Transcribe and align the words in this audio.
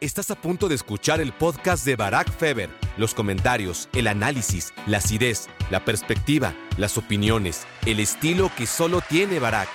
Estás 0.00 0.30
a 0.30 0.40
punto 0.40 0.66
de 0.66 0.76
escuchar 0.76 1.20
el 1.20 1.30
podcast 1.34 1.84
de 1.84 1.94
Barack 1.94 2.32
Feber. 2.32 2.70
Los 2.96 3.12
comentarios, 3.12 3.86
el 3.92 4.06
análisis, 4.06 4.72
la 4.86 4.96
acidez, 4.96 5.46
la 5.70 5.84
perspectiva, 5.84 6.56
las 6.78 6.96
opiniones, 6.96 7.66
el 7.84 8.00
estilo 8.00 8.50
que 8.56 8.66
solo 8.66 9.02
tiene 9.06 9.38
Barack. 9.38 9.68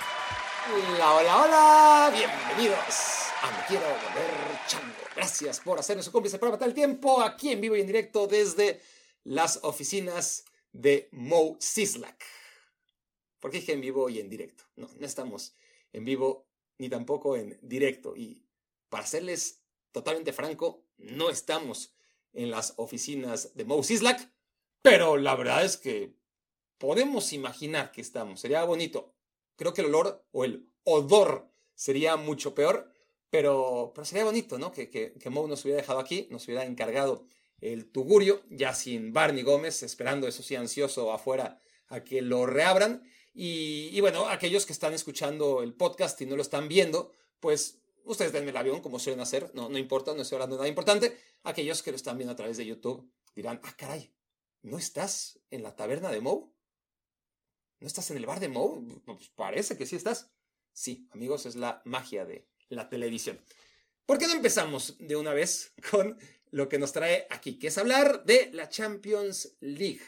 Hola, 0.74 1.14
hola, 1.14 1.42
hola. 1.44 2.12
Bienvenidos 2.12 3.28
a 3.40 3.52
Me 3.52 3.66
Quiero 3.68 3.86
Volver 3.86 4.66
Chango. 4.66 4.96
Gracias 5.14 5.60
por 5.60 5.78
hacernos 5.78 6.06
su 6.06 6.10
cómplice 6.10 6.40
para 6.40 6.50
matar 6.50 6.66
el 6.66 6.74
tiempo 6.74 7.22
aquí 7.22 7.52
en 7.52 7.60
vivo 7.60 7.76
y 7.76 7.82
en 7.82 7.86
directo 7.86 8.26
desde 8.26 8.80
las 9.22 9.60
oficinas 9.62 10.44
de 10.72 11.08
Mo 11.12 11.56
Sislak. 11.60 12.20
¿Por 13.38 13.52
qué 13.52 13.60
dije 13.60 13.74
en 13.74 13.80
vivo 13.80 14.08
y 14.08 14.18
en 14.18 14.28
directo? 14.28 14.64
No, 14.74 14.88
no 14.98 15.06
estamos 15.06 15.54
en 15.92 16.04
vivo 16.04 16.48
ni 16.78 16.88
tampoco 16.88 17.36
en 17.36 17.56
directo. 17.62 18.16
Y 18.16 18.42
para 18.88 19.06
serles 19.06 19.62
totalmente 19.96 20.34
franco, 20.34 20.84
no 20.98 21.30
estamos 21.30 21.94
en 22.34 22.50
las 22.50 22.74
oficinas 22.76 23.54
de 23.54 23.64
Mo 23.64 23.82
Sislak, 23.82 24.30
pero 24.82 25.16
la 25.16 25.34
verdad 25.34 25.64
es 25.64 25.78
que 25.78 26.12
podemos 26.76 27.32
imaginar 27.32 27.92
que 27.92 28.02
estamos. 28.02 28.40
Sería 28.40 28.62
bonito. 28.64 29.14
Creo 29.56 29.72
que 29.72 29.80
el 29.80 29.86
olor 29.86 30.22
o 30.32 30.44
el 30.44 30.68
odor 30.84 31.48
sería 31.74 32.16
mucho 32.16 32.54
peor, 32.54 32.92
pero, 33.30 33.92
pero 33.94 34.04
sería 34.04 34.24
bonito, 34.24 34.58
¿no? 34.58 34.70
Que, 34.70 34.90
que, 34.90 35.14
que 35.14 35.30
Mo 35.30 35.48
nos 35.48 35.64
hubiera 35.64 35.80
dejado 35.80 35.98
aquí, 35.98 36.28
nos 36.30 36.44
hubiera 36.44 36.66
encargado 36.66 37.24
el 37.62 37.90
tugurio, 37.90 38.42
ya 38.50 38.74
sin 38.74 39.14
Barney 39.14 39.44
Gómez, 39.44 39.82
esperando, 39.82 40.28
eso 40.28 40.42
sí, 40.42 40.56
ansioso 40.56 41.10
afuera 41.10 41.62
a 41.88 42.04
que 42.04 42.20
lo 42.20 42.44
reabran. 42.44 43.02
Y, 43.32 43.88
y, 43.94 44.00
bueno, 44.02 44.28
aquellos 44.28 44.66
que 44.66 44.74
están 44.74 44.92
escuchando 44.92 45.62
el 45.62 45.72
podcast 45.72 46.20
y 46.20 46.26
no 46.26 46.36
lo 46.36 46.42
están 46.42 46.68
viendo, 46.68 47.12
pues 47.40 47.80
ustedes 48.06 48.32
denme 48.32 48.50
el 48.50 48.56
avión 48.56 48.80
como 48.80 48.98
suelen 48.98 49.20
hacer, 49.20 49.50
no, 49.54 49.68
no 49.68 49.78
importa, 49.78 50.14
no 50.14 50.22
estoy 50.22 50.36
hablando 50.36 50.56
de 50.56 50.60
nada 50.60 50.68
importante. 50.68 51.18
Aquellos 51.42 51.82
que 51.82 51.90
lo 51.90 51.96
están 51.96 52.16
viendo 52.16 52.32
a 52.32 52.36
través 52.36 52.56
de 52.56 52.66
YouTube 52.66 53.10
dirán, 53.34 53.60
ah, 53.62 53.74
caray, 53.76 54.12
¿no 54.62 54.78
estás 54.78 55.38
en 55.50 55.62
la 55.62 55.76
taberna 55.76 56.10
de 56.10 56.20
Moe? 56.20 56.46
¿No 57.78 57.86
estás 57.86 58.10
en 58.10 58.16
el 58.16 58.26
bar 58.26 58.40
de 58.40 58.48
Moe? 58.48 58.80
Pues 59.04 59.28
parece 59.34 59.76
que 59.76 59.86
sí 59.86 59.96
estás. 59.96 60.30
Sí, 60.72 61.08
amigos, 61.12 61.46
es 61.46 61.56
la 61.56 61.82
magia 61.84 62.24
de 62.24 62.48
la 62.68 62.88
televisión. 62.88 63.38
¿Por 64.06 64.18
qué 64.18 64.26
no 64.26 64.34
empezamos 64.34 64.96
de 64.98 65.16
una 65.16 65.34
vez 65.34 65.72
con 65.90 66.18
lo 66.50 66.68
que 66.68 66.78
nos 66.78 66.92
trae 66.92 67.26
aquí, 67.30 67.58
que 67.58 67.68
es 67.68 67.78
hablar 67.78 68.24
de 68.24 68.50
la 68.52 68.68
Champions 68.68 69.56
League? 69.60 70.02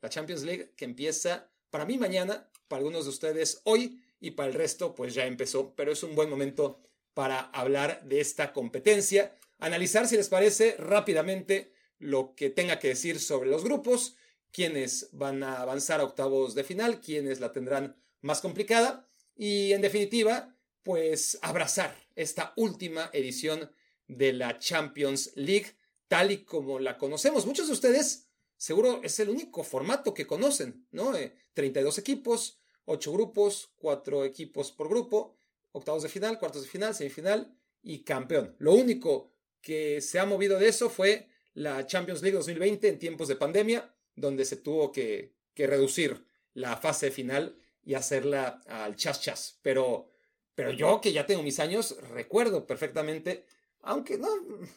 La 0.00 0.08
Champions 0.08 0.42
League 0.42 0.72
que 0.76 0.84
empieza 0.84 1.50
para 1.70 1.84
mí 1.84 1.98
mañana, 1.98 2.50
para 2.66 2.78
algunos 2.78 3.04
de 3.04 3.10
ustedes 3.10 3.60
hoy 3.64 4.02
y 4.20 4.32
para 4.32 4.48
el 4.48 4.54
resto 4.54 4.94
pues 4.94 5.14
ya 5.14 5.26
empezó, 5.26 5.74
pero 5.74 5.92
es 5.92 6.02
un 6.02 6.14
buen 6.14 6.30
momento 6.30 6.80
para 7.14 7.40
hablar 7.40 8.02
de 8.04 8.20
esta 8.20 8.52
competencia, 8.52 9.36
analizar 9.58 10.08
si 10.08 10.16
les 10.16 10.28
parece 10.28 10.76
rápidamente 10.78 11.72
lo 11.98 12.34
que 12.34 12.50
tenga 12.50 12.78
que 12.78 12.88
decir 12.88 13.20
sobre 13.20 13.50
los 13.50 13.64
grupos, 13.64 14.16
quiénes 14.50 15.08
van 15.12 15.42
a 15.42 15.60
avanzar 15.60 16.00
a 16.00 16.04
octavos 16.04 16.54
de 16.54 16.64
final, 16.64 17.00
quiénes 17.00 17.40
la 17.40 17.52
tendrán 17.52 17.96
más 18.20 18.40
complicada 18.40 19.08
y 19.36 19.72
en 19.72 19.80
definitiva, 19.80 20.54
pues 20.82 21.38
abrazar 21.42 21.96
esta 22.16 22.52
última 22.56 23.08
edición 23.12 23.70
de 24.08 24.32
la 24.32 24.58
Champions 24.58 25.32
League 25.36 25.76
tal 26.08 26.30
y 26.30 26.44
como 26.44 26.78
la 26.78 26.98
conocemos. 26.98 27.46
Muchos 27.46 27.68
de 27.68 27.72
ustedes 27.72 28.28
seguro 28.56 29.00
es 29.02 29.18
el 29.20 29.30
único 29.30 29.62
formato 29.64 30.12
que 30.12 30.26
conocen, 30.26 30.86
¿no? 30.90 31.12
32 31.54 31.96
eh, 31.96 32.00
equipos, 32.00 32.60
8 32.84 33.12
grupos, 33.12 33.70
4 33.76 34.24
equipos 34.24 34.72
por 34.72 34.88
grupo 34.88 35.36
octavos 35.72 36.02
de 36.02 36.08
final, 36.08 36.38
cuartos 36.38 36.62
de 36.62 36.68
final, 36.68 36.94
semifinal 36.94 37.54
y 37.82 38.04
campeón. 38.04 38.54
Lo 38.58 38.72
único 38.72 39.32
que 39.60 40.00
se 40.00 40.18
ha 40.18 40.26
movido 40.26 40.58
de 40.58 40.68
eso 40.68 40.90
fue 40.90 41.28
la 41.54 41.86
Champions 41.86 42.22
League 42.22 42.36
2020 42.36 42.88
en 42.88 42.98
tiempos 42.98 43.28
de 43.28 43.36
pandemia, 43.36 43.94
donde 44.14 44.44
se 44.44 44.56
tuvo 44.56 44.92
que, 44.92 45.34
que 45.54 45.66
reducir 45.66 46.24
la 46.54 46.76
fase 46.76 47.10
final 47.10 47.56
y 47.84 47.94
hacerla 47.94 48.60
al 48.66 48.96
chas 48.96 49.20
chas. 49.20 49.58
Pero, 49.62 50.10
pero 50.54 50.72
yo 50.72 51.00
que 51.00 51.12
ya 51.12 51.26
tengo 51.26 51.42
mis 51.42 51.60
años, 51.60 51.96
recuerdo 52.10 52.66
perfectamente, 52.66 53.46
aunque 53.80 54.18
no, 54.18 54.28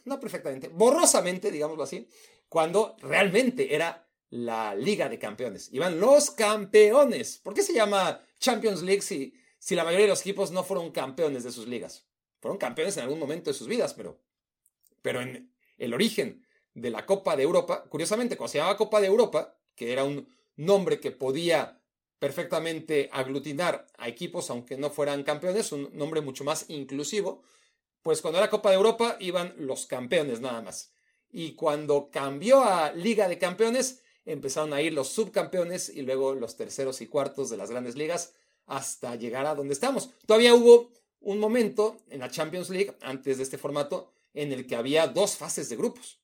no 0.06 0.20
perfectamente, 0.20 0.70
borrosamente, 0.70 1.52
digámoslo 1.52 1.84
así, 1.84 2.08
cuando 2.50 2.96
realmente 3.02 3.76
era 3.76 4.08
la 4.30 4.76
Liga 4.76 5.08
de 5.08 5.20
Campeones. 5.20 5.70
Iban 5.72 6.00
los 6.00 6.32
campeones. 6.32 7.38
¿Por 7.38 7.54
qué 7.54 7.62
se 7.62 7.74
llama 7.74 8.22
Champions 8.40 8.82
League 8.82 9.02
si 9.02 9.34
si 9.66 9.74
la 9.74 9.84
mayoría 9.84 10.06
de 10.06 10.12
los 10.12 10.22
equipos 10.22 10.52
no 10.52 10.64
fueron 10.64 10.92
campeones 10.92 11.44
de 11.44 11.52
sus 11.52 11.68
ligas. 11.68 12.06
Fueron 12.40 12.60
campeones 12.60 12.98
en 12.98 13.04
algún 13.04 13.18
momento 13.18 13.50
de 13.50 13.56
sus 13.56 13.68
vidas, 13.68 13.96
pero, 13.96 14.22
pero 15.02 15.22
en 15.22 15.52
el 15.80 15.96
origen 15.96 16.46
de 16.76 16.92
la 16.92 17.08
Copa 17.08 17.36
de 17.36 17.42
Europa, 17.42 17.84
curiosamente, 17.90 18.38
cuando 18.38 18.52
se 18.52 18.60
llamaba 18.60 18.78
Copa 18.78 19.02
de 19.02 19.08
Europa, 19.08 19.58
que 19.74 19.92
era 19.92 20.04
un 20.04 20.30
nombre 20.56 21.00
que 21.00 21.10
podía 21.10 21.82
perfectamente 22.20 23.10
aglutinar 23.12 23.88
a 23.98 24.08
equipos 24.08 24.52
aunque 24.52 24.78
no 24.78 24.92
fueran 24.92 25.24
campeones, 25.24 25.72
un 25.72 25.90
nombre 25.98 26.22
mucho 26.22 26.44
más 26.44 26.70
inclusivo, 26.70 27.42
pues 28.04 28.22
cuando 28.22 28.38
era 28.38 28.52
Copa 28.52 28.70
de 28.70 28.76
Europa 28.76 29.18
iban 29.20 29.56
los 29.58 29.88
campeones 29.88 30.42
nada 30.42 30.62
más. 30.62 30.94
Y 31.32 31.56
cuando 31.56 32.12
cambió 32.12 32.64
a 32.64 32.92
Liga 32.92 33.28
de 33.28 33.40
Campeones, 33.40 34.04
empezaron 34.26 34.74
a 34.74 34.84
ir 34.84 34.94
los 34.94 35.10
subcampeones 35.10 35.90
y 35.90 36.04
luego 36.04 36.36
los 36.36 36.56
terceros 36.56 37.02
y 37.02 37.08
cuartos 37.08 37.50
de 37.50 37.58
las 37.58 37.72
grandes 37.72 37.96
ligas 37.96 38.36
hasta 38.66 39.16
llegar 39.16 39.46
a 39.46 39.56
donde 39.56 39.74
estamos. 39.74 40.10
Todavía 40.26 40.54
hubo 40.54 40.92
un 41.20 41.40
momento 41.40 41.98
en 42.10 42.20
la 42.20 42.30
Champions 42.30 42.70
League, 42.70 42.96
antes 43.02 43.38
de 43.38 43.44
este 43.44 43.58
formato, 43.58 44.12
en 44.34 44.52
el 44.52 44.68
que 44.68 44.76
había 44.76 45.08
dos 45.08 45.38
fases 45.38 45.70
de 45.70 45.76
grupos. 45.76 46.20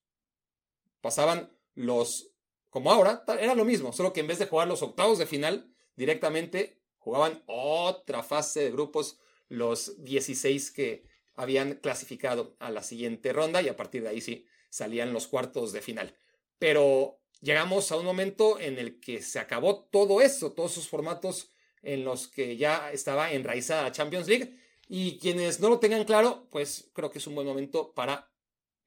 Pasaban 1.01 1.51
los, 1.73 2.31
como 2.69 2.91
ahora, 2.91 3.23
era 3.39 3.55
lo 3.55 3.65
mismo, 3.65 3.93
solo 3.93 4.13
que 4.13 4.19
en 4.19 4.27
vez 4.27 4.39
de 4.39 4.45
jugar 4.45 4.67
los 4.67 4.81
octavos 4.81 5.17
de 5.17 5.25
final 5.25 5.73
directamente, 5.95 6.79
jugaban 6.99 7.41
otra 7.47 8.21
fase 8.21 8.61
de 8.61 8.71
grupos, 8.71 9.17
los 9.49 10.03
16 10.03 10.71
que 10.71 11.03
habían 11.33 11.75
clasificado 11.75 12.55
a 12.59 12.69
la 12.69 12.83
siguiente 12.83 13.33
ronda 13.33 13.61
y 13.61 13.69
a 13.69 13.75
partir 13.75 14.03
de 14.03 14.09
ahí 14.09 14.21
sí 14.21 14.45
salían 14.69 15.13
los 15.13 15.27
cuartos 15.27 15.73
de 15.73 15.81
final. 15.81 16.15
Pero 16.59 17.19
llegamos 17.39 17.91
a 17.91 17.97
un 17.97 18.05
momento 18.05 18.59
en 18.59 18.77
el 18.77 18.99
que 18.99 19.21
se 19.21 19.39
acabó 19.39 19.85
todo 19.85 20.21
eso, 20.21 20.51
todos 20.51 20.73
esos 20.73 20.87
formatos 20.87 21.49
en 21.83 22.03
los 22.03 22.27
que 22.27 22.57
ya 22.57 22.91
estaba 22.91 23.31
enraizada 23.31 23.83
la 23.83 23.91
Champions 23.91 24.27
League. 24.27 24.57
Y 24.87 25.19
quienes 25.19 25.59
no 25.59 25.69
lo 25.69 25.79
tengan 25.79 26.03
claro, 26.03 26.47
pues 26.51 26.89
creo 26.93 27.11
que 27.11 27.19
es 27.19 27.27
un 27.27 27.35
buen 27.35 27.47
momento 27.47 27.93
para 27.93 28.29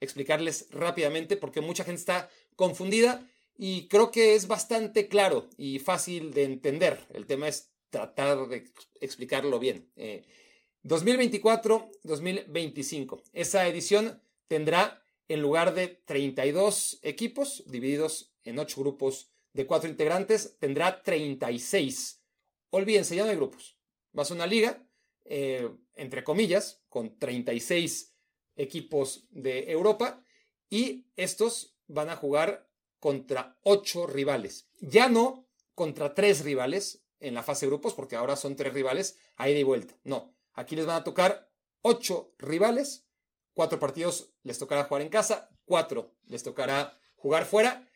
explicarles 0.00 0.68
rápidamente 0.70 1.36
porque 1.36 1.60
mucha 1.60 1.84
gente 1.84 2.00
está 2.00 2.28
confundida 2.56 3.26
y 3.56 3.86
creo 3.88 4.10
que 4.10 4.34
es 4.34 4.48
bastante 4.48 5.08
claro 5.08 5.48
y 5.56 5.78
fácil 5.78 6.34
de 6.34 6.44
entender. 6.44 7.06
El 7.12 7.26
tema 7.26 7.48
es 7.48 7.70
tratar 7.90 8.48
de 8.48 8.70
explicarlo 9.00 9.58
bien. 9.58 9.90
2024-2025. 10.84 13.18
Eh, 13.18 13.22
Esa 13.32 13.66
edición 13.68 14.20
tendrá, 14.48 15.02
en 15.28 15.40
lugar 15.40 15.74
de 15.74 15.88
32 15.88 16.98
equipos 17.02 17.64
divididos 17.66 18.34
en 18.44 18.58
8 18.58 18.80
grupos 18.80 19.30
de 19.52 19.66
4 19.66 19.88
integrantes, 19.88 20.56
tendrá 20.58 21.02
36 21.02 22.23
olvídense, 22.74 23.16
ya 23.16 23.24
hay 23.24 23.36
grupos. 23.36 23.78
Va 24.16 24.22
a 24.22 24.32
una 24.32 24.46
liga, 24.46 24.86
eh, 25.24 25.70
entre 25.94 26.24
comillas, 26.24 26.82
con 26.88 27.18
36 27.18 28.14
equipos 28.56 29.26
de 29.30 29.70
Europa 29.70 30.22
y 30.68 31.06
estos 31.16 31.76
van 31.86 32.10
a 32.10 32.16
jugar 32.16 32.68
contra 32.98 33.58
8 33.62 34.06
rivales. 34.06 34.68
Ya 34.80 35.08
no 35.08 35.48
contra 35.74 36.14
3 36.14 36.44
rivales 36.44 37.04
en 37.20 37.34
la 37.34 37.42
fase 37.42 37.66
de 37.66 37.70
grupos, 37.70 37.94
porque 37.94 38.16
ahora 38.16 38.36
son 38.36 38.56
3 38.56 38.72
rivales 38.72 39.18
a 39.36 39.48
ida 39.48 39.58
y 39.58 39.62
vuelta. 39.62 39.98
No, 40.04 40.34
aquí 40.52 40.76
les 40.76 40.86
van 40.86 40.96
a 40.96 41.04
tocar 41.04 41.50
8 41.82 42.34
rivales, 42.38 43.06
4 43.54 43.78
partidos 43.78 44.34
les 44.42 44.58
tocará 44.58 44.84
jugar 44.84 45.02
en 45.02 45.08
casa, 45.08 45.50
4 45.66 46.14
les 46.26 46.42
tocará 46.42 46.98
jugar 47.16 47.46
fuera 47.46 47.88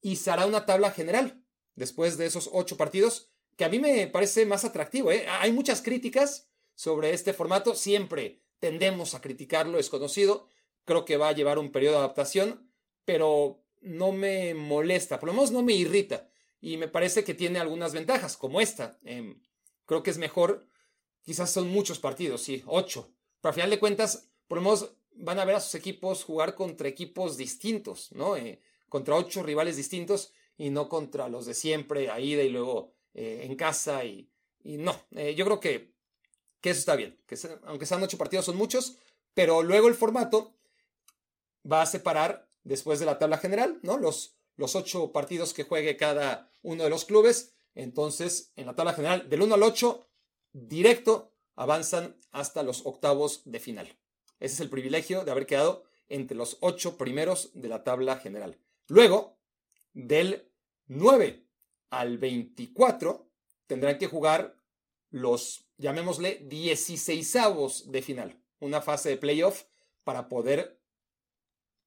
y 0.00 0.16
se 0.16 0.30
hará 0.30 0.46
una 0.46 0.66
tabla 0.66 0.90
general. 0.90 1.42
Después 1.74 2.16
de 2.16 2.26
esos 2.26 2.48
8 2.52 2.76
partidos, 2.76 3.30
que 3.56 3.64
a 3.64 3.68
mí 3.68 3.78
me 3.78 4.06
parece 4.06 4.46
más 4.46 4.64
atractivo. 4.64 5.10
¿eh? 5.10 5.26
Hay 5.28 5.52
muchas 5.52 5.82
críticas 5.82 6.48
sobre 6.74 7.10
este 7.10 7.32
formato, 7.32 7.74
siempre 7.74 8.42
tendemos 8.58 9.14
a 9.14 9.20
criticarlo, 9.20 9.78
es 9.78 9.88
conocido, 9.88 10.48
creo 10.84 11.04
que 11.04 11.16
va 11.16 11.28
a 11.28 11.32
llevar 11.32 11.58
un 11.58 11.72
periodo 11.72 11.94
de 11.94 12.00
adaptación, 12.00 12.70
pero 13.04 13.62
no 13.80 14.12
me 14.12 14.54
molesta, 14.54 15.18
por 15.18 15.28
lo 15.28 15.34
menos 15.34 15.50
no 15.50 15.62
me 15.62 15.72
irrita, 15.72 16.28
y 16.60 16.76
me 16.76 16.88
parece 16.88 17.24
que 17.24 17.34
tiene 17.34 17.58
algunas 17.58 17.92
ventajas, 17.92 18.36
como 18.36 18.60
esta. 18.60 18.98
Em, 19.04 19.40
creo 19.84 20.02
que 20.02 20.10
es 20.10 20.18
mejor, 20.18 20.66
quizás 21.22 21.50
son 21.50 21.68
muchos 21.68 21.98
partidos, 21.98 22.42
sí, 22.42 22.62
ocho, 22.66 23.12
pero 23.40 23.50
al 23.50 23.54
final 23.54 23.70
de 23.70 23.78
cuentas, 23.78 24.30
por 24.48 24.58
lo 24.58 24.64
menos 24.64 24.92
van 25.12 25.38
a 25.38 25.44
ver 25.44 25.56
a 25.56 25.60
sus 25.60 25.74
equipos 25.74 26.24
jugar 26.24 26.54
contra 26.54 26.88
equipos 26.88 27.36
distintos, 27.36 28.12
¿no? 28.12 28.36
Eh, 28.36 28.60
contra 28.88 29.14
ocho 29.14 29.42
rivales 29.42 29.76
distintos 29.76 30.32
y 30.58 30.70
no 30.70 30.88
contra 30.88 31.28
los 31.28 31.46
de 31.46 31.54
siempre, 31.54 32.10
a 32.10 32.20
ida 32.20 32.42
y 32.42 32.50
luego 32.50 32.95
eh, 33.18 33.46
en 33.46 33.56
casa 33.56 34.04
y, 34.04 34.30
no, 34.62 34.94
eh, 35.12 35.34
yo 35.34 35.46
creo 35.46 35.58
que, 35.58 35.94
que, 36.60 36.68
eso 36.68 36.80
está 36.80 36.96
bien, 36.96 37.18
que 37.26 37.34
aunque 37.64 37.86
sean 37.86 38.02
ocho 38.02 38.18
partidos 38.18 38.44
son 38.44 38.58
muchos, 38.58 38.98
pero 39.32 39.62
luego 39.62 39.88
el 39.88 39.94
formato 39.94 40.54
va 41.70 41.80
a 41.80 41.86
separar 41.86 42.46
después 42.62 43.00
de 43.00 43.06
la 43.06 43.18
tabla 43.18 43.38
general, 43.38 43.78
¿no? 43.82 43.96
Los, 43.96 44.36
los 44.56 44.76
ocho 44.76 45.12
partidos 45.12 45.54
que 45.54 45.64
juegue 45.64 45.96
cada 45.96 46.52
uno 46.62 46.84
de 46.84 46.90
los 46.90 47.06
clubes. 47.06 47.54
Entonces, 47.74 48.52
en 48.54 48.66
la 48.66 48.74
tabla 48.74 48.92
general, 48.92 49.30
del 49.30 49.40
1 49.40 49.54
al 49.54 49.62
8, 49.62 50.06
directo, 50.52 51.32
avanzan 51.54 52.20
hasta 52.32 52.62
los 52.62 52.84
octavos 52.84 53.40
de 53.46 53.60
final. 53.60 53.86
Ese 54.40 54.56
es 54.56 54.60
el 54.60 54.68
privilegio 54.68 55.24
de 55.24 55.30
haber 55.30 55.46
quedado 55.46 55.84
entre 56.10 56.36
los 56.36 56.58
ocho 56.60 56.98
primeros 56.98 57.50
de 57.54 57.68
la 57.68 57.82
tabla 57.82 58.18
general. 58.18 58.58
Luego, 58.88 59.38
del 59.94 60.52
9 60.86 61.45
al 61.90 62.18
24, 62.18 63.30
tendrán 63.66 63.98
que 63.98 64.06
jugar 64.06 64.56
los, 65.10 65.68
llamémosle, 65.78 66.42
16 66.44 67.36
avos 67.36 67.90
de 67.90 68.02
final. 68.02 68.42
Una 68.60 68.80
fase 68.80 69.10
de 69.10 69.16
playoff 69.16 69.64
para 70.04 70.28
poder 70.28 70.80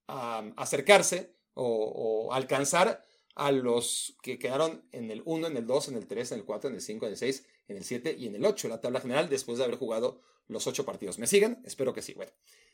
acercarse 0.07 1.35
o, 1.53 2.29
alcanzar 2.33 3.05
a 3.35 3.51
los 3.51 4.17
que 4.21 4.39
quedaron 4.39 4.87
en 4.91 5.11
el 5.11 5.21
1, 5.25 5.47
en 5.47 5.57
el 5.57 5.67
2, 5.67 5.89
en 5.89 5.95
el 5.95 6.07
3, 6.07 6.31
en 6.31 6.39
el 6.39 6.45
4, 6.45 6.69
en 6.69 6.75
el 6.75 6.81
5, 6.81 7.05
en 7.05 7.11
el 7.11 7.17
6, 7.17 7.45
en 7.67 7.77
el 7.77 7.83
7 7.83 8.15
y 8.17 8.27
en 8.27 8.35
el 8.35 8.45
8, 8.45 8.67
la 8.67 8.81
tabla 8.81 9.01
general, 9.01 9.29
después 9.29 9.57
de 9.57 9.63
haber 9.63 9.77
jugado 9.77 10.19
los 10.47 10.67
8 10.67 10.85
partidos. 10.85 11.19
¿Me 11.19 11.27
siguen? 11.27 11.61
Espero 11.63 11.93
que 11.93 12.01
sí. 12.01 12.13
Bueno, 12.13 12.31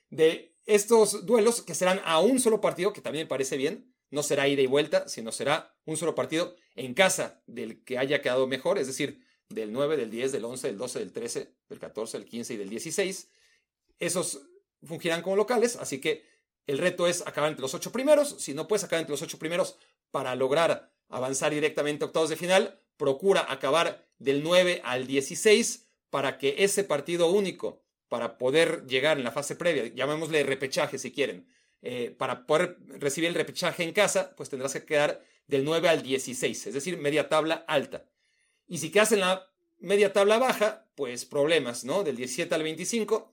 de 0.10 0.56
estos 0.66 1.26
duelos 1.26 1.62
que 1.62 1.76
serán 1.76 2.00
a 2.06 2.20
un 2.20 2.40
solo 2.40 2.62
partido, 2.62 2.94
que 2.94 3.02
también 3.02 3.26
me 3.26 3.30
parece 3.30 3.58
bien, 3.58 3.94
no 4.10 4.24
será 4.24 4.48
ida 4.48 4.62
y 4.62 4.68
vuelta, 4.68 5.08
sino 5.08 5.32
será 5.32 5.76
un 5.86 5.98
solo 5.98 6.16
partido 6.16 6.56
en 6.76 6.94
casa 6.94 7.42
del 7.48 7.84
que 7.84 7.98
haya 7.98 8.22
quedado 8.22 8.48
mejor, 8.48 8.78
es 8.78 8.88
decir, 8.88 9.24
del 9.50 9.72
9, 9.72 9.98
del 9.98 10.12
10, 10.12 10.32
del 10.32 10.46
11, 10.46 10.68
del 10.68 10.78
12, 10.78 11.00
del 11.00 11.12
13, 11.12 11.54
del 11.70 11.80
14, 11.80 12.18
del 12.18 12.28
15 12.28 12.54
y 12.54 12.58
del 12.58 12.70
16. 12.70 13.30
Esos 14.00 14.42
fungirán 14.84 15.22
como 15.22 15.36
locales, 15.36 15.76
así 15.78 16.02
que 16.02 16.24
el 16.68 16.78
reto 16.78 17.08
es 17.08 17.22
acabar 17.26 17.50
entre 17.50 17.62
los 17.62 17.74
ocho 17.74 17.92
primeros. 17.92 18.36
Si 18.40 18.54
no 18.54 18.68
puedes 18.68 18.84
acabar 18.84 19.02
entre 19.02 19.14
los 19.14 19.22
ocho 19.22 19.40
primeros 19.40 19.78
para 20.12 20.36
lograr 20.36 20.92
avanzar 21.10 21.54
directamente 21.54 22.04
a 22.04 22.08
octavos 22.08 22.30
de 22.30 22.36
final, 22.36 22.80
procura 22.98 23.46
acabar 23.50 24.08
del 24.18 24.44
9 24.44 24.82
al 24.84 25.08
16 25.08 25.88
para 26.10 26.38
que 26.38 26.56
ese 26.60 26.84
partido 26.84 27.30
único, 27.30 27.84
para 28.08 28.38
poder 28.38 28.86
llegar 28.88 29.18
en 29.18 29.24
la 29.24 29.32
fase 29.32 29.56
previa, 29.56 29.88
llamémosle 29.88 30.44
repechaje 30.44 30.98
si 30.98 31.12
quieren, 31.12 31.48
eh, 31.82 32.16
para 32.18 32.46
poder 32.48 32.78
recibir 32.88 33.30
el 33.30 33.36
repechaje 33.36 33.84
en 33.84 33.94
casa, 33.94 34.34
pues 34.36 34.50
tendrás 34.50 34.74
que 34.74 34.86
quedar 34.86 35.24
del 35.48 35.64
9 35.64 35.90
al 35.90 36.02
16, 36.02 36.68
es 36.68 36.74
decir, 36.74 36.98
media 36.98 37.30
tabla 37.30 37.66
alta. 37.68 38.06
Y 38.68 38.80
si 38.80 38.90
quedas 38.90 39.12
en 39.12 39.20
la 39.20 39.48
media 39.80 40.14
tabla 40.14 40.38
baja, 40.40 40.88
pues 40.96 41.26
problemas, 41.26 41.84
¿no? 41.84 42.04
Del 42.04 42.16
17 42.16 42.54
al 42.56 42.64
25, 42.64 43.32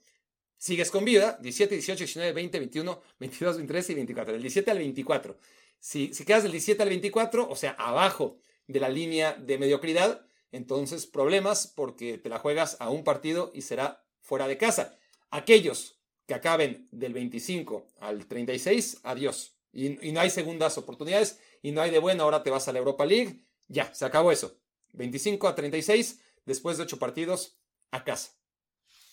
sigues 0.58 0.90
con 0.90 1.04
vida, 1.04 1.38
17, 1.40 1.74
18, 1.74 1.98
19, 1.98 2.32
20, 2.32 2.58
21, 2.58 3.02
22, 3.18 3.56
23 3.56 3.90
y 3.90 3.94
24, 3.94 4.32
del 4.32 4.42
17 4.42 4.70
al 4.70 4.78
24. 4.78 5.38
Si, 5.78 6.12
si 6.14 6.24
quedas 6.24 6.42
del 6.42 6.52
17 6.52 6.82
al 6.82 6.88
24, 6.90 7.48
o 7.48 7.56
sea, 7.56 7.72
abajo 7.72 8.38
de 8.66 8.80
la 8.80 8.88
línea 8.88 9.34
de 9.34 9.58
mediocridad, 9.58 10.26
entonces 10.52 11.06
problemas 11.06 11.66
porque 11.66 12.18
te 12.18 12.28
la 12.28 12.38
juegas 12.38 12.76
a 12.78 12.90
un 12.90 13.04
partido 13.04 13.50
y 13.54 13.62
será 13.62 14.04
fuera 14.20 14.46
de 14.46 14.58
casa. 14.58 14.98
Aquellos 15.30 15.98
que 16.26 16.34
acaben 16.34 16.88
del 16.92 17.14
25 17.14 17.88
al 18.00 18.26
36, 18.26 19.00
adiós. 19.02 19.56
Y, 19.72 20.12
no 20.12 20.20
hay 20.20 20.30
segundas 20.30 20.76
oportunidades 20.76 21.38
y 21.62 21.72
no 21.72 21.80
hay 21.80 21.90
de 21.90 21.98
bueno, 21.98 22.24
ahora 22.24 22.42
te 22.42 22.50
vas 22.50 22.68
a 22.68 22.72
la 22.72 22.78
Europa 22.78 23.06
League. 23.06 23.44
Ya, 23.68 23.92
se 23.94 24.04
acabó 24.04 24.32
eso. 24.32 24.58
25 24.92 25.48
a 25.48 25.54
36, 25.54 26.20
después 26.44 26.76
de 26.76 26.84
8 26.84 26.98
partidos, 26.98 27.58
a 27.90 28.04
casa. 28.04 28.32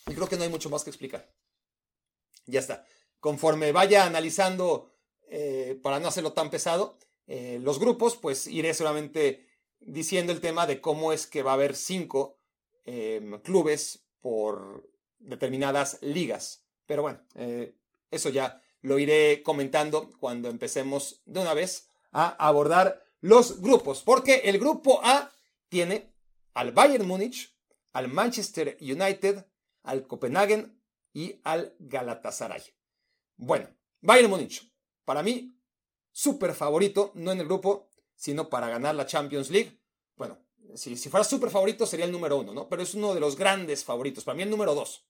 Y 0.07 0.13
creo 0.13 0.27
que 0.27 0.35
no 0.35 0.43
hay 0.43 0.49
mucho 0.49 0.69
más 0.69 0.83
que 0.83 0.89
explicar. 0.89 1.31
Ya 2.45 2.59
está. 2.59 2.85
Conforme 3.19 3.71
vaya 3.71 4.05
analizando, 4.05 4.91
eh, 5.29 5.79
para 5.81 5.99
no 5.99 6.07
hacerlo 6.07 6.33
tan 6.33 6.49
pesado, 6.49 6.97
eh, 7.27 7.59
los 7.61 7.79
grupos, 7.79 8.17
pues 8.17 8.47
iré 8.47 8.73
solamente 8.73 9.47
diciendo 9.79 10.33
el 10.33 10.41
tema 10.41 10.65
de 10.65 10.81
cómo 10.81 11.13
es 11.13 11.27
que 11.27 11.43
va 11.43 11.51
a 11.51 11.53
haber 11.53 11.75
cinco 11.75 12.39
em, 12.85 13.39
clubes 13.41 14.03
por 14.19 14.89
determinadas 15.19 15.99
ligas. 16.01 16.65
Pero 16.85 17.03
bueno, 17.03 17.21
eh, 17.35 17.75
eso 18.09 18.29
ya 18.29 18.61
lo 18.81 18.99
iré 18.99 19.43
comentando 19.43 20.11
cuando 20.19 20.49
empecemos 20.49 21.21
de 21.25 21.39
una 21.39 21.53
vez 21.53 21.89
a 22.11 22.29
abordar 22.29 23.03
los 23.21 23.61
grupos. 23.61 24.01
Porque 24.03 24.35
el 24.45 24.59
grupo 24.59 25.01
A 25.03 25.31
tiene 25.67 26.13
al 26.53 26.71
Bayern 26.71 27.07
Múnich, 27.07 27.55
al 27.93 28.07
Manchester 28.07 28.77
United, 28.81 29.45
al 29.83 30.07
Copenhagen 30.07 30.81
y 31.13 31.39
al 31.43 31.75
Galatasaray. 31.79 32.61
Bueno, 33.37 33.69
Bayern 34.01 34.29
Múnich, 34.29 34.71
para 35.05 35.23
mí, 35.23 35.57
súper 36.11 36.53
favorito, 36.53 37.11
no 37.15 37.31
en 37.31 37.39
el 37.39 37.45
grupo, 37.45 37.89
sino 38.15 38.49
para 38.49 38.69
ganar 38.69 38.95
la 38.95 39.05
Champions 39.05 39.49
League. 39.49 39.79
Bueno, 40.15 40.37
si, 40.75 40.95
fuera 40.95 41.23
súper 41.23 41.49
favorito 41.49 41.85
sería 41.85 42.05
el 42.05 42.11
número 42.11 42.37
uno, 42.37 42.53
¿no? 42.53 42.69
Pero 42.69 42.83
es 42.83 42.93
uno 42.93 43.13
de 43.13 43.19
los 43.19 43.35
grandes 43.35 43.83
favoritos. 43.83 44.23
Para 44.23 44.35
mí 44.35 44.43
el 44.43 44.49
número 44.49 44.75
dos, 44.75 45.05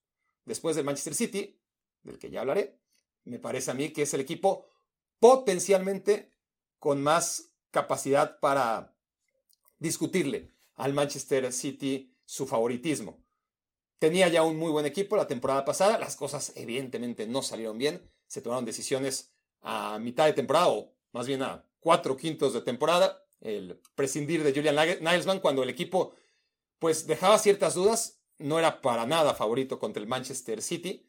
después 0.46 0.76
del 0.76 0.86
Manchester 0.86 1.16
City, 1.16 1.60
del 2.04 2.18
que 2.18 2.30
ya 2.30 2.42
hablaré, 2.42 2.80
me 3.26 3.40
parece 3.40 3.72
a 3.72 3.74
mí 3.74 3.90
que 3.90 4.04
es 4.04 4.14
el 4.14 4.22
equipo 4.22 4.66
potencialmente 5.20 6.32
con 6.80 7.02
más 7.02 7.52
capacidad 7.72 8.40
para 8.40 8.96
discutirle 9.78 10.52
al 10.76 10.94
Manchester 10.94 11.52
City 11.52 12.16
su 12.26 12.48
favoritismo. 12.48 13.24
Tenía 13.98 14.30
ya 14.30 14.44
un 14.44 14.58
muy 14.58 14.72
buen 14.72 14.86
equipo 14.86 15.18
la 15.18 15.28
temporada 15.28 15.66
pasada, 15.66 16.00
las 16.00 16.16
cosas 16.16 16.54
evidentemente 16.56 17.28
no 17.28 17.42
salieron 17.42 17.78
bien, 17.78 18.10
se 18.28 18.42
tomaron 18.42 18.66
decisiones 18.66 19.34
a 19.62 20.00
mitad 20.00 20.26
de 20.26 20.34
temporada 20.34 20.70
o 20.70 20.94
más 21.12 21.28
bien 21.28 21.42
a 21.44 21.66
cuatro 21.80 22.16
quintos 22.16 22.54
de 22.54 22.62
temporada, 22.62 23.22
el 23.42 23.82
prescindir 23.96 24.44
de 24.44 24.54
Julian 24.54 24.76
Nilesman 25.02 25.40
cuando 25.40 25.64
el 25.64 25.70
equipo 25.70 26.14
pues 26.78 27.08
dejaba 27.08 27.38
ciertas 27.40 27.74
dudas, 27.74 28.22
no 28.38 28.58
era 28.58 28.82
para 28.82 29.06
nada 29.06 29.34
favorito 29.34 29.80
contra 29.80 30.02
el 30.02 30.08
Manchester 30.08 30.62
City, 30.62 31.06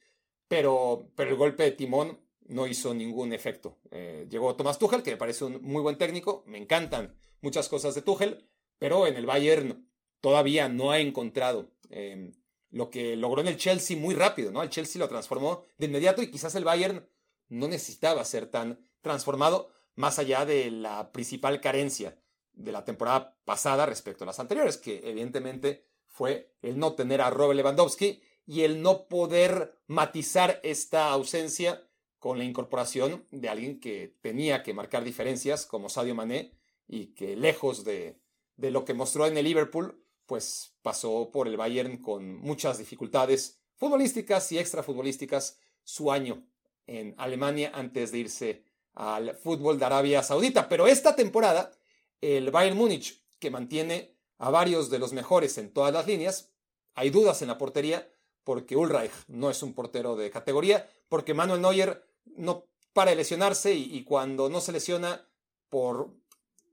pero, 0.50 1.06
pero 1.14 1.30
el 1.30 1.36
golpe 1.36 1.62
de 1.62 1.70
timón 1.70 2.18
no 2.48 2.66
hizo 2.66 2.92
ningún 2.92 3.32
efecto. 3.32 3.78
Eh, 3.92 4.26
llegó 4.28 4.56
Thomas 4.56 4.80
Tuchel, 4.80 5.04
que 5.04 5.12
me 5.12 5.16
parece 5.16 5.44
un 5.44 5.62
muy 5.62 5.80
buen 5.80 5.96
técnico, 5.96 6.42
me 6.44 6.58
encantan 6.58 7.14
muchas 7.40 7.68
cosas 7.68 7.94
de 7.94 8.02
Tuchel, 8.02 8.48
pero 8.76 9.06
en 9.06 9.14
el 9.14 9.26
Bayern 9.26 9.88
todavía 10.20 10.68
no 10.68 10.90
ha 10.90 10.98
encontrado 10.98 11.70
em, 11.88 12.32
lo 12.70 12.90
que 12.90 13.14
logró 13.14 13.42
en 13.42 13.46
el 13.46 13.58
Chelsea 13.58 13.96
muy 13.96 14.16
rápido, 14.16 14.50
¿no? 14.50 14.64
El 14.64 14.70
Chelsea 14.70 14.98
lo 14.98 15.08
transformó 15.08 15.62
de 15.78 15.86
inmediato 15.86 16.20
y 16.20 16.32
quizás 16.32 16.56
el 16.56 16.64
Bayern 16.64 17.08
no 17.48 17.68
necesitaba 17.68 18.24
ser 18.24 18.46
tan 18.46 18.84
transformado 19.02 19.70
más 19.94 20.18
allá 20.18 20.44
de 20.46 20.72
la 20.72 21.12
principal 21.12 21.60
carencia 21.60 22.18
de 22.54 22.72
la 22.72 22.84
temporada 22.84 23.36
pasada 23.44 23.86
respecto 23.86 24.24
a 24.24 24.26
las 24.26 24.40
anteriores, 24.40 24.78
que 24.78 25.00
evidentemente 25.08 25.86
fue 26.08 26.56
el 26.60 26.76
no 26.76 26.94
tener 26.94 27.20
a 27.20 27.30
Robert 27.30 27.56
Lewandowski 27.56 28.20
y 28.50 28.62
el 28.62 28.82
no 28.82 29.06
poder 29.06 29.78
matizar 29.86 30.60
esta 30.62 31.10
ausencia 31.10 31.86
con 32.18 32.38
la 32.38 32.44
incorporación 32.44 33.24
de 33.30 33.48
alguien 33.48 33.80
que 33.80 34.16
tenía 34.20 34.62
que 34.62 34.74
marcar 34.74 35.04
diferencias 35.04 35.66
como 35.66 35.88
Sadio 35.88 36.14
Mané 36.14 36.52
y 36.86 37.14
que 37.14 37.36
lejos 37.36 37.84
de 37.84 38.20
de 38.60 38.70
lo 38.70 38.84
que 38.84 38.94
mostró 38.94 39.26
en 39.26 39.36
el 39.38 39.44
Liverpool, 39.44 40.04
pues 40.26 40.74
pasó 40.82 41.30
por 41.32 41.48
el 41.48 41.56
Bayern 41.56 41.96
con 41.96 42.36
muchas 42.40 42.78
dificultades 42.78 43.58
futbolísticas 43.76 44.52
y 44.52 44.58
extrafutbolísticas 44.58 45.58
su 45.82 46.12
año 46.12 46.46
en 46.86 47.14
Alemania 47.16 47.72
antes 47.74 48.12
de 48.12 48.18
irse 48.18 48.64
al 48.92 49.34
fútbol 49.34 49.78
de 49.78 49.86
Arabia 49.86 50.22
Saudita. 50.22 50.68
Pero 50.68 50.86
esta 50.86 51.16
temporada, 51.16 51.72
el 52.20 52.50
Bayern 52.50 52.76
Múnich, 52.76 53.24
que 53.38 53.50
mantiene 53.50 54.14
a 54.36 54.50
varios 54.50 54.90
de 54.90 54.98
los 54.98 55.14
mejores 55.14 55.56
en 55.56 55.72
todas 55.72 55.94
las 55.94 56.06
líneas, 56.06 56.52
hay 56.94 57.08
dudas 57.08 57.40
en 57.40 57.48
la 57.48 57.56
portería 57.56 58.12
porque 58.50 58.74
Ulreich 58.74 59.12
no 59.28 59.48
es 59.48 59.62
un 59.62 59.74
portero 59.74 60.16
de 60.16 60.28
categoría, 60.28 60.90
porque 61.08 61.34
Manuel 61.34 61.60
Neuer 61.60 62.04
no 62.34 62.66
para 62.92 63.12
de 63.12 63.16
lesionarse 63.16 63.72
y, 63.72 64.02
cuando 64.02 64.48
no 64.48 64.60
se 64.60 64.72
lesiona 64.72 65.24
por 65.68 66.10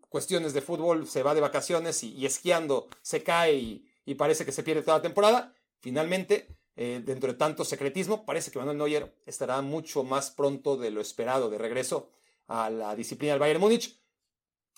cuestiones 0.10 0.54
de 0.54 0.62
fútbol 0.62 1.08
se 1.08 1.22
va 1.22 1.36
de 1.36 1.42
vacaciones 1.42 2.02
y, 2.02 2.26
esquiando 2.26 2.88
se 3.04 3.22
cae 3.22 3.84
y, 4.06 4.16
parece 4.16 4.44
que 4.44 4.52
se 4.52 4.64
pierde 4.64 4.82
toda 4.82 4.98
la 4.98 5.04
temporada. 5.04 5.54
Finalmente, 5.80 6.48
eh, 6.76 7.00
dentro 7.06 7.32
de 7.32 7.38
tanto 7.38 7.64
secretismo, 7.64 8.26
parece 8.26 8.50
que 8.50 8.58
Manuel 8.58 8.80
Neuer 8.80 9.16
estará 9.28 9.62
mucho 9.62 10.04
más 10.04 10.32
pronto 10.32 10.78
de 10.78 10.90
lo 10.90 11.00
esperado 11.00 11.48
de 11.48 11.60
regreso 11.60 12.10
a 12.48 12.72
la 12.72 12.96
disciplina 12.96 13.34
del 13.34 13.40
Bayern 13.40 13.62
Múnich. 13.62 14.02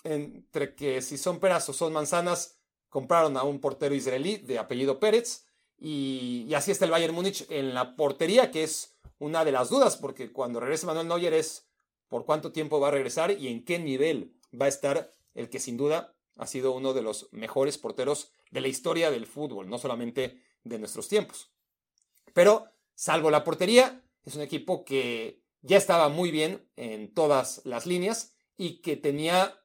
Entre 0.04 0.74
que 0.74 1.00
si 1.00 1.16
son 1.16 1.40
peras 1.40 1.66
o 1.66 1.72
son 1.72 1.94
manzanas, 1.94 2.58
compraron 2.90 3.38
a 3.38 3.42
un 3.42 3.58
portero 3.58 3.94
israelí 3.94 4.36
de 4.36 4.58
apellido 4.58 5.00
Pérez 5.00 5.46
y, 5.80 6.52
así 6.54 6.70
está 6.70 6.84
el 6.84 6.90
Bayern 6.90 7.14
Múnich 7.14 7.46
en 7.48 7.72
la 7.72 7.96
portería, 7.96 8.50
que 8.50 8.62
es 8.62 8.94
una 9.18 9.44
de 9.44 9.52
las 9.52 9.70
dudas, 9.70 9.96
porque 9.96 10.30
cuando 10.30 10.60
regrese 10.60 10.86
Manuel 10.86 11.08
Neuer 11.08 11.32
es 11.32 11.66
por 12.08 12.26
cuánto 12.26 12.52
tiempo 12.52 12.80
va 12.80 12.88
a 12.88 12.92
regresar 12.92 13.30
y 13.30 13.48
en 13.48 13.64
qué 13.64 13.78
nivel 13.78 14.34
va 14.58 14.66
a 14.66 14.68
estar 14.68 15.10
el 15.34 15.48
que 15.48 15.58
sin 15.58 15.76
duda 15.76 16.14
ha 16.36 16.46
sido 16.46 16.72
uno 16.72 16.92
de 16.92 17.02
los 17.02 17.28
mejores 17.32 17.78
porteros 17.78 18.32
de 18.50 18.60
la 18.60 18.68
historia 18.68 19.10
del 19.10 19.26
fútbol, 19.26 19.68
no 19.68 19.78
solamente 19.78 20.42
de 20.64 20.78
nuestros 20.78 21.08
tiempos. 21.08 21.50
Pero, 22.34 22.66
salvo 22.94 23.30
la 23.30 23.44
portería, 23.44 24.02
es 24.24 24.34
un 24.34 24.42
equipo 24.42 24.84
que 24.84 25.42
ya 25.62 25.76
estaba 25.76 26.08
muy 26.08 26.30
bien 26.30 26.68
en 26.76 27.12
todas 27.12 27.62
las 27.64 27.86
líneas 27.86 28.34
y 28.56 28.80
que 28.80 28.96
tenía 28.96 29.62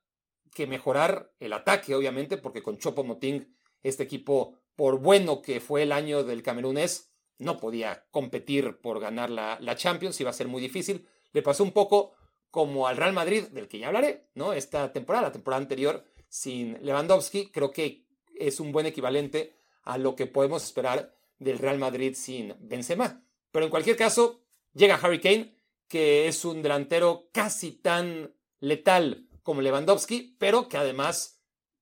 que 0.53 0.67
mejorar 0.67 1.33
el 1.39 1.53
ataque, 1.53 1.95
obviamente, 1.95 2.37
porque 2.37 2.63
con 2.63 2.77
Chopo 2.77 3.03
Moting 3.03 3.53
este 3.83 4.03
equipo, 4.03 4.57
por 4.75 4.99
bueno 4.99 5.41
que 5.41 5.59
fue 5.59 5.83
el 5.83 5.91
año 5.91 6.23
del 6.23 6.43
camerunés, 6.43 7.11
no 7.37 7.57
podía 7.57 8.05
competir 8.11 8.79
por 8.81 8.99
ganar 8.99 9.29
la, 9.29 9.57
la 9.59 9.75
Champions, 9.75 10.19
iba 10.21 10.29
a 10.29 10.33
ser 10.33 10.47
muy 10.47 10.61
difícil. 10.61 11.07
Le 11.33 11.41
pasó 11.41 11.63
un 11.63 11.71
poco 11.71 12.13
como 12.49 12.87
al 12.87 12.97
Real 12.97 13.13
Madrid, 13.13 13.47
del 13.47 13.67
que 13.67 13.79
ya 13.79 13.87
hablaré, 13.87 14.29
¿no? 14.33 14.53
Esta 14.53 14.93
temporada, 14.93 15.27
la 15.27 15.33
temporada 15.33 15.61
anterior, 15.61 16.05
sin 16.29 16.77
Lewandowski, 16.81 17.51
creo 17.51 17.71
que 17.71 18.05
es 18.33 18.59
un 18.59 18.71
buen 18.71 18.85
equivalente 18.85 19.55
a 19.83 19.97
lo 19.97 20.15
que 20.15 20.25
podemos 20.25 20.63
esperar 20.63 21.13
del 21.39 21.59
Real 21.59 21.77
Madrid 21.77 22.13
sin 22.15 22.55
Benzema. 22.59 23.23
Pero 23.51 23.65
en 23.65 23.71
cualquier 23.71 23.95
caso, 23.95 24.41
llega 24.73 24.95
Harry 24.95 25.19
Kane, 25.19 25.55
que 25.87 26.27
es 26.27 26.45
un 26.45 26.61
delantero 26.61 27.29
casi 27.31 27.71
tan 27.71 28.33
letal 28.59 29.27
como 29.43 29.61
Lewandowski, 29.61 30.35
pero 30.39 30.67
que 30.67 30.77
además 30.77 31.34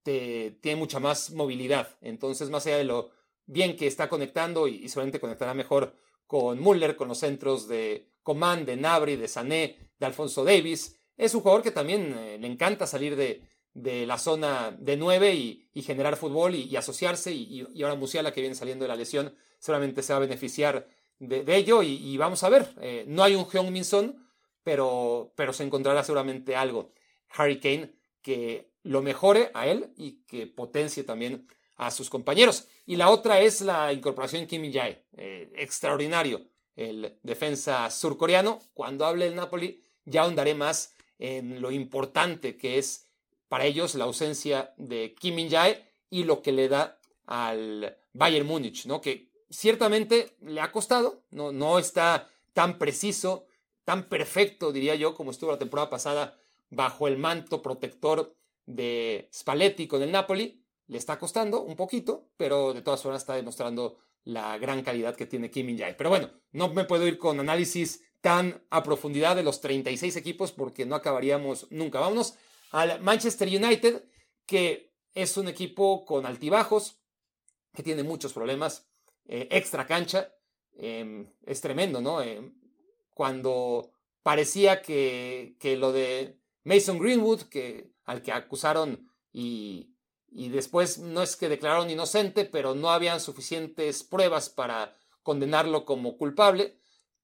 tiene 0.04 0.76
mucha 0.76 1.00
más 1.00 1.32
movilidad. 1.32 1.98
Entonces, 2.02 2.50
más 2.50 2.66
allá 2.66 2.78
de 2.78 2.84
lo 2.84 3.12
bien 3.46 3.76
que 3.76 3.88
está 3.88 4.10
conectando 4.10 4.68
y, 4.68 4.88
solamente 4.90 5.20
conectará 5.20 5.54
mejor 5.54 5.96
con 6.28 6.62
Müller, 6.62 6.96
con 6.96 7.08
los 7.08 7.20
centros 7.20 7.68
de 7.68 8.10
Coman, 8.24 8.66
de 8.66 8.78
Nabri, 8.78 9.16
de 9.16 9.28
Sané, 9.28 9.78
de 10.00 10.06
Alfonso 10.06 10.44
Davis, 10.44 10.98
es 11.18 11.36
un 11.36 11.42
jugador 11.42 11.62
que 11.62 11.72
también 11.72 12.16
eh, 12.18 12.38
le 12.40 12.48
encanta 12.48 12.88
salir 12.88 13.16
de, 13.16 13.42
la 14.06 14.18
zona 14.18 14.76
de 14.80 14.98
9 14.98 15.34
y, 15.34 15.82
generar 15.82 16.16
fútbol 16.16 16.56
y, 16.56 16.76
asociarse. 16.76 17.32
Y, 17.32 17.82
ahora 17.82 17.96
Musiala, 17.96 18.32
que 18.32 18.42
viene 18.42 18.56
saliendo 18.56 18.84
de 18.84 18.90
la 18.90 18.96
lesión, 18.96 19.36
seguramente 19.60 20.02
se 20.04 20.14
va 20.14 20.18
a 20.18 20.22
beneficiar 20.22 20.88
de, 21.20 21.56
ello. 21.56 21.84
Y, 21.84 22.16
vamos 22.18 22.44
a 22.44 22.50
ver, 22.50 22.74
eh, 22.82 23.06
no 23.08 23.24
hay 23.24 23.36
un 23.36 23.46
Heung 23.52 23.72
Min 23.72 23.86
Son, 23.86 24.28
pero, 24.64 25.34
pero 25.36 25.54
se 25.54 25.64
encontrará 25.64 26.04
seguramente 26.04 26.56
algo. 26.56 26.92
Harry 27.30 27.60
Kane 27.60 27.94
que 28.22 28.73
lo 28.84 29.02
mejore 29.02 29.52
a 29.54 29.68
él 29.68 29.92
y 29.98 30.24
que 30.26 30.48
potencie 30.48 31.04
también 31.04 31.48
a 31.78 31.92
sus 31.92 32.10
compañeros. 32.10 32.68
Y 32.86 32.98
la 32.98 33.10
otra 33.10 33.42
es 33.42 33.62
la 33.62 33.92
incorporación 33.92 34.46
Kim 34.46 34.72
Jae, 34.72 35.04
eh, 35.18 35.52
extraordinario, 35.56 36.42
el 36.76 37.18
defensa 37.24 37.90
surcoreano. 37.90 38.60
Cuando 38.74 39.06
hable 39.06 39.28
el 39.28 39.36
Napoli, 39.36 39.82
ya 40.06 40.24
ahondaré 40.24 40.54
más 40.54 40.94
en 41.20 41.62
lo 41.62 41.72
importante 41.72 42.58
que 42.58 42.78
es 42.78 43.08
para 43.48 43.66
ellos 43.66 43.96
la 43.96 44.06
ausencia 44.06 44.74
de 44.78 45.16
Kim 45.20 45.36
Min-jae 45.36 45.86
y 46.10 46.24
lo 46.24 46.42
que 46.42 46.52
le 46.52 46.68
da 46.68 47.00
al 47.26 47.98
Bayern 48.14 48.48
Múnich, 48.48 48.86
¿no? 48.86 49.00
Que 49.00 49.30
ciertamente 49.50 50.36
le 50.42 50.60
ha 50.60 50.72
costado, 50.72 51.24
no, 51.30 51.52
no 51.52 51.80
está 51.80 52.30
tan 52.54 52.78
preciso, 52.78 53.46
tan 53.86 54.10
perfecto, 54.10 54.72
diría 54.72 54.96
yo, 54.96 55.16
como 55.16 55.32
estuvo 55.32 55.52
la 55.52 55.60
temporada 55.60 55.90
pasada 55.90 56.38
bajo 56.70 57.08
el 57.08 57.18
manto 57.18 57.62
protector 57.62 58.36
de 58.66 59.30
Spalletti 59.34 59.88
con 59.88 60.02
el 60.02 60.12
Napoli. 60.12 60.64
Le 60.88 60.98
está 60.98 61.18
costando 61.18 61.62
un 61.62 61.76
poquito, 61.76 62.30
pero 62.38 62.74
de 62.74 62.82
todas 62.82 63.02
formas 63.02 63.22
está 63.22 63.36
demostrando 63.36 63.98
la 64.26 64.58
gran 64.58 64.84
calidad 64.84 65.16
que 65.16 65.26
tiene 65.26 65.50
Kim 65.50 65.66
Min-jae. 65.66 65.96
Pero 65.96 66.10
bueno, 66.10 66.32
no 66.52 66.74
me 66.74 66.86
puedo 66.86 67.08
ir 67.08 67.18
con 67.18 67.40
análisis 67.40 68.04
tan 68.22 68.66
a 68.70 68.84
profundidad 68.84 69.36
de 69.36 69.44
los 69.44 69.60
36 69.60 70.16
equipos 70.16 70.52
porque 70.52 70.86
no 70.86 70.96
acabaríamos 70.96 71.68
nunca. 71.72 72.00
Vámonos 72.00 72.36
al 72.72 73.02
Manchester 73.02 73.48
United, 73.48 74.04
que 74.46 74.94
es 75.14 75.38
un 75.38 75.48
equipo 75.48 76.06
con 76.06 76.26
altibajos, 76.26 77.00
que 77.74 77.84
tiene 77.84 78.04
muchos 78.04 78.34
problemas, 78.34 78.88
eh, 79.26 79.48
extra 79.52 79.86
cancha, 79.86 80.34
em, 80.78 81.28
es 81.46 81.62
tremendo, 81.62 82.02
¿no? 82.02 82.22
Em, 82.22 82.54
cuando 83.14 83.92
parecía 84.22 84.82
que, 84.82 85.56
que, 85.60 85.76
lo 85.76 85.92
de 85.92 86.40
Mason 86.64 87.00
Greenwood, 87.00 87.44
que, 87.44 87.93
al 88.06 88.22
que 88.22 88.32
acusaron 88.32 89.10
y, 89.32 89.94
y 90.30 90.50
después 90.50 90.98
no 90.98 91.22
es 91.22 91.36
que 91.36 91.50
declararon 91.50 91.90
inocente, 91.90 92.46
pero 92.46 92.76
no 92.76 92.90
habían 92.90 93.20
suficientes 93.20 94.04
pruebas 94.04 94.50
para 94.50 94.98
condenarlo 95.22 95.86
como 95.86 96.18
culpable, 96.18 96.78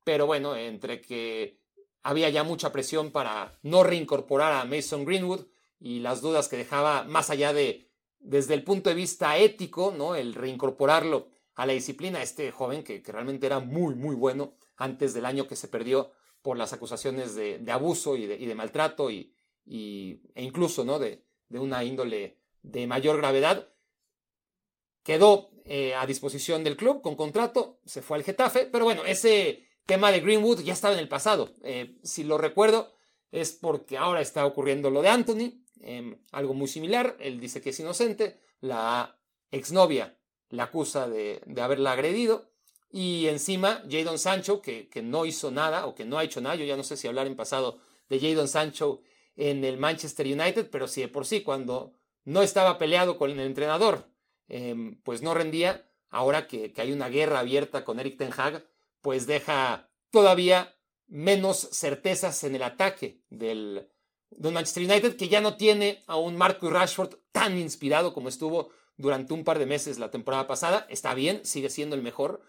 pero 0.03 0.25
bueno, 0.25 0.55
entre 0.55 1.01
que 1.01 1.59
había 2.01 2.29
ya 2.29 2.43
mucha 2.43 2.71
presión 2.71 3.11
para 3.11 3.59
no 3.61 3.83
reincorporar 3.83 4.53
a 4.53 4.65
Mason 4.65 5.05
Greenwood 5.05 5.45
y 5.79 5.99
las 5.99 6.21
dudas 6.21 6.47
que 6.47 6.57
dejaba 6.57 7.03
más 7.03 7.29
allá 7.29 7.53
de, 7.53 7.89
desde 8.19 8.53
el 8.53 8.63
punto 8.63 8.89
de 8.89 8.95
vista 8.95 9.37
ético, 9.37 9.93
¿no? 9.95 10.15
El 10.15 10.33
reincorporarlo 10.33 11.29
a 11.55 11.65
la 11.65 11.73
disciplina, 11.73 12.21
este 12.21 12.51
joven 12.51 12.83
que, 12.83 13.03
realmente 13.05 13.45
era 13.45 13.59
muy, 13.59 13.95
muy 13.95 14.15
bueno 14.15 14.53
antes 14.77 15.13
del 15.13 15.25
año 15.25 15.47
que 15.47 15.55
se 15.55 15.67
perdió 15.67 16.11
por 16.41 16.57
las 16.57 16.71
acusaciones 16.71 17.35
de, 17.35 17.61
abuso 17.69 18.15
y 18.15 18.25
de, 18.25 18.55
maltrato 18.55 19.11
y, 19.11 19.33
e 19.69 20.43
incluso, 20.43 20.83
¿no? 20.83 20.99
De, 20.99 21.23
una 21.51 21.83
índole 21.83 22.37
de 22.61 22.87
mayor 22.87 23.17
gravedad. 23.17 23.69
Quedó 25.03 25.49
eh, 25.65 25.95
a 25.95 26.05
disposición 26.05 26.63
del 26.63 26.77
club 26.77 27.01
con 27.01 27.15
contrato, 27.15 27.79
se 27.85 28.01
fue 28.01 28.17
al 28.17 28.23
Getafe, 28.23 28.65
pero 28.65 28.85
bueno, 28.85 29.03
ese 29.05 29.67
tema 29.85 30.11
de 30.11 30.19
Greenwood 30.19 30.61
ya 30.61 30.73
estaba 30.73 30.93
en 30.93 30.99
el 30.99 31.07
pasado. 31.07 31.55
Eh, 31.63 31.97
si 32.03 32.23
lo 32.23 32.37
recuerdo, 32.37 32.93
es 33.31 33.53
porque 33.53 33.97
ahora 33.97 34.21
está 34.21 34.45
ocurriendo 34.45 34.89
lo 34.89 35.01
de 35.01 35.09
Anthony, 35.09 35.63
em, 35.81 36.19
algo 36.31 36.53
muy 36.53 36.67
similar. 36.67 37.15
Él 37.19 37.39
dice 37.39 37.61
que 37.61 37.71
es 37.71 37.79
inocente, 37.79 38.39
la 38.61 39.19
exnovia 39.49 40.19
la 40.49 40.63
acusa 40.63 41.07
de, 41.07 41.41
haberla 41.61 41.93
agredido. 41.93 42.49
Y 42.91 43.27
encima, 43.27 43.83
Jadon 43.89 44.17
Sancho, 44.17 44.61
que, 44.61 44.89
que, 44.89 45.01
no 45.01 45.25
hizo 45.25 45.51
nada 45.51 45.85
o 45.85 45.93
que 45.93 46.05
no 46.05 46.17
ha 46.17 46.23
hecho 46.23 46.41
nada, 46.41 46.55
yo 46.55 46.65
ya 46.65 46.75
no 46.75 46.83
sé 46.83 46.97
si 46.97 47.07
hablar 47.07 47.27
en 47.27 47.35
pasado 47.35 47.79
de 48.09 48.19
Jadon 48.19 48.47
Sancho 48.47 49.01
en 49.39 49.63
el 49.63 49.77
Manchester 49.77 50.25
United, 50.25 50.69
pero 50.69 50.87
si 50.87 51.01
de 51.01 51.07
por 51.07 51.25
sí, 51.25 51.41
cuando 51.41 51.93
no 52.25 52.41
estaba 52.41 52.77
peleado 52.77 53.17
con 53.17 53.31
el 53.31 53.39
entrenador, 53.39 54.11
em, 54.47 55.01
pues 55.03 55.21
no 55.21 55.33
rendía, 55.33 55.89
ahora 56.09 56.47
que, 56.47 56.73
que, 56.73 56.81
hay 56.81 56.91
una 56.91 57.09
guerra 57.09 57.39
abierta 57.39 57.85
con 57.85 57.99
Eric 57.99 58.17
Ten 58.17 58.31
Hag, 58.35 58.65
pues 59.01 59.27
deja 59.27 59.89
todavía 60.11 60.75
menos 61.07 61.69
certezas 61.71 62.43
en 62.43 62.55
el 62.55 62.63
ataque 62.63 63.21
del, 63.29 63.89
Manchester 64.37 64.83
United, 64.83 65.17
que 65.17 65.27
ya 65.27 65.41
no 65.41 65.57
tiene 65.57 66.03
a 66.05 66.15
un 66.15 66.37
Marcus 66.37 66.71
Rashford 66.71 67.15
tan 67.31 67.57
inspirado 67.57 68.13
como 68.13 68.29
estuvo 68.29 68.69
durante 68.95 69.33
un 69.33 69.43
par 69.43 69.57
de 69.57 69.65
meses 69.65 69.97
la 69.97 70.11
temporada 70.11 70.47
pasada. 70.47 70.85
Está 70.89 71.13
bien, 71.15 71.43
sigue 71.45 71.69
siendo 71.69 71.95
el 71.95 72.03
mejor, 72.03 72.41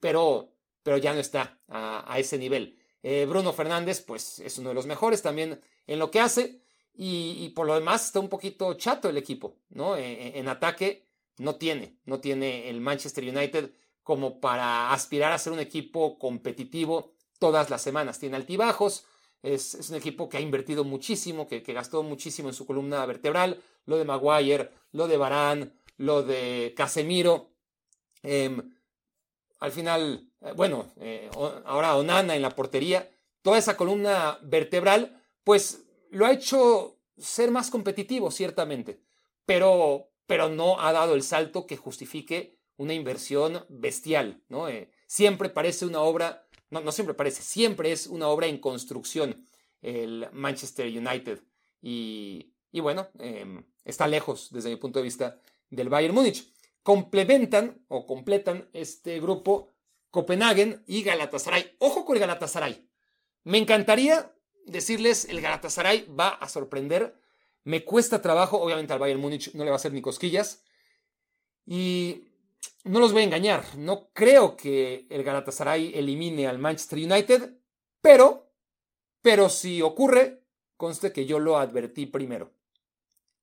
pero, 0.00 0.52
pero 0.82 0.96
ya 0.96 1.14
no 1.14 1.20
está 1.20 1.60
a, 1.68 2.18
ese 2.18 2.36
nivel. 2.36 2.79
Eh, 3.02 3.26
Bruno 3.28 3.52
Fernández, 3.52 4.02
pues 4.02 4.38
es 4.40 4.58
uno 4.58 4.70
de 4.70 4.74
los 4.74 4.86
mejores 4.86 5.22
también 5.22 5.60
en 5.86 5.98
lo 5.98 6.10
que 6.10 6.20
hace. 6.20 6.60
Y, 6.94 7.48
por 7.50 7.66
lo 7.66 7.74
demás 7.74 8.06
está 8.06 8.20
un 8.20 8.28
poquito 8.28 8.74
chato 8.74 9.08
el 9.08 9.16
equipo, 9.16 9.56
¿no? 9.70 9.96
E, 9.96 10.02
e, 10.02 10.38
en 10.38 10.48
ataque 10.48 11.06
no 11.38 11.56
tiene, 11.56 11.98
no 12.04 12.20
tiene 12.20 12.68
el 12.68 12.80
Manchester 12.80 13.24
United 13.24 13.70
como 14.02 14.40
para 14.40 14.92
aspirar 14.92 15.32
a 15.32 15.38
ser 15.38 15.52
un 15.52 15.60
equipo 15.60 16.18
competitivo 16.18 17.14
todas 17.38 17.70
las 17.70 17.80
semanas. 17.80 18.18
Tiene 18.18 18.36
altibajos, 18.36 19.06
es, 19.42 19.88
un 19.88 19.96
equipo 19.96 20.28
que 20.28 20.36
ha 20.36 20.40
invertido 20.40 20.84
muchísimo, 20.84 21.46
que, 21.46 21.60
gastó 21.60 22.02
muchísimo 22.02 22.48
en 22.48 22.54
su 22.54 22.66
columna 22.66 23.04
vertebral, 23.06 23.62
lo 23.86 23.96
de 23.96 24.04
Maguire, 24.04 24.70
lo 24.92 25.08
de 25.08 25.16
Barán, 25.16 25.72
lo 25.96 26.22
de 26.22 26.74
Casemiro. 26.76 27.50
Em, 28.22 28.74
al 29.60 29.72
final, 29.72 30.29
bueno, 30.56 30.92
eh, 31.00 31.30
ahora 31.64 31.96
Onana 31.96 32.34
en 32.34 32.42
la 32.42 32.50
portería, 32.50 33.10
toda 33.42 33.58
esa 33.58 33.76
columna 33.76 34.38
vertebral, 34.42 35.22
pues 35.44 35.84
lo 36.10 36.26
ha 36.26 36.32
hecho 36.32 36.98
ser 37.18 37.50
más 37.50 37.70
competitivo, 37.70 38.30
ciertamente, 38.30 39.00
pero, 39.46 40.10
pero 40.26 40.48
no 40.48 40.80
ha 40.80 40.92
dado 40.92 41.14
el 41.14 41.22
salto 41.22 41.66
que 41.66 41.76
justifique 41.76 42.58
una 42.76 42.94
inversión 42.94 43.66
bestial, 43.68 44.42
¿no? 44.48 44.68
Eh, 44.68 44.90
siempre 45.06 45.50
parece 45.50 45.84
una 45.84 46.00
obra, 46.00 46.46
no, 46.70 46.80
no 46.80 46.92
siempre 46.92 47.14
parece, 47.14 47.42
siempre 47.42 47.92
es 47.92 48.06
una 48.06 48.28
obra 48.28 48.46
en 48.46 48.58
construcción 48.58 49.44
el 49.82 50.28
Manchester 50.32 50.86
United. 50.86 51.40
Y, 51.82 52.52
bueno, 52.72 53.08
em, 53.18 53.64
está 53.84 54.06
lejos 54.06 54.48
desde 54.50 54.70
mi 54.70 54.76
punto 54.76 54.98
de 54.98 55.04
vista 55.04 55.40
del 55.70 55.88
Bayern 55.88 56.14
Múnich. 56.14 56.52
Complementan 56.82 57.84
o 57.88 58.06
completan 58.06 58.68
este 58.72 59.20
grupo 59.20 59.69
Copenhagen 60.10 60.82
y 60.86 61.02
Galatasaray. 61.02 61.76
Ojo 61.78 62.04
con 62.04 62.16
el 62.16 62.20
Galatasaray. 62.20 62.88
Me 63.44 63.58
encantaría 63.58 64.34
decirles, 64.66 65.26
el 65.26 65.40
Galatasaray 65.40 66.06
va 66.06 66.28
a 66.28 66.48
sorprender. 66.48 67.14
Me 67.64 67.84
cuesta 67.84 68.22
trabajo, 68.22 68.60
obviamente 68.60 68.92
al 68.92 68.98
Bayern 68.98 69.20
Múnich 69.20 69.54
no 69.54 69.64
le 69.64 69.70
va 69.70 69.76
a 69.76 69.78
hacer 69.78 69.92
ni 69.92 70.02
cosquillas. 70.02 70.64
Y 71.66 72.30
no 72.84 73.00
los 73.00 73.12
voy 73.12 73.22
a 73.22 73.24
engañar, 73.26 73.64
no 73.76 74.10
creo 74.12 74.56
que 74.56 75.06
el 75.10 75.22
Galatasaray 75.22 75.92
elimine 75.94 76.46
al 76.46 76.58
Manchester 76.58 76.98
United, 76.98 77.58
pero, 78.00 78.50
pero 79.20 79.48
si 79.48 79.82
ocurre, 79.82 80.42
conste 80.76 81.12
que 81.12 81.26
yo 81.26 81.38
lo 81.38 81.58
advertí 81.58 82.06
primero. 82.06 82.52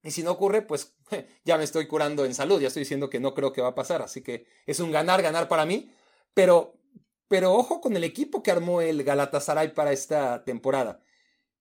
Y 0.03 0.11
si 0.11 0.23
no 0.23 0.31
ocurre, 0.31 0.61
pues 0.61 0.95
ya 1.45 1.57
me 1.57 1.63
estoy 1.63 1.87
curando 1.87 2.25
en 2.25 2.33
salud, 2.33 2.59
ya 2.59 2.67
estoy 2.67 2.81
diciendo 2.81 3.09
que 3.09 3.19
no 3.19 3.33
creo 3.33 3.53
que 3.53 3.61
va 3.61 3.69
a 3.69 3.75
pasar, 3.75 4.01
así 4.01 4.21
que 4.21 4.47
es 4.65 4.79
un 4.79 4.91
ganar, 4.91 5.21
ganar 5.21 5.47
para 5.47 5.65
mí, 5.65 5.91
pero, 6.37 6.79
pero 7.27 7.51
ojo 7.55 7.81
con 7.81 7.97
el 7.97 8.03
equipo 8.03 8.43
que 8.43 8.51
armó 8.51 8.79
el 8.79 9.03
Galatasaray 9.03 9.73
para 9.73 9.91
esta 9.91 10.43
temporada. 10.43 11.01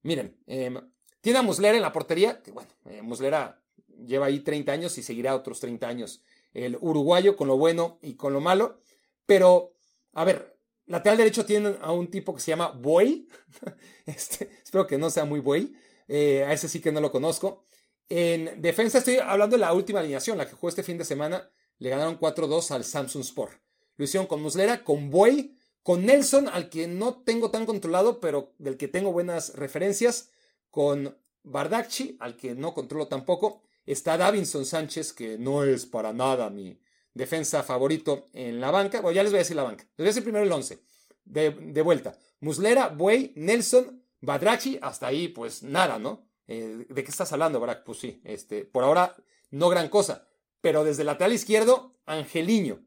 Miren, 0.02 0.36
em, 0.46 0.78
tiene 1.22 1.38
a 1.38 1.42
Muslera 1.42 1.76
en 1.76 1.82
la 1.82 1.94
portería, 1.94 2.42
que 2.42 2.50
bueno, 2.50 2.68
eh, 2.84 3.00
Muslera 3.00 3.64
lleva 4.04 4.26
ahí 4.26 4.40
30 4.40 4.70
años 4.72 4.98
y 4.98 5.02
seguirá 5.02 5.34
otros 5.34 5.60
30 5.60 5.88
años. 5.88 6.22
El 6.52 6.76
uruguayo 6.78 7.38
con 7.38 7.48
lo 7.48 7.56
bueno 7.56 7.98
y 8.02 8.16
con 8.16 8.34
lo 8.34 8.42
malo. 8.42 8.82
Pero, 9.24 9.72
a 10.12 10.24
ver, 10.24 10.58
lateral 10.84 11.16
derecho 11.16 11.46
tiene 11.46 11.76
a 11.80 11.92
un 11.92 12.10
tipo 12.10 12.34
que 12.34 12.42
se 12.42 12.50
llama 12.50 12.68
Boy. 12.68 13.30
Este, 14.04 14.50
espero 14.62 14.86
que 14.86 14.98
no 14.98 15.08
sea 15.08 15.24
muy 15.24 15.40
Boy. 15.40 15.74
Eh, 16.06 16.44
a 16.44 16.52
ese 16.52 16.68
sí 16.68 16.82
que 16.82 16.92
no 16.92 17.00
lo 17.00 17.10
conozco. 17.10 17.64
En 18.10 18.60
defensa 18.60 18.98
estoy 18.98 19.16
hablando 19.16 19.56
de 19.56 19.60
la 19.62 19.72
última 19.72 20.00
alineación, 20.00 20.36
la 20.36 20.46
que 20.46 20.54
jugó 20.54 20.68
este 20.68 20.82
fin 20.82 20.98
de 20.98 21.06
semana. 21.06 21.50
Le 21.78 21.88
ganaron 21.88 22.20
4-2 22.20 22.72
al 22.72 22.84
Samsung 22.84 23.22
Sport. 23.22 23.65
Lo 23.96 24.28
con 24.28 24.42
Muslera, 24.42 24.84
con 24.84 25.10
Boy, 25.10 25.56
con 25.82 26.04
Nelson, 26.04 26.48
al 26.48 26.68
que 26.68 26.86
no 26.86 27.22
tengo 27.22 27.50
tan 27.50 27.64
controlado, 27.64 28.20
pero 28.20 28.52
del 28.58 28.76
que 28.76 28.88
tengo 28.88 29.12
buenas 29.12 29.54
referencias, 29.54 30.30
con 30.70 31.16
Bardacci, 31.44 32.16
al 32.20 32.36
que 32.36 32.54
no 32.54 32.74
controlo 32.74 33.08
tampoco. 33.08 33.62
Está 33.86 34.16
Davinson 34.16 34.66
Sánchez, 34.66 35.12
que 35.12 35.38
no 35.38 35.64
es 35.64 35.86
para 35.86 36.12
nada 36.12 36.50
mi 36.50 36.78
defensa 37.14 37.62
favorito 37.62 38.26
en 38.32 38.60
la 38.60 38.70
banca. 38.70 39.00
Bueno, 39.00 39.14
ya 39.14 39.22
les 39.22 39.32
voy 39.32 39.38
a 39.38 39.42
decir 39.42 39.56
la 39.56 39.62
banca. 39.62 39.84
Les 39.84 39.98
voy 39.98 40.06
a 40.06 40.10
decir 40.10 40.22
primero 40.22 40.44
el 40.44 40.52
11. 40.52 40.80
De, 41.24 41.82
vuelta. 41.82 42.18
Muslera, 42.40 42.88
Buey, 42.88 43.32
Nelson, 43.36 44.02
Badrachi, 44.20 44.78
hasta 44.82 45.06
ahí, 45.06 45.28
pues 45.28 45.62
nada, 45.62 45.98
¿no? 45.98 46.26
Eh, 46.46 46.86
¿De 46.88 47.04
qué 47.04 47.10
estás 47.10 47.32
hablando, 47.32 47.58
Barak? 47.58 47.84
Pues 47.84 47.98
sí, 47.98 48.20
este, 48.24 48.64
por 48.64 48.84
ahora 48.84 49.16
no 49.50 49.68
gran 49.68 49.88
cosa. 49.88 50.28
Pero 50.60 50.84
desde 50.84 51.02
el 51.02 51.06
lateral 51.06 51.32
izquierdo, 51.32 51.94
Angeliño. 52.06 52.85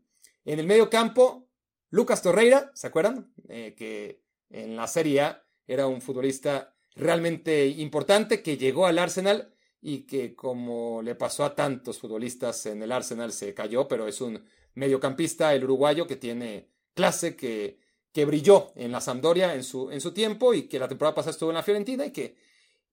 En 0.50 0.58
el 0.58 0.66
medio 0.66 0.90
campo, 0.90 1.48
Lucas 1.92 2.24
Torreira, 2.24 2.72
¿se 2.74 2.88
acuerdan? 2.88 3.32
Eh, 3.50 3.76
que 3.78 4.24
en 4.50 4.76
la 4.76 4.88
Serie 4.88 5.22
A 5.22 5.44
era 5.68 5.86
un 5.86 6.02
futbolista 6.02 6.74
realmente 6.96 7.68
importante 7.68 8.42
que 8.42 8.58
llegó 8.58 8.88
al 8.88 8.98
Arsenal 8.98 9.54
y 9.80 10.08
que 10.08 10.34
como 10.34 11.04
le 11.04 11.14
pasó 11.14 11.46
a 11.46 11.54
tantos 11.54 12.00
futbolistas 12.00 12.66
en 12.66 12.82
el 12.82 12.92
Arsenal 12.92 13.32
se 13.32 13.54
cayó, 13.54 13.88
pero 13.88 14.08
es 14.08 14.22
un 14.22 14.44
mediocampista, 14.74 15.54
el 15.54 15.66
uruguayo, 15.66 16.08
que 16.08 16.16
tiene 16.16 16.72
clase, 16.96 17.36
que, 17.36 17.78
que 18.12 18.26
brilló 18.26 18.72
en 18.74 18.92
la 18.92 19.02
Sampdoria 19.02 19.54
en 19.54 19.64
su, 19.64 19.92
en 19.92 20.02
su 20.02 20.16
tiempo 20.16 20.56
y 20.56 20.64
que 20.64 20.80
la 20.80 20.88
temporada 20.88 21.14
pasada 21.14 21.34
estuvo 21.34 21.52
en 21.52 21.58
la 21.58 21.64
Fiorentina 21.64 22.08
y 22.08 22.12
que, 22.12 22.38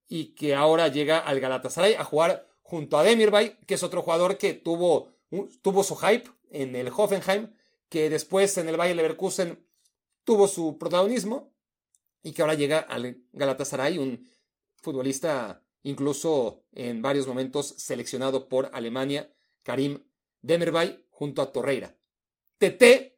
y 0.06 0.34
que 0.34 0.54
ahora 0.54 0.88
llega 0.88 1.20
al 1.20 1.40
Galatasaray 1.40 1.94
a 1.94 2.04
jugar 2.04 2.46
junto 2.60 2.98
a 2.98 3.02
Demirbay, 3.02 3.56
que 3.66 3.76
es 3.76 3.82
otro 3.82 4.02
jugador 4.02 4.36
que 4.36 4.52
tuvo, 4.52 5.08
tuvo 5.62 5.82
su 5.82 5.96
hype 5.96 6.36
en 6.62 6.74
el 6.74 6.88
Hoffenheim, 6.88 7.52
que 7.88 8.10
después 8.10 8.56
en 8.58 8.68
el 8.68 8.76
Bayer 8.76 8.96
Leverkusen 8.96 9.64
tuvo 10.24 10.48
su 10.48 10.78
protagonismo 10.78 11.52
y 12.22 12.32
que 12.32 12.42
ahora 12.42 12.54
llega 12.54 12.78
al 12.78 13.22
Galatasaray, 13.32 13.98
un 13.98 14.28
futbolista 14.76 15.62
incluso 15.82 16.64
en 16.72 17.00
varios 17.00 17.28
momentos 17.28 17.74
seleccionado 17.78 18.48
por 18.48 18.70
Alemania, 18.72 19.32
Karim 19.62 20.02
Demirbay 20.42 21.06
junto 21.10 21.42
a 21.42 21.52
Torreira. 21.52 21.96
TT 22.58 23.16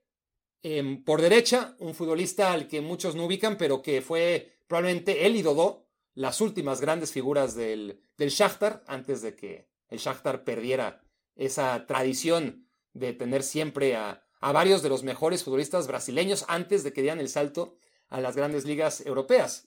em, 0.63 1.03
por 1.05 1.23
derecha, 1.23 1.77
un 1.79 1.95
futbolista 1.95 2.53
al 2.53 2.69
que 2.69 2.81
muchos 2.81 3.15
no 3.15 3.25
ubican, 3.25 3.57
pero 3.57 3.81
que 3.81 4.03
fue 4.03 4.59
probablemente 4.67 5.27
él 5.27 5.37
y 5.37 5.43
Dodó 5.43 5.87
las 6.15 6.41
últimas 6.41 6.81
grandes 6.81 7.13
figuras 7.13 7.55
del, 7.55 8.01
del 8.19 8.31
Shakhtar 8.31 8.83
antes 8.87 9.23
de 9.23 9.35
que 9.35 9.69
el 9.89 9.99
Shakhtar 9.99 10.45
perdiera 10.45 11.03
esa 11.37 11.87
tradición 11.87 12.68
de 12.99 13.13
tener 13.13 13.43
siempre 13.43 13.97
a, 13.97 14.25
varios 14.41 14.83
de 14.83 14.89
los 14.89 15.03
mejores 15.03 15.45
futbolistas 15.45 15.87
brasileños 15.87 16.45
antes 16.49 16.85
de 16.85 16.93
que 16.93 17.03
dieran 17.03 17.21
el 17.21 17.29
salto 17.29 17.77
a 18.09 18.21
las 18.21 18.37
grandes 18.37 18.65
ligas 18.65 19.05
europeas. 19.05 19.65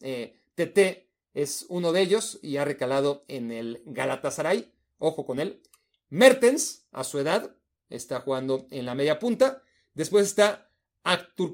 TT 0.55 0.77
eh, 0.77 1.07
es 1.33 1.65
uno 1.69 1.91
de 1.91 2.01
ellos 2.01 2.39
y 2.41 2.57
ha 2.57 2.65
recalado 2.65 3.23
en 3.27 3.51
el 3.51 3.81
Galatasaray. 3.85 4.71
Ojo 4.97 5.25
con 5.25 5.39
él. 5.39 5.61
Mertens, 6.09 6.87
a 6.91 7.03
su 7.03 7.19
edad, 7.19 7.55
está 7.89 8.21
jugando 8.21 8.67
en 8.71 8.85
la 8.85 8.95
media 8.95 9.19
punta. 9.19 9.63
Después 9.93 10.25
está 10.27 10.69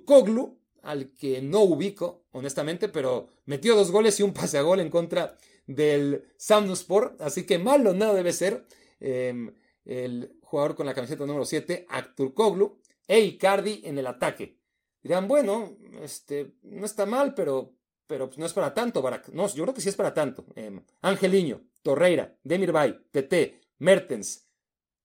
Koglu, 0.06 0.60
al 0.84 1.13
que 1.13 1.42
no 1.42 1.63
ubico, 1.63 2.26
honestamente, 2.32 2.88
pero 2.90 3.30
metió 3.46 3.76
dos 3.76 3.92
goles 3.92 4.20
y 4.20 4.24
un 4.24 4.34
pase 4.34 4.58
a 4.58 4.62
gol 4.62 4.80
en 4.80 4.90
contra 4.90 5.38
del 5.66 6.24
Samnuspor. 6.38 7.18
Así 7.20 7.46
que 7.46 7.60
malo 7.60 7.94
nada 7.94 8.13
debe 8.13 8.34
ser 8.34 8.66
em, 9.00 9.54
el 9.88 10.38
jugador 10.41 10.76
con 10.76 10.86
la 10.86 10.93
camiseta 10.93 11.26
número 11.26 11.45
7, 11.45 11.88
Koglu, 12.34 12.80
e 13.08 13.19
Icardi 13.21 13.82
en 13.86 13.97
el 13.97 14.08
ataque. 14.08 14.60
Dirán, 15.02 15.28
bueno, 15.28 15.78
este, 16.02 16.56
no 16.63 16.86
está 16.86 17.06
mal, 17.06 17.34
pero 17.34 17.78
pero 18.08 18.28
pues, 18.28 18.39
no 18.39 18.45
es 18.45 18.54
para 18.54 18.73
tanto, 18.73 19.02
Barak. 19.02 19.30
No, 19.30 19.47
yo 19.47 19.63
creo 19.63 19.73
que 19.73 19.82
sí 19.82 19.89
es 19.89 19.95
para 19.95 20.13
tanto. 20.13 20.45
Eh, 20.56 20.82
Angeliño, 21.02 21.62
Torreira, 21.84 22.36
Demirbay, 22.43 22.97
TT, 23.12 23.62
Mertens, 23.80 24.47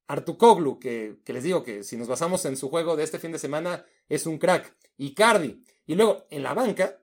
Artukoglu, 0.07 0.79
que, 0.79 1.19
que, 1.25 1.33
les 1.33 1.43
digo 1.43 1.65
que 1.65 1.83
si 1.83 1.97
nos 1.97 2.09
basamos 2.09 2.45
en 2.45 2.57
su 2.57 2.71
juego 2.71 2.97
de 2.97 3.03
este 3.03 3.19
fin 3.19 3.33
de 3.33 3.39
semana, 3.39 3.85
es 4.09 4.27
un 4.27 4.39
crack. 4.39 4.77
Icardi. 4.99 5.65
Y 5.87 5.97
luego 5.97 6.27
en 6.31 6.45
la 6.45 6.55
banca, 6.55 7.03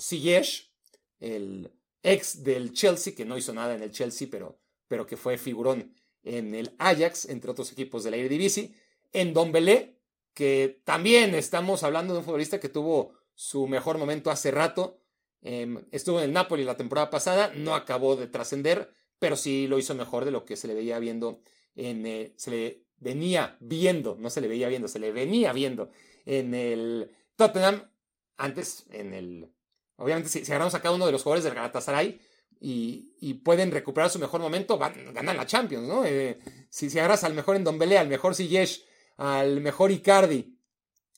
Ziyech, 0.00 0.72
el 1.18 1.72
ex 2.02 2.44
del 2.44 2.72
Chelsea, 2.72 3.14
que 3.14 3.24
no 3.24 3.36
hizo 3.36 3.52
nada 3.52 3.74
en 3.74 3.82
el 3.82 3.90
Chelsea, 3.90 4.28
pero, 4.30 4.60
pero 4.86 5.06
que 5.06 5.16
fue 5.16 5.36
figurón 5.36 5.94
en 6.24 6.54
el 6.54 6.74
Ajax, 6.78 7.28
entre 7.28 7.50
otros 7.50 7.70
equipos 7.72 8.04
de 8.04 8.10
la 8.10 8.16
Eredivisie. 8.16 8.72
En 9.12 9.32
Dombelé, 9.32 9.98
que 10.32 10.80
también 10.84 11.34
estamos 11.34 11.82
hablando 11.82 12.12
de 12.12 12.20
un 12.20 12.24
futbolista 12.24 12.58
que 12.58 12.68
tuvo 12.68 13.12
su 13.34 13.66
mejor 13.68 13.98
momento 13.98 14.30
hace 14.30 14.50
rato, 14.50 14.98
Em, 15.44 15.84
estuvo 15.92 16.18
en 16.18 16.24
el 16.24 16.32
Napoli 16.32 16.64
la 16.64 16.76
temporada 16.76 17.10
pasada, 17.10 17.52
no 17.54 17.74
acabó 17.74 18.16
de 18.16 18.26
trascender, 18.26 18.90
pero 19.18 19.36
sí 19.36 19.66
lo 19.68 19.78
hizo 19.78 19.94
mejor 19.94 20.24
de 20.24 20.30
lo 20.30 20.46
que 20.46 20.56
se 20.56 20.66
le 20.66 20.74
veía 20.74 20.98
viendo 20.98 21.42
en, 21.76 22.06
eh, 22.06 22.32
se 22.36 22.50
le 22.50 22.84
venía 22.96 23.58
viendo, 23.60 24.16
no 24.18 24.30
se 24.30 24.40
le 24.40 24.48
veía 24.48 24.68
viendo, 24.68 24.88
se 24.88 24.98
le 24.98 25.12
venía 25.12 25.52
viendo 25.52 25.90
en 26.24 26.54
el 26.54 27.10
Tottenham, 27.36 27.90
antes 28.38 28.86
en 28.90 29.12
el, 29.12 29.52
obviamente 29.96 30.30
si, 30.30 30.40
agarramos 30.50 30.74
a 30.74 30.80
cada 30.80 30.94
uno 30.94 31.04
de 31.04 31.12
los 31.12 31.22
jugadores 31.22 31.44
del 31.44 31.54
Galatasaray 31.54 32.18
y, 32.66 33.34
pueden 33.44 33.70
recuperar 33.70 34.08
su 34.08 34.18
mejor 34.18 34.40
momento, 34.40 34.78
van, 34.78 35.12
ganan 35.12 35.36
la 35.36 35.46
Champions, 35.46 35.86
¿no? 35.86 36.04
Eh, 36.04 36.38
si, 36.70 36.88
si 36.88 36.98
agarras 36.98 37.24
al 37.24 37.34
mejor 37.34 37.56
Endombele, 37.56 37.98
al 37.98 38.08
mejor 38.08 38.34
Ziyech, 38.34 38.82
al 39.18 39.60
mejor 39.60 39.90
Icardi, 39.90 40.58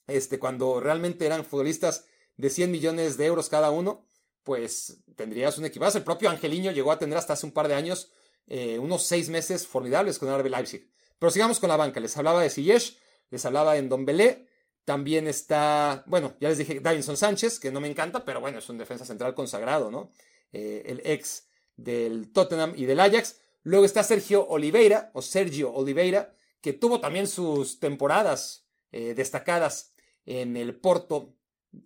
este, 0.08 0.40
cuando 0.40 0.80
realmente 0.80 1.24
eran 1.24 1.44
futbolistas 1.44 2.06
de 2.36 2.50
100 2.50 2.70
millones 2.70 3.16
de 3.16 3.26
euros 3.26 3.48
cada 3.48 3.70
uno, 3.70 4.08
pues 4.42 5.04
tendrías 5.14 5.56
un 5.58 5.66
equipazo. 5.66 5.98
El 5.98 6.04
propio 6.04 6.30
Angeliño 6.30 6.72
llegó 6.72 6.90
a 6.90 6.98
tener 6.98 7.16
hasta 7.16 7.34
hace 7.34 7.46
un 7.46 7.52
par 7.52 7.68
de 7.68 7.74
años 7.74 8.10
eh, 8.48 8.78
unos 8.78 9.04
seis 9.04 9.28
meses 9.28 9.66
formidables 9.66 10.18
con 10.18 10.28
el 10.28 10.38
RB 10.40 10.50
Leipzig. 10.50 10.90
Pero 11.18 11.30
sigamos 11.30 11.60
con 11.60 11.68
la 11.68 11.76
banca. 11.76 12.00
Les 12.00 12.16
hablaba 12.16 12.42
de 12.42 12.50
Ziyech, 12.50 12.98
les 13.30 13.44
hablaba 13.44 13.74
de 13.74 13.82
Belé. 13.82 14.48
También 14.84 15.26
está, 15.26 16.04
bueno, 16.06 16.36
ya 16.40 16.48
les 16.48 16.58
dije 16.58 16.80
Davinson 16.80 17.16
Sánchez, 17.16 17.58
que 17.58 17.72
no 17.72 17.80
me 17.80 17.88
encanta, 17.88 18.24
pero 18.24 18.40
bueno, 18.40 18.58
es 18.58 18.68
un 18.68 18.78
defensa 18.78 19.04
central 19.04 19.34
consagrado, 19.34 19.90
¿no? 19.90 20.12
Eh, 20.58 20.82
el 20.86 21.02
ex 21.04 21.48
del 21.76 22.32
Tottenham 22.32 22.72
y 22.74 22.86
del 22.86 23.00
Ajax. 23.00 23.38
Luego 23.62 23.84
está 23.84 24.02
Sergio 24.02 24.48
Oliveira, 24.48 25.10
o 25.12 25.20
Sergio 25.20 25.70
Oliveira, 25.70 26.34
que 26.62 26.72
tuvo 26.72 26.98
también 26.98 27.26
sus 27.26 27.78
temporadas 27.78 28.64
eh, 28.90 29.12
destacadas 29.14 29.92
en 30.24 30.56
el 30.56 30.74
Porto 30.74 31.34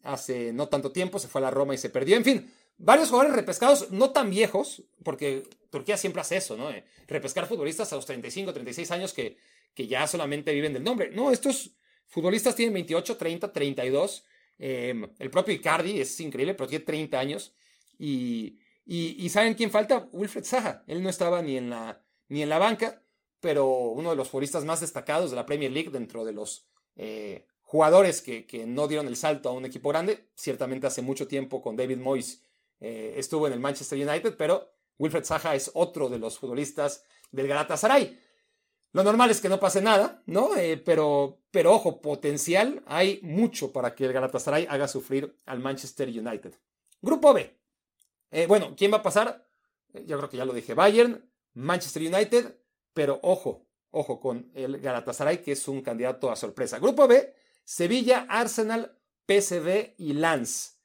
hace 0.05 0.53
no 0.53 0.69
tanto 0.69 0.93
tiempo, 0.93 1.19
se 1.19 1.27
fue 1.27 1.41
a 1.41 1.43
la 1.43 1.51
Roma 1.51 1.75
y 1.75 1.79
se 1.79 1.91
perdió. 1.91 2.17
En 2.17 2.23
fin, 2.23 2.49
varios 2.79 3.09
jugadores 3.09 3.35
repescados, 3.35 3.91
no 3.91 4.11
tan 4.11 4.31
viejos, 4.31 4.85
porque 5.03 5.43
Turquía 5.71 5.97
siempre 5.97 6.21
hace 6.21 6.37
eso, 6.37 6.57
¿no? 6.57 6.71
Eh, 6.71 6.85
repescar 7.09 7.49
futbolistas 7.49 7.93
a 7.93 7.97
los 7.97 8.07
35, 8.07 8.53
36 8.53 8.89
años 8.93 9.13
que, 9.13 9.37
que 9.75 9.89
ya 9.89 10.07
solamente 10.07 10.53
viven 10.53 10.75
del 10.75 10.85
nombre. 10.85 11.11
No, 11.11 11.33
estos 11.33 11.73
futbolistas 12.07 12.55
tienen 12.55 12.75
28, 12.75 13.17
30, 13.17 13.53
32. 13.53 14.25
el 14.59 15.31
propio 15.33 15.55
Icardi 15.55 16.01
es 16.01 16.21
increíble, 16.21 16.55
pero 16.55 16.69
tiene 16.69 16.85
30 16.85 17.19
años. 17.19 17.53
Y, 18.01 19.29
¿saben 19.29 19.55
quién 19.55 19.71
falta? 19.71 20.09
Wilfred 20.13 20.45
Zaha. 20.45 20.85
Él 20.87 21.03
no 21.03 21.11
estaba 21.11 21.43
ni 21.43 21.57
en 21.57 21.71
la, 21.71 22.03
ni 22.29 22.43
en 22.43 22.49
la 22.49 22.59
banca, 22.59 23.03
pero 23.41 23.69
uno 23.69 24.11
de 24.11 24.17
los 24.17 24.29
futbolistas 24.29 24.65
más 24.65 24.81
destacados 24.81 25.31
de 25.31 25.37
la 25.37 25.47
Premier 25.47 25.71
League 25.71 25.91
dentro 25.91 26.25
de 26.25 26.33
los 26.33 26.67
eh, 26.97 27.47
jugadores 27.63 28.23
que, 28.23 28.65
no 28.67 28.89
dieron 28.89 29.07
el 29.07 29.17
salto 29.17 29.49
a 29.49 29.53
un 29.53 29.67
equipo 29.67 29.91
grande. 29.91 30.31
Ciertamente 30.35 30.87
hace 30.87 31.03
mucho 31.03 31.29
tiempo 31.29 31.61
con 31.61 31.77
David 31.77 31.99
Moyes 31.99 32.43
eh, 32.81 33.15
estuvo 33.17 33.47
en 33.47 33.53
el 33.53 33.61
Manchester 33.61 33.99
United, 33.99 34.37
pero 34.37 34.73
Wilfred 34.99 35.25
Zaha 35.25 35.55
es 35.55 35.71
otro 35.75 36.09
de 36.09 36.19
los 36.19 36.39
futbolistas 36.39 37.05
del 37.31 37.49
Galatasaray. 37.49 38.19
Lo 38.93 39.05
normal 39.05 39.31
es 39.31 39.41
que 39.41 39.49
no 39.49 39.61
pase 39.61 39.81
nada, 39.81 40.23
¿no? 40.27 40.57
Eh, 40.57 40.77
pero, 40.79 41.43
pero 41.51 41.73
ojo, 41.73 42.01
potencial 42.01 42.83
hay 42.87 43.21
mucho 43.23 43.73
para 43.73 43.95
que 43.95 44.07
el 44.07 44.13
Galatasaray 44.13 44.67
haga 44.69 44.89
sufrir 44.89 45.39
al 45.47 45.61
Manchester 45.61 46.09
United. 46.09 46.55
Grupo 47.01 47.33
B. 47.33 47.60
Eh, 48.31 48.47
bueno, 48.47 48.75
¿quién 48.77 48.93
va 48.93 48.99
a 48.99 49.03
pasar? 49.03 49.47
yo 50.07 50.17
creo 50.19 50.31
que 50.31 50.37
ya 50.37 50.45
lo 50.45 50.53
dije, 50.53 50.75
Bayern, 50.75 51.29
Manchester 51.55 52.03
United, 52.03 52.57
pero 52.95 53.19
ojo, 53.23 53.67
ojo 53.91 54.21
con 54.21 54.51
el 54.55 54.79
Galatasaray, 54.79 55.43
que 55.43 55.53
es 55.53 55.69
un 55.69 55.83
candidato 55.83 56.31
a 56.31 56.37
sorpresa. 56.37 56.79
Grupo 56.79 57.09
B, 57.09 57.35
Sevilla, 57.65 58.27
Arsenal, 58.29 58.97
PSV 59.27 59.95
y 59.99 60.13
Lens. 60.13 60.79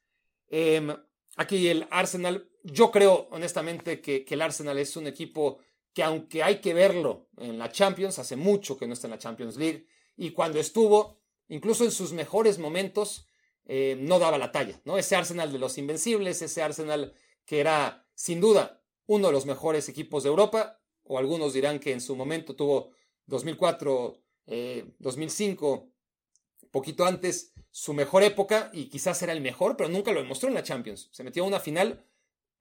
Em, 0.48 0.96
aquí 1.36 1.68
el 1.68 1.88
Arsenal, 1.92 2.50
yo 2.64 2.92
creo 2.92 3.28
honestamente 3.32 4.02
que, 4.02 4.26
que, 4.26 4.34
el 4.34 4.42
Arsenal 4.42 4.78
es 4.78 4.96
un 4.96 5.08
equipo 5.08 5.60
que 5.94 6.04
aunque 6.04 6.44
hay 6.44 6.60
que 6.60 6.74
verlo 6.74 7.30
en 7.38 7.58
la 7.58 7.72
Champions, 7.72 8.20
hace 8.20 8.36
mucho 8.36 8.78
que 8.78 8.88
no 8.88 8.94
está 8.94 9.08
en 9.08 9.12
la 9.12 9.20
Champions 9.20 9.56
League, 9.56 9.88
y 10.18 10.32
cuando 10.32 10.60
estuvo, 10.60 11.22
incluso 11.48 11.86
en 11.86 11.92
sus 11.92 12.12
mejores 12.12 12.60
momentos, 12.60 13.28
eh, 13.66 13.98
no 14.00 14.20
daba 14.20 14.38
la 14.38 14.52
talla, 14.52 14.80
¿no? 14.84 14.98
Ese 14.98 15.16
Arsenal 15.16 15.52
de 15.52 15.60
los 15.60 15.78
Invencibles, 15.78 16.42
ese 16.42 16.62
Arsenal 16.62 17.14
que 17.46 17.60
era 17.60 18.08
sin 18.16 18.42
duda 18.42 18.82
uno 19.08 19.28
de 19.28 19.34
los 19.34 19.46
mejores 19.46 19.88
equipos 19.90 20.24
de 20.24 20.30
Europa, 20.30 20.80
o 21.04 21.18
algunos 21.18 21.54
dirán 21.54 21.80
que 21.80 21.92
en 21.92 22.02
su 22.02 22.16
momento 22.16 22.56
tuvo 22.56 22.92
2004, 23.28 24.22
2005, 25.00 25.88
eh, 25.88 26.68
poquito 26.72 27.06
antes, 27.06 27.54
su 27.70 27.94
mejor 27.94 28.24
época 28.24 28.70
y 28.74 28.86
quizás 28.86 29.22
era 29.22 29.34
el 29.34 29.42
mejor, 29.42 29.78
pero 29.78 29.90
nunca 29.90 30.12
lo 30.12 30.22
demostró 30.22 30.50
en 30.50 30.56
la 30.56 30.64
Champions. 30.64 31.10
Se 31.12 31.24
metió 31.24 31.44
a 31.44 31.48
una 31.48 31.60
final, 31.60 32.06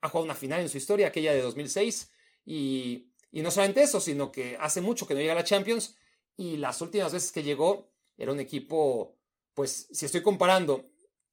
ha 0.00 0.08
jugado 0.08 0.24
una 0.24 0.34
final 0.34 0.60
en 0.60 0.68
su 0.68 0.76
historia, 0.76 1.06
aquella 1.06 1.32
de 1.32 1.40
2006, 1.40 2.10
y, 2.44 3.08
y 3.30 3.42
no 3.42 3.50
solamente 3.50 3.82
eso, 3.82 4.00
sino 4.00 4.30
que 4.30 4.56
hace 4.60 4.80
mucho 4.80 5.06
que 5.06 5.14
no 5.14 5.20
llega 5.20 5.32
a 5.32 5.36
la 5.36 5.44
Champions 5.44 5.96
y 6.36 6.56
las 6.58 6.80
últimas 6.82 7.12
veces 7.12 7.32
que 7.32 7.42
llegó 7.42 7.90
era 8.18 8.32
un 8.32 8.40
equipo, 8.40 9.16
pues 9.54 9.88
si 9.90 10.04
estoy 10.04 10.22
comparando 10.22 10.90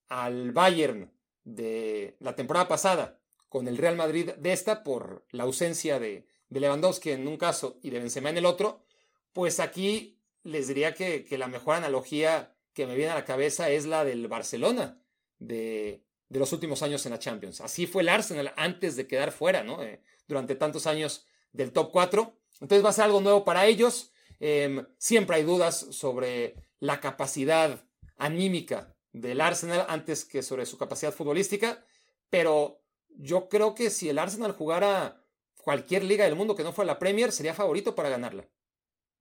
al 0.08 0.52
Bayern 0.52 1.12
de 1.44 2.16
la 2.20 2.36
temporada 2.36 2.68
pasada 2.68 3.21
con 3.52 3.68
el 3.68 3.78
Real 3.78 3.98
Madrid 3.98 4.30
de 4.38 4.54
esta 4.54 4.82
por 4.82 5.26
la 5.32 5.44
ausencia 5.44 6.00
de, 6.00 6.26
de 6.48 6.60
Lewandowski 6.62 7.12
en 7.12 7.28
un 7.28 7.36
caso 7.36 7.80
y 7.84 7.90
de 7.90 8.00
Benzema 8.00 8.30
en 8.30 8.38
el 8.38 8.46
otro, 8.46 8.86
pues 9.34 9.60
aquí 9.60 10.22
les 10.44 10.70
diría 10.70 10.94
que, 10.94 11.26
la 11.38 11.50
mejor 11.50 11.76
analogía 11.76 12.56
que 12.72 12.88
me 12.88 12.96
viene 12.96 13.12
a 13.12 13.16
la 13.16 13.26
cabeza 13.26 13.70
es 13.70 13.86
la 13.86 14.06
del 14.06 14.30
Barcelona 14.30 15.02
de, 15.38 16.02
los 16.30 16.54
últimos 16.54 16.82
años 16.82 17.06
en 17.06 17.12
la 17.12 17.20
Champions. 17.20 17.60
Así 17.60 17.88
fue 17.88 18.04
el 18.04 18.10
Arsenal 18.10 18.54
antes 18.56 18.96
de 18.96 19.06
quedar 19.06 19.34
fuera, 19.34 19.66
¿no? 19.66 19.84
Eh, 19.84 20.02
durante 20.30 20.56
tantos 20.56 20.88
años 20.88 21.26
del 21.52 21.74
top 21.74 21.92
4. 21.92 22.34
Entonces 22.62 22.86
va 22.86 22.92
a 22.92 22.94
ser 22.94 23.04
algo 23.04 23.20
nuevo 23.20 23.44
para 23.44 23.66
ellos. 23.66 24.14
Em, 24.40 24.86
siempre 24.98 25.36
hay 25.36 25.44
dudas 25.44 25.88
sobre 25.92 26.56
la 26.80 27.02
capacidad 27.02 27.84
anímica 28.16 28.96
del 29.12 29.42
Arsenal 29.42 29.86
antes 29.90 30.24
que 30.24 30.42
sobre 30.42 30.66
su 30.66 30.78
capacidad 30.78 31.14
futbolística, 31.14 31.84
pero 32.30 32.81
yo 33.18 33.50
creo 33.50 33.76
que 33.76 33.90
si 33.90 34.10
el 34.10 34.20
Arsenal 34.20 34.52
jugara 34.52 35.24
cualquier 35.62 36.04
liga 36.04 36.26
del 36.26 36.36
mundo 36.36 36.56
que 36.56 36.64
no 36.64 36.74
fuera 36.74 36.94
la 36.94 37.00
Premier, 37.00 37.32
sería 37.32 37.54
favorito 37.54 37.96
para 37.96 38.10
ganarla. 38.10 38.48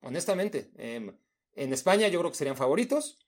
Honestamente, 0.03 0.70
em, 0.76 1.16
en 1.55 1.72
España 1.72 2.09
yo 2.09 2.20
creo 2.20 2.31
que 2.31 2.38
serían 2.38 2.57
favoritos, 2.57 3.18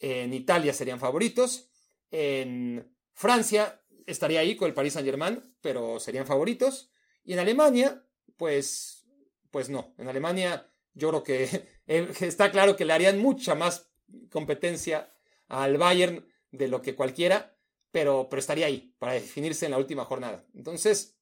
en 0.00 0.34
Italia 0.34 0.72
serían 0.72 1.00
favoritos, 1.00 1.70
en 2.10 2.92
Francia 3.14 3.82
estaría 4.06 4.40
ahí 4.40 4.56
con 4.56 4.68
el 4.68 4.74
Paris 4.74 4.94
Saint-Germain, 4.94 5.54
pero 5.60 6.00
serían 6.00 6.26
favoritos, 6.26 6.90
y 7.24 7.32
en 7.32 7.38
Alemania, 7.38 8.04
pues, 8.36 9.06
pues 9.50 9.68
no, 9.68 9.94
en 9.98 10.08
Alemania 10.08 10.68
yo 10.94 11.08
creo 11.08 11.22
que 11.22 11.68
está 11.86 12.50
claro 12.50 12.76
que 12.76 12.84
le 12.84 12.92
harían 12.92 13.18
mucha 13.18 13.54
más 13.54 13.90
competencia 14.30 15.14
al 15.48 15.78
Bayern 15.78 16.26
de 16.50 16.68
lo 16.68 16.82
que 16.82 16.94
cualquiera, 16.94 17.56
pero, 17.92 18.26
pero 18.28 18.40
estaría 18.40 18.66
ahí 18.66 18.94
para 18.98 19.12
definirse 19.12 19.66
en 19.66 19.70
la 19.70 19.78
última 19.78 20.04
jornada. 20.04 20.44
Entonces, 20.54 21.16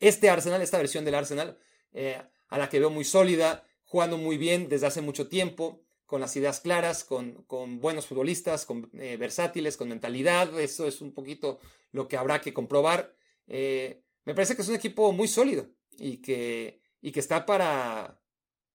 este 0.00 0.30
Arsenal, 0.30 0.62
esta 0.62 0.78
versión 0.78 1.04
del 1.04 1.16
Arsenal, 1.16 1.58
eh, 1.92 2.22
a 2.48 2.58
la 2.58 2.68
que 2.68 2.78
veo 2.78 2.90
muy 2.90 3.04
sólida, 3.04 3.66
jugando 3.84 4.16
muy 4.16 4.38
bien 4.38 4.68
desde 4.68 4.86
hace 4.86 5.02
mucho 5.02 5.28
tiempo, 5.28 5.82
con 6.06 6.20
las 6.20 6.36
ideas 6.36 6.60
claras, 6.60 7.02
con, 7.02 7.42
con 7.44 7.80
buenos 7.80 8.06
futbolistas, 8.06 8.64
con 8.64 8.88
eh, 8.94 9.16
versátiles, 9.16 9.76
con 9.76 9.88
mentalidad, 9.88 10.58
eso 10.60 10.86
es 10.86 11.00
un 11.00 11.12
poquito 11.12 11.58
lo 11.90 12.06
que 12.06 12.16
habrá 12.16 12.40
que 12.40 12.54
comprobar. 12.54 13.16
Eh, 13.48 14.02
me 14.24 14.34
parece 14.34 14.54
que 14.54 14.62
es 14.62 14.68
un 14.68 14.76
equipo 14.76 15.12
muy 15.12 15.26
sólido 15.26 15.68
y 15.98 16.18
que, 16.18 16.80
y 17.00 17.10
que 17.10 17.20
está 17.20 17.44
para, 17.44 18.20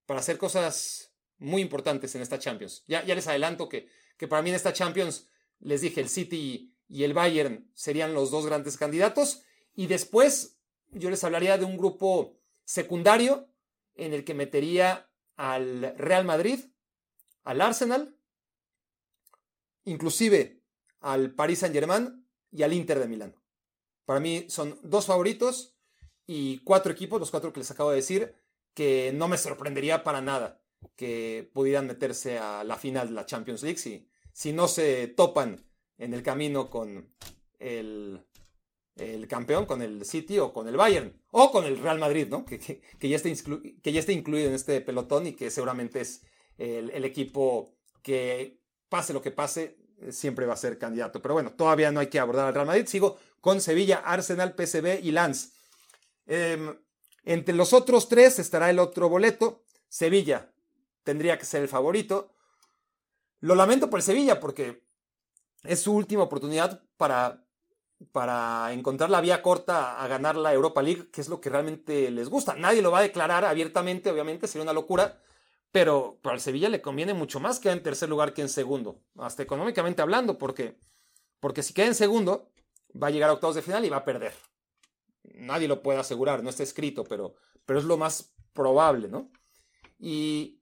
para 0.06 0.20
hacer 0.20 0.38
cosas 0.38 1.14
muy 1.38 1.62
importantes 1.62 2.14
en 2.16 2.22
esta 2.22 2.38
Champions. 2.38 2.84
Ya, 2.88 3.04
ya 3.06 3.16
les 3.16 3.28
adelanto 3.28 3.70
que, 3.70 3.88
que 4.18 4.28
para 4.28 4.42
mí 4.42 4.50
en 4.50 4.58
esta 4.58 4.74
Champions, 4.74 5.30
les 5.60 5.82
dije, 5.82 6.02
el 6.02 6.10
City 6.10 6.71
y 6.92 7.06
el 7.06 7.14
Bayern 7.14 7.72
serían 7.74 8.14
los 8.14 8.32
dos 8.32 8.46
grandes 8.46 8.78
candidatos. 8.78 9.44
Y 9.74 9.88
después 9.88 10.60
yo 10.92 11.10
les 11.10 11.24
hablaría 11.24 11.58
de 11.58 11.64
un 11.64 11.78
grupo 11.78 12.38
secundario 12.66 13.48
en 13.96 14.14
el 14.14 14.26
que 14.26 14.34
metería 14.34 15.10
al 15.38 15.96
Real 15.98 16.26
Madrid, 16.26 16.60
al 17.44 17.62
Arsenal, 17.62 18.18
inclusive 19.86 20.62
al 21.00 21.34
Paris 21.34 21.60
Saint-Germain 21.60 22.28
y 22.52 22.64
al 22.64 22.74
Inter 22.74 23.00
de 23.00 23.08
Milán. 23.08 23.36
Para 24.06 24.20
mí 24.20 24.46
son 24.50 24.78
dos 24.84 25.06
favoritos 25.06 25.78
y 26.28 26.60
cuatro 26.60 26.92
equipos, 26.92 27.22
los 27.22 27.32
cuatro 27.32 27.54
que 27.54 27.62
les 27.62 27.72
acabo 27.72 27.92
de 27.92 27.96
decir, 27.96 28.36
que 28.74 29.14
no 29.14 29.30
me 29.30 29.38
sorprendería 29.38 30.04
para 30.04 30.22
nada 30.22 30.62
que 30.98 31.50
pudieran 31.54 31.88
meterse 31.88 32.38
a 32.38 32.66
la 32.66 32.76
final 32.76 33.08
de 33.08 33.14
la 33.14 33.26
Champions 33.26 33.64
League 33.64 33.78
si, 33.78 34.10
si 34.34 34.52
no 34.52 34.68
se 34.68 35.08
topan 35.08 35.71
en 36.02 36.16
el 36.16 36.24
camino 36.24 36.70
con 36.70 37.14
el, 37.60 38.26
el, 38.96 39.28
campeón, 39.28 39.68
con 39.68 39.84
el 39.84 40.04
City 40.04 40.40
o 40.40 40.52
con 40.52 40.68
el 40.68 40.76
Bayern 40.76 41.14
o 41.30 41.52
con 41.52 41.64
el 41.66 41.78
Real 41.78 42.00
Madrid, 42.00 42.28
¿no? 42.28 42.44
que, 42.44 42.60
que, 42.60 43.10
ya, 43.10 43.16
esté 43.16 43.34
que 43.84 43.92
ya 43.94 44.00
esté 44.00 44.14
incluido 44.14 44.50
en 44.50 44.56
este 44.56 44.82
pelotón 44.82 45.28
y 45.28 45.34
que 45.34 45.52
seguramente 45.52 46.02
es 46.02 46.24
el, 46.58 46.90
el 46.90 47.06
equipo 47.06 47.76
que 48.02 48.60
pase 48.90 49.14
lo 49.14 49.22
que 49.22 49.30
pase, 49.30 49.78
siempre 50.10 50.48
va 50.48 50.54
a 50.54 50.58
ser 50.58 50.80
candidato. 50.80 51.22
Pero 51.22 51.36
bueno, 51.36 51.54
todavía 51.54 51.92
no 51.92 52.00
hay 52.00 52.08
que 52.08 52.20
abordar 52.20 52.48
al 52.48 52.54
Real 52.56 52.66
Madrid. 52.66 52.88
Sigo 52.88 53.20
con 53.40 53.62
Sevilla, 53.62 53.98
Arsenal, 54.04 54.56
PSV 54.58 55.02
y 55.04 55.12
Lance. 55.12 55.52
Eh, 56.26 56.76
entre 57.24 57.54
los 57.54 57.74
otros 57.74 58.10
tres 58.10 58.40
estará 58.40 58.72
el 58.72 58.80
otro 58.80 59.08
boleto. 59.08 59.64
Sevilla 59.88 60.52
tendría 61.04 61.38
que 61.38 61.46
ser 61.46 61.62
el 61.62 61.70
favorito. 61.70 62.34
Lo 63.40 63.54
lamento 63.54 63.90
por 63.90 64.00
el 64.00 64.04
Sevilla 64.04 64.40
porque 64.40 64.84
es 65.64 65.82
su 65.82 65.94
última 65.94 66.24
oportunidad 66.24 66.84
para, 66.98 67.46
para 68.12 68.74
encontrar 68.74 69.10
la 69.10 69.22
vía 69.22 69.42
corta 69.42 70.02
a 70.02 70.08
ganar 70.08 70.36
la 70.36 70.54
Europa 70.54 70.82
League, 70.82 71.10
que 71.12 71.22
es 71.22 71.30
lo 71.30 71.42
que 71.42 71.50
realmente 71.50 72.12
les 72.12 72.30
gusta. 72.30 72.56
Nadie 72.56 72.82
lo 72.82 72.92
va 72.92 73.00
a 73.00 73.04
declarar 73.04 73.46
abiertamente, 73.46 74.10
obviamente, 74.12 74.48
sería 74.48 74.64
una 74.64 74.74
locura. 74.74 75.20
Pero 75.72 76.20
para 76.22 76.36
el 76.36 76.42
Sevilla 76.42 76.68
le 76.68 76.82
conviene 76.82 77.14
mucho 77.14 77.40
más 77.40 77.60
quedar 77.60 77.78
en 77.78 77.84
tercer 77.84 78.10
lugar 78.10 78.34
que 78.34 78.42
en 78.42 78.50
segundo, 78.50 79.02
hasta 79.18 79.44
económicamente 79.44 80.02
hablando, 80.02 80.38
porque, 80.38 80.78
porque 81.40 81.64
si 81.64 81.74
queda 81.74 81.88
en 81.88 81.96
segundo, 81.96 82.52
va 83.02 83.08
a 83.08 83.12
llegar 83.12 83.30
a 83.30 83.34
octavos 83.34 83.56
de 83.56 83.62
final 83.62 83.86
y 83.86 83.90
va 83.90 83.98
a 83.98 84.04
perder 84.04 84.34
nadie 85.24 85.68
lo 85.68 85.82
puede 85.82 86.00
asegurar, 86.00 86.44
no 86.44 86.50
está 86.50 86.64
escrito, 86.64 87.04
pero, 87.04 87.36
pero 87.66 87.80
es 87.80 87.86
lo 87.86 87.98
más 87.98 88.34
probable, 88.54 89.08
¿no? 89.08 89.32
Y, 90.00 90.62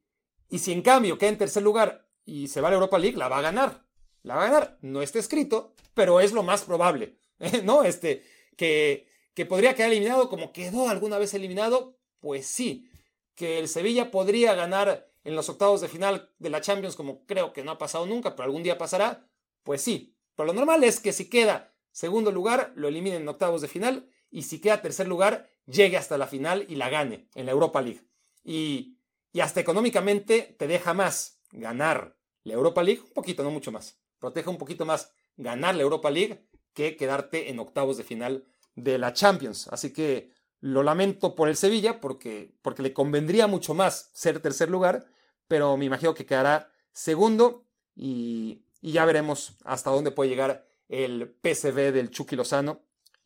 y 0.50 0.60
si 0.60 0.72
en 0.72 0.82
cambio 0.82 1.18
queda 1.18 1.30
en 1.30 1.38
tercer 1.38 1.64
lugar 1.64 2.10
y 2.26 2.48
se 2.48 2.62
va 2.62 2.68
a 2.68 2.72
la 2.72 2.76
Europa 2.76 3.00
League, 3.00 3.18
la 3.18 3.30
va 3.30 3.40
a 3.40 3.42
ganar. 3.42 3.86
La 4.24 4.36
va 4.36 4.44
a 4.44 4.50
ganar. 4.50 4.78
No 4.82 5.02
está 5.02 5.20
escrito, 5.20 5.74
pero 5.94 6.20
es 6.20 6.32
lo 6.32 6.44
más 6.44 6.64
probable, 6.64 7.18
¿no? 7.64 7.84
Este, 7.84 8.24
que, 8.56 9.08
que 9.34 9.46
podría 9.46 9.76
quedar 9.76 9.92
eliminado 9.92 10.30
como 10.30 10.52
quedó 10.54 10.90
alguna 10.90 11.18
vez 11.18 11.34
eliminado, 11.34 11.98
pues 12.20 12.46
sí. 12.46 12.90
Que 13.36 13.60
el 13.60 13.68
Sevilla 13.68 14.12
podría 14.12 14.54
ganar 14.54 15.10
en 15.24 15.36
los 15.36 15.50
octavos 15.50 15.82
de 15.82 15.88
final 15.88 16.32
de 16.40 16.50
la 16.50 16.62
Champions, 16.62 16.96
como 16.96 17.26
creo 17.26 17.54
que 17.54 17.64
no 17.64 17.72
ha 17.72 17.78
pasado 17.78 18.06
nunca, 18.06 18.36
pero 18.36 18.46
algún 18.46 18.64
día 18.64 18.78
pasará, 18.78 19.30
pues 19.64 19.82
sí. 19.82 20.16
Pero 20.36 20.48
lo 20.48 20.54
normal 20.54 20.84
es 20.84 21.00
que 21.00 21.14
si 21.14 21.30
queda 21.30 21.74
segundo 21.92 22.32
lugar, 22.32 22.72
lo 22.76 22.88
eliminen 22.88 23.24
en 23.24 23.28
octavos 23.28 23.62
de 23.62 23.68
final 23.68 24.10
y 24.32 24.44
si 24.44 24.60
queda 24.60 24.82
tercer 24.82 25.08
lugar, 25.08 25.50
llegue 25.66 25.98
hasta 25.98 26.18
la 26.18 26.28
final 26.28 26.66
y 26.70 26.76
la 26.76 26.90
gane 26.90 27.28
en 27.36 27.46
la 27.46 27.52
Europa 27.52 27.82
League. 27.82 28.02
Y, 28.44 28.96
hasta 29.40 29.60
económicamente 29.60 30.56
te 30.58 30.68
deja 30.68 30.94
más 30.94 31.40
ganar 31.52 32.18
la 32.44 32.54
Europa 32.54 32.84
League, 32.84 33.02
un 33.02 33.14
poquito, 33.14 33.44
no 33.44 33.52
mucho 33.52 33.72
más. 33.72 33.99
Proteja 34.20 34.50
un 34.50 34.58
poquito 34.58 34.86
más 34.86 35.12
ganar 35.38 35.76
la 35.76 35.84
Europa 35.84 36.12
League 36.12 36.46
que 36.74 36.96
quedarte 36.96 37.50
en 37.50 37.60
octavos 37.60 37.98
de 37.98 38.04
final 38.04 38.46
de 38.76 38.98
la 38.98 39.14
Champions. 39.14 39.68
Así 39.70 39.92
que 39.92 40.34
lo 40.60 40.84
lamento 40.84 41.36
por 41.36 41.50
el 41.50 41.56
Sevilla 41.56 42.00
porque, 42.00 42.54
porque 42.62 42.84
le 42.84 42.94
convendría 42.94 43.48
mucho 43.48 43.74
más 43.74 44.12
ser 44.14 44.40
tercer 44.40 44.70
lugar, 44.70 45.06
pero 45.48 45.78
me 45.78 45.86
imagino 45.86 46.14
que 46.14 46.26
quedará 46.26 46.72
segundo 46.92 47.66
y, 47.96 48.66
y 48.82 48.92
ya 48.92 49.06
veremos 49.06 49.58
hasta 49.64 49.90
dónde 49.90 50.12
puede 50.12 50.30
llegar 50.30 50.68
el 50.88 51.36
PSV 51.42 51.92
del 51.92 52.12
Chucky 52.12 52.36
Lozano 52.36 52.82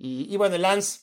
y, 0.05 0.35
bueno, 0.35 0.55
el 0.55 0.63
Lance, 0.63 1.01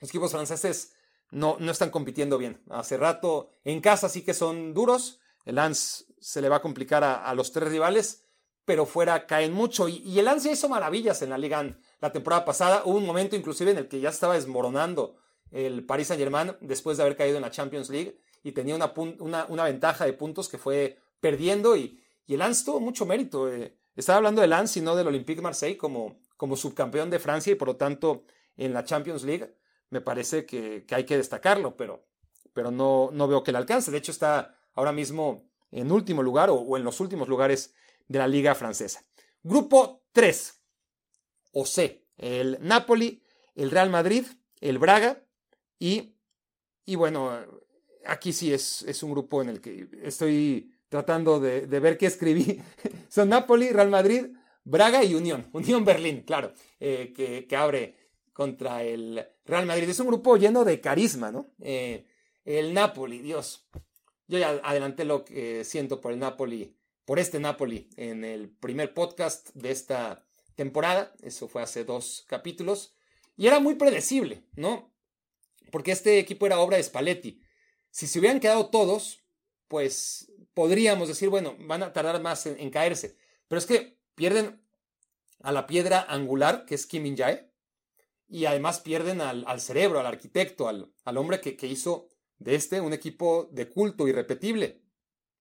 los 0.00 0.10
equipos 0.10 0.32
franceses 0.32 0.94
no, 1.30 1.56
no 1.60 1.70
están 1.70 1.90
compitiendo 1.90 2.36
bien. 2.36 2.60
Hace 2.68 2.96
rato 2.96 3.52
en 3.62 3.80
casa 3.80 4.08
sí 4.08 4.22
que 4.22 4.34
son 4.34 4.74
duros. 4.74 5.20
El 5.44 5.54
Lance 5.54 6.04
se 6.18 6.40
le 6.40 6.48
va 6.48 6.56
a 6.56 6.62
complicar 6.62 7.04
a, 7.04 7.32
los 7.34 7.52
tres 7.52 7.70
rivales, 7.70 8.24
pero 8.68 8.84
fuera 8.84 9.26
caen 9.26 9.54
mucho. 9.54 9.88
Y, 9.88 10.18
el 10.18 10.26
Lance 10.26 10.52
hizo 10.52 10.68
maravillas 10.68 11.22
en 11.22 11.30
la 11.30 11.38
liga 11.38 11.74
la 12.02 12.12
temporada 12.12 12.44
pasada. 12.44 12.82
Hubo 12.84 12.98
un 12.98 13.06
momento 13.06 13.34
inclusive 13.34 13.70
en 13.70 13.78
el 13.78 13.88
que 13.88 13.98
ya 13.98 14.10
estaba 14.10 14.34
desmoronando 14.34 15.16
el 15.50 15.86
Paris 15.86 16.08
Saint 16.08 16.22
Germain 16.22 16.54
después 16.60 16.98
de 16.98 17.04
haber 17.04 17.16
caído 17.16 17.36
en 17.36 17.42
la 17.42 17.50
Champions 17.50 17.88
League 17.88 18.20
y 18.42 18.52
tenía 18.52 18.74
una, 18.74 18.92
una, 19.48 19.64
ventaja 19.64 20.04
de 20.04 20.12
puntos 20.12 20.50
que 20.50 20.58
fue 20.58 20.98
perdiendo 21.18 21.78
y, 21.78 21.98
el 22.28 22.40
Lance 22.40 22.66
tuvo 22.66 22.78
mucho 22.78 23.06
mérito. 23.06 23.50
Eh, 23.50 23.74
Estaba 23.96 24.18
hablando 24.18 24.42
de 24.42 24.48
Lens 24.48 24.76
y 24.76 24.82
no 24.82 24.94
del 24.94 25.06
Olympique 25.06 25.40
Marseille 25.40 25.78
como, 25.78 26.20
como 26.36 26.54
subcampeón 26.54 27.08
de 27.08 27.18
Francia 27.18 27.52
y 27.52 27.56
por 27.56 27.68
lo 27.68 27.76
tanto 27.76 28.24
en 28.58 28.74
la 28.74 28.84
Champions 28.84 29.24
League. 29.24 29.50
Me 29.88 30.02
parece 30.02 30.44
que, 30.44 30.84
hay 30.90 31.04
que 31.04 31.16
destacarlo, 31.16 31.74
pero, 31.74 32.04
pero 32.52 32.70
no, 32.70 33.08
no 33.14 33.26
veo 33.26 33.42
que 33.42 33.50
le 33.50 33.56
alcance. 33.56 33.90
De 33.90 33.96
hecho, 33.96 34.12
está 34.12 34.54
ahora 34.74 34.92
mismo 34.92 35.48
en 35.70 35.90
último 35.90 36.22
lugar 36.22 36.50
o, 36.50 36.76
en 36.76 36.84
los 36.84 37.00
últimos 37.00 37.28
lugares 37.28 37.74
de 38.08 38.18
la 38.18 38.26
liga 38.26 38.54
francesa. 38.54 39.04
Grupo 39.42 40.02
3, 40.12 40.60
o 41.52 41.64
C, 41.64 42.06
el 42.16 42.58
Napoli, 42.60 43.22
el 43.54 43.70
Real 43.70 43.90
Madrid, 43.90 44.24
el 44.60 44.78
Braga 44.78 45.22
y, 45.78 46.16
y 46.84 46.96
bueno, 46.96 47.38
aquí 48.06 48.32
sí 48.32 48.52
es, 48.52 48.82
es, 48.82 49.02
un 49.02 49.12
grupo 49.12 49.42
en 49.42 49.50
el 49.50 49.60
que 49.60 49.88
estoy 50.02 50.72
tratando 50.88 51.38
de, 51.40 51.66
ver 51.66 51.98
qué 51.98 52.06
escribí. 52.06 52.60
Son 53.08 53.28
Napoli, 53.28 53.70
Real 53.70 53.90
Madrid, 53.90 54.26
Braga 54.64 55.04
y 55.04 55.14
Unión. 55.14 55.48
Unión 55.52 55.84
Berlín, 55.84 56.22
claro, 56.22 56.52
eh, 56.80 57.12
que, 57.48 57.56
abre 57.56 57.94
contra 58.32 58.82
el 58.82 59.24
Real 59.44 59.66
Madrid. 59.66 59.88
Es 59.88 60.00
un 60.00 60.08
grupo 60.08 60.36
lleno 60.36 60.64
de 60.64 60.80
carisma, 60.80 61.30
¿no? 61.30 61.50
Eh, 61.60 62.04
el 62.44 62.72
Napoli, 62.72 63.20
Dios. 63.20 63.68
Yo 64.26 64.38
ya 64.38 64.60
adelanté 64.62 65.04
lo 65.04 65.24
que 65.24 65.64
siento 65.64 66.00
por 66.00 66.12
el 66.12 66.18
Napoli, 66.18 66.77
por 67.08 67.18
este 67.18 67.40
Napoli, 67.40 67.88
en 67.96 68.22
el 68.22 68.50
primer 68.50 68.92
podcast 68.92 69.48
de 69.54 69.70
esta 69.70 70.26
temporada. 70.56 71.14
Eso 71.22 71.48
fue 71.48 71.62
hace 71.62 71.82
dos 71.82 72.26
capítulos. 72.28 72.94
Y 73.34 73.46
era 73.46 73.60
muy 73.60 73.76
predecible, 73.76 74.44
¿no? 74.56 74.92
Porque 75.72 75.90
este 75.90 76.18
equipo 76.18 76.44
era 76.44 76.58
obra 76.58 76.76
de 76.76 76.82
Spalletti. 76.82 77.40
Si 77.90 78.06
se 78.06 78.18
hubieran 78.18 78.40
quedado 78.40 78.68
todos, 78.68 79.24
pues 79.68 80.30
podríamos 80.52 81.08
decir, 81.08 81.30
bueno, 81.30 81.56
van 81.60 81.82
a 81.82 81.94
tardar 81.94 82.20
más 82.20 82.44
en, 82.44 82.68
caerse. 82.68 83.16
Pero 83.48 83.58
es 83.58 83.64
que 83.64 83.98
pierden 84.14 84.60
a 85.40 85.50
la 85.50 85.66
piedra 85.66 86.02
angular, 86.10 86.66
que 86.66 86.74
es 86.74 86.84
Kim 86.84 87.06
In-jae, 87.06 87.50
y 88.28 88.44
además 88.44 88.80
pierden 88.80 89.22
al, 89.22 89.60
cerebro, 89.62 89.98
al 89.98 90.04
arquitecto, 90.04 90.68
al, 90.68 90.92
al 91.06 91.16
hombre 91.16 91.40
que, 91.40 91.56
que, 91.56 91.68
hizo 91.68 92.10
de 92.36 92.54
este 92.54 92.82
un 92.82 92.92
equipo 92.92 93.48
de 93.50 93.70
culto 93.70 94.06
irrepetible. 94.08 94.82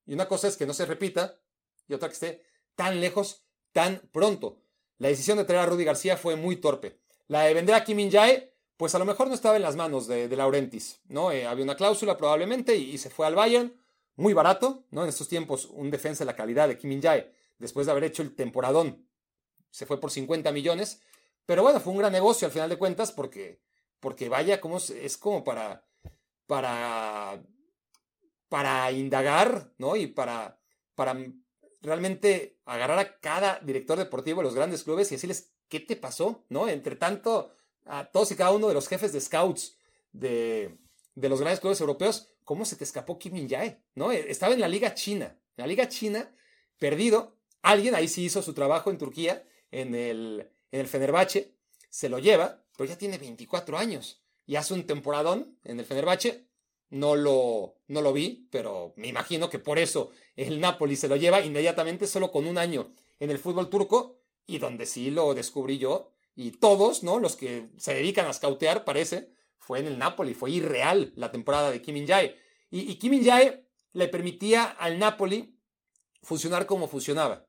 Y 0.05 0.13
una 0.13 0.29
cosa 0.29 0.47
es 0.47 0.55
que 0.55 0.65
no 0.65 0.73
se 0.73 0.85
repita, 0.85 1.41
y 1.87 1.93
otra 1.93 2.09
que 2.09 2.13
esté 2.13 2.43
tan 2.75 3.01
lejos, 3.01 3.43
tan 3.71 4.01
pronto. 4.11 4.61
La 4.97 5.09
decisión 5.09 5.37
de 5.37 5.45
traer 5.45 5.61
a 5.61 5.65
Rudy 5.65 5.83
García 5.83 6.17
fue 6.17 6.35
muy 6.35 6.57
torpe. 6.57 6.99
La 7.27 7.43
de 7.43 7.53
vender 7.53 7.75
a 7.75 7.83
Kim 7.83 7.99
In-jae, 7.99 8.53
pues 8.77 8.95
a 8.95 8.99
lo 8.99 9.05
mejor 9.05 9.27
no 9.27 9.33
estaba 9.33 9.55
en 9.55 9.61
las 9.61 9.75
manos 9.75 10.07
de, 10.07 10.27
de 10.27 10.35
Laurentis, 10.35 11.01
¿no? 11.07 11.31
Eh, 11.31 11.45
había 11.45 11.63
una 11.63 11.75
cláusula 11.75 12.17
probablemente 12.17 12.75
y, 12.75 12.97
se 12.97 13.09
fue 13.09 13.25
al 13.25 13.35
Bayern, 13.35 13.75
muy 14.15 14.33
barato, 14.33 14.85
¿no? 14.91 15.03
En 15.03 15.09
estos 15.09 15.27
tiempos, 15.27 15.65
un 15.65 15.91
defensa 15.91 16.23
de 16.23 16.27
la 16.27 16.35
calidad 16.35 16.67
de 16.67 16.77
Kim 16.77 16.91
In-jae, 16.91 17.31
después 17.57 17.85
de 17.85 17.91
haber 17.91 18.05
hecho 18.05 18.21
el 18.21 18.35
temporadón, 18.35 19.07
se 19.71 19.85
fue 19.85 19.99
por 19.99 20.11
50 20.11 20.51
millones, 20.51 21.01
pero 21.45 21.63
bueno, 21.63 21.79
fue 21.79 21.93
un 21.93 21.99
gran 21.99 22.11
negocio 22.11 22.45
al 22.45 22.51
final 22.51 22.69
de 22.69 22.77
cuentas 22.77 23.11
porque, 23.11 23.61
porque 23.99 24.29
vaya, 24.29 24.59
como 24.61 24.77
es 24.77 25.17
como 25.17 25.43
para 25.43 25.87
para, 26.47 27.43
para 28.49 28.91
indagar, 28.91 29.71
¿no? 29.77 29.95
Y 29.95 30.07
para, 30.07 30.59
para 30.95 31.15
realmente 31.81 32.59
agarrar 32.65 32.99
a 32.99 33.19
cada 33.19 33.59
director 33.59 33.97
deportivo 33.97 34.41
de 34.41 34.45
los 34.45 34.55
grandes 34.55 34.83
clubes 34.83 35.11
y 35.11 35.15
decirles, 35.15 35.53
¿qué 35.69 35.79
te 35.79 35.95
pasó? 35.95 36.45
¿No? 36.49 36.67
Entre 36.67 36.95
tanto, 36.95 37.51
a 37.85 38.05
todos 38.05 38.31
y 38.31 38.35
cada 38.35 38.51
uno 38.51 38.67
de 38.67 38.73
los 38.73 38.87
jefes 38.87 39.13
de 39.13 39.21
scouts 39.21 39.77
de, 40.11 40.77
de 41.15 41.29
los 41.29 41.39
grandes 41.39 41.59
clubes 41.59 41.79
europeos, 41.81 42.29
¿cómo 42.43 42.65
se 42.65 42.75
te 42.75 42.83
escapó 42.83 43.17
Kim 43.19 43.33
Min-jae? 43.33 43.81
¿No? 43.95 44.11
E, 44.11 44.31
estaba 44.31 44.53
en 44.53 44.61
la 44.61 44.67
Liga 44.67 44.93
China, 44.93 45.25
en 45.55 45.63
la 45.63 45.67
Liga 45.67 45.87
China, 45.87 46.33
perdido. 46.77 47.37
Alguien 47.61 47.95
ahí 47.95 48.07
sí 48.07 48.25
hizo 48.25 48.41
su 48.41 48.53
trabajo 48.53 48.89
en 48.89 48.97
Turquía, 48.97 49.45
en 49.71 49.95
el, 49.95 50.49
en 50.71 50.79
el 50.79 50.87
Fenerbahce, 50.87 51.55
se 51.89 52.09
lo 52.09 52.19
lleva, 52.19 52.63
pero 52.77 52.89
ya 52.89 52.97
tiene 52.97 53.17
24 53.17 53.77
años 53.77 54.23
y 54.45 54.55
hace 54.55 54.73
un 54.73 54.85
temporadón 54.85 55.59
en 55.63 55.79
el 55.79 55.85
Fenerbahce. 55.85 56.46
No 56.89 57.15
lo, 57.15 57.75
no 57.87 58.01
lo 58.01 58.13
vi, 58.13 58.47
pero 58.49 58.93
me 58.95 59.07
imagino 59.07 59.49
que 59.49 59.59
por 59.59 59.77
eso 59.77 60.11
el 60.35 60.59
Napoli 60.59 60.95
se 60.95 61.09
lo 61.09 61.17
lleva 61.17 61.41
inmediatamente 61.41 62.07
solo 62.07 62.31
con 62.31 62.47
un 62.47 62.57
año 62.57 62.93
en 63.19 63.29
el 63.29 63.39
fútbol 63.39 63.69
turco 63.69 64.21
y 64.45 64.59
donde 64.59 64.85
sí 64.85 65.11
lo 65.11 65.33
descubrí 65.33 65.77
yo 65.77 66.13
y 66.35 66.51
todos, 66.51 67.03
¿no? 67.03 67.19
Los 67.19 67.35
que 67.35 67.69
se 67.77 67.95
dedican 67.95 68.27
a 68.27 68.33
scoutear, 68.33 68.85
parece, 68.85 69.31
fue 69.57 69.79
en 69.79 69.87
el 69.87 69.97
Napoli, 69.97 70.33
fue 70.33 70.51
irreal 70.51 71.11
la 71.15 71.31
temporada 71.31 71.71
de 71.71 71.81
Kim 71.81 71.95
Min-jae. 71.95 72.35
Y, 72.69 72.95
Kim 72.95 73.11
Min-jae 73.11 73.65
le 73.93 74.07
permitía 74.07 74.63
al 74.65 74.99
Napoli 74.99 75.57
funcionar 76.21 76.67
como 76.67 76.87
funcionaba. 76.87 77.47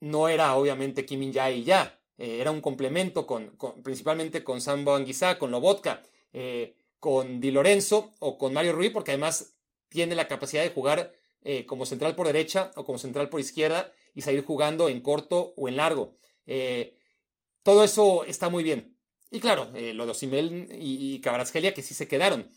No 0.00 0.28
era 0.28 0.54
obviamente 0.54 1.06
Kim 1.06 1.20
Min-jae 1.20 1.56
y 1.56 1.64
ya, 1.64 1.98
eh, 2.18 2.40
era 2.40 2.50
un 2.50 2.60
complemento 2.60 3.26
con, 3.26 3.56
principalmente 3.82 4.44
con 4.44 4.60
Sambo 4.60 4.94
Anguissa, 4.94 5.38
con 5.38 5.50
Lobotka, 5.50 6.02
eh, 6.32 6.76
con 7.00 7.40
Di 7.40 7.50
Lorenzo 7.50 8.12
o 8.20 8.38
con 8.38 8.52
Mario 8.52 8.72
Rui, 8.72 8.90
porque 8.90 9.10
además 9.12 9.54
tiene 9.88 10.14
la 10.14 10.28
capacidad 10.28 10.62
de 10.62 10.70
jugar 10.70 11.12
eh, 11.42 11.66
como 11.66 11.86
central 11.86 12.14
por 12.14 12.26
derecha 12.26 12.70
o 12.76 12.84
como 12.84 12.98
central 12.98 13.28
por 13.28 13.40
izquierda 13.40 13.92
y 14.14 14.22
salir 14.22 14.44
jugando 14.44 14.88
en 14.88 15.00
corto 15.00 15.54
o 15.56 15.68
en 15.68 15.76
largo. 15.76 16.14
Eh, 16.46 16.96
todo 17.62 17.82
eso 17.82 18.24
está 18.24 18.48
muy 18.48 18.62
bien. 18.62 18.96
Y 19.30 19.40
claro, 19.40 19.70
lo 19.72 20.06
de 20.06 20.10
Osimel 20.10 20.68
y, 20.72 21.14
y 21.14 21.20
que 21.20 21.82
sí 21.82 21.94
se 21.94 22.08
quedaron. 22.08 22.50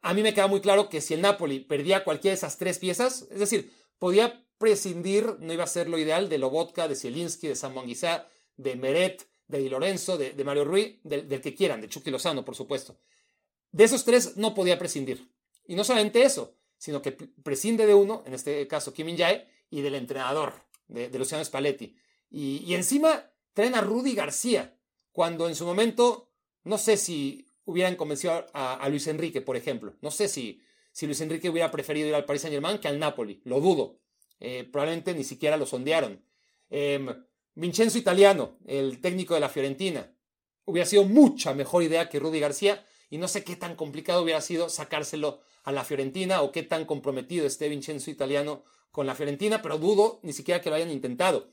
A 0.00 0.14
mí 0.14 0.22
me 0.22 0.34
queda 0.34 0.46
muy 0.46 0.60
claro 0.60 0.88
que 0.88 1.00
si 1.00 1.14
el 1.14 1.20
Napoli 1.20 1.60
perdía 1.60 2.04
cualquiera 2.04 2.32
de 2.32 2.36
esas 2.36 2.58
tres 2.58 2.78
piezas, 2.78 3.26
es 3.30 3.38
decir, 3.38 3.72
podía 3.98 4.44
prescindir, 4.58 5.36
no 5.40 5.52
iba 5.52 5.64
a 5.64 5.68
ser 5.68 5.88
lo 5.88 5.98
ideal, 5.98 6.28
de 6.28 6.38
Lobotka, 6.38 6.86
de 6.86 6.94
Zielinski, 6.94 7.48
de 7.48 7.56
Samuel 7.56 7.96
de 8.56 8.76
Meret, 8.76 9.26
de 9.48 9.58
Di 9.58 9.68
Lorenzo, 9.68 10.16
de, 10.16 10.44
Mario 10.44 10.64
Rui, 10.64 11.00
del, 11.04 11.40
que 11.40 11.54
quieran, 11.54 11.80
de 11.80 11.88
Chucky 11.88 12.10
Lozano, 12.10 12.44
por 12.44 12.54
supuesto. 12.54 12.98
De 13.70 13.84
esos 13.84 14.04
tres 14.04 14.36
no 14.36 14.54
podía 14.54 14.78
prescindir. 14.78 15.30
Y 15.66 15.74
no 15.74 15.84
solamente 15.84 16.22
eso, 16.22 16.56
sino 16.78 17.00
que 17.02 17.12
prescinde 17.12 17.86
de 17.86 17.94
uno, 17.94 18.22
en 18.26 18.34
este 18.34 18.66
caso 18.66 18.92
Kim 18.92 19.16
Jae, 19.16 19.48
y 19.70 19.80
del 19.80 19.94
entrenador, 19.94 20.54
de, 20.88 21.08
Luciano 21.18 21.44
Spalletti. 21.44 21.96
Y, 22.30 22.74
encima 22.74 23.30
traen 23.54 23.74
a 23.74 23.80
Rudy 23.80 24.14
García, 24.14 24.76
cuando 25.12 25.48
en 25.48 25.54
su 25.54 25.64
momento, 25.64 26.30
no 26.64 26.78
sé 26.78 26.96
si 26.96 27.46
hubieran 27.64 27.96
convencido 27.96 28.46
a, 28.52 28.88
Luis 28.88 29.06
Enrique, 29.06 29.40
por 29.40 29.56
ejemplo. 29.56 29.94
No 30.00 30.10
sé 30.10 30.28
si, 30.28 30.62
si 30.92 31.06
Luis 31.06 31.20
Enrique 31.20 31.48
hubiera 31.48 31.70
preferido 31.70 32.08
ir 32.08 32.14
al 32.14 32.24
Paris 32.24 32.42
Saint 32.42 32.52
Germain 32.52 32.78
que 32.78 32.88
al 32.88 32.98
Napoli. 32.98 33.40
Lo 33.44 33.60
dudo. 33.60 34.00
Eh, 34.40 34.64
probablemente 34.64 35.14
ni 35.14 35.24
siquiera 35.24 35.56
lo 35.56 35.66
sondearon. 35.66 36.22
Em, 36.68 37.06
Vincenzo 37.54 37.98
Italiano, 37.98 38.58
el 38.66 39.00
técnico 39.00 39.34
de 39.34 39.40
la 39.40 39.48
Fiorentina, 39.48 40.10
hubiera 40.64 40.86
sido 40.86 41.04
mucha 41.04 41.54
mejor 41.54 41.82
idea 41.82 42.08
que 42.08 42.18
Rudy 42.18 42.40
García 42.40 42.86
y 43.10 43.18
no 43.18 43.28
sé 43.28 43.44
qué 43.44 43.56
tan 43.56 43.76
complicado 43.76 44.22
hubiera 44.22 44.40
sido 44.40 44.68
sacárselo 44.68 45.40
a 45.64 45.72
la 45.72 45.84
Fiorentina 45.84 46.42
o 46.42 46.50
qué 46.50 46.62
tan 46.62 46.84
comprometido 46.86 47.46
esté 47.46 47.68
Vincenzo 47.68 48.10
Italiano 48.10 48.64
con 48.90 49.06
la 49.06 49.14
Fiorentina, 49.14 49.60
pero 49.62 49.78
dudo 49.78 50.20
ni 50.22 50.32
siquiera 50.32 50.60
que 50.60 50.70
lo 50.70 50.76
hayan 50.76 50.90
intentado. 50.90 51.50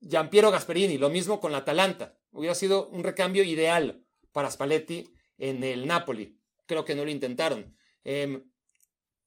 Giampiero 0.00 0.50
Gasperini, 0.50 0.98
lo 0.98 1.10
mismo 1.10 1.40
con 1.40 1.52
la 1.52 1.58
Atalanta. 1.58 2.18
Hubiera 2.30 2.54
sido 2.54 2.88
un 2.88 3.02
recambio 3.02 3.42
ideal 3.42 4.04
para 4.32 4.50
Spalletti 4.50 5.12
en 5.38 5.64
el 5.64 5.86
Napoli. 5.86 6.38
Creo 6.66 6.84
que 6.84 6.94
no 6.94 7.04
lo 7.04 7.10
intentaron. 7.10 7.74
Em, 8.04 8.44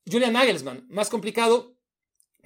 Julian 0.10 0.34
Nagelsmann, 0.34 0.86
más 0.90 1.10
complicado 1.10 1.78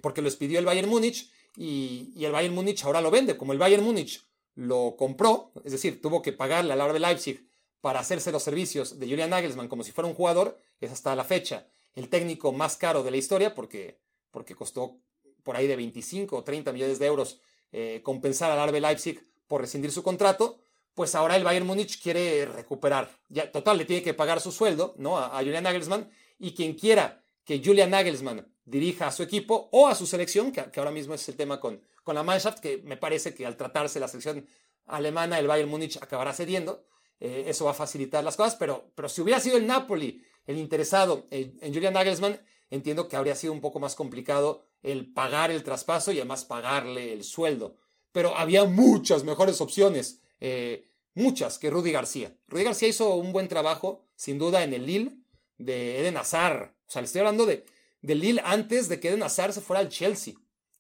porque 0.02 0.22
lo 0.22 0.32
pidió 0.32 0.60
el 0.60 0.66
Bayern 0.66 0.90
Múnich 0.90 1.32
y, 1.58 2.24
el 2.24 2.32
Bayern 2.32 2.54
Múnich 2.54 2.84
ahora 2.84 3.02
lo 3.02 3.12
vende. 3.12 3.38
Como 3.38 3.54
el 3.54 3.60
Bayern 3.60 3.84
Múnich 3.84 4.26
lo 4.56 4.96
compró, 4.98 5.52
es 5.64 5.72
decir, 5.72 6.02
tuvo 6.02 6.22
que 6.22 6.34
pagarle 6.34 6.74
a 6.74 6.76
la 6.76 6.92
de 6.92 7.00
Leipzig 7.00 7.48
para 7.82 8.00
hacerse 8.00 8.32
los 8.32 8.44
servicios 8.44 9.00
de 9.00 9.08
Julian 9.08 9.30
Nagelsmann 9.30 9.68
como 9.68 9.84
si 9.84 9.92
fuera 9.92 10.08
un 10.08 10.16
jugador, 10.16 10.58
es 10.80 10.92
hasta 10.92 11.16
la 11.16 11.24
fecha 11.24 11.68
el 11.94 12.10
técnico 12.10 12.52
más 12.52 12.78
caro 12.78 13.04
de 13.04 13.12
la 13.12 13.18
historia 13.18 13.56
porque, 13.56 14.00
porque 14.32 14.56
costó 14.56 14.98
por 15.44 15.56
ahí 15.56 15.68
de 15.68 15.76
25 15.76 16.36
o 16.36 16.44
30 16.44 16.74
millones 16.74 17.00
de 17.00 17.06
euros 17.06 17.40
eh, 17.72 18.02
compensar 18.04 18.52
al 18.52 18.70
RB 18.70 18.80
Leipzig 18.82 19.22
por 19.48 19.62
rescindir 19.62 19.92
su 19.92 20.04
contrato, 20.04 20.60
pues 20.94 21.14
ahora 21.16 21.36
el 21.36 21.44
Bayern 21.44 21.68
Múnich 21.68 22.02
quiere 22.02 22.46
recuperar. 22.46 23.12
Ya, 23.30 23.52
total, 23.52 23.78
le 23.78 23.86
tiene 23.86 24.02
que 24.02 24.14
pagar 24.14 24.42
su 24.42 24.52
sueldo 24.52 24.96
¿no? 24.98 25.18
a, 25.18 25.38
a 25.38 25.44
Julian 25.44 25.64
Nagelsmann 25.64 26.10
y 26.40 26.54
quien 26.54 26.74
quiera 26.74 27.24
que 27.46 27.62
Julian 27.64 27.92
Nagelsmann 27.92 28.46
dirija 28.66 29.08
a 29.08 29.12
su 29.12 29.24
equipo 29.24 29.70
o 29.72 29.88
a 29.88 29.96
su 29.96 30.08
selección, 30.08 30.52
que, 30.52 30.62
ahora 30.76 30.92
mismo 30.92 31.14
es 31.14 31.30
el 31.30 31.36
tema 31.36 31.60
con, 31.60 31.80
con 32.04 32.16
la 32.16 32.24
Mannschaft, 32.24 32.60
que 32.60 32.82
me 32.84 32.98
parece 32.98 33.34
que 33.34 33.46
al 33.46 33.56
tratarse 33.56 34.00
la 34.00 34.08
selección 34.08 34.46
alemana, 34.88 35.40
el 35.40 35.48
Bayern 35.48 35.70
Múnich 35.70 35.98
acabará 35.98 36.34
cediendo. 36.34 36.86
Eh, 37.20 37.46
eso 37.48 37.66
va 37.66 37.72
a 37.72 37.76
facilitar 37.76 38.24
las 38.24 38.36
cosas, 38.36 38.56
pero, 38.56 38.92
pero 38.96 39.08
si 39.08 39.22
hubiera 39.22 39.40
sido 39.40 39.58
el 39.58 39.68
Napoli 39.68 40.22
el 40.48 40.58
interesado 40.58 41.28
en, 41.32 41.74
Julian 41.74 41.94
Nagelsmann, 41.94 42.40
entiendo 42.70 43.08
que 43.08 43.16
habría 43.16 43.36
sido 43.36 43.54
un 43.54 43.62
poco 43.62 43.80
más 43.80 43.96
complicado 43.96 44.66
el 44.84 45.12
pagar 45.14 45.50
el 45.50 45.64
traspaso 45.64 46.12
y 46.12 46.18
además 46.18 46.46
pagarle 46.46 47.14
el 47.14 47.24
sueldo. 47.24 47.78
Pero 48.12 48.36
había 48.36 48.66
muchas 48.66 49.24
mejores 49.24 49.62
opciones, 49.62 50.22
eh, 50.40 50.88
muchas, 51.14 51.58
que 51.58 51.70
Rudy 51.70 51.92
García. 51.92 52.36
Rudy 52.48 52.64
García 52.64 52.90
hizo 52.90 53.16
un 53.16 53.34
buen 53.34 53.48
trabajo, 53.48 54.06
sin 54.16 54.38
duda, 54.38 54.64
en 54.64 54.74
el 54.74 54.86
Lille 54.86 55.25
de 55.58 56.00
Eden 56.00 56.18
Hazard. 56.18 56.74
O 56.88 56.92
sea, 56.92 57.02
le 57.02 57.06
estoy 57.06 57.20
hablando 57.20 57.46
de, 57.46 57.66
del 58.02 58.20
Lille 58.20 58.42
antes 58.44 58.90
de 58.90 59.00
que 59.00 59.10
Eden 59.10 59.24
Hazard 59.24 59.54
se 59.54 59.62
fuera 59.62 59.80
al 59.80 59.90
Chelsea. 59.90 60.36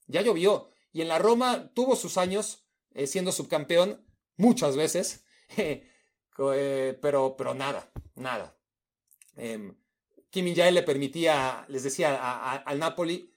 Ya 0.07 0.21
llovió. 0.21 0.69
y 0.93 1.01
en 1.01 1.07
la 1.07 1.19
Roma 1.19 1.71
tuvo 1.73 1.95
sus 1.95 2.17
años 2.17 2.65
eh, 2.93 3.07
siendo 3.07 3.31
subcampeón 3.31 4.05
muchas 4.37 4.75
veces, 4.77 5.25
eh, 5.57 6.97
pero, 7.01 7.35
pero 7.37 7.53
nada, 7.53 7.91
nada. 8.15 8.57
Em, 9.35 9.75
Kim 10.29 10.53
Jae 10.55 10.71
le 10.71 10.83
permitía, 10.83 11.65
les 11.69 11.83
decía, 11.83 12.15
al 12.55 12.79
Napoli 12.79 13.31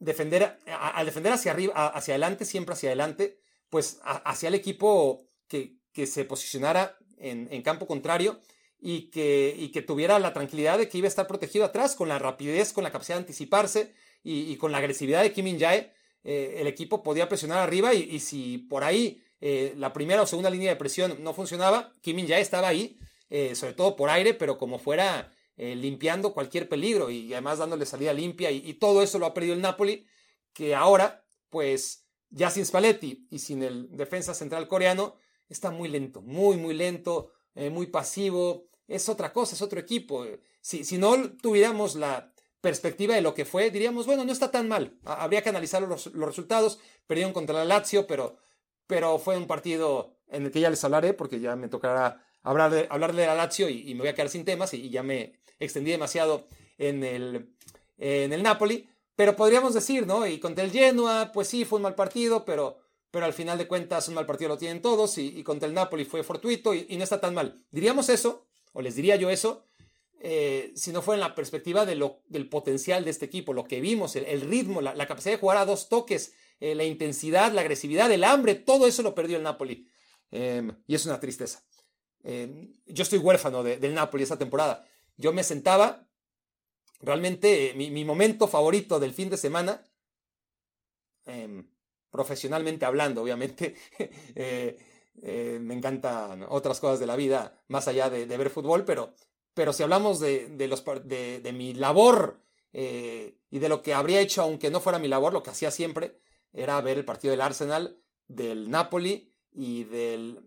defender, 0.00 0.58
al 0.66 1.06
defender 1.06 1.32
hacia 1.32 1.52
arriba, 1.52 1.88
hacia 1.88 2.14
adelante, 2.14 2.44
siempre 2.44 2.72
hacia 2.72 2.88
adelante, 2.88 3.40
pues 3.68 4.00
hacia 4.02 4.48
el 4.48 4.54
equipo 4.54 5.24
que, 5.46 5.76
que 5.92 6.06
se 6.06 6.24
posicionara 6.24 6.96
en, 7.18 7.48
en, 7.52 7.62
campo 7.62 7.86
contrario 7.86 8.40
y 8.80 9.10
que, 9.10 9.54
y 9.56 9.68
que 9.68 9.82
tuviera 9.82 10.18
la 10.18 10.32
tranquilidad 10.32 10.78
de 10.78 10.88
que 10.88 10.98
iba 10.98 11.06
a 11.06 11.08
estar 11.08 11.26
protegido 11.26 11.64
atrás 11.64 11.94
con 11.94 12.08
la 12.08 12.18
rapidez, 12.18 12.72
con 12.72 12.84
la 12.84 12.90
capacidad 12.90 13.16
de 13.16 13.22
anticiparse 13.22 13.92
y, 14.22 14.56
con 14.56 14.72
la 14.72 14.78
agresividad 14.78 15.22
de 15.22 15.32
Kim 15.32 15.44
Min-jae. 15.44 15.92
Eh, 16.22 16.56
el 16.58 16.66
equipo 16.66 17.02
podía 17.02 17.28
presionar 17.28 17.58
arriba 17.58 17.94
y, 17.94 18.18
si 18.20 18.58
por 18.58 18.84
ahí 18.84 19.22
eh, 19.40 19.74
la 19.76 19.92
primera 19.92 20.22
o 20.22 20.26
segunda 20.26 20.50
línea 20.50 20.70
de 20.70 20.76
presión 20.76 21.22
no 21.22 21.34
funcionaba, 21.34 21.92
Kim 22.00 22.16
Min-jae 22.16 22.40
estaba 22.40 22.68
ahí, 22.68 22.98
eh, 23.28 23.54
sobre 23.54 23.74
todo 23.74 23.96
por 23.96 24.10
aire, 24.10 24.34
pero 24.34 24.58
como 24.58 24.78
fuera 24.78 25.32
limpiando 25.56 26.32
cualquier 26.32 26.70
peligro 26.70 27.10
y 27.10 27.34
además 27.34 27.58
dándole 27.58 27.84
salida 27.84 28.14
limpia 28.14 28.50
y, 28.50 28.72
todo 28.74 29.02
eso 29.02 29.18
lo 29.18 29.26
ha 29.26 29.34
perdido 29.34 29.52
el 29.52 29.60
Napoli, 29.60 30.06
que 30.54 30.74
ahora, 30.74 31.22
pues 31.50 32.06
ya 32.30 32.48
sin 32.48 32.64
Spalletti 32.64 33.26
y 33.30 33.40
sin 33.40 33.62
el 33.62 33.94
defensa 33.94 34.32
central 34.32 34.68
coreano, 34.68 35.16
está 35.50 35.70
muy 35.70 35.90
lento, 35.90 36.22
muy, 36.22 36.56
muy 36.56 36.72
lento, 36.72 37.32
muy 37.54 37.88
pasivo, 37.88 38.69
es 38.90 39.08
otra 39.08 39.32
cosa, 39.32 39.54
es 39.54 39.62
otro 39.62 39.78
equipo. 39.78 40.26
Si, 40.60 40.84
si 40.84 40.98
no 40.98 41.30
tuviéramos 41.40 41.94
la 41.94 42.32
perspectiva 42.60 43.14
de 43.14 43.22
lo 43.22 43.34
que 43.34 43.44
fue, 43.44 43.70
diríamos, 43.70 44.06
bueno, 44.06 44.24
no 44.24 44.32
está 44.32 44.50
tan 44.50 44.68
mal. 44.68 44.98
Habría 45.04 45.42
que 45.42 45.48
analizar 45.48 45.82
los, 45.82 46.12
resultados. 46.12 46.80
Perdieron 47.06 47.32
contra 47.32 47.54
la 47.54 47.64
Lazio, 47.64 48.06
pero, 48.06 48.36
pero 48.86 49.18
fue 49.18 49.36
un 49.36 49.46
partido 49.46 50.16
en 50.28 50.46
el 50.46 50.52
que 50.52 50.60
ya 50.60 50.70
les 50.70 50.82
hablaré, 50.84 51.14
porque 51.14 51.40
ya 51.40 51.56
me 51.56 51.68
tocará 51.68 52.24
hablar 52.42 52.70
de, 52.70 52.86
hablar 52.90 53.14
de 53.14 53.26
la 53.26 53.34
Lazio 53.34 53.68
y, 53.68 53.94
me 53.94 54.00
voy 54.00 54.08
a 54.08 54.14
quedar 54.14 54.28
sin 54.28 54.44
temas 54.44 54.74
y, 54.74 54.90
ya 54.90 55.02
me 55.02 55.34
extendí 55.58 55.92
demasiado 55.92 56.46
en 56.76 57.04
el, 57.04 57.54
en 57.98 58.32
el 58.32 58.42
Napoli. 58.42 58.88
Pero 59.14 59.36
podríamos 59.36 59.74
decir, 59.74 60.06
¿no? 60.06 60.26
Y 60.26 60.38
contra 60.38 60.64
el 60.64 60.72
Genoa, 60.72 61.30
pues 61.32 61.48
sí, 61.48 61.64
fue 61.64 61.76
un 61.76 61.82
mal 61.82 61.94
partido, 61.94 62.44
pero, 62.44 62.78
pero 63.10 63.26
al 63.26 63.34
final 63.34 63.58
de 63.58 63.68
cuentas 63.68 64.08
un 64.08 64.14
mal 64.14 64.26
partido 64.26 64.48
lo 64.48 64.58
tienen 64.58 64.82
todos 64.82 65.16
y, 65.18 65.42
contra 65.44 65.68
el 65.68 65.74
Napoli 65.74 66.04
fue 66.04 66.22
fortuito 66.22 66.74
y, 66.74 66.96
no 66.96 67.04
está 67.04 67.20
tan 67.20 67.34
mal. 67.34 67.62
Diríamos 67.70 68.08
eso, 68.08 68.46
o 68.72 68.82
les 68.82 68.94
diría 68.96 69.16
yo 69.16 69.30
eso, 69.30 69.66
eh, 70.22 70.72
si 70.76 70.92
no 70.92 71.00
fuera 71.00 71.16
en 71.16 71.28
la 71.28 71.34
perspectiva 71.34 71.86
de 71.86 71.96
del 72.28 72.48
potencial 72.48 73.04
de 73.04 73.10
este 73.10 73.24
equipo, 73.24 73.54
lo 73.54 73.64
que 73.64 73.80
vimos, 73.80 74.16
el, 74.16 74.42
ritmo, 74.42 74.82
la, 74.82 75.06
capacidad 75.06 75.34
de 75.34 75.40
jugar 75.40 75.56
a 75.56 75.64
dos 75.64 75.88
toques, 75.88 76.34
eh, 76.60 76.74
la 76.74 76.84
intensidad, 76.84 77.52
la 77.52 77.62
agresividad, 77.62 78.12
el 78.12 78.24
hambre, 78.24 78.54
todo 78.54 78.86
eso 78.86 79.02
lo 79.02 79.14
perdió 79.14 79.38
el 79.38 79.42
Napoli. 79.42 79.88
Em, 80.30 80.70
y 80.86 80.94
es 80.94 81.06
una 81.06 81.18
tristeza. 81.18 81.64
Em, 82.22 82.70
yo 82.86 83.02
estoy 83.02 83.18
huérfano 83.18 83.62
del 83.62 83.94
Napoli 83.94 84.22
esta 84.22 84.38
temporada. 84.38 84.86
Yo 85.16 85.32
me 85.32 85.42
sentaba, 85.42 86.06
realmente 87.00 87.72
mi, 87.74 87.90
mi 87.90 88.04
momento 88.04 88.46
favorito 88.46 89.00
del 89.00 89.14
fin 89.14 89.30
de 89.30 89.38
semana, 89.38 89.82
em, 91.24 91.66
profesionalmente 92.10 92.84
hablando, 92.84 93.22
obviamente, 93.22 93.74
eh, 95.22 95.58
me 95.60 95.74
encantan 95.74 96.46
otras 96.48 96.80
cosas 96.80 96.98
de 96.98 97.06
la 97.06 97.16
vida 97.16 97.60
más 97.68 97.88
allá 97.88 98.08
de, 98.08 98.24
ver 98.24 98.50
fútbol, 98.50 98.84
pero, 98.84 99.14
pero 99.54 99.72
si 99.72 99.82
hablamos 99.82 100.18
de, 100.18 100.48
de, 100.48 101.52
mi 101.52 101.74
labor 101.74 102.40
eh, 102.72 103.38
y 103.50 103.58
de 103.58 103.68
lo 103.68 103.82
que 103.82 103.92
habría 103.92 104.20
hecho, 104.20 104.42
aunque 104.42 104.70
no 104.70 104.80
fuera 104.80 104.98
mi 104.98 105.08
labor, 105.08 105.32
lo 105.32 105.42
que 105.42 105.50
hacía 105.50 105.70
siempre 105.70 106.18
era 106.52 106.80
ver 106.80 106.98
el 106.98 107.04
partido 107.04 107.32
del 107.32 107.42
Arsenal, 107.42 108.00
del 108.28 108.70
Napoli 108.70 109.34
y 109.52 109.84
del, 109.84 110.40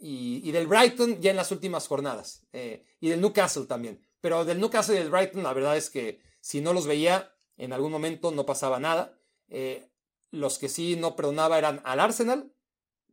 y, 0.00 0.50
del 0.50 0.66
Brighton 0.66 1.20
ya 1.20 1.30
en 1.30 1.36
las 1.36 1.50
últimas 1.50 1.86
jornadas, 1.86 2.46
eh, 2.52 2.84
y 3.00 3.08
del 3.08 3.20
Newcastle 3.20 3.66
también. 3.66 4.00
Pero 4.20 4.44
del 4.44 4.60
Newcastle 4.60 4.96
y 4.96 4.98
del 4.98 5.10
Brighton, 5.10 5.42
la 5.42 5.54
verdad 5.54 5.78
es 5.78 5.88
que 5.88 6.20
si 6.40 6.60
no 6.60 6.74
los 6.74 6.86
veía, 6.86 7.34
en 7.56 7.72
algún 7.72 7.92
momento 7.92 8.30
no 8.32 8.44
pasaba 8.44 8.78
nada. 8.78 9.16
los 10.30 10.58
que 10.58 10.68
sí 10.68 10.96
no 10.96 11.16
perdonaba 11.16 11.58
eran 11.58 11.80
al 11.84 12.00
Arsenal 12.00 12.52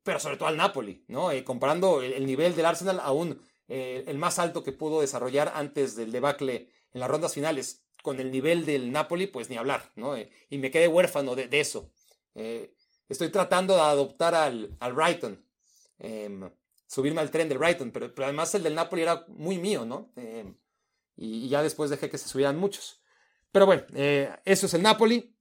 pero 0.08 0.22
sobre 0.22 0.38
todo 0.38 0.48
al 0.48 0.56
Napoli, 0.56 1.04
¿no? 1.10 1.32
Eh, 1.32 1.43
comparando 1.43 2.02
el, 2.02 2.26
nivel 2.26 2.56
del 2.56 2.65
Arsenal 2.65 3.02
aún 3.04 3.41
eh, 3.67 4.06
el 4.08 4.17
más 4.17 4.39
alto 4.39 4.63
que 4.63 4.72
pudo 4.72 5.02
desarrollar 5.02 5.52
antes 5.54 5.98
del 5.98 6.13
debacle 6.13 6.70
en 6.93 7.02
las 7.02 7.10
rondas 7.10 7.34
finales, 7.34 7.84
con 8.02 8.22
el 8.22 8.32
nivel 8.32 8.65
del 8.65 8.93
Napoli, 8.93 9.28
pues 9.28 9.50
ni 9.50 9.58
hablar, 9.58 9.91
¿no? 9.98 10.15
Eh, 10.15 10.32
y 10.50 10.60
me 10.60 10.72
quedé 10.72 10.88
huérfano 10.88 11.36
de, 11.36 11.50
eso. 11.60 11.91
estoy 13.10 13.28
tratando 13.32 13.76
de 13.76 13.82
adoptar 13.82 14.34
al, 14.34 14.78
al 14.80 14.93
Brighton, 14.93 15.46
em, 16.00 16.50
subirme 16.88 17.20
al 17.20 17.30
tren 17.30 17.50
del 17.50 17.58
Brighton, 17.58 17.91
pero, 17.91 18.10
además 18.24 18.56
el 18.56 18.63
del 18.63 18.76
Napoli 18.76 19.02
era 19.02 19.26
muy 19.28 19.58
mío, 19.58 19.84
¿no? 19.84 20.13
Em, 20.15 20.56
y, 21.17 21.50
ya 21.50 21.62
después 21.62 21.89
dejé 21.89 22.10
que 22.10 22.17
se 22.17 22.30
subieran 22.30 22.58
muchos. 22.58 23.02
Pero 23.52 23.65
bueno, 23.65 23.84
eso 23.93 24.67
es 24.67 24.74
el 24.74 24.84
Napoli. 24.84 25.36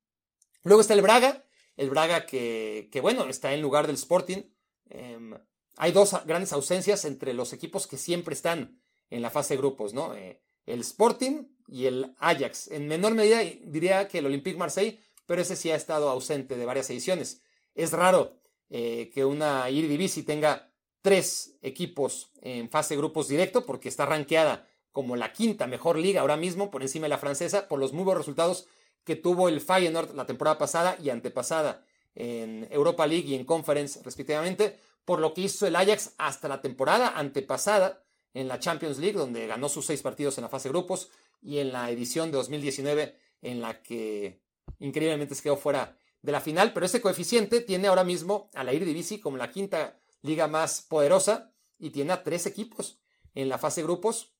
Luego 0.64 0.80
está 0.80 0.94
el 0.94 1.02
Braga, 1.02 1.44
el 1.76 1.88
Braga 1.88 2.26
que, 2.26 2.88
que 2.90 3.00
bueno, 3.00 3.28
está 3.28 3.54
en 3.54 3.62
lugar 3.62 3.86
del 3.86 3.94
Sporting, 3.94 4.42
Em, 4.90 5.34
hay 5.76 5.92
dos 5.92 6.14
grandes 6.24 6.52
ausencias 6.52 7.04
entre 7.04 7.34
los 7.34 7.52
equipos 7.52 7.86
que 7.86 7.98
siempre 7.98 8.34
están 8.34 8.80
en 9.10 9.22
la 9.22 9.30
fase 9.30 9.54
de 9.54 9.58
grupos, 9.58 9.94
¿no? 9.94 10.14
Eh, 10.14 10.40
el 10.64 10.80
Sporting 10.80 11.48
y 11.68 11.86
el 11.86 12.14
Ajax. 12.18 12.70
En 12.70 12.88
menor 12.88 13.14
medida 13.14 13.40
diría 13.64 14.08
que 14.08 14.18
el 14.18 14.26
Olympique 14.26 14.58
Marseille, 14.58 14.98
pero 15.26 15.42
ese 15.42 15.56
sí 15.56 15.70
ha 15.70 15.76
estado 15.76 16.08
ausente 16.08 16.56
de 16.56 16.64
varias 16.64 16.90
ediciones. 16.90 17.42
Es 17.74 17.92
raro 17.92 18.40
eh, 18.70 19.10
que 19.14 19.24
una 19.24 19.68
Eredivisie 19.68 20.22
tenga 20.22 20.72
tres 21.02 21.56
equipos 21.62 22.32
en 22.42 22.68
fase 22.68 22.94
de 22.94 22.98
grupos 22.98 23.28
directo 23.28 23.64
porque 23.64 23.88
está 23.88 24.06
rankeada 24.06 24.66
como 24.90 25.14
la 25.14 25.32
quinta 25.32 25.68
mejor 25.68 25.98
liga 25.98 26.20
ahora 26.20 26.36
mismo 26.36 26.70
por 26.70 26.82
encima 26.82 27.04
de 27.04 27.10
la 27.10 27.18
francesa 27.18 27.68
por 27.68 27.78
los 27.78 27.92
muy 27.92 28.02
buenos 28.02 28.22
resultados 28.22 28.66
que 29.04 29.14
tuvo 29.14 29.48
el 29.48 29.60
Feyenoord 29.60 30.16
la 30.16 30.26
temporada 30.26 30.58
pasada 30.58 30.96
y 31.00 31.10
antepasada 31.10 31.85
en 32.16 32.66
Europa 32.70 33.06
League 33.06 33.28
y 33.28 33.34
en 33.34 33.44
Conference 33.44 34.00
respectivamente, 34.02 34.76
por 35.04 35.20
lo 35.20 35.32
que 35.32 35.42
hizo 35.42 35.66
el 35.66 35.76
Ajax 35.76 36.14
hasta 36.18 36.48
la 36.48 36.60
temporada 36.60 37.16
antepasada 37.16 38.02
en 38.34 38.48
la 38.48 38.58
Champions 38.58 38.98
League, 38.98 39.16
donde 39.16 39.46
ganó 39.46 39.68
sus 39.68 39.86
seis 39.86 40.02
partidos 40.02 40.36
en 40.36 40.42
la 40.42 40.48
fase 40.48 40.68
grupos, 40.68 41.10
y 41.42 41.58
en 41.58 41.72
la 41.72 41.90
edición 41.90 42.30
de 42.30 42.38
2019, 42.38 43.16
en 43.42 43.60
la 43.60 43.82
que 43.82 44.40
increíblemente 44.80 45.34
se 45.34 45.42
quedó 45.42 45.56
fuera 45.56 45.96
de 46.22 46.32
la 46.32 46.40
final, 46.40 46.72
pero 46.72 46.86
ese 46.86 47.00
coeficiente 47.00 47.60
tiene 47.60 47.86
ahora 47.86 48.02
mismo 48.02 48.50
a 48.54 48.64
la 48.64 48.72
Eredivisie 48.72 49.20
como 49.20 49.36
la 49.36 49.50
quinta 49.50 50.00
liga 50.22 50.48
más 50.48 50.82
poderosa 50.82 51.52
y 51.78 51.90
tiene 51.90 52.12
a 52.12 52.22
tres 52.22 52.46
equipos 52.46 52.98
en 53.34 53.48
la 53.48 53.58
fase 53.58 53.82
grupos 53.82 54.32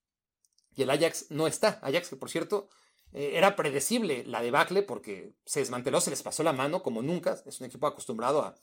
y 0.74 0.82
el 0.82 0.90
Ajax 0.90 1.26
no 1.30 1.46
está. 1.46 1.78
Ajax 1.82 2.08
que 2.08 2.16
por 2.16 2.30
cierto 2.30 2.68
eh, 3.12 3.32
era 3.34 3.56
predecible 3.56 4.24
la 4.26 4.42
debacle 4.42 4.82
porque 4.82 5.32
se 5.44 5.60
desmanteló, 5.60 6.00
se 6.00 6.10
les 6.10 6.22
pasó 6.22 6.42
la 6.42 6.52
mano 6.52 6.82
como 6.82 7.02
nunca. 7.02 7.40
Es 7.46 7.60
un 7.60 7.66
equipo 7.66 7.86
acostumbrado 7.86 8.54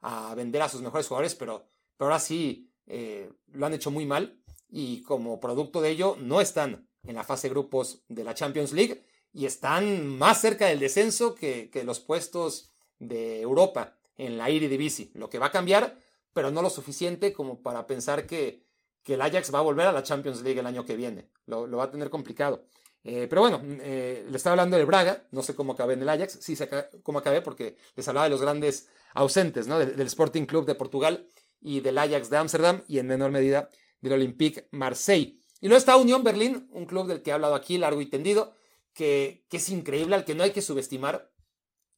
a, 0.00 0.34
vender 0.34 0.62
a 0.62 0.68
sus 0.68 0.82
mejores 0.82 1.06
jugadores, 1.06 1.34
pero, 1.34 1.64
pero 1.96 2.10
ahora 2.10 2.20
sí 2.20 2.68
eh, 2.86 3.30
lo 3.52 3.66
han 3.66 3.74
hecho 3.74 3.90
muy 3.90 4.04
mal 4.04 4.42
y 4.68 5.02
como 5.02 5.38
producto 5.38 5.80
de 5.80 5.90
ello 5.90 6.16
no 6.18 6.40
están 6.40 6.88
en 7.04 7.14
la 7.14 7.24
fase 7.24 7.48
de 7.48 7.54
grupos 7.54 8.02
de 8.08 8.24
la 8.24 8.34
Champions 8.34 8.72
League 8.72 9.04
y 9.32 9.46
están 9.46 10.06
más 10.06 10.40
cerca 10.40 10.66
del 10.66 10.80
descenso 10.80 11.34
que, 11.34 11.70
los 11.84 12.00
puestos 12.00 12.70
de 12.98 13.40
Europa 13.40 13.96
en 14.16 14.38
la 14.38 14.48
Eredivisie, 14.48 15.10
lo 15.14 15.30
que 15.30 15.38
va 15.38 15.46
a 15.46 15.52
cambiar, 15.52 15.98
pero 16.32 16.50
no 16.50 16.62
lo 16.62 16.70
suficiente 16.70 17.32
como 17.32 17.62
para 17.62 17.86
pensar 17.86 18.26
que, 18.26 18.62
el 19.06 19.20
Ajax 19.20 19.52
va 19.52 19.58
a 19.58 19.62
volver 19.62 19.86
a 19.86 19.92
la 19.92 20.04
Champions 20.04 20.42
League 20.42 20.60
el 20.60 20.66
año 20.66 20.86
que 20.86 20.96
viene. 20.96 21.28
Lo 21.46 21.68
va 21.76 21.84
a 21.84 21.90
tener 21.90 22.08
complicado. 22.08 22.64
Eh, 23.04 23.26
pero 23.28 23.42
bueno, 23.42 23.60
eh, 23.82 24.24
le 24.28 24.36
estaba 24.36 24.52
hablando 24.52 24.76
del 24.76 24.86
Braga, 24.86 25.26
no 25.32 25.42
sé 25.42 25.54
cómo 25.54 25.72
acabé 25.72 25.94
en 25.94 26.02
el 26.02 26.08
Ajax, 26.08 26.38
sí 26.40 26.54
sé 26.54 26.68
cómo 27.02 27.18
acabé 27.18 27.42
porque 27.42 27.76
les 27.96 28.06
hablaba 28.06 28.24
de 28.24 28.30
los 28.30 28.40
grandes 28.40 28.88
ausentes, 29.14 29.66
¿no? 29.66 29.78
Del, 29.78 30.06
Sporting 30.06 30.46
Club 30.46 30.66
de 30.66 30.76
Portugal 30.76 31.26
y 31.60 31.80
del 31.80 31.98
Ajax 31.98 32.30
de 32.30 32.36
Ámsterdam 32.36 32.82
y 32.86 32.98
en 32.98 33.08
menor 33.08 33.32
medida 33.32 33.68
del 34.00 34.12
Olympique 34.14 34.68
Marseille. 34.70 35.40
Y 35.60 35.68
luego 35.68 35.78
está 35.78 35.96
Unión 35.96 36.22
Berlín, 36.22 36.68
un 36.72 36.86
club 36.86 37.06
del 37.06 37.22
que 37.22 37.30
he 37.30 37.32
hablado 37.32 37.54
aquí 37.54 37.76
largo 37.78 38.00
y 38.00 38.06
tendido, 38.06 38.54
que, 38.94 39.46
que 39.48 39.56
es 39.56 39.68
increíble, 39.68 40.14
al 40.14 40.24
que 40.24 40.34
no 40.34 40.44
hay 40.44 40.50
que 40.52 40.62
subestimar, 40.62 41.32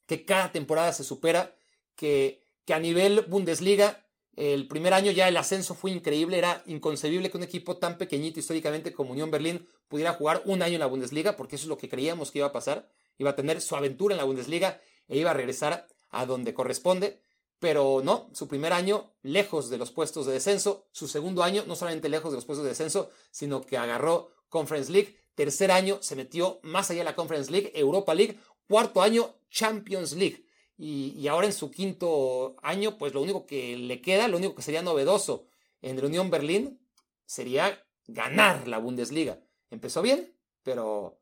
que 0.07 0.25
cada 0.25 0.53
temporada 0.53 0.93
se 0.93 1.05
supera, 1.05 1.55
que, 1.97 2.43
que 2.65 2.75
a 2.75 2.79
nivel 2.79 3.23
Bundesliga 3.23 4.04
el 4.37 4.67
primer 4.67 4.95
año 4.95 5.13
ya 5.13 5.29
el 5.29 5.37
ascenso 5.37 5.75
fue 5.75 5.91
increíble, 5.91 6.39
era 6.39 6.63
inconcebible 6.67 7.31
que 7.31 7.37
un 7.37 7.43
equipo 7.43 7.77
tan 7.77 7.99
pequeñito 7.99 8.41
históricamente 8.41 8.93
como 8.93 9.13
Unión 9.13 9.31
Berlín 9.31 9.67
pudiera 9.89 10.15
jugar 10.15 10.43
un 10.45 10.63
año 10.63 10.75
en 10.75 10.81
la 10.81 10.87
Bundesliga, 10.87 11.37
porque 11.37 11.57
eso 11.57 11.65
es 11.65 11.69
lo 11.69 11.79
que 11.79 11.89
creíamos 11.89 12.31
que 12.31 12.39
iba 12.39 12.49
a 12.49 12.53
pasar. 12.53 12.89
Iba 13.19 13.31
a 13.31 13.37
tener 13.37 13.61
su 13.61 13.77
aventura 13.77 14.15
en 14.15 14.19
la 14.19 14.25
Bundesliga 14.25 14.81
e 15.09 15.19
iba 15.19 15.31
a 15.31 15.35
regresar 15.35 15.87
a 16.11 16.27
donde 16.27 16.55
corresponde, 16.55 17.21
pero 17.59 18.03
no, 18.05 18.29
su 18.33 18.49
primer 18.49 18.73
año 18.73 19.13
lejos 19.23 19.71
de 19.71 19.79
los 19.79 19.91
puestos 19.91 20.27
de 20.27 20.33
descenso, 20.33 20.87
su 20.93 21.09
segundo 21.09 21.43
año 21.43 21.65
no 21.67 21.77
solamente 21.77 22.09
lejos 22.09 22.33
de 22.33 22.37
los 22.37 22.45
puestos 22.45 22.65
de 22.65 22.71
descenso, 22.71 23.11
sino 23.31 23.63
que 23.63 23.77
agarró 23.77 24.31
Conference 24.49 24.91
League, 24.91 25.17
tercer 25.35 25.71
año 25.71 25.99
se 26.01 26.17
metió 26.17 26.61
más 26.63 26.91
allá 26.91 27.01
de 27.01 27.05
la 27.05 27.17
Conference 27.17 27.51
League, 27.51 27.73
Europa 27.75 28.15
League, 28.15 28.39
cuarto 28.69 29.03
año 29.03 29.35
Champions 29.51 30.13
League. 30.13 30.44
Y, 30.77 31.27
ahora 31.29 31.47
en 31.47 31.53
su 31.53 31.71
quinto 31.71 32.57
año, 32.63 32.99
pues 32.99 33.15
lo 33.15 33.23
único 33.23 33.47
que 33.47 33.77
le 33.77 34.01
queda, 34.01 34.29
lo 34.29 34.39
único 34.39 34.55
que 34.55 34.63
sería 34.63 34.83
novedoso 34.83 35.47
en 35.83 35.99
el 35.99 36.05
Unión 36.05 36.31
Berlín 36.31 36.81
sería 37.27 37.85
ganar 38.07 38.67
la 38.67 38.79
Bundesliga. 38.79 39.41
Empezó 39.71 40.03
bien, 40.03 40.35
pero, 40.63 41.21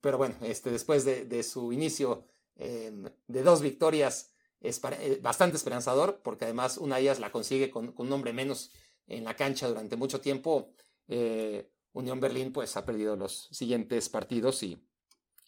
pero 0.00 0.18
bueno, 0.18 0.36
este, 0.42 0.70
después 0.70 1.04
de, 1.04 1.42
su 1.42 1.72
inicio 1.72 2.26
em, 2.56 3.04
de 3.26 3.42
dos 3.42 3.62
victorias 3.62 4.32
es 4.60 4.80
eh, 4.84 5.18
bastante 5.22 5.56
esperanzador, 5.56 6.20
porque 6.22 6.44
además 6.44 6.78
una 6.78 6.96
de 6.96 7.02
ellas 7.02 7.20
la 7.20 7.32
consigue 7.32 7.70
con, 7.70 7.94
un 7.96 8.12
hombre 8.12 8.32
menos 8.32 8.70
en 9.06 9.24
la 9.24 9.34
cancha 9.34 9.68
durante 9.68 9.96
mucho 9.96 10.20
tiempo. 10.20 10.72
Eh, 11.08 11.68
Unión 11.92 12.20
Berlín 12.20 12.52
pues 12.52 12.76
ha 12.76 12.84
perdido 12.84 13.16
los 13.16 13.48
siguientes 13.50 14.08
partidos 14.08 14.62
y, 14.62 14.80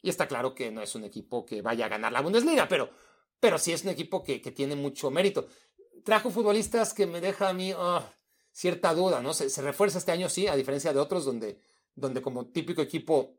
y, 0.02 0.08
está 0.08 0.26
claro 0.26 0.54
que 0.54 0.70
no 0.70 0.82
es 0.82 0.94
un 0.94 1.04
equipo 1.04 1.44
que 1.44 1.62
vaya 1.62 1.86
a 1.86 1.88
ganar 1.88 2.12
la 2.12 2.22
Bundesliga, 2.22 2.66
pero, 2.68 2.90
pero 3.40 3.58
sí 3.58 3.72
es 3.72 3.82
un 3.82 3.90
equipo 3.90 4.22
que, 4.22 4.38
tiene 4.38 4.76
mucho 4.76 5.10
mérito. 5.10 5.48
Trajo 6.04 6.30
futbolistas 6.30 6.94
que 6.94 7.06
me 7.06 7.20
deja 7.20 7.48
a 7.48 7.52
mí 7.52 7.72
ah, 7.76 8.08
cierta 8.52 8.94
duda, 8.94 9.20
¿no? 9.22 9.34
Se, 9.34 9.62
refuerza 9.62 9.98
este 9.98 10.12
año, 10.12 10.28
sí, 10.28 10.46
a 10.46 10.56
diferencia 10.56 10.92
de 10.92 11.00
otros 11.00 11.24
donde, 11.24 11.58
donde 11.94 12.22
como 12.22 12.46
típico 12.46 12.82
equipo 12.82 13.34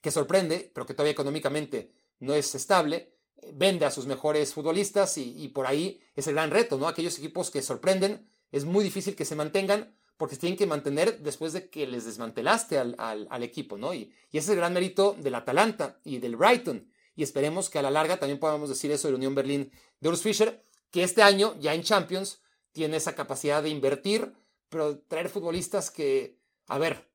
que 0.00 0.10
sorprende, 0.10 0.70
pero 0.74 0.86
que 0.86 0.94
todavía 0.94 1.12
económicamente 1.12 1.92
no 2.20 2.34
es 2.34 2.54
estable, 2.54 3.12
vende 3.52 3.84
a 3.84 3.90
sus 3.90 4.06
mejores 4.06 4.54
futbolistas 4.54 5.18
y, 5.18 5.48
por 5.48 5.66
ahí 5.66 6.00
es 6.14 6.26
el 6.26 6.34
gran 6.34 6.50
reto, 6.50 6.78
¿no? 6.78 6.88
Aquellos 6.88 7.18
equipos 7.18 7.50
que 7.50 7.62
sorprenden, 7.62 8.26
es 8.52 8.64
muy 8.64 8.84
difícil 8.84 9.14
que 9.14 9.24
se 9.24 9.36
mantengan 9.36 9.94
porque 10.16 10.36
tienen 10.36 10.56
que 10.56 10.66
mantener 10.66 11.18
después 11.18 11.52
de 11.52 11.68
que 11.68 11.86
les 11.86 12.04
desmantelaste 12.06 12.78
al, 12.78 13.42
equipo, 13.42 13.76
¿no? 13.76 13.92
Y, 13.92 14.12
ese 14.30 14.38
es 14.38 14.48
el 14.50 14.56
gran 14.56 14.72
mérito 14.72 15.14
del 15.18 15.34
Atalanta 15.34 15.98
y 16.04 16.18
del 16.18 16.36
Brighton. 16.36 16.90
Y 17.16 17.22
esperemos 17.22 17.70
que 17.70 17.78
a 17.78 17.82
la 17.82 17.90
larga 17.90 18.18
también 18.18 18.38
podamos 18.38 18.68
decir 18.68 18.92
eso 18.92 19.08
de 19.08 19.12
la 19.12 19.16
Unión 19.16 19.34
Berlín 19.34 19.72
de 20.00 20.08
Urs 20.08 20.22
Fischer, 20.22 20.62
que 20.90 21.02
este 21.02 21.22
año, 21.22 21.56
ya 21.58 21.74
en 21.74 21.82
Champions, 21.82 22.40
tiene 22.72 22.98
esa 22.98 23.14
capacidad 23.14 23.62
de 23.62 23.70
invertir, 23.70 24.34
pero 24.68 24.98
traer 24.98 25.30
futbolistas 25.30 25.90
que, 25.90 26.38
a 26.66 26.78
ver, 26.78 27.10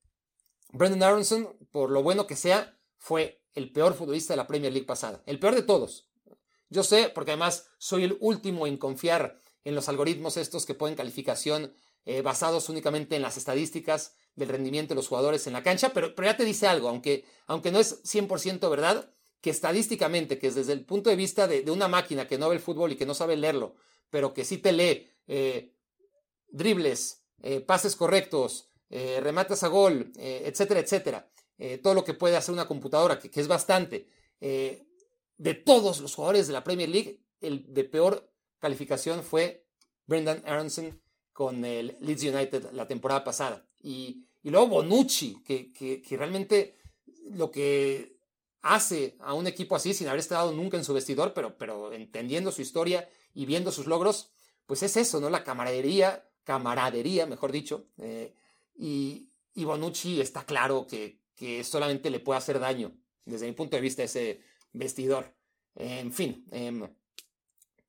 Brendan 0.72 1.04
Aronson, 1.04 1.56
por 1.72 1.92
lo 1.92 2.02
bueno 2.02 2.26
que 2.26 2.36
sea, 2.36 2.78
fue 2.98 3.44
el 3.54 3.72
peor 3.72 3.94
futbolista 3.94 4.34
de 4.34 4.38
la 4.38 4.48
Premier 4.48 4.74
League 4.74 4.88
pasada, 4.88 5.22
el 5.26 5.40
peor 5.40 5.54
de 5.54 5.62
todos. 5.62 6.08
Yo 6.70 6.84
sé, 6.84 7.12
porque 7.14 7.32
además 7.32 7.68
soy 7.78 8.06
el 8.06 8.18
último 8.22 8.66
en 8.66 8.78
confiar 8.78 9.40
en 9.64 9.76
los 9.76 9.90
algoritmos 9.90 10.38
estos 10.38 10.66
que 10.66 10.74
ponen 10.74 10.96
calificación 10.96 11.74
eh, 12.06 12.22
basados 12.22 12.70
únicamente 12.70 13.16
en 13.16 13.22
las 13.22 13.38
estadísticas 13.38 14.16
del 14.36 14.50
rendimiento 14.50 14.94
de 14.94 14.96
los 14.96 15.08
jugadores 15.08 15.46
en 15.46 15.54
la 15.54 15.62
cancha, 15.62 15.90
pero, 15.94 16.16
pero 16.16 16.28
ya 16.28 16.38
te 16.38 16.46
dice 16.46 16.66
algo, 16.68 16.90
aunque, 16.90 17.26
aunque 17.46 17.72
no 17.72 17.80
es 17.80 18.02
100% 18.04 18.70
verdad, 18.70 19.12
que 19.42 19.50
estadísticamente, 19.50 20.38
que 20.38 20.48
es 20.48 20.56
desde 20.56 20.74
el 20.74 20.86
punto 20.86 21.10
de 21.10 21.16
vista 21.16 21.48
de, 21.48 21.70
una 21.72 21.88
máquina 21.88 22.28
que 22.28 22.38
no 22.38 22.50
ve 22.50 22.56
el 22.56 22.62
fútbol 22.62 22.92
y 22.92 22.96
que 22.96 23.06
no 23.06 23.14
sabe 23.14 23.36
leerlo, 23.36 23.76
pero 24.10 24.34
que 24.34 24.46
sí 24.46 24.58
te 24.58 24.72
lee 24.72 25.10
eh, 25.28 25.74
dribles, 26.50 27.24
eh, 27.42 27.60
pases 27.60 27.96
correctos, 27.96 28.68
rematas 28.90 29.64
a 29.64 29.70
gol, 29.70 30.12
etcétera, 30.18 30.82
etcétera, 30.82 31.32
todo 31.82 31.94
lo 31.94 32.04
que 32.04 32.14
puede 32.14 32.36
hacer 32.36 32.52
una 32.54 32.68
computadora, 32.68 33.18
que, 33.18 33.40
es 33.40 33.48
bastante, 33.48 34.06
de 34.42 35.54
todos 35.54 36.02
los 36.02 36.14
jugadores 36.14 36.48
de 36.48 36.54
la 36.54 36.66
Premier 36.66 36.90
League, 36.90 37.22
el 37.40 37.74
de 37.74 37.86
peor 37.86 38.30
calificación 38.60 39.24
fue 39.24 39.66
Brendan 40.06 40.44
Aronson 40.46 41.02
con 41.34 41.66
el 41.66 41.98
Leeds 42.00 42.24
United 42.24 42.72
la 42.74 42.88
temporada 42.88 43.24
pasada. 43.24 43.68
Y, 43.82 44.28
luego 44.44 44.68
Bonucci, 44.68 45.42
que, 45.44 46.04
realmente 46.12 46.78
lo 47.32 47.50
que 47.52 48.20
hace 48.62 49.16
a 49.20 49.34
un 49.34 49.48
equipo 49.48 49.76
así, 49.76 49.94
sin 49.94 50.08
haber 50.08 50.20
estado 50.20 50.52
nunca 50.52 50.78
en 50.78 50.84
su 50.84 50.94
vestidor, 50.94 51.34
pero, 51.34 51.58
pero 51.58 51.92
entendiendo 51.94 52.52
su 52.52 52.62
historia 52.62 53.10
y 53.34 53.46
viendo 53.46 53.72
sus 53.72 53.88
logros, 53.88 54.32
pues 54.66 54.84
es 54.84 54.98
eso, 54.98 55.20
¿no? 55.20 55.30
La 55.30 55.44
camaradería, 55.44 56.30
camaradería, 56.44 57.26
mejor 57.26 57.52
dicho. 57.52 57.88
Eh, 57.98 58.34
y, 58.76 59.30
y, 59.54 59.64
Bonucci 59.66 60.22
está 60.22 60.46
claro 60.46 60.88
que, 60.88 61.20
que 61.36 61.64
solamente 61.64 62.10
le 62.10 62.20
puede 62.20 62.38
hacer 62.38 62.60
daño, 62.60 62.94
desde 63.26 63.48
mi 63.48 63.54
punto 63.54 63.76
de 63.76 63.82
vista, 63.82 64.04
ese 64.04 64.42
vestidor. 64.74 65.36
En 65.76 66.12
fin, 66.12 66.46
em, 66.52 66.88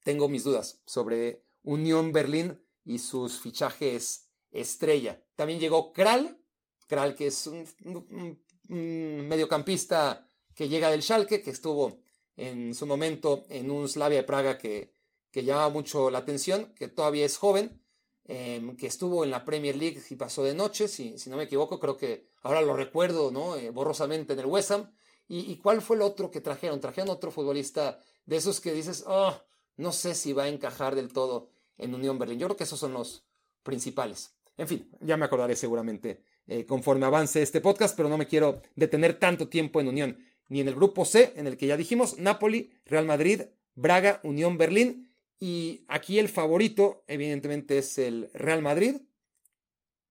tengo 0.04 0.28
mis 0.28 0.44
dudas 0.44 0.80
sobre 0.86 1.44
Unión 1.62 2.12
Berlín 2.12 2.60
y 2.84 2.98
sus 2.98 3.40
fichajes 3.40 4.28
estrella. 4.50 5.22
También 5.36 5.60
llegó 5.60 5.92
Kral, 5.92 6.38
Kral 6.86 7.14
que 7.14 7.28
es 7.28 7.46
un, 7.46 8.38
mediocampista 8.68 10.26
que 10.54 10.68
llega 10.68 10.90
del 10.90 11.02
Schalke, 11.02 11.42
que 11.42 11.50
estuvo 11.50 11.98
en 12.36 12.74
su 12.74 12.86
momento 12.86 13.44
en 13.48 13.70
un 13.70 13.88
Slavia 13.88 14.18
de 14.18 14.24
Praga 14.24 14.58
que, 14.58 14.92
que 15.30 15.44
llama 15.44 15.68
mucho 15.68 16.10
la 16.10 16.18
atención, 16.18 16.72
que 16.74 16.88
todavía 16.88 17.26
es 17.26 17.36
joven, 17.36 17.82
em, 18.24 18.76
que 18.76 18.86
estuvo 18.86 19.24
en 19.24 19.30
la 19.30 19.44
Premier 19.44 19.76
League 19.76 20.00
y 20.08 20.16
pasó 20.16 20.44
de 20.44 20.54
noche, 20.54 20.88
si, 20.88 21.18
si 21.18 21.30
no 21.30 21.36
me 21.36 21.44
equivoco, 21.44 21.78
creo 21.80 21.96
que 21.96 22.28
ahora 22.42 22.62
lo 22.62 22.76
recuerdo 22.76 23.30
¿no? 23.30 23.56
Eh, 23.56 23.70
borrosamente 23.70 24.32
en 24.32 24.40
el 24.40 24.46
West 24.46 24.70
Ham, 24.70 24.92
¿Y, 25.34 25.56
cuál 25.56 25.80
fue 25.80 25.96
el 25.96 26.02
otro 26.02 26.30
que 26.30 26.42
trajeron? 26.42 26.78
Trajeron 26.78 27.08
otro 27.08 27.30
futbolista 27.30 27.98
de 28.26 28.36
esos 28.36 28.60
que 28.60 28.74
dices, 28.74 29.02
oh, 29.06 29.34
no 29.78 29.90
sé 29.90 30.14
si 30.14 30.34
va 30.34 30.42
a 30.42 30.48
encajar 30.48 30.94
del 30.94 31.10
todo 31.10 31.48
en 31.78 31.94
Unión 31.94 32.18
Berlín. 32.18 32.38
Yo 32.38 32.48
creo 32.48 32.56
que 32.58 32.64
esos 32.64 32.78
son 32.78 32.92
los 32.92 33.24
principales. 33.62 34.34
En 34.58 34.68
fin, 34.68 34.90
ya 35.00 35.16
me 35.16 35.24
acordaré 35.24 35.56
seguramente 35.56 36.22
eh, 36.46 36.66
conforme 36.66 37.06
avance 37.06 37.40
este 37.40 37.62
podcast, 37.62 37.96
pero 37.96 38.10
no 38.10 38.18
me 38.18 38.26
quiero 38.26 38.60
detener 38.76 39.18
tanto 39.18 39.48
tiempo 39.48 39.80
en 39.80 39.88
Unión. 39.88 40.18
Ni 40.52 40.60
en 40.60 40.68
el 40.68 40.74
grupo 40.74 41.06
C, 41.06 41.32
en 41.36 41.46
el 41.46 41.56
que 41.56 41.66
ya 41.66 41.78
dijimos, 41.78 42.18
Napoli, 42.18 42.70
Real 42.84 43.06
Madrid, 43.06 43.44
Braga, 43.74 44.20
Unión 44.22 44.58
Berlín. 44.58 45.10
Y 45.40 45.86
aquí 45.88 46.18
el 46.18 46.28
favorito, 46.28 47.04
evidentemente, 47.06 47.78
es 47.78 47.96
el 47.96 48.28
Real 48.34 48.60
Madrid. 48.60 48.96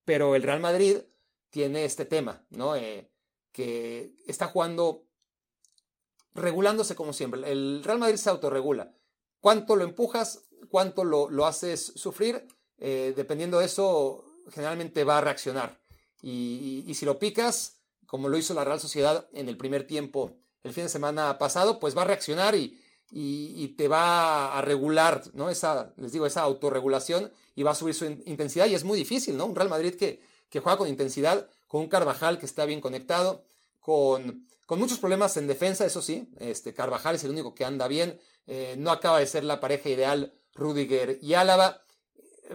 Pero 0.04 0.34
el 0.36 0.42
Real 0.42 0.60
Madrid 0.60 0.98
tiene 1.52 1.86
este 1.86 2.06
tema, 2.06 2.44
¿no? 2.50 2.76
Eh, 2.76 3.12
que 3.52 4.16
está 4.26 4.48
jugando 4.48 5.06
regulándose 6.34 6.96
como 6.96 7.14
siempre. 7.14 7.52
El 7.52 7.84
Real 7.84 8.00
Madrid 8.00 8.18
se 8.18 8.32
autorregula. 8.32 8.96
¿Cuánto 9.42 9.76
lo 9.76 9.84
empujas? 9.84 10.50
¿Cuánto 10.70 11.04
lo, 11.04 11.30
lo 11.30 11.46
haces 11.46 11.86
sufrir? 11.96 12.48
Eh, 12.80 13.14
dependiendo 13.16 13.60
de 13.60 13.66
eso, 13.66 14.26
generalmente 14.50 15.04
va 15.04 15.20
a 15.20 15.22
reaccionar. 15.22 15.80
Y, 16.24 16.84
y, 16.88 16.96
si 16.96 17.06
lo 17.06 17.20
picas, 17.20 17.81
como 18.12 18.28
lo 18.28 18.38
hizo 18.38 18.54
la 18.54 18.66
Real 18.66 18.82
Sociedad 18.82 19.30
en 19.32 19.48
el 19.48 19.56
primer 19.56 19.88
tiempo 19.88 20.36
el 20.64 20.74
fin 20.74 20.84
de 20.84 20.90
semana 20.90 21.38
pasado, 21.38 21.80
pues 21.80 21.96
va 21.96 22.02
a 22.02 22.06
reaccionar 22.06 22.56
y, 22.56 22.78
y, 23.10 23.70
te 23.78 23.88
va 23.88 24.58
a 24.58 24.62
regular, 24.62 25.24
¿no? 25.34 25.50
Esa, 25.50 25.94
les 25.96 26.12
digo, 26.12 26.26
esa 26.26 26.42
autorregulación 26.42 27.32
y 27.56 27.64
va 27.64 27.72
a 27.72 27.76
subir 27.76 27.96
su 27.96 28.04
intensidad 28.04 28.66
y 28.66 28.76
es 28.76 28.84
muy 28.84 29.00
difícil, 29.00 29.38
¿no? 29.38 29.46
Un 29.46 29.56
Real 29.56 29.70
Madrid 29.70 29.96
que, 29.96 30.22
que 30.50 30.60
juega 30.60 30.78
con 30.78 30.90
intensidad, 30.90 31.48
con 31.70 31.84
un 31.84 31.88
Carvajal 31.88 32.38
que 32.38 32.46
está 32.46 32.66
bien 32.66 32.82
conectado, 32.82 33.46
con, 33.80 34.46
con 34.66 34.78
muchos 34.78 35.00
problemas 35.00 35.38
en 35.38 35.48
defensa, 35.48 35.86
eso 35.86 36.02
sí, 36.02 36.28
este, 36.38 36.74
Carvajal 36.74 37.16
es 37.16 37.24
el 37.24 37.32
único 37.32 37.56
que 37.56 37.64
anda 37.64 37.88
bien, 37.88 38.20
eh, 38.46 38.76
no 38.78 38.92
acaba 38.92 39.20
de 39.20 39.26
ser 39.26 39.46
la 39.46 39.62
pareja 39.62 39.88
ideal 39.88 40.34
Rudiger 40.54 41.18
y 41.22 41.36
Álava, 41.36 41.82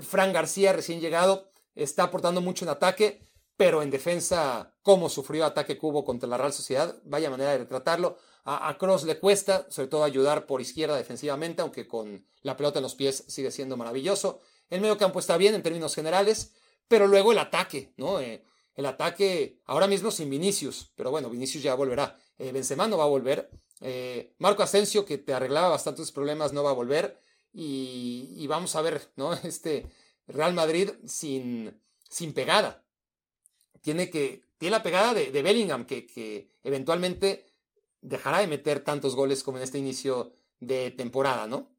Fran 0.03 0.35
García 0.35 0.75
recién 0.75 1.01
llegado, 1.01 1.51
está 1.75 2.03
aportando 2.03 2.43
mucho 2.43 2.67
en 2.67 2.69
ataque, 2.69 3.26
pero 3.57 3.83
en 3.83 3.91
defensa, 3.91 4.75
cómo 4.83 5.09
sufrió 5.09 5.45
ataque 5.45 5.79
cubo 5.79 6.05
contra 6.05 6.29
la 6.29 6.37
Real 6.37 6.53
Sociedad, 6.53 6.97
vaya 7.05 7.31
manera 7.31 7.53
de 7.53 7.59
retratarlo. 7.59 8.19
A, 8.45 8.69
a 8.69 8.79
Cross 8.79 9.05
le 9.05 9.19
cuesta, 9.19 9.67
sobre 9.71 9.89
todo 9.89 10.05
ayudar 10.05 10.47
por 10.47 10.61
izquierda 10.61 10.97
defensivamente, 10.97 11.63
aunque 11.63 11.89
con 11.89 12.27
la 12.43 12.57
pelota 12.57 12.79
en 12.79 12.85
los 12.85 12.95
pies 12.95 13.25
sigue 13.29 13.51
siendo 13.51 13.77
maravilloso. 13.77 14.41
El 14.69 14.81
medio 14.81 14.99
campo 14.99 15.19
está 15.19 15.37
bien 15.37 15.55
en 15.55 15.63
términos 15.63 15.95
generales, 15.95 16.55
pero 16.89 17.07
luego 17.07 17.33
el 17.33 17.39
ataque, 17.39 17.93
¿no? 17.97 18.21
Eh, 18.21 18.45
el 18.75 18.87
ataque 18.87 19.61
ahora 19.65 19.87
mismo 19.87 20.11
sin 20.11 20.29
Vinicius, 20.29 20.93
pero 20.95 21.11
bueno, 21.11 21.31
Vinicius 21.31 21.63
ya 21.63 21.75
volverá. 21.75 22.19
Eh, 22.39 22.53
Benzema 22.53 22.87
no 22.87 22.99
va 22.99 23.05
a 23.05 23.09
volver. 23.09 23.51
Eh, 23.81 24.35
Marco 24.39 24.63
Asensio, 24.63 25.05
que 25.05 25.19
te 25.19 25.33
arreglaba 25.33 25.71
bastantes 25.71 26.13
problemas, 26.13 26.53
no 26.53 26.63
va 26.63 26.71
a 26.71 26.75
volver. 26.75 27.19
Y, 27.53 28.47
vamos 28.49 28.77
a 28.77 28.83
ver, 28.83 29.11
¿no? 29.17 29.33
Este 29.45 29.87
Real 30.27 30.53
Madrid 30.53 30.91
sin, 31.07 31.81
sin 32.11 32.35
pegada. 32.35 32.85
Tiene 33.87 34.11
que. 34.11 34.43
Tiene 34.59 34.73
la 34.73 34.83
pegada 34.83 35.15
de, 35.15 35.43
Bellingham, 35.43 35.87
que, 35.87 36.07
que, 36.07 36.51
eventualmente 36.65 37.47
dejará 38.01 38.41
de 38.41 38.49
meter 38.49 38.81
tantos 38.81 39.15
goles 39.15 39.45
como 39.45 39.59
en 39.59 39.63
este 39.63 39.79
inicio 39.79 40.33
de 40.59 40.91
temporada, 40.91 41.47
¿no? 41.47 41.71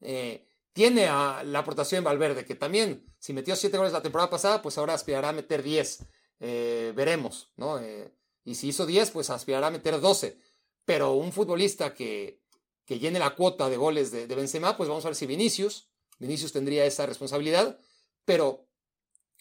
tiene 0.72 1.08
a 1.08 1.43
la 1.43 1.60
aportación 1.60 2.03
Valverde, 2.03 2.45
que 2.45 2.55
también, 2.55 3.03
si 3.18 3.34
metió 3.34 3.55
7 3.55 3.76
goles 3.76 3.91
la 3.91 4.03
temporada 4.03 4.30
pasada, 4.30 4.62
pues 4.62 4.78
ahora 4.78 4.93
aspirará 4.93 5.30
a 5.30 5.34
meter 5.34 5.64
10. 5.64 6.05
Eh, 6.39 6.93
veremos, 6.95 7.51
¿no? 7.58 7.80
Eh, 7.80 8.14
y 8.45 8.55
si 8.55 8.68
hizo 8.68 8.86
10, 8.86 9.12
pues 9.12 9.32
aspirará 9.32 9.68
a 9.68 9.72
meter 9.72 9.99
12. 9.99 10.39
Pero 10.86 11.14
un 11.14 11.34
futbolista 11.34 11.93
que, 11.93 12.43
que 12.86 12.99
llene 12.99 13.20
la 13.20 13.36
cuota 13.36 13.70
de 13.70 13.76
goles 13.76 14.12
de, 14.12 14.28
de, 14.28 14.36
Benzema, 14.36 14.78
pues 14.78 14.88
vamos 14.88 15.03
a 15.03 15.10
ver 15.10 15.16
si 15.16 15.26
Vinicius, 15.26 15.89
Vinicius 16.20 16.53
tendría 16.53 16.86
esa 16.86 17.08
responsabilidad, 17.08 17.80
pero, 18.24 18.68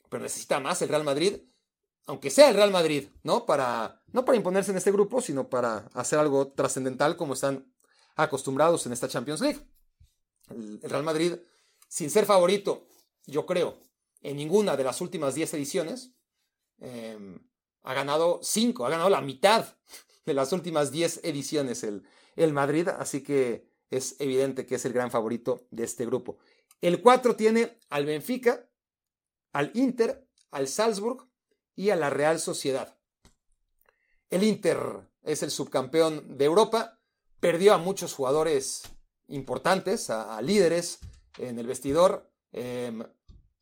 pero 0.08 0.22
necesita 0.22 0.58
más 0.58 0.80
el 0.80 0.88
Real 0.88 1.04
Madrid, 1.04 1.36
aunque 2.06 2.30
sea 2.30 2.48
el 2.48 2.54
Real 2.54 2.70
Madrid, 2.70 3.08
¿no? 3.24 3.44
Para, 3.46 4.00
no 4.12 4.24
para 4.24 4.36
imponerse 4.36 4.70
en 4.70 4.76
este 4.76 4.92
grupo, 4.92 5.20
sino 5.20 5.48
para 5.48 5.88
hacer 5.92 6.18
algo 6.18 6.48
trascendental 6.48 7.16
como 7.16 7.34
están 7.34 7.72
acostumbrados 8.14 8.86
en 8.86 8.92
esta 8.92 9.08
Champions 9.08 9.40
League. 9.40 9.60
El 10.48 10.80
Real 10.82 11.02
Madrid, 11.02 11.34
sin 11.88 12.10
ser 12.10 12.24
favorito, 12.24 12.86
yo 13.26 13.44
creo, 13.44 13.78
en 14.22 14.36
ninguna 14.36 14.76
de 14.76 14.84
las 14.84 15.00
últimas 15.00 15.34
10 15.34 15.54
ediciones, 15.54 16.12
em, 16.78 17.38
ha 17.82 17.94
ganado 17.94 18.40
5, 18.42 18.86
ha 18.86 18.90
ganado 18.90 19.10
la 19.10 19.20
mitad 19.20 19.76
de 20.24 20.34
las 20.34 20.52
últimas 20.52 20.92
10 20.92 21.20
ediciones 21.24 21.82
el, 21.82 22.04
el 22.36 22.52
Madrid, 22.52 22.88
así 22.88 23.22
que 23.22 23.68
es 23.90 24.16
evidente 24.20 24.66
que 24.66 24.76
es 24.76 24.84
el 24.84 24.92
gran 24.92 25.10
favorito 25.10 25.66
de 25.70 25.84
este 25.84 26.06
grupo. 26.06 26.38
El 26.80 27.02
4 27.02 27.34
tiene 27.34 27.78
al 27.88 28.06
Benfica, 28.06 28.68
al 29.52 29.72
Inter, 29.74 30.28
al 30.50 30.68
Salzburg 30.68 31.26
y 31.76 31.90
a 31.90 31.96
la 31.96 32.10
Real 32.10 32.40
Sociedad. 32.40 32.96
El 34.30 34.42
Inter 34.42 34.80
es 35.22 35.42
el 35.42 35.50
subcampeón 35.50 36.36
de 36.36 36.46
Europa, 36.46 36.98
perdió 37.38 37.74
a 37.74 37.78
muchos 37.78 38.14
jugadores 38.14 38.82
importantes, 39.28 40.10
a, 40.10 40.40
líderes 40.40 40.98
en 41.38 41.58
el 41.58 41.66
vestidor, 41.66 42.30
em, 42.52 43.04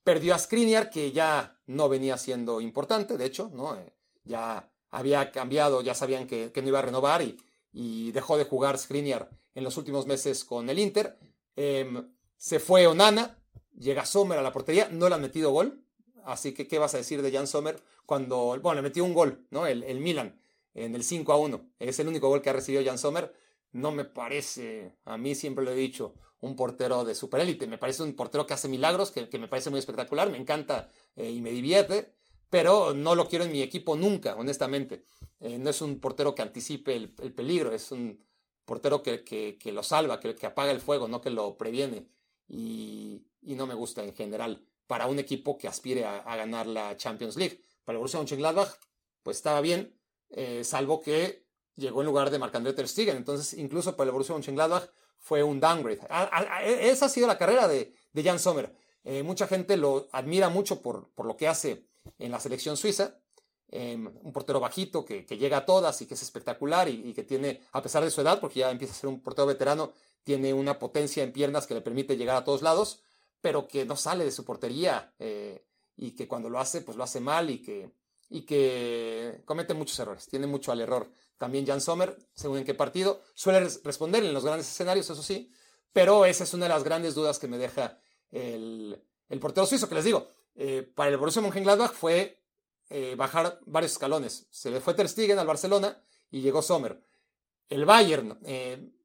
perdió 0.02 0.34
a 0.34 0.38
Skriniar, 0.38 0.90
que 0.90 1.12
ya 1.12 1.60
no 1.66 1.88
venía 1.88 2.16
siendo 2.16 2.60
importante, 2.60 3.16
de 3.16 3.24
hecho, 3.26 3.50
¿no? 3.52 3.76
Eh, 3.76 3.92
ya 4.24 4.70
había 4.90 5.32
cambiado, 5.32 5.82
ya 5.82 5.94
sabían 5.94 6.26
que, 6.26 6.52
no 6.54 6.68
iba 6.68 6.78
a 6.78 6.82
renovar 6.82 7.22
y, 7.22 8.12
dejó 8.12 8.38
de 8.38 8.44
jugar 8.44 8.78
Skriniar 8.78 9.28
en 9.54 9.64
los 9.64 9.76
últimos 9.76 10.06
meses 10.06 10.44
con 10.44 10.70
el 10.70 10.78
Inter. 10.78 11.18
Em, 11.56 12.14
se 12.36 12.60
fue 12.60 12.86
Onana, 12.86 13.42
llega 13.76 14.06
Sommer 14.06 14.38
a 14.38 14.42
la 14.42 14.52
portería, 14.52 14.88
no 14.90 15.08
le 15.08 15.16
han 15.16 15.20
metido 15.20 15.50
gol, 15.50 15.84
así 16.24 16.52
que 16.52 16.68
¿qué 16.68 16.78
vas 16.78 16.94
a 16.94 16.98
decir 16.98 17.22
de 17.22 17.32
Jan 17.32 17.46
Sommer 17.46 17.82
cuando, 18.06 18.58
bueno, 18.60 18.74
le 18.76 18.82
metió 18.82 19.04
un 19.04 19.14
gol, 19.14 19.46
¿no? 19.50 19.66
El, 19.66 19.82
el 19.84 20.00
Milan 20.00 20.40
en 20.74 20.94
el 20.94 21.04
5 21.04 21.32
a 21.32 21.36
1, 21.36 21.70
es 21.78 21.98
el 22.00 22.08
único 22.08 22.28
gol 22.28 22.42
que 22.42 22.50
ha 22.50 22.52
recibido 22.52 22.84
Jan 22.84 22.98
Sommer, 22.98 23.32
no 23.72 23.92
me 23.92 24.04
parece, 24.04 24.96
a 25.04 25.16
mí 25.16 25.34
siempre 25.34 25.64
lo 25.64 25.72
he 25.72 25.76
dicho, 25.76 26.14
un 26.40 26.56
portero 26.56 27.04
de 27.04 27.14
superélite, 27.14 27.66
me 27.66 27.78
parece 27.78 28.02
un 28.02 28.14
portero 28.14 28.46
que 28.46 28.54
hace 28.54 28.68
milagros, 28.68 29.10
que, 29.10 29.38
me 29.38 29.48
parece 29.48 29.70
muy 29.70 29.78
espectacular, 29.78 30.30
me 30.30 30.38
encanta 30.38 30.90
eh, 31.16 31.30
y 31.30 31.40
me 31.40 31.50
divierte, 31.50 32.12
pero 32.50 32.94
no 32.94 33.14
lo 33.14 33.28
quiero 33.28 33.44
en 33.44 33.52
mi 33.52 33.62
equipo 33.62 33.96
nunca, 33.96 34.36
honestamente. 34.36 35.04
Eh, 35.40 35.58
no 35.58 35.70
es 35.70 35.80
un 35.82 35.98
portero 35.98 36.34
que 36.34 36.42
anticipe 36.42 36.94
el, 36.94 37.10
peligro, 37.10 37.72
es 37.72 37.90
un 37.90 38.22
portero 38.64 39.02
que, 39.02 39.24
que, 39.24 39.72
lo 39.72 39.82
salva, 39.82 40.20
que, 40.20 40.34
que, 40.34 40.46
apaga 40.46 40.70
el 40.70 40.80
fuego, 40.80 41.08
no 41.08 41.20
que 41.20 41.30
lo 41.30 41.56
previene. 41.56 42.06
Y, 42.46 43.24
y, 43.42 43.54
no 43.54 43.66
me 43.66 43.74
gusta 43.74 44.04
en 44.04 44.14
general 44.14 44.62
para 44.87 45.07
un 45.07 45.18
equipo 45.18 45.57
que 45.57 45.68
aspire 45.68 46.05
a, 46.05 46.37
ganar 46.37 46.66
la 46.66 46.97
Champions 46.97 47.37
League. 47.37 47.61
Para 47.85 47.97
el 47.97 47.99
Borussia 47.99 48.18
Mönchengladbach, 48.18 48.68
pues 49.22 49.37
estaba 49.37 49.61
bien, 49.61 49.99
eh, 50.30 50.62
salvo 50.64 51.01
que 51.01 51.47
llegó 51.76 52.01
en 52.01 52.07
lugar 52.07 52.30
de 52.30 52.39
Marc-André 52.39 52.72
Ter 52.72 52.89
Stegen. 52.89 53.16
Entonces, 53.16 53.59
incluso 53.59 53.97
para 53.97 54.09
el 54.09 54.12
Borussia 54.12 54.35
Mönchengladbach 54.35 54.89
fue 55.18 55.43
un 55.43 55.61
downgrade. 55.61 56.01
esa 56.80 57.07
ha 57.07 57.09
sido 57.09 57.26
la 57.26 57.39
carrera 57.39 57.66
de, 57.66 57.95
Jan 58.14 58.39
Sommer. 58.39 58.74
Eh, 59.05 59.22
mucha 59.22 59.47
gente 59.47 59.76
lo 59.76 60.09
admira 60.12 60.49
mucho 60.49 60.80
por, 60.82 61.11
lo 61.16 61.37
que 61.37 61.49
hace 61.49 61.87
en 62.18 62.30
la 62.30 62.41
selección 62.41 62.76
suiza. 62.76 63.18
Em, 63.68 64.07
un 64.22 64.32
portero 64.32 64.61
bajito 64.61 65.05
que, 65.05 65.24
que, 65.24 65.37
llega 65.37 65.57
a 65.57 65.64
todas 65.64 66.01
y 66.01 66.07
que 66.07 66.14
es 66.14 66.22
espectacular 66.22 66.89
y, 66.89 67.12
que 67.12 67.24
tiene, 67.24 67.61
a 67.72 67.82
pesar 67.82 68.05
de 68.05 68.11
su 68.11 68.20
edad, 68.20 68.39
porque 68.39 68.61
ya 68.61 68.70
empieza 68.70 68.93
a 68.93 68.97
ser 68.97 69.09
un 69.09 69.20
portero 69.20 69.47
veterano, 69.47 69.93
tiene 70.22 70.55
una 70.55 70.78
potencia 70.78 71.24
en 71.24 71.32
piernas 71.32 71.66
que 71.66 71.74
le 71.74 71.80
permite 71.80 72.16
llegar 72.16 72.37
a 72.37 72.45
todos 72.45 72.62
lados, 72.62 73.01
pero 73.45 73.68
que 73.68 73.84
no 73.84 73.95
sale 73.95 74.24
de 74.24 74.32
su 74.32 74.42
portería 74.42 75.12
eh, 75.18 75.66
y 75.99 76.12
que 76.12 76.26
cuando 76.26 76.49
lo 76.49 76.59
hace, 76.59 76.80
pues 76.80 76.97
lo 76.97 77.05
hace 77.05 77.20
mal 77.20 77.51
y 77.51 77.61
que, 77.61 77.90
y 78.30 78.40
que 78.47 79.42
comete 79.45 79.74
muchos 79.74 79.99
errores, 79.99 80.26
tiene 80.26 80.47
mucho 80.47 80.72
al 80.72 80.80
error. 80.80 81.11
También 81.36 81.66
Jan 81.66 81.82
Sommer, 81.82 82.16
según 82.32 82.57
en 82.57 82.64
qué 82.64 82.72
partido, 82.72 83.20
suele 83.34 83.68
responder 83.84 84.24
en 84.24 84.32
los 84.32 84.47
grandes 84.47 84.66
escenarios, 84.66 85.11
eso 85.11 85.22
sí, 85.22 85.53
pero 85.92 86.24
esa 86.24 86.45
es 86.45 86.55
una 86.55 86.64
de 86.64 86.68
las 86.70 86.84
grandes 86.84 87.14
dudas 87.14 87.38
que 87.38 87.47
me 87.47 87.59
deja 87.59 87.99
el, 88.30 88.99
el 89.28 89.40
portero 89.40 89.66
suizo, 89.66 89.90
que 89.90 89.97
les 89.97 90.05
digo, 90.05 90.26
eh, 90.55 90.90
para 90.95 91.11
el 91.11 91.18
Borussia 91.18 91.42
Mönchengladbach 91.42 91.92
fue 91.92 92.40
eh, 92.88 93.14
bajar 93.14 93.61
varios 93.66 93.92
escalones. 93.92 94.47
Se 94.49 94.70
le 94.70 94.80
fue 94.80 94.95
Ter 94.95 95.07
Stegen 95.07 95.38
al 95.38 95.47
Barcelona 95.47 96.03
y 96.30 96.40
llegó 96.40 96.62
Sommer. 96.62 96.99
El 97.68 97.84
Bayern, 97.84 98.38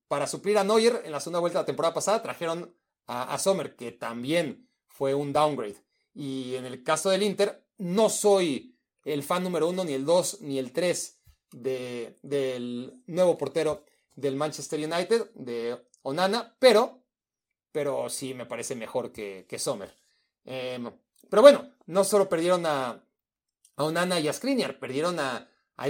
para 0.07 0.27
suplir 0.27 0.57
a 0.57 0.63
Neuer 0.63 1.01
en 1.03 1.11
la 1.11 1.19
segunda 1.19 1.39
vuelta 1.39 1.59
de 1.59 1.63
la 1.63 1.65
temporada 1.65 1.93
pasada, 1.93 2.21
trajeron 2.21 2.73
a, 3.11 3.39
Sommer, 3.39 3.75
que 3.75 3.91
también 3.91 4.69
fue 4.87 5.15
un 5.15 5.33
downgrade. 5.33 5.83
Y 6.13 6.53
en 6.55 6.65
el 6.65 6.83
caso 6.83 7.09
del 7.09 7.23
Inter, 7.23 7.65
no 7.79 8.07
soy 8.09 8.75
el 9.03 9.23
fan 9.23 9.43
número 9.43 9.67
uno, 9.67 9.83
ni 9.83 9.93
el 9.93 10.05
dos, 10.05 10.41
ni 10.41 10.59
el 10.59 10.71
tres 10.71 11.19
del 11.51 13.01
nuevo 13.07 13.35
portero 13.35 13.83
del 14.15 14.35
Manchester 14.35 14.79
United, 14.79 15.31
de 15.33 15.81
Onana, 16.03 16.55
pero, 16.59 17.01
pero 17.71 18.09
sí 18.09 18.35
me 18.35 18.45
parece 18.45 18.75
mejor 18.75 19.11
que, 19.11 19.47
que 19.49 19.57
Sommer. 19.57 19.91
Em, 20.45 20.91
pero 21.29 21.41
bueno, 21.41 21.73
no 21.87 22.03
solo 22.03 22.29
perdieron 22.29 22.67
a, 22.67 23.03
a 23.75 23.83
Onana 23.83 24.19
y 24.19 24.27
a 24.27 24.33
Skriniar, 24.33 24.77
perdieron 24.77 25.19
a, 25.19 25.49
a 25.77 25.87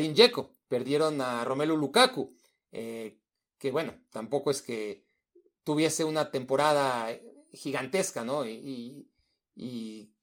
perdieron 0.70 1.20
a 1.20 1.44
Romelu 1.44 1.76
Lukaku, 1.76 2.34
eh, 2.72 3.20
que 3.58 3.72
bueno, 3.72 3.94
tampoco 4.10 4.52
es 4.52 4.62
que 4.62 5.09
tuviese 5.64 6.04
una 6.04 6.32
temporada 6.32 7.10
gigantesca, 7.54 8.24
¿no? 8.24 8.46
y, 8.46 9.06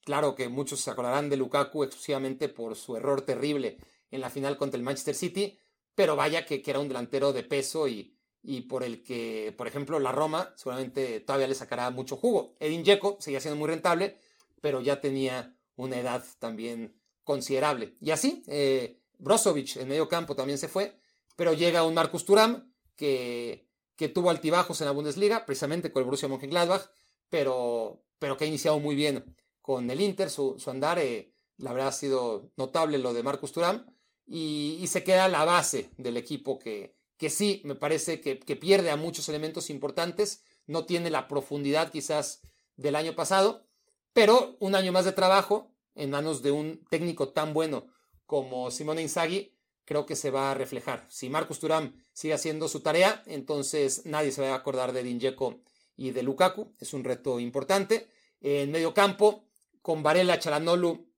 claro 0.05 0.35
que 0.35 0.49
muchos 0.49 0.81
se 0.81 0.91
acordarán 0.91 1.29
de 1.29 1.37
Lukaku 1.37 1.83
exclusivamente 1.83 2.49
por 2.49 2.77
su 2.77 2.97
error 2.97 3.23
terrible 3.23 3.79
en 4.11 4.21
la 4.21 4.31
final 4.31 4.57
contra 4.57 4.79
el 4.79 4.85
Manchester 4.85 5.15
City, 5.15 5.59
pero 5.95 6.15
vaya 6.15 6.45
que, 6.45 6.63
era 6.65 6.79
un 6.79 6.89
delantero 6.89 7.33
de 7.33 7.43
peso 7.43 7.89
y, 7.89 8.17
y, 8.43 8.63
por 8.63 8.85
el 8.85 9.03
que, 9.03 9.53
por 9.57 9.67
ejemplo, 9.67 9.99
la 9.99 10.13
Roma 10.13 10.53
seguramente 10.57 11.21
todavía 11.21 11.49
le 11.49 11.55
sacará 11.55 11.91
mucho 11.91 12.17
jugo. 12.17 12.55
Edin 12.61 12.83
Dzeko 12.83 13.17
seguía 13.21 13.41
siendo 13.41 13.59
muy 13.59 13.69
rentable, 13.69 14.19
pero 14.61 14.81
ya 14.81 15.01
tenía 15.01 15.57
una 15.75 15.99
edad 15.99 16.25
también 16.39 16.95
considerable. 17.25 17.97
Y 18.01 18.11
así, 18.11 18.43
eh, 18.47 19.01
Brozovic 19.19 19.77
en 19.77 19.89
medio 19.89 20.09
campo 20.09 20.37
también 20.37 20.59
se 20.59 20.69
fue, 20.69 20.99
pero 21.35 21.55
llega 21.55 21.85
un 21.85 21.95
Marcus 21.95 22.25
Thuram 22.25 22.73
que, 22.95 23.66
que 23.97 24.09
tuvo 24.09 24.31
altibajos 24.31 24.81
en 24.81 24.87
la 24.87 24.93
Bundesliga, 24.93 25.47
precisamente 25.47 25.91
con 25.91 26.01
el 26.01 26.05
Borussia 26.05 26.29
Mönchengladbach, 26.29 26.91
pero, 27.29 28.03
pero 28.19 28.37
que 28.37 28.45
ha 28.45 28.49
iniciado 28.49 28.79
muy 28.79 28.95
bien 28.95 29.37
con 29.63 29.91
el 29.91 30.01
Inter, 30.01 30.31
su, 30.31 30.63
andar, 30.67 30.99
eh, 30.99 31.33
la 31.57 31.73
verdad 31.73 31.89
ha 31.89 31.93
sido 31.93 32.53
notable 32.57 32.99
lo 32.99 33.15
de 33.15 33.23
Marcus 33.23 33.53
Thuram, 33.53 33.87
y, 34.27 34.85
se 34.89 35.05
queda 35.05 35.29
la 35.29 35.45
base 35.45 35.91
del 35.97 36.17
equipo 36.17 36.59
que, 36.59 36.97
que 37.17 37.31
sí, 37.31 37.63
me 37.65 37.75
parece 37.75 38.21
que, 38.21 38.37
pierde 38.57 38.91
a 38.91 38.97
muchos 38.97 39.29
elementos 39.29 39.71
importantes, 39.71 40.43
no 40.67 40.85
tiene 40.85 41.11
la 41.11 41.29
profundidad 41.29 41.91
quizás 41.91 42.43
del 42.77 42.97
año 42.97 43.15
pasado, 43.15 43.67
pero 44.13 44.57
un 44.61 44.75
año 44.75 44.93
más 44.93 45.05
de 45.05 45.13
trabajo 45.13 45.73
en 45.95 46.11
manos 46.11 46.43
de 46.43 46.51
un 46.51 46.85
técnico 46.91 47.31
tan 47.31 47.55
bueno 47.55 47.87
como 48.27 48.71
Simone 48.71 49.03
Inzaghi, 49.03 49.56
creo 49.87 50.05
que 50.05 50.17
se 50.17 50.31
va 50.31 50.51
a 50.51 50.55
reflejar. 50.55 51.07
Si 51.09 51.31
Marcus 51.31 51.61
Thuram 51.61 51.95
sigue 52.13 52.35
haciendo 52.35 52.69
su 52.69 52.81
tarea, 52.81 53.23
entonces 53.27 54.05
nadie 54.05 54.33
se 54.33 54.43
va 54.43 54.51
a 54.51 54.57
acordar 54.57 54.93
de 54.93 55.03
Dinjeco 55.03 55.61
y 55.97 56.11
de 56.11 56.23
Lukaku, 56.23 56.75
es 56.79 56.93
un 56.93 57.05
reto 57.05 57.41
importante. 57.41 58.09
En 58.43 58.71
medio 58.71 58.93
campo, 58.93 59.47
con 59.81 60.03
Varela, 60.03 60.39
Chalanolu 60.39 61.09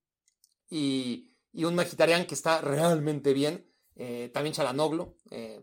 y, 0.71 1.25
un 1.55 1.75
Magitarian 1.75 2.27
que 2.27 2.35
está 2.35 2.61
realmente 2.61 3.33
bien. 3.33 3.67
Eh, 3.97 4.31
también 4.33 4.55
Chalanoglu. 4.55 5.17
Eh, 5.31 5.61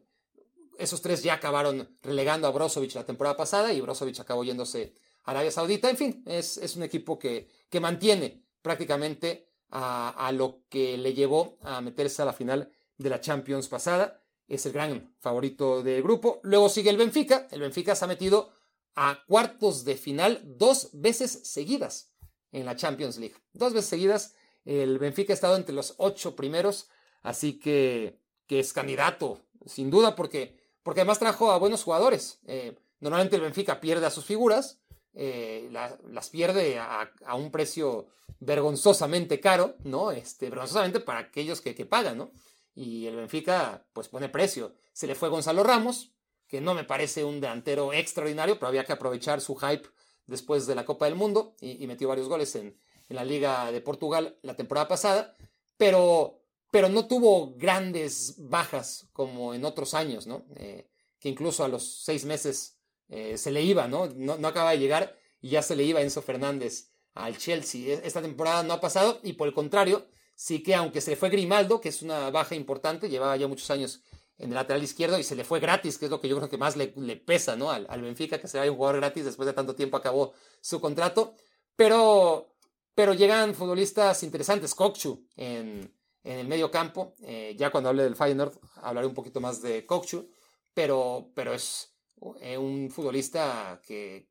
esos 0.78 1.02
tres 1.02 1.24
ya 1.24 1.36
acabaron 1.36 1.98
relegando 2.02 2.48
a 2.48 2.52
Brozovic 2.52 2.96
la 2.96 3.06
temporada 3.06 3.38
pasada 3.38 3.72
y 3.72 3.80
Brozovic 3.80 4.20
acabó 4.20 4.44
yéndose 4.44 4.94
a 5.24 5.32
Arabia 5.32 5.52
Saudita. 5.52 5.90
En 5.90 5.96
fin, 5.96 6.24
es, 6.26 6.76
un 6.76 6.84
equipo 6.84 7.18
que, 7.18 7.48
que 7.70 7.80
mantiene 7.80 8.44
prácticamente 8.62 9.48
a, 9.70 10.32
lo 10.34 10.64
que 10.70 10.98
le 10.98 11.14
llevó 11.14 11.58
a 11.62 11.82
meterse 11.82 12.22
a 12.22 12.26
la 12.26 12.34
final 12.34 12.72
de 12.98 13.10
la 13.10 13.22
Champions 13.22 13.68
pasada. 13.68 14.22
Es 14.48 14.66
el 14.66 14.74
gran 14.74 15.16
favorito 15.20 15.82
del 15.82 16.04
grupo. 16.04 16.40
Luego 16.44 16.70
sigue 16.70 16.90
el 16.90 16.98
Benfica. 16.98 17.48
El 17.52 17.62
Benfica 17.62 17.96
se 17.96 18.06
ha 18.06 18.08
metido 18.08 18.52
a 18.96 19.24
cuartos 19.28 19.84
de 19.84 19.96
final 19.98 20.42
dos 20.44 20.90
veces 20.94 21.42
seguidas 21.44 22.14
en 22.52 22.66
la 22.66 22.76
Champions 22.76 23.18
League. 23.18 23.36
Dos 23.54 23.74
veces 23.74 23.90
seguidas, 23.90 24.36
el 24.64 24.98
Benfica 24.98 25.34
ha 25.34 25.36
estado 25.36 25.58
entre 25.58 25.76
los 25.76 25.96
ocho 25.98 26.36
primeros, 26.36 26.90
así 27.22 27.60
que, 27.60 28.20
que 28.48 28.60
es 28.60 28.72
candidato, 28.72 29.42
sin 29.66 29.90
duda, 29.90 30.16
porque, 30.16 30.58
porque 30.82 31.02
además 31.02 31.20
trajo 31.20 31.52
a 31.52 31.58
buenos 31.58 31.84
jugadores. 31.84 32.40
Eh, 32.48 32.78
normalmente 33.02 33.36
el 33.36 33.42
Benfica 33.42 33.82
pierde 33.82 34.06
a 34.06 34.12
sus 34.12 34.24
figuras, 34.24 34.80
eh, 35.14 35.70
las 35.72 36.30
pierde 36.30 36.80
a, 36.80 37.10
un 37.36 37.52
precio 37.52 38.08
vergonzosamente 38.40 39.40
caro, 39.40 39.76
¿no? 39.84 40.12
Este, 40.12 40.50
vergonzosamente 40.50 41.00
para 41.02 41.20
aquellos 41.20 41.62
que, 41.62 41.76
que 41.76 41.86
pagan, 41.86 42.18
¿no? 42.18 42.32
Y 42.76 43.08
el 43.08 43.16
Benfica, 43.16 43.86
pues 43.94 44.10
pone 44.10 44.30
precio. 44.30 44.76
Se 44.92 45.08
le 45.08 45.16
fue 45.16 45.30
Gonzalo 45.30 45.64
Ramos, 45.64 46.12
que 46.48 46.62
no 46.62 46.74
me 46.74 46.84
parece 46.84 47.24
un 47.24 47.40
delantero 47.40 47.94
extraordinario, 47.94 48.56
pero 48.56 48.68
había 48.68 48.84
que 48.84 48.94
aprovechar 48.94 49.42
su 49.42 49.56
hype 49.56 49.88
después 50.28 50.68
de 50.68 50.76
la 50.76 50.86
Copa 50.86 51.06
del 51.06 51.16
Mundo 51.16 51.56
y, 51.62 51.86
metió 51.88 52.08
varios 52.08 52.28
goles 52.28 52.56
en, 52.56 52.78
la 53.10 53.24
Liga 53.24 53.72
de 53.72 53.82
Portugal 53.82 54.40
la 54.42 54.56
temporada 54.56 54.88
pasada, 54.88 55.36
pero, 55.78 56.42
pero 56.72 56.90
no 56.90 57.08
tuvo 57.08 57.54
grandes 57.56 58.36
bajas 58.40 59.08
como 59.14 59.54
en 59.54 59.64
otros 59.64 59.94
años, 59.94 60.26
¿no? 60.26 60.46
Eh, 60.56 60.90
que 61.20 61.30
incluso 61.30 61.64
a 61.64 61.68
los 61.68 62.04
seis 62.04 62.26
meses 62.26 62.80
eh, 63.10 63.38
se 63.38 63.52
le 63.52 63.62
iba, 63.62 63.88
¿no? 63.88 64.08
¿no? 64.08 64.38
No 64.38 64.48
acaba 64.48 64.72
de 64.72 64.80
llegar 64.80 65.16
y 65.40 65.50
ya 65.50 65.62
se 65.62 65.76
le 65.76 65.84
iba 65.84 66.02
Enzo 66.02 66.24
Fernández 66.24 66.90
al 67.14 67.38
Chelsea. 67.38 67.94
E, 67.94 68.02
esta 68.08 68.22
temporada 68.24 68.64
no 68.64 68.74
ha 68.74 68.82
pasado 68.82 69.20
y 69.22 69.34
por 69.34 69.48
el 69.48 69.54
contrario, 69.54 70.08
sí 70.36 70.62
que 70.62 70.76
aunque 70.76 71.02
se 71.02 71.12
le 71.12 71.18
fue 71.18 71.30
Grimaldo, 71.30 71.82
que 71.82 71.90
es 71.90 72.02
una 72.02 72.30
baja 72.30 72.56
importante, 72.56 73.10
llevaba 73.10 73.36
ya 73.38 73.48
muchos 73.48 73.72
años 73.72 74.02
en 74.38 74.50
el 74.50 74.56
lateral 74.56 74.84
izquierdo 74.84 75.18
y 75.18 75.24
se 75.24 75.36
le 75.36 75.46
fue 75.46 75.60
gratis, 75.60 75.98
que 75.98 76.06
es 76.06 76.12
lo 76.12 76.20
que 76.20 76.28
yo 76.28 76.36
creo 76.36 76.50
que 76.50 76.58
más 76.58 76.76
le, 76.76 76.88
pesa 77.18 77.56
¿no? 77.56 77.72
Al, 77.72 78.02
Benfica, 78.02 78.40
que 78.40 78.48
se 78.48 78.58
vaya 78.58 78.70
un 78.70 78.78
jugador 78.78 79.00
gratis 79.00 79.26
después 79.26 79.48
de 79.48 79.54
tanto 79.54 79.76
tiempo 79.76 79.98
acabó 79.98 80.34
su 80.62 80.82
contrato. 80.82 81.36
Pero, 81.76 82.56
pero 82.94 83.14
llegan 83.14 83.56
futbolistas 83.56 84.24
interesantes, 84.24 84.76
Kokchu 84.76 85.26
en, 85.36 85.94
en 86.24 86.40
el 86.40 86.48
medio 86.48 86.70
campo. 86.70 87.16
Eh, 87.24 87.56
ya 87.58 87.70
cuando 87.70 87.90
hable 87.90 88.04
del 88.04 88.16
Feyenoord 88.16 88.54
hablaré 88.82 89.08
un 89.08 89.14
poquito 89.14 89.40
más 89.40 89.62
de 89.62 89.86
Kokchu, 89.86 90.30
pero, 90.74 91.32
pero 91.34 91.54
es 91.54 91.94
eh, 92.42 92.58
un 92.58 92.90
futbolista 92.92 93.82
que, 93.86 94.28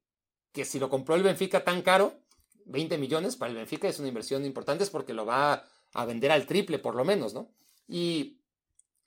que 0.53 0.65
si 0.65 0.79
lo 0.79 0.91
compró 0.91 1.15
el 1.15 1.23
Benfica 1.23 1.65
tan 1.65 1.81
caro, 1.81 2.15
20 2.67 2.99
millones 2.99 3.37
para 3.37 3.51
el 3.51 3.57
Benfica 3.57 3.89
es 3.89 3.99
una 3.99 4.09
inversión 4.09 4.45
importante, 4.45 4.85
es 4.85 4.91
porque 4.91 5.15
lo 5.15 5.25
va 5.25 5.65
a 5.95 6.05
vender 6.05 6.31
al 6.31 6.47
triple 6.47 6.79
por 6.79 6.95
lo 6.95 7.05
menos, 7.05 7.33
¿no? 7.33 7.51
Y 7.89 8.39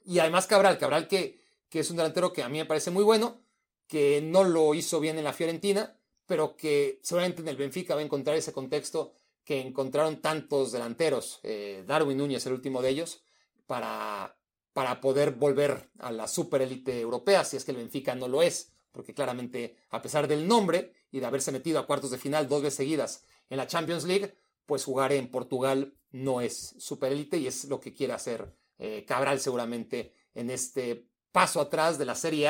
y 0.07 0.19
además 0.19 0.47
Cabral, 0.47 0.77
Cabral 0.77 1.09
que, 1.09 1.41
que 1.67 1.81
es 1.81 1.91
un 1.91 1.97
delantero 1.97 2.31
que 2.31 2.41
a 2.41 2.47
mí 2.47 2.57
me 2.57 2.65
parece 2.65 2.91
muy 2.91 3.03
bueno, 3.03 3.41
que 3.88 4.21
no 4.21 4.45
lo 4.45 4.73
hizo 4.73 5.01
bien 5.01 5.17
en 5.17 5.25
la 5.25 5.33
Fiorentina, 5.33 5.99
pero 6.25 6.55
que 6.55 7.01
seguramente 7.03 7.41
en 7.41 7.49
el 7.49 7.57
Benfica 7.57 7.93
va 7.93 7.99
a 7.99 8.05
encontrar 8.05 8.38
ese 8.38 8.53
contexto 8.53 9.11
que 9.43 9.59
encontraron 9.59 10.21
tantos 10.21 10.71
delanteros, 10.71 11.41
eh, 11.43 11.83
Darwin 11.85 12.17
Núñez 12.17 12.45
el 12.45 12.53
último 12.53 12.81
de 12.81 12.89
ellos, 12.89 13.21
para, 13.65 14.38
para 14.71 15.01
poder 15.01 15.31
volver 15.31 15.89
a 15.99 16.13
la 16.13 16.29
superélite 16.29 17.01
europea, 17.01 17.43
si 17.43 17.57
es 17.57 17.65
que 17.65 17.71
el 17.71 17.77
Benfica 17.77 18.15
no 18.15 18.29
lo 18.29 18.41
es, 18.41 18.71
porque 18.93 19.13
claramente 19.13 19.75
a 19.89 20.01
pesar 20.01 20.29
del 20.29 20.47
nombre 20.47 20.93
y 21.11 21.19
de 21.19 21.25
haberse 21.25 21.51
metido 21.51 21.79
a 21.79 21.85
cuartos 21.85 22.11
de 22.11 22.17
final 22.17 22.47
dos 22.47 22.61
veces 22.61 22.77
seguidas 22.77 23.25
en 23.49 23.57
la 23.57 23.67
Champions 23.67 24.05
League, 24.05 24.38
pues 24.65 24.85
jugar 24.85 25.11
en 25.11 25.29
Portugal 25.29 25.97
no 26.12 26.41
es 26.41 26.76
superélite 26.78 27.38
y 27.38 27.47
es 27.47 27.66
lo 27.66 27.80
que 27.80 27.93
quiere 27.93 28.14
hacer 28.14 28.53
eh, 28.80 29.05
Cabral 29.05 29.39
seguramente 29.39 30.14
en 30.34 30.49
este 30.49 31.08
paso 31.32 31.60
atrás 31.60 31.97
de 31.97 32.05
la 32.05 32.16
Serie 32.16 32.49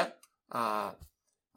A, 0.49 0.97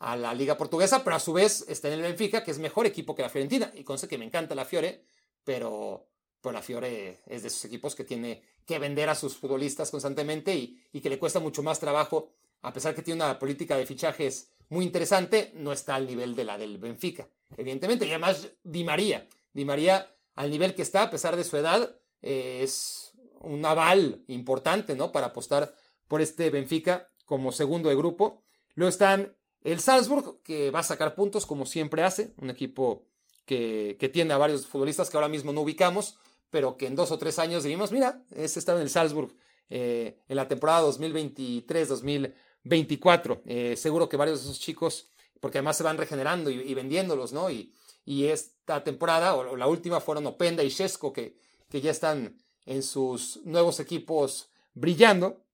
a 0.00 0.16
la 0.16 0.34
Liga 0.34 0.56
Portuguesa, 0.56 1.04
pero 1.04 1.16
a 1.16 1.20
su 1.20 1.32
vez 1.32 1.64
está 1.68 1.88
en 1.88 1.94
el 1.94 2.02
Benfica, 2.02 2.42
que 2.42 2.50
es 2.50 2.58
mejor 2.58 2.86
equipo 2.86 3.14
que 3.14 3.22
la 3.22 3.28
Fiorentina. 3.28 3.70
Y 3.74 3.84
sé 3.98 4.08
que 4.08 4.18
me 4.18 4.24
encanta 4.24 4.54
la 4.54 4.64
Fiore, 4.64 5.04
pero, 5.44 6.08
pero 6.40 6.52
la 6.52 6.62
Fiore 6.62 7.20
es 7.26 7.42
de 7.42 7.48
esos 7.48 7.64
equipos 7.66 7.94
que 7.94 8.04
tiene 8.04 8.42
que 8.64 8.78
vender 8.78 9.08
a 9.10 9.14
sus 9.14 9.36
futbolistas 9.36 9.90
constantemente 9.90 10.54
y, 10.54 10.80
y 10.92 11.00
que 11.00 11.10
le 11.10 11.18
cuesta 11.18 11.38
mucho 11.38 11.62
más 11.62 11.78
trabajo, 11.78 12.30
a 12.62 12.72
pesar 12.72 12.94
que 12.94 13.02
tiene 13.02 13.22
una 13.22 13.38
política 13.38 13.76
de 13.76 13.86
fichajes 13.86 14.50
muy 14.70 14.84
interesante, 14.84 15.52
no 15.54 15.72
está 15.72 15.96
al 15.96 16.06
nivel 16.06 16.34
de 16.34 16.44
la 16.44 16.56
del 16.56 16.78
Benfica, 16.78 17.28
evidentemente. 17.56 18.06
Y 18.06 18.10
además 18.10 18.48
Di 18.62 18.84
María, 18.84 19.28
Di 19.52 19.64
María 19.64 20.08
al 20.40 20.50
nivel 20.50 20.74
que 20.74 20.80
está, 20.80 21.02
a 21.02 21.10
pesar 21.10 21.36
de 21.36 21.44
su 21.44 21.58
edad, 21.58 21.94
eh, 22.22 22.60
es 22.62 23.12
un 23.40 23.62
aval 23.66 24.24
importante, 24.26 24.96
¿no? 24.96 25.12
Para 25.12 25.26
apostar 25.26 25.74
por 26.08 26.22
este 26.22 26.48
Benfica 26.48 27.10
como 27.26 27.52
segundo 27.52 27.90
de 27.90 27.94
grupo. 27.94 28.42
Luego 28.74 28.88
están 28.88 29.36
el 29.64 29.80
Salzburg, 29.80 30.40
que 30.42 30.70
va 30.70 30.78
a 30.78 30.82
sacar 30.82 31.14
puntos 31.14 31.44
como 31.44 31.66
siempre 31.66 32.04
hace, 32.04 32.32
un 32.38 32.48
equipo 32.48 33.04
que, 33.44 33.98
tiene 34.14 34.32
a 34.32 34.38
varios 34.38 34.66
futbolistas 34.66 35.10
que 35.10 35.18
ahora 35.18 35.28
mismo 35.28 35.52
no 35.52 35.60
ubicamos, 35.60 36.16
pero 36.48 36.78
que 36.78 36.86
en 36.86 36.96
dos 36.96 37.10
o 37.10 37.18
tres 37.18 37.38
años 37.38 37.62
dijimos, 37.62 37.92
mira, 37.92 38.22
ese 38.30 38.60
estaba 38.60 38.78
en 38.78 38.84
el 38.84 38.90
Salzburg 38.90 39.36
eh, 39.68 40.20
en 40.26 40.36
la 40.36 40.48
temporada 40.48 40.88
2023-2024. 40.88 43.42
Eh, 43.44 43.76
seguro 43.76 44.08
que 44.08 44.16
varios 44.16 44.38
de 44.38 44.44
esos 44.46 44.58
chicos, 44.58 45.10
porque 45.38 45.58
además 45.58 45.76
se 45.76 45.82
van 45.82 45.98
regenerando 45.98 46.48
y, 46.48 46.72
vendiéndolos, 46.72 47.34
¿no? 47.34 47.50
Y, 47.50 47.74
y, 48.04 48.26
esta 48.26 48.82
temporada, 48.84 49.34
o, 49.34 49.56
la 49.56 49.66
última, 49.66 50.00
fueron 50.00 50.26
Openda 50.26 50.62
y 50.62 50.68
Shesco, 50.68 51.12
que, 51.12 51.36
que 51.68 51.80
ya 51.80 51.90
están 51.90 52.36
en 52.66 52.82
sus 52.82 53.40
nuevos 53.44 53.80
equipos 53.80 54.50
brillando. 54.74 55.44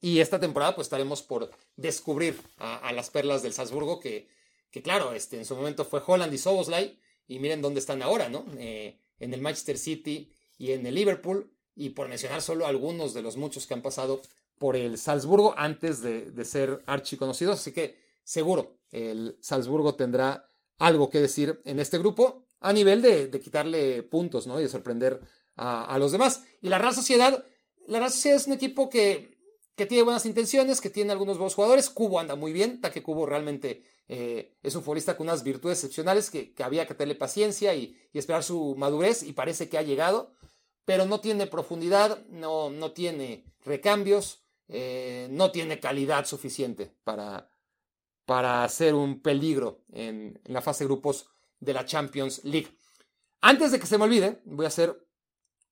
Y 0.00 0.20
esta 0.20 0.38
temporada 0.38 0.74
pues 0.74 0.86
estaremos 0.86 1.22
por 1.22 1.50
descubrir 1.76 2.40
a, 2.58 2.92
las 2.92 3.10
perlas 3.10 3.42
del 3.42 3.52
Salzburgo, 3.52 3.98
que, 3.98 4.28
que, 4.70 4.82
claro, 4.82 5.12
este, 5.12 5.38
en 5.38 5.44
su 5.44 5.56
momento 5.56 5.84
fue 5.84 6.02
Holland 6.06 6.32
y 6.32 6.38
Soboslai, 6.38 6.98
y 7.26 7.38
miren 7.38 7.62
dónde 7.62 7.80
están 7.80 8.02
ahora, 8.02 8.28
¿no? 8.28 8.44
Eh, 8.58 8.98
en 9.18 9.34
el 9.34 9.40
Manchester 9.40 9.78
City 9.78 10.30
y 10.58 10.72
en 10.72 10.86
el 10.86 10.94
Liverpool, 10.94 11.50
y 11.74 11.90
por 11.90 12.08
mencionar 12.08 12.42
solo 12.42 12.66
algunos 12.66 13.14
de 13.14 13.22
los 13.22 13.36
muchos 13.36 13.66
que 13.66 13.74
han 13.74 13.82
pasado 13.82 14.22
por 14.58 14.76
el 14.76 14.96
Salzburgo 14.98 15.54
antes 15.56 16.02
de, 16.02 16.30
de 16.30 16.44
ser 16.44 16.82
archiconocidos, 16.86 17.60
así 17.60 17.72
que 17.72 17.98
seguro 18.22 18.78
el 18.90 19.36
Salzburgo 19.40 19.94
tendrá 19.94 20.48
algo 20.78 21.10
que 21.10 21.20
decir 21.20 21.60
en 21.64 21.80
este 21.80 21.98
grupo 21.98 22.44
a 22.60 22.72
nivel 22.72 23.02
de, 23.02 23.28
de 23.28 23.40
quitarle 23.40 24.02
puntos, 24.02 24.46
¿no? 24.46 24.58
Y 24.58 24.64
de 24.64 24.68
sorprender 24.68 25.20
a, 25.56 25.98
los 25.98 26.12
demás. 26.12 26.44
Y 26.60 26.68
la 26.68 26.78
Real 26.78 26.94
Sociedad, 26.94 27.44
la 27.86 27.98
Real 27.98 28.12
es 28.12 28.46
un 28.46 28.52
equipo 28.52 28.88
que, 28.88 29.38
que 29.74 29.86
tiene 29.86 30.04
buenas 30.04 30.26
intenciones, 30.26 30.80
que 30.80 30.90
tiene 30.90 31.12
algunos 31.12 31.38
buenos 31.38 31.54
jugadores. 31.54 31.90
Cubo 31.90 32.20
anda 32.20 32.36
muy 32.36 32.52
bien, 32.52 32.80
que 32.80 33.02
Cubo 33.02 33.26
realmente 33.26 33.82
eh, 34.08 34.54
es 34.62 34.74
un 34.74 34.82
futbolista 34.82 35.16
con 35.16 35.26
unas 35.28 35.42
virtudes 35.42 35.78
excepcionales 35.78 36.30
que, 36.30 36.54
había 36.62 36.86
que 36.86 36.94
tenerle 36.94 37.14
paciencia 37.14 37.74
y, 37.74 37.96
esperar 38.12 38.42
su 38.42 38.74
madurez 38.76 39.22
y 39.22 39.32
parece 39.32 39.68
que 39.68 39.78
ha 39.78 39.82
llegado, 39.82 40.32
pero 40.84 41.04
no 41.04 41.20
tiene 41.20 41.46
profundidad, 41.46 42.24
no, 42.28 42.70
no 42.70 42.92
tiene 42.92 43.44
recambios, 43.64 44.44
eh, 44.68 45.28
no 45.30 45.50
tiene 45.50 45.80
calidad 45.80 46.24
suficiente 46.26 46.92
para, 47.04 47.50
para 48.26 48.68
ser 48.68 48.94
un 48.94 49.22
peligro 49.22 49.84
en, 49.92 50.38
la 50.44 50.60
fase 50.60 50.84
de 50.84 50.88
grupos 50.88 51.30
de 51.60 51.72
la 51.72 51.86
Champions 51.86 52.44
League. 52.44 52.76
Antes 53.40 53.72
de 53.72 53.80
que 53.80 53.86
se 53.86 53.96
me 53.96 54.04
olvide, 54.04 54.42
voy 54.44 54.66
a 54.66 54.68
hacer 54.68 55.08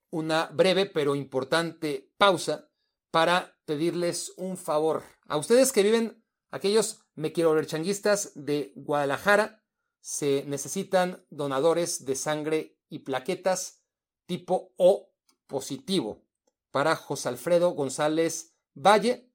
una 0.09 0.47
breve 0.47 0.85
pero 0.85 1.15
importante 1.15 2.11
pausa 2.17 2.69
para 3.11 3.57
pedirles 3.65 4.33
un 4.37 4.57
favor. 4.57 5.03
A 5.27 5.37
ustedes 5.37 5.71
que 5.71 5.83
viven, 5.83 6.23
aquellos 6.49 7.01
me 7.13 7.33
quiero 7.33 7.53
ver 7.53 7.67
changuistas 7.67 8.31
de 8.35 8.71
Guadalajara, 8.75 9.63
se 9.99 10.43
necesitan 10.47 11.25
donadores 11.29 12.05
de 12.05 12.15
sangre 12.15 12.79
y 12.89 12.99
plaquetas 12.99 13.83
tipo 14.25 14.73
O 14.77 15.11
positivo 15.47 16.23
para 16.71 16.95
José 16.95 17.29
Alfredo 17.29 17.71
González 17.71 18.55
Valle, 18.75 19.31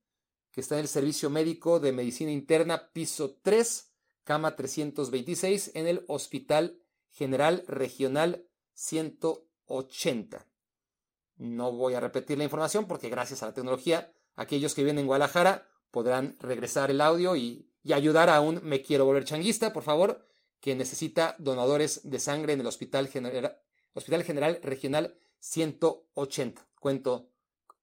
que 0.53 0.61
está 0.61 0.74
en 0.76 0.82
el 0.82 0.88
Servicio 0.88 1.30
Médico 1.30 1.80
de 1.80 1.92
Medicina 1.92 2.30
Interna, 2.30 2.90
piso 2.92 3.38
3, 3.42 3.92
cama 4.24 4.57
326, 4.57 5.72
en 5.74 5.86
el 5.86 6.05
Hospital 6.09 6.82
General 7.11 7.64
Regional 7.66 8.46
180. 8.74 10.46
No 11.36 11.72
voy 11.72 11.94
a 11.94 12.01
repetir 12.01 12.38
la 12.38 12.44
información 12.44 12.86
porque 12.86 13.09
gracias 13.09 13.42
a 13.42 13.46
la 13.46 13.55
tecnología, 13.55 14.12
aquellos 14.36 14.74
que 14.74 14.82
viven 14.82 14.98
en 14.98 15.07
Guadalajara 15.07 15.68
podrán 15.90 16.36
regresar 16.40 16.90
el 16.90 17.01
audio 17.01 17.36
y, 17.36 17.66
ayudar 17.92 18.28
a 18.28 18.40
un 18.42 18.61
Me 18.62 18.82
Quiero 18.82 19.07
Volver 19.07 19.24
Changuista, 19.24 19.72
por 19.72 19.82
favor, 19.82 20.28
que 20.61 20.74
necesita 20.74 21.34
donadores 21.38 22.03
de 22.09 22.18
sangre 22.18 22.53
en 22.53 22.61
el 22.61 22.66
Hospital 22.66 23.11
Hospital 23.94 24.22
General 24.22 24.61
Regional 24.62 25.18
180. 25.38 26.68
Cuento 26.78 27.30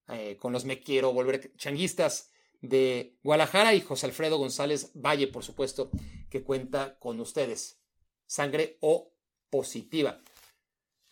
eh, 0.07 0.38
con 0.39 0.53
los 0.53 0.65
Me 0.65 0.80
Quiero 0.80 1.13
Volver 1.13 1.51
Changuistas 1.57 2.32
de 2.62 3.18
Guadalajara 3.24 3.74
y 3.74 3.82
José 3.82 4.08
Alfredo 4.08 4.38
González 4.38 4.91
Valle, 4.93 5.28
por 5.28 5.43
supuesto, 5.43 5.91
que 6.30 6.43
cuenta 6.43 6.97
con 6.99 7.20
ustedes. 7.20 7.80
Sangre 8.26 8.78
O 8.82 9.14
positiva. 9.49 10.20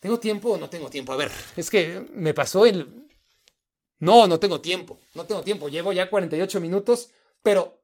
¿Tengo 0.00 0.20
tiempo 0.20 0.50
o 0.50 0.58
no 0.58 0.68
tengo 0.68 0.90
tiempo? 0.90 1.12
A 1.12 1.16
ver, 1.16 1.30
es 1.56 1.70
que 1.70 2.06
me 2.12 2.34
pasó 2.34 2.66
el... 2.66 3.08
No, 3.98 4.26
no 4.26 4.38
tengo 4.38 4.60
tiempo, 4.60 5.00
no 5.14 5.24
tengo 5.24 5.42
tiempo. 5.42 5.68
Llevo 5.68 5.92
ya 5.92 6.10
48 6.10 6.60
minutos, 6.60 7.10
pero... 7.42 7.82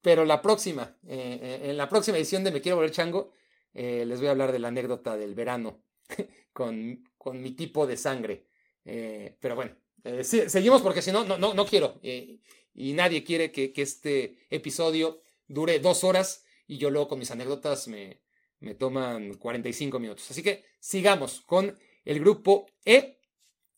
Pero 0.00 0.24
la 0.24 0.40
próxima, 0.40 0.96
eh, 1.08 1.40
eh, 1.42 1.70
en 1.70 1.76
la 1.76 1.88
próxima 1.88 2.16
edición 2.16 2.44
de 2.44 2.52
Me 2.52 2.60
Quiero 2.60 2.76
Volver 2.76 2.92
Chango, 2.92 3.32
eh, 3.74 4.04
les 4.06 4.20
voy 4.20 4.28
a 4.28 4.30
hablar 4.30 4.52
de 4.52 4.60
la 4.60 4.68
anécdota 4.68 5.16
del 5.16 5.34
verano 5.34 5.82
con, 6.52 7.02
con 7.18 7.42
mi 7.42 7.50
tipo 7.50 7.88
de 7.88 7.96
sangre. 7.96 8.46
pero 8.84 9.56
bueno, 9.56 9.74
seguimos 10.22 10.82
porque 10.82 11.02
si 11.02 11.12
no, 11.12 11.24
no, 11.24 11.38
no, 11.38 11.66
quiero. 11.66 12.00
y 12.02 12.92
nadie 12.92 13.24
quiere 13.24 13.50
que, 13.52 13.72
que 13.72 13.82
este 13.82 14.46
episodio 14.50 15.22
dure 15.48 15.78
dos 15.78 16.04
horas 16.04 16.44
y 16.66 16.78
yo 16.78 16.90
luego 16.90 17.08
con 17.08 17.18
mis 17.18 17.30
anécdotas 17.30 17.88
me, 17.88 18.20
me 18.60 18.74
toman 18.74 19.34
45 19.34 19.98
minutos. 19.98 20.30
Así 20.30 20.42
que 20.42 20.64
sigamos 20.80 21.40
con 21.42 21.78
el 22.04 22.20
grupo 22.20 22.66
E 22.84 23.20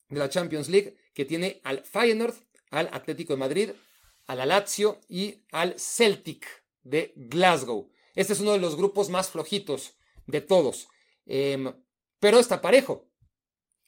de 0.09 0.19
la 0.19 0.29
Champions 0.29 0.69
League 0.69 0.97
que 1.15 1.25
tiene 1.25 1.61
al 1.65 1.85
Feyenoord, 1.85 2.35
al 2.71 2.89
Atlético 2.93 3.33
de 3.33 3.39
Madrid, 3.39 3.71
al 4.27 4.47
Lazio 4.49 5.01
y 5.09 5.43
al 5.53 5.79
Celtic 5.79 6.47
de 6.83 7.13
Glasgow. 7.17 7.91
Este 8.15 8.33
es 8.33 8.41
uno 8.41 8.53
de 8.53 8.59
los 8.59 8.77
grupos 8.77 9.09
más 9.11 9.31
flojitos 9.31 9.95
de 10.27 10.41
todos, 10.41 10.89
em, 11.27 11.73
pero 12.21 12.39
está 12.39 12.61
parejo. 12.61 13.09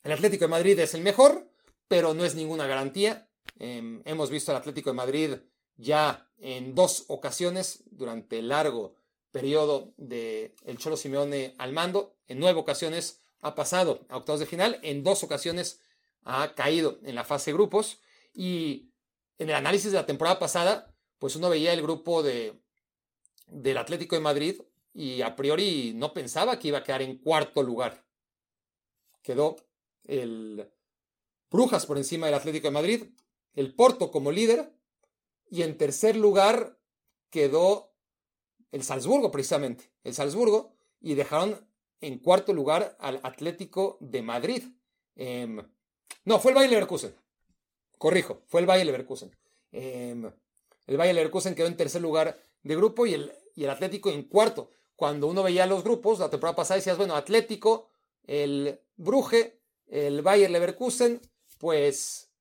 El 0.02 0.12
Atlético 0.12 0.44
de 0.44 0.50
Madrid 0.50 0.78
es 0.78 0.94
el 0.94 1.02
mejor, 1.02 1.49
pero 1.90 2.14
no 2.14 2.24
es 2.24 2.36
ninguna 2.36 2.68
garantía. 2.68 3.28
Em, 3.58 4.00
hemos 4.04 4.30
visto 4.30 4.52
al 4.52 4.58
Atlético 4.58 4.90
de 4.90 4.94
Madrid 4.94 5.34
ya 5.76 6.30
en 6.38 6.76
dos 6.76 7.06
ocasiones 7.08 7.82
durante 7.90 8.38
el 8.38 8.48
largo 8.48 8.94
periodo 9.32 9.92
de 9.96 10.54
el 10.64 10.78
Cholo 10.78 10.96
Simeone 10.96 11.56
al 11.58 11.72
mando. 11.72 12.14
En 12.28 12.38
nueve 12.38 12.60
ocasiones 12.60 13.22
ha 13.40 13.56
pasado 13.56 14.06
a 14.08 14.18
octavos 14.18 14.38
de 14.38 14.46
final, 14.46 14.78
en 14.82 15.02
dos 15.02 15.24
ocasiones 15.24 15.80
ha 16.22 16.54
caído 16.54 17.00
en 17.02 17.16
la 17.16 17.24
fase 17.24 17.50
de 17.50 17.56
grupos 17.56 17.98
y 18.32 18.92
en 19.38 19.48
el 19.48 19.56
análisis 19.56 19.90
de 19.90 19.98
la 19.98 20.06
temporada 20.06 20.38
pasada, 20.38 20.94
pues 21.18 21.34
uno 21.34 21.50
veía 21.50 21.72
el 21.72 21.82
grupo 21.82 22.22
de, 22.22 22.62
del 23.48 23.78
Atlético 23.78 24.14
de 24.14 24.22
Madrid 24.22 24.62
y 24.94 25.22
a 25.22 25.34
priori 25.34 25.92
no 25.96 26.14
pensaba 26.14 26.56
que 26.56 26.68
iba 26.68 26.78
a 26.78 26.84
quedar 26.84 27.02
en 27.02 27.18
cuarto 27.18 27.64
lugar. 27.64 28.04
Quedó 29.22 29.56
el 30.04 30.70
Brujas 31.50 31.86
por 31.86 31.98
encima 31.98 32.26
del 32.26 32.36
Atlético 32.36 32.68
de 32.68 32.72
Madrid, 32.72 33.04
el 33.54 33.74
Porto 33.74 34.10
como 34.10 34.30
líder 34.30 34.72
y 35.50 35.62
en 35.62 35.76
tercer 35.76 36.16
lugar 36.16 36.78
quedó 37.30 37.92
el 38.70 38.84
Salzburgo 38.84 39.30
precisamente, 39.30 39.90
el 40.04 40.14
Salzburgo 40.14 40.72
y 41.00 41.14
dejaron 41.14 41.66
en 42.00 42.18
cuarto 42.18 42.52
lugar 42.52 42.96
al 43.00 43.20
Atlético 43.22 43.98
de 44.00 44.22
Madrid. 44.22 44.64
Em, 45.16 45.60
no, 46.24 46.38
fue 46.38 46.52
el 46.52 46.54
Bayern 46.54 46.72
Leverkusen. 46.72 47.14
Corrijo, 47.98 48.42
fue 48.46 48.60
el 48.60 48.66
Bayern 48.66 48.86
Leverkusen. 48.86 49.36
Em, 49.72 50.30
el 50.86 50.96
Bayern 50.96 51.16
Leverkusen 51.16 51.54
quedó 51.54 51.66
en 51.66 51.76
tercer 51.76 52.00
lugar 52.00 52.40
de 52.62 52.76
grupo 52.76 53.06
y 53.06 53.14
el, 53.14 53.32
y 53.54 53.64
el 53.64 53.70
Atlético 53.70 54.10
en 54.10 54.22
cuarto. 54.22 54.70
Cuando 54.96 55.26
uno 55.26 55.42
veía 55.42 55.66
los 55.66 55.82
grupos, 55.82 56.18
la 56.18 56.30
temporada 56.30 56.56
pasada 56.56 56.76
decías, 56.76 56.96
bueno, 56.96 57.16
Atlético, 57.16 57.88
el 58.26 58.80
Bruje, 58.96 59.60
el 59.86 60.22
Bayern 60.22 60.52
Leverkusen, 60.52 61.20
pues, 61.60 62.32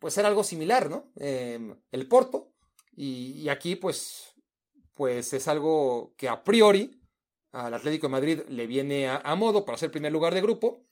pues 0.00 0.16
era 0.16 0.26
algo 0.26 0.42
similar, 0.42 0.90
¿no? 0.90 1.12
Em, 1.16 1.78
el 1.92 2.08
Porto. 2.08 2.50
Y, 2.96 3.48
aquí, 3.48 3.76
pues, 3.76 4.34
pues 4.94 5.32
es 5.32 5.46
algo 5.46 6.14
que 6.16 6.28
a 6.28 6.42
priori 6.42 7.00
al 7.52 7.72
Atlético 7.74 8.08
de 8.08 8.12
Madrid 8.12 8.40
le 8.48 8.66
viene 8.66 9.08
a, 9.08 9.34
modo 9.36 9.64
para 9.64 9.78
ser 9.78 9.92
primer 9.92 10.10
lugar 10.10 10.34
de 10.34 10.40
grupo, 10.40 10.82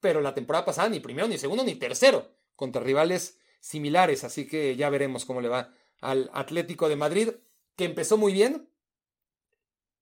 pero 0.00 0.20
la 0.20 0.34
temporada 0.34 0.64
pasada 0.64 0.88
ni 0.88 0.98
primero, 0.98 1.28
ni 1.28 1.38
segundo, 1.38 1.62
ni 1.62 1.76
tercero, 1.76 2.32
contra 2.56 2.82
rivales 2.82 3.38
similares. 3.60 4.24
Así 4.24 4.48
que 4.48 4.74
ya 4.74 4.90
veremos 4.90 5.24
cómo 5.24 5.40
le 5.40 5.48
va 5.48 5.72
al 6.00 6.30
Atlético 6.32 6.88
de 6.88 6.96
Madrid, 6.96 7.28
que 7.76 7.84
empezó 7.84 8.16
muy 8.16 8.32
bien, 8.32 8.68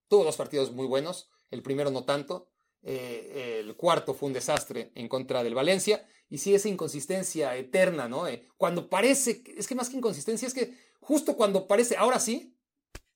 tuvo 0.07 0.23
dos 0.23 0.37
partidos 0.37 0.71
muy 0.71 0.87
buenos, 0.87 1.29
el 1.51 1.61
primero 1.61 1.91
no 1.91 2.05
tanto, 2.05 2.50
eh, 2.83 3.59
el 3.59 3.75
cuarto 3.75 4.13
fue 4.13 4.27
un 4.27 4.33
desastre 4.33 4.91
en 4.95 5.07
contra 5.07 5.43
del 5.43 5.55
Valencia, 5.55 6.05
y 6.29 6.37
sí 6.37 6.55
esa 6.55 6.69
inconsistencia 6.69 7.55
eterna, 7.57 8.07
¿no? 8.07 8.27
Eh, 8.27 8.47
cuando 8.57 8.89
parece, 8.89 9.43
es 9.57 9.67
que 9.67 9.75
más 9.75 9.89
que 9.89 9.97
inconsistencia, 9.97 10.47
es 10.47 10.53
que 10.53 10.73
justo 10.99 11.35
cuando 11.35 11.67
parece, 11.67 11.97
ahora 11.97 12.19
sí, 12.19 12.57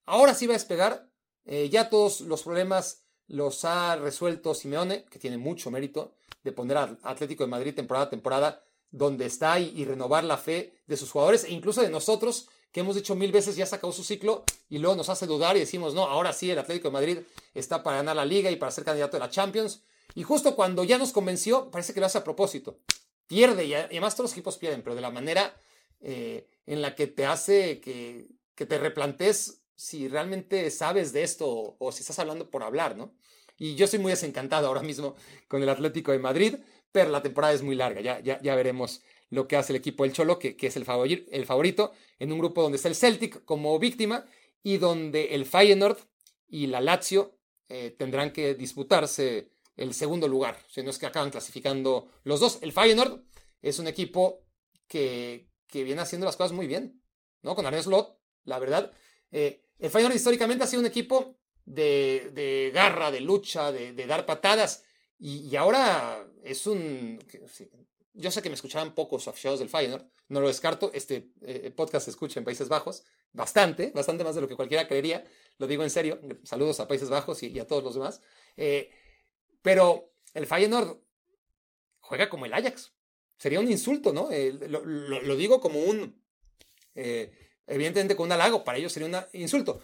ahora 0.05 0.33
sí 0.33 0.47
va 0.47 0.53
a 0.53 0.57
despegar, 0.57 1.09
eh, 1.45 1.69
ya 1.69 1.89
todos 1.89 2.21
los 2.21 2.43
problemas 2.43 3.05
los 3.27 3.63
ha 3.65 3.95
resuelto 3.95 4.53
Simeone, 4.53 5.05
que 5.05 5.19
tiene 5.19 5.37
mucho 5.37 5.71
mérito 5.71 6.15
de 6.43 6.51
poner 6.51 6.77
al 6.77 6.99
Atlético 7.03 7.43
de 7.43 7.49
Madrid 7.49 7.73
temporada 7.73 8.05
a 8.05 8.09
temporada 8.09 8.63
donde 8.91 9.25
está 9.25 9.59
y, 9.59 9.83
renovar 9.83 10.23
la 10.23 10.37
fe 10.37 10.73
de 10.85 10.97
sus 10.97 11.11
jugadores 11.11 11.43
e 11.43 11.51
incluso 11.51 11.81
de 11.81 11.89
nosotros, 11.89 12.49
que 12.75 12.81
hemos 12.81 12.97
dicho 12.97 13.15
mil 13.15 13.31
veces 13.31 13.55
ya 13.55 13.65
se 13.65 13.73
acabó 13.73 13.93
su 13.93 14.03
ciclo 14.03 14.43
y 14.67 14.79
luego 14.79 14.97
nos 14.97 15.07
hace 15.07 15.25
dudar 15.25 15.55
y 15.55 15.61
decimos, 15.61 15.93
no, 15.93 16.03
ahora 16.03 16.33
sí, 16.33 16.51
el 16.51 16.59
Atlético 16.59 16.89
de 16.89 16.91
Madrid 16.91 17.19
está 17.53 17.81
para 17.81 17.95
ganar 17.95 18.17
la 18.17 18.25
liga 18.25 18.51
y 18.51 18.57
para 18.57 18.69
ser 18.69 18.83
candidato 18.83 19.15
de 19.15 19.21
la 19.21 19.29
Champions. 19.29 19.81
Y 20.13 20.23
justo 20.23 20.57
cuando 20.57 20.83
ya 20.83 20.97
nos 20.97 21.13
convenció, 21.13 21.71
parece 21.71 21.93
que 21.93 22.01
lo 22.01 22.07
hace 22.07 22.17
a 22.17 22.25
propósito. 22.25 22.79
Pierde 23.27 23.63
y 23.63 23.73
además 23.73 24.13
todos 24.15 24.31
los 24.31 24.33
equipos 24.33 24.57
pierden, 24.57 24.81
pero 24.81 24.93
de 24.93 24.99
la 24.99 25.09
manera 25.09 25.55
eh, 26.01 26.49
en 26.65 26.81
la 26.81 26.95
que 26.95 27.07
te 27.07 27.25
hace 27.25 27.79
que, 27.79 28.27
que 28.55 28.65
te 28.65 28.77
replantes 28.77 29.61
si 29.77 30.09
realmente 30.09 30.69
sabes 30.69 31.13
de 31.13 31.23
esto 31.23 31.77
o, 31.79 31.91
si 31.93 32.01
estás 32.01 32.19
hablando 32.19 32.51
por 32.51 32.61
hablar, 32.61 32.97
¿no? 32.97 33.15
Y 33.57 33.75
yo 33.75 33.85
estoy 33.85 33.99
muy 33.99 34.11
desencantado 34.11 34.67
ahora 34.67 34.81
mismo 34.81 35.15
con 35.47 35.63
el 35.63 35.69
Atlético 35.69 36.11
de 36.11 36.19
Madrid 36.19 36.55
pero 36.95 37.09
la 37.09 37.21
temporada 37.21 37.53
es 37.53 37.61
muy 37.61 37.75
larga. 37.75 37.99
Ya, 37.99 38.21
ya 38.21 38.55
veremos 38.55 39.01
lo 39.29 39.47
que 39.47 39.55
hace 39.55 39.73
el 39.73 39.77
equipo 39.77 40.03
del 40.03 40.13
Cholo, 40.13 40.39
que, 40.39 40.55
que 40.55 40.67
es 40.67 40.75
el, 40.75 40.85
el 41.31 41.45
favorito, 41.45 41.91
en 42.19 42.31
un 42.31 42.39
grupo 42.39 42.61
donde 42.61 42.77
está 42.77 42.87
el 42.87 42.95
Celtic 42.95 43.43
como 43.45 43.77
víctima 43.79 44.25
y 44.63 44.77
donde 44.77 45.35
el 45.35 45.45
Feyenoord 45.45 45.97
y 46.47 46.67
la 46.67 46.81
Lazio 46.81 47.37
eh, 47.69 47.95
tendrán 47.97 48.31
que 48.31 48.55
disputarse 48.55 49.49
el 49.75 49.93
segundo 49.93 50.27
lugar. 50.27 50.57
Sea, 50.69 50.83
no 50.83 50.89
es 50.89 50.97
que 50.97 51.05
acaban 51.05 51.31
clasificando 51.31 52.09
los 52.23 52.39
dos. 52.39 52.59
El 52.61 52.71
Feyenoord 52.71 53.21
es 53.61 53.79
un 53.79 53.87
equipo 53.87 54.43
que, 54.87 55.49
que 55.67 55.83
viene 55.83 56.01
haciendo 56.01 56.25
las 56.25 56.37
cosas 56.37 56.53
muy 56.53 56.67
bien, 56.67 57.01
¿no? 57.41 57.55
Con 57.55 57.65
Arne 57.65 57.81
Slot, 57.81 58.17
la 58.45 58.59
verdad. 58.59 58.91
Eh, 59.31 59.63
el 59.79 59.89
Feyenoord 59.89 60.15
históricamente 60.15 60.63
ha 60.63 60.67
sido 60.67 60.81
un 60.81 60.87
equipo 60.87 61.35
de, 61.65 62.31
de 62.33 62.71
garra, 62.73 63.11
de 63.11 63.21
lucha, 63.21 63.71
de 63.71 64.05
dar 64.05 64.25
patadas. 64.25 64.83
Y, 65.19 65.55
ahora 65.55 66.27
es 66.43 66.67
un... 66.67 67.19
Yo 68.17 68.31
sé 68.31 68.41
que 68.41 68.49
me 68.49 68.55
escuchaban 68.55 68.95
pocos 68.95 69.27
aficionados 69.27 69.59
del 69.59 69.69
Feyenoord, 69.69 70.05
no 70.29 70.39
lo 70.39 70.47
descarto. 70.47 70.89
Este 70.93 71.31
eh, 71.41 71.71
podcast 71.75 72.05
se 72.05 72.11
escucha 72.11 72.39
en 72.39 72.45
Países 72.45 72.69
Bajos, 72.69 73.03
bastante, 73.33 73.91
bastante 73.93 74.23
más 74.23 74.35
de 74.35 74.41
lo 74.41 74.47
que 74.47 74.55
cualquiera 74.55 74.87
creería. 74.87 75.25
Lo 75.57 75.67
digo 75.67 75.83
en 75.83 75.89
serio. 75.89 76.19
Saludos 76.43 76.79
a 76.79 76.87
Países 76.87 77.09
Bajos 77.09 77.43
y, 77.43 77.59
a 77.59 77.67
todos 77.67 77.83
los 77.83 77.93
demás. 77.93 78.21
Eh, 78.55 78.89
pero 79.61 80.13
el 80.33 80.47
Feyenoord 80.47 80.97
juega 81.99 82.29
como 82.29 82.45
el 82.45 82.53
Ajax. 82.53 82.93
Sería 83.37 83.59
un 83.59 83.69
insulto, 83.69 84.13
¿no? 84.13 84.31
Eh, 84.31 84.53
lo, 84.69 85.35
digo 85.35 85.59
como 85.59 85.81
un... 85.81 86.23
evidentemente 86.95 88.15
con 88.15 88.27
un 88.27 88.31
halago, 88.31 88.63
para 88.63 88.77
ellos 88.77 88.93
sería 88.93 89.09
un 89.09 89.39
insulto 89.39 89.81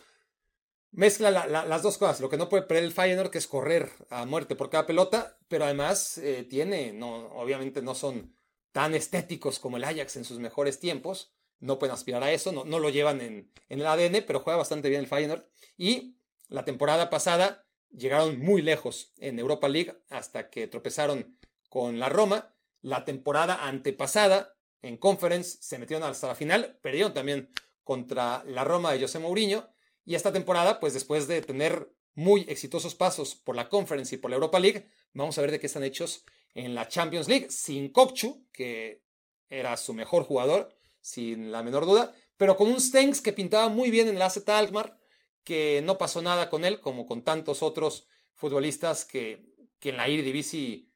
mezcla 0.92 1.32
las 1.48 1.82
dos 1.82 1.98
cosas. 1.98 2.20
Lo 2.20 2.30
que 2.30 2.38
no 2.38 2.50
puede 2.50 2.64
perder 2.64 2.84
el 2.84 2.92
Feyenoord, 2.92 3.32
que 3.32 3.38
es 3.38 3.48
correr 3.48 3.92
a 4.10 4.26
muerte 4.26 4.56
por 4.56 4.70
cada 4.70 4.86
pelota, 4.86 5.38
pero 5.48 5.66
además 5.66 6.18
eh, 6.18 6.46
tiene, 6.50 6.94
no, 6.94 7.28
obviamente 7.34 7.82
no 7.82 7.96
son 7.96 8.36
tan 8.72 8.94
estéticos 8.94 9.60
como 9.60 9.78
el 9.78 9.84
Ajax 9.84 10.16
en 10.18 10.26
sus 10.26 10.40
mejores 10.40 10.80
tiempos. 10.80 11.34
No 11.60 11.78
pueden 11.78 11.94
aspirar 11.94 12.24
a 12.24 12.32
eso, 12.32 12.52
no, 12.52 12.80
lo 12.80 12.90
llevan 12.90 13.22
en, 13.22 13.52
en, 13.70 13.80
el 13.80 13.86
ADN, 13.86 14.24
pero 14.26 14.40
juega 14.40 14.58
bastante 14.58 14.90
bien 14.90 15.02
el 15.02 15.08
Feyenoord. 15.08 15.46
Y 15.78 16.18
la 16.48 16.66
temporada 16.66 17.10
pasada 17.10 17.68
llegaron 17.92 18.40
muy 18.40 18.62
lejos 18.62 19.14
en 19.18 19.38
Europa 19.38 19.70
League 19.70 19.96
hasta 20.10 20.50
que 20.50 20.68
tropezaron 20.68 21.38
con 21.70 22.00
la 22.00 22.10
Roma. 22.10 22.54
La 22.82 23.06
temporada 23.06 23.68
antepasada 23.68 24.56
en 24.82 24.98
Conference 24.98 25.60
se 25.62 25.78
metieron 25.78 26.10
hasta 26.10 26.28
la 26.28 26.36
final, 26.36 26.80
perdieron 26.82 27.14
también 27.14 27.52
contra 27.84 28.44
la 28.46 28.64
Roma 28.64 28.92
de 28.92 29.02
José 29.02 29.20
Mourinho 29.20 29.71
y 30.06 30.16
esta 30.16 30.34
temporada, 30.34 30.80
pues 30.80 30.94
después 30.94 31.28
de 31.28 31.42
tener 31.42 31.92
muy 32.14 32.42
exitosos 32.50 32.96
pasos 32.96 33.36
por 33.36 33.56
la 33.56 33.70
Conference 33.70 34.14
y 34.14 34.18
por 34.18 34.32
la 34.32 34.36
Europa 34.36 34.60
League, 34.60 34.88
vamos 35.14 35.38
a 35.38 35.42
ver 35.42 35.52
de 35.52 35.60
qué 35.60 35.68
están 35.68 35.84
hechos 35.84 36.26
en 36.54 36.76
la 36.76 36.88
Champions 36.88 37.28
League, 37.28 37.50
sin 37.50 37.92
Kokchu, 37.92 38.48
que 38.52 39.04
era 39.50 39.78
su 39.78 39.94
mejor 39.94 40.24
jugador, 40.24 40.76
sin 41.00 41.52
la 41.52 41.64
menor 41.64 41.86
duda, 41.86 42.14
pero 42.38 42.58
con 42.58 42.68
un 42.68 42.82
Stengs 42.82 43.22
que 43.22 43.34
pintaba 43.34 43.70
muy 43.70 43.92
bien 43.92 44.08
en 44.08 44.16
el 44.16 44.22
AZ 44.22 44.48
Alkmaar, 44.48 44.98
que 45.44 45.82
no 45.84 45.98
pasó 45.98 46.22
nada 46.22 46.50
con 46.50 46.66
él, 46.66 46.80
como 46.80 47.06
con 47.06 47.24
tantos 47.24 47.64
otros 47.64 48.08
futbolistas 48.36 49.06
que, 49.06 49.46
que 49.80 49.90
en 49.90 49.98
la 49.98 50.08
Eredivisie 50.08 50.88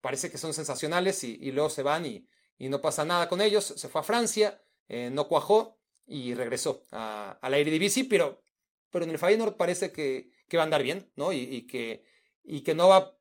parece 0.00 0.30
que 0.30 0.38
son 0.38 0.54
sensacionales 0.54 1.24
y, 1.24 1.50
luego 1.52 1.70
se 1.70 1.82
van 1.82 2.06
y, 2.06 2.28
y, 2.58 2.68
no 2.68 2.80
pasa 2.80 3.04
nada 3.04 3.28
con 3.28 3.40
ellos. 3.40 3.64
Se 3.64 3.88
fue 3.88 4.00
a 4.00 4.04
Francia, 4.04 4.62
eh, 4.88 5.10
no 5.10 5.28
cuajó, 5.28 5.77
y 6.08 6.34
regresó 6.34 6.86
a, 6.90 7.38
a 7.40 7.50
la 7.50 7.58
Eredivisie, 7.58 8.04
pero, 8.04 8.42
pero 8.90 9.04
en 9.04 9.10
el 9.10 9.18
Feyenoord 9.18 9.56
parece 9.56 9.92
que, 9.92 10.30
que 10.48 10.56
va 10.56 10.62
a 10.62 10.64
andar 10.64 10.82
bien, 10.82 11.10
¿no? 11.16 11.32
Y, 11.32 11.66
que, 11.66 12.02
y 12.42 12.62
que 12.62 12.74
no 12.74 12.88
va 12.88 13.14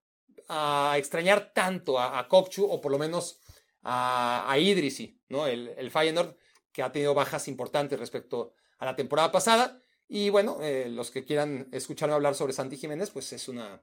a 0.48 0.96
extrañar 0.98 1.52
tanto 1.54 2.00
a, 2.00 2.18
a 2.18 2.28
o 2.30 2.82
por 2.82 2.92
lo 2.92 2.98
menos 2.98 3.40
a, 3.84 4.50
a 4.50 4.58
Idrisi, 4.58 5.20
¿no? 5.28 5.46
El, 5.46 5.70
el 5.78 5.92
Feyenoord 5.92 6.36
que 6.72 6.82
ha 6.82 6.92
tenido 6.92 7.14
bajas 7.14 7.48
importantes 7.48 8.00
respecto 8.00 8.54
a 8.80 8.86
la 8.86 8.96
temporada 8.96 9.32
pasada. 9.32 9.82
Y 10.08 10.30
bueno, 10.30 10.60
eh, 10.62 10.88
los 10.90 11.12
que 11.12 11.26
quieran 11.26 11.68
escucharme 11.74 12.16
hablar 12.16 12.36
sobre 12.36 12.54
Santi 12.54 12.78
Jiménez, 12.78 13.10
pues 13.10 13.34
es 13.34 13.50
una, 13.50 13.82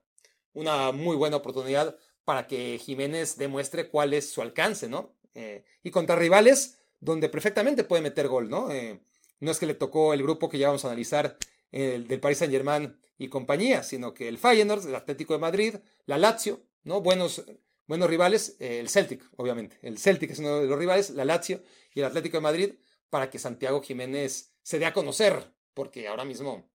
una 0.54 0.92
muy 0.92 1.16
buena 1.16 1.36
oportunidad 1.36 1.98
para 2.24 2.46
que 2.46 2.78
Jiménez 2.78 3.36
demuestre 3.36 3.90
cuál 3.90 4.14
es 4.14 4.30
su 4.30 4.40
alcance, 4.40 4.88
¿no? 4.88 5.14
Eh, 5.34 5.64
y 5.82 5.90
contra 5.90 6.16
rivales 6.16 6.78
donde 7.04 7.28
perfectamente 7.28 7.84
puede 7.84 8.02
meter 8.02 8.28
gol, 8.28 8.48
¿no? 8.48 8.70
Eh, 8.70 8.98
no 9.40 9.50
es 9.50 9.58
que 9.58 9.66
le 9.66 9.74
tocó 9.74 10.14
el 10.14 10.22
grupo 10.22 10.48
que 10.48 10.58
ya 10.58 10.68
vamos 10.68 10.84
a 10.84 10.88
analizar, 10.88 11.36
el 11.70 12.08
del 12.08 12.20
Paris 12.20 12.38
Saint 12.38 12.52
Germain 12.52 12.96
y 13.18 13.28
compañía, 13.28 13.82
sino 13.82 14.14
que 14.14 14.26
el 14.26 14.38
Feyenoord, 14.38 14.86
el 14.86 14.94
Atlético 14.94 15.34
de 15.34 15.40
Madrid, 15.40 15.74
la 16.06 16.16
Lazio, 16.16 16.62
¿no? 16.82 17.02
Buenos, 17.02 17.44
buenos 17.86 18.08
rivales, 18.08 18.56
eh, 18.58 18.80
el 18.80 18.88
Celtic, 18.88 19.22
obviamente. 19.36 19.76
El 19.82 19.98
Celtic 19.98 20.30
es 20.30 20.38
uno 20.38 20.60
de 20.60 20.66
los 20.66 20.78
rivales, 20.78 21.10
la 21.10 21.26
Lazio 21.26 21.62
y 21.92 22.00
el 22.00 22.06
Atlético 22.06 22.38
de 22.38 22.42
Madrid, 22.42 22.74
para 23.10 23.28
que 23.28 23.38
Santiago 23.38 23.82
Jiménez 23.82 24.54
se 24.62 24.78
dé 24.78 24.86
a 24.86 24.94
conocer, 24.94 25.52
porque 25.74 26.08
ahora 26.08 26.24
mismo, 26.24 26.70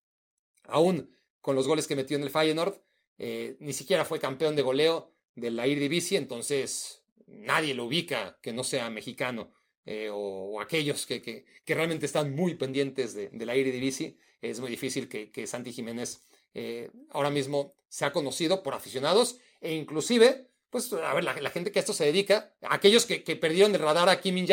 aún 0.65 1.09
con 1.41 1.55
los 1.55 1.67
goles 1.67 1.87
que 1.87 1.95
metió 1.95 2.17
en 2.17 2.23
el 2.23 2.29
Feyenoord, 2.29 2.75
eh, 3.17 3.57
ni 3.59 3.73
siquiera 3.73 4.05
fue 4.05 4.19
campeón 4.19 4.55
de 4.55 4.61
goleo 4.61 5.11
de 5.35 5.49
la 5.49 5.65
Eredivisie, 5.65 6.19
entonces 6.19 7.03
nadie 7.25 7.73
lo 7.73 7.85
ubica 7.85 8.37
que 8.41 8.53
no 8.53 8.63
sea 8.63 8.89
mexicano 8.89 9.53
eh, 9.91 10.11
o, 10.13 10.61
aquellos 10.61 11.07
que, 11.07 11.19
que, 11.19 11.45
realmente 11.65 12.05
están 12.05 12.35
muy 12.35 12.53
pendientes 12.53 13.15
de, 13.15 13.29
de 13.29 13.45
la 13.47 13.55
Eredivisie, 13.55 14.17
es 14.39 14.59
muy 14.59 14.69
difícil 14.69 15.09
que, 15.09 15.31
que 15.31 15.47
Santi 15.47 15.73
Jiménez 15.73 16.21
eh, 16.53 16.91
ahora 17.09 17.31
mismo 17.31 17.73
sea 17.87 18.11
conocido 18.11 18.61
por 18.61 18.75
aficionados 18.75 19.39
e 19.61 19.73
inclusive, 19.73 20.47
pues, 20.69 20.93
a 20.93 21.11
ver, 21.15 21.23
la, 21.23 21.49
gente 21.49 21.71
que 21.71 21.79
a 21.79 21.81
esto 21.81 21.93
se 21.93 22.05
dedica, 22.05 22.53
aquellos 22.61 23.07
que, 23.07 23.19
perdieron 23.35 23.73
el 23.73 23.81
radar 23.81 24.09
a 24.09 24.21
Kim 24.21 24.45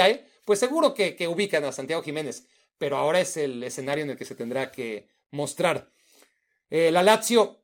pues 0.47 0.59
seguro 0.59 0.95
que, 0.95 1.15
que 1.17 1.29
ubican 1.29 1.65
a 1.65 1.73
Santiago 1.73 2.03
Jiménez, 2.03 2.47
pero 2.79 2.97
ahora 2.97 3.21
es 3.21 3.37
el 3.37 3.63
escenario 3.63 4.05
en 4.05 4.11
el 4.13 4.17
que 4.17 4.25
se 4.25 4.37
tendrá 4.37 4.73
que 4.73 5.07
mostrar. 5.33 5.91
Eh, 6.71 6.91
la 6.91 7.03
Lazio, 7.03 7.63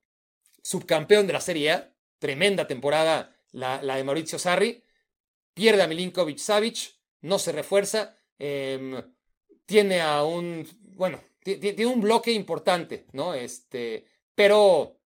subcampeón 0.62 1.26
de 1.26 1.32
la 1.32 1.40
Serie 1.40 1.70
A, 1.70 1.94
tremenda 2.18 2.66
temporada 2.66 3.34
la, 3.50 3.80
de 3.80 4.04
Mauricio 4.04 4.38
Sarri, 4.38 4.84
pierde 5.54 5.82
a 5.82 5.86
Milinkovic 5.86 6.36
Savic, 6.36 7.01
no 7.22 7.38
se 7.38 7.52
refuerza, 7.52 8.16
em, 8.38 9.02
tiene 9.66 10.00
a 10.00 10.22
un, 10.24 10.66
bueno, 10.96 11.20
tiene 11.42 11.86
un 11.86 12.00
bloque 12.00 12.32
importante, 12.32 13.06
¿no? 13.12 13.34
Este, 13.34 14.06
pero, 14.34 14.98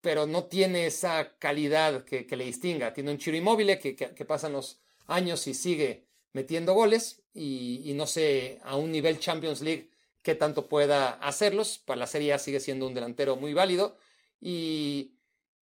pero 0.00 0.26
no 0.26 0.44
tiene 0.44 0.86
esa 0.86 1.36
calidad 1.38 2.04
que, 2.04 2.26
le 2.36 2.44
distinga. 2.44 2.92
Tiene 2.94 3.10
un 3.10 3.18
Chiro 3.18 3.36
Inmóvil 3.36 3.78
que, 3.78 3.94
que, 3.96 4.24
pasan 4.24 4.52
los 4.52 4.80
años 5.06 5.46
y 5.46 5.54
sigue 5.54 6.06
metiendo 6.32 6.74
goles 6.74 7.22
y, 7.34 7.92
no 7.94 8.06
sé 8.06 8.60
a 8.62 8.76
un 8.76 8.92
nivel 8.92 9.18
Champions 9.18 9.60
League 9.60 9.90
qué 10.22 10.34
tanto 10.34 10.68
pueda 10.68 11.10
hacerlos. 11.14 11.78
Para 11.78 12.00
la 12.00 12.06
Serie 12.06 12.32
A 12.32 12.38
sigue 12.38 12.60
siendo 12.60 12.86
un 12.86 12.94
delantero 12.94 13.36
muy 13.36 13.54
válido 13.54 13.98
y, 14.40 15.14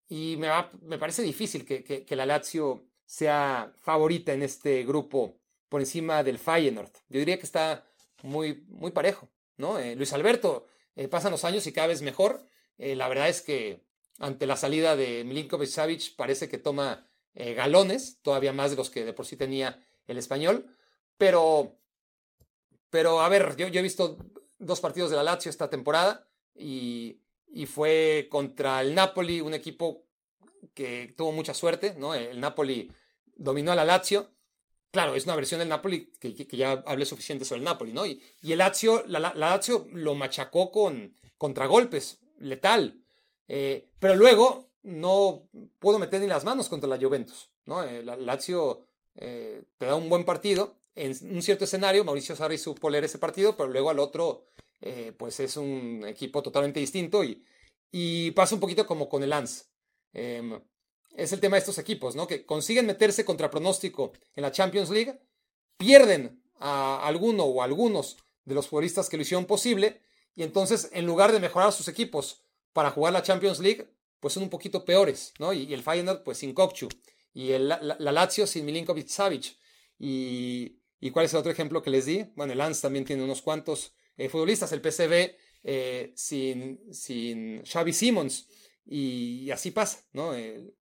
y 0.08 0.36
me, 0.38 0.48
me, 0.82 0.98
parece 0.98 1.22
difícil 1.22 1.64
que, 1.64 2.06
la 2.10 2.26
Lazio 2.26 2.86
sea 3.04 3.72
favorita 3.80 4.32
en 4.32 4.42
este 4.42 4.84
grupo 4.84 5.36
por 5.68 5.80
encima 5.80 6.22
del 6.22 6.38
Feyenoord. 6.38 6.92
Yo 7.08 7.18
diría 7.18 7.38
que 7.38 7.46
está 7.46 7.84
muy, 8.22 8.64
muy 8.68 8.90
parejo, 8.92 9.28
¿no? 9.56 9.78
Eh, 9.78 9.96
Luis 9.96 10.12
Alberto, 10.12 10.66
eh, 10.96 11.08
pasan 11.08 11.32
los 11.32 11.44
años 11.44 11.66
y 11.66 11.72
cada 11.72 11.88
vez 11.88 12.02
mejor. 12.02 12.46
Eh, 12.78 12.96
la 12.96 13.08
verdad 13.08 13.28
es 13.28 13.42
que 13.42 13.80
ante 14.18 14.46
la 14.46 14.56
salida 14.56 14.96
de 14.96 15.24
Milinkovic 15.24 15.68
Savic 15.68 16.16
parece 16.16 16.48
que 16.48 16.58
toma 16.58 17.08
galones, 17.34 18.20
todavía 18.22 18.52
más 18.52 18.70
de 18.70 18.76
los 18.76 18.90
que 18.90 19.04
de 19.04 19.12
por 19.12 19.26
sí 19.26 19.36
tenía 19.36 19.84
el 20.06 20.18
español. 20.18 20.70
Pero, 21.18 21.80
pero 22.90 23.22
a 23.22 23.28
ver, 23.28 23.56
yo, 23.56 23.66
yo 23.66 23.80
he 23.80 23.82
visto 23.82 24.16
dos 24.60 24.80
partidos 24.80 25.10
de 25.10 25.16
la 25.16 25.24
Lazio 25.24 25.50
esta 25.50 25.68
temporada 25.68 26.28
y, 26.54 27.18
y 27.48 27.66
fue 27.66 28.28
contra 28.30 28.80
el 28.82 28.94
Napoli, 28.94 29.40
un 29.40 29.52
equipo 29.52 30.03
que 30.74 31.14
tuvo 31.16 31.32
mucha 31.32 31.54
suerte, 31.54 31.94
¿no? 31.98 32.14
El 32.14 32.40
Napoli 32.40 32.90
dominó 33.36 33.72
a 33.72 33.74
la 33.74 33.84
Lazio. 33.84 34.30
Claro, 34.90 35.14
es 35.14 35.24
una 35.24 35.36
versión 35.36 35.58
del 35.58 35.68
Napoli 35.68 36.12
que, 36.20 36.32
ya 36.56 36.82
hablé 36.86 37.04
suficiente 37.04 37.44
sobre 37.44 37.58
el 37.58 37.64
Napoli, 37.64 37.92
¿no? 37.92 38.06
Y, 38.06 38.22
y 38.42 38.52
el 38.52 38.58
Lazio, 38.58 39.04
la, 39.06 39.18
la, 39.18 39.34
Lazio 39.34 39.86
lo 39.92 40.14
machacó 40.14 40.70
con 40.70 41.16
contragolpes, 41.36 42.20
letal. 42.38 43.00
Eh, 43.48 43.88
pero 43.98 44.14
luego 44.14 44.70
no 44.82 45.48
pudo 45.78 45.98
meter 45.98 46.20
ni 46.20 46.26
las 46.26 46.44
manos 46.44 46.68
contra 46.68 46.88
la 46.88 46.98
Juventus, 46.98 47.50
¿no? 47.66 47.82
El 47.82 48.08
eh, 48.08 48.16
Lazio 48.18 48.86
eh, 49.16 49.62
te 49.78 49.86
da 49.86 49.94
un 49.96 50.08
buen 50.08 50.24
partido. 50.24 50.76
En 50.94 51.10
un 51.34 51.42
cierto 51.42 51.64
escenario, 51.64 52.04
Mauricio 52.04 52.36
Sarri 52.36 52.56
supo 52.56 52.88
leer 52.88 53.04
ese 53.04 53.18
partido, 53.18 53.56
pero 53.56 53.68
luego 53.68 53.90
al 53.90 53.98
otro, 53.98 54.46
pues 55.16 55.40
es 55.40 55.56
un 55.56 56.04
equipo 56.06 56.40
totalmente 56.40 56.78
distinto 56.78 57.24
y, 57.24 57.42
y 57.90 58.30
pasa 58.30 58.54
un 58.54 58.60
poquito 58.60 58.86
como 58.86 59.08
con 59.08 59.22
el 59.24 59.30
Lance. 59.30 59.64
Em, 60.14 60.58
es 61.16 61.32
el 61.32 61.40
tema 61.40 61.56
de 61.56 61.60
estos 61.60 61.78
equipos, 61.78 62.16
¿no? 62.16 62.26
Que 62.26 62.46
consiguen 62.46 62.86
meterse 62.86 63.24
contra 63.24 63.50
pronóstico 63.50 64.12
en 64.34 64.42
la 64.42 64.52
Champions 64.52 64.90
League, 64.90 65.20
pierden 65.76 66.42
a 66.58 67.06
alguno 67.06 67.44
o 67.44 67.62
algunos 67.62 68.16
de 68.44 68.54
los 68.54 68.68
futbolistas 68.68 69.08
que 69.08 69.16
lo 69.16 69.22
hicieron 69.22 69.44
posible, 69.44 70.00
y 70.34 70.42
entonces 70.42 70.88
en 70.92 71.06
lugar 71.06 71.32
de 71.32 71.40
mejorar 71.40 71.72
sus 71.72 71.88
equipos 71.88 72.42
para 72.72 72.90
jugar 72.90 73.12
la 73.12 73.22
Champions 73.22 73.60
League, 73.60 73.86
pues 74.20 74.34
son 74.34 74.42
un 74.44 74.50
poquito 74.50 74.84
peores, 74.84 75.34
¿no? 75.38 75.52
Y, 75.52 75.72
el 75.74 75.82
Feyenoord, 75.82 76.22
pues 76.22 76.38
sin 76.38 76.54
Kokchu 76.54 76.88
y 77.34 77.50
el, 77.52 77.68
la, 77.68 77.78
Lazio 77.98 78.46
sin 78.46 78.64
Milinkovic 78.64 79.08
Savic. 79.08 79.56
Y, 79.98 80.78
y, 81.00 81.10
cuál 81.10 81.26
es 81.26 81.34
el 81.34 81.40
otro 81.40 81.52
ejemplo 81.52 81.82
que 81.82 81.90
les 81.90 82.06
di? 82.06 82.24
Bueno, 82.34 82.52
el 82.52 82.58
Lance 82.58 82.80
también 82.80 83.04
tiene 83.04 83.22
unos 83.22 83.42
cuantos 83.42 83.92
eh, 84.16 84.28
futbolistas, 84.28 84.72
el 84.72 84.80
PCB 84.80 85.36
eh, 85.64 86.12
sin, 86.16 86.80
sin 86.92 87.64
Xavi 87.64 87.92
Simons. 87.92 88.46
Y, 88.86 89.50
así 89.50 89.70
pasa, 89.70 90.04
¿no? 90.12 90.34
El, 90.34 90.74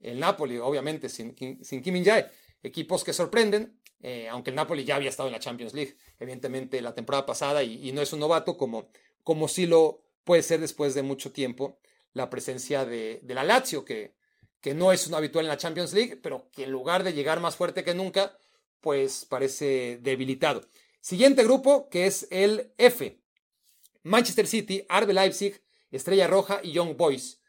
Napoli, 0.00 0.58
obviamente, 0.58 1.08
sin, 1.08 1.34
Kim 1.34 2.04
Jae. 2.04 2.30
Equipos 2.62 3.04
que 3.04 3.12
sorprenden, 3.12 3.78
eh, 4.00 4.28
aunque 4.28 4.50
el 4.50 4.56
Napoli 4.56 4.84
ya 4.84 4.96
había 4.96 5.10
estado 5.10 5.28
en 5.28 5.32
la 5.32 5.40
Champions 5.40 5.74
League, 5.74 5.96
evidentemente, 6.18 6.80
la 6.80 6.94
temporada 6.94 7.26
pasada, 7.26 7.62
y, 7.62 7.92
no 7.92 8.02
es 8.02 8.12
un 8.12 8.20
novato 8.20 8.56
como, 8.56 8.88
como 9.22 9.48
sí 9.48 9.66
lo 9.66 10.02
puede 10.24 10.42
ser 10.42 10.60
después 10.60 10.94
de 10.94 11.02
mucho 11.02 11.32
tiempo 11.32 11.78
la 12.12 12.30
presencia 12.30 12.84
de, 12.84 13.20
de 13.22 13.34
la 13.34 13.44
Lazio, 13.44 13.84
que, 13.84 14.14
que 14.60 14.74
no 14.74 14.92
es 14.92 15.06
un 15.06 15.14
habitual 15.14 15.44
en 15.44 15.50
la 15.50 15.58
Champions 15.58 15.92
League, 15.92 16.16
pero 16.16 16.50
que 16.50 16.64
en 16.64 16.70
lugar 16.70 17.04
de 17.04 17.12
llegar 17.12 17.40
más 17.40 17.56
fuerte 17.56 17.84
que 17.84 17.94
nunca, 17.94 18.36
pues 18.80 19.24
parece 19.24 19.98
debilitado. 20.02 20.62
Siguiente 21.00 21.44
grupo, 21.44 21.88
que 21.88 22.06
es 22.06 22.26
el 22.30 22.72
F. 22.78 23.20
Manchester 24.02 24.46
City, 24.46 24.84
Arbe 24.88 25.12
Leipzig, 25.12 25.62
Estrella 25.90 26.26
Roja 26.26 26.60
y 26.62 26.72
Young 26.72 26.96
Boys. 26.96 27.40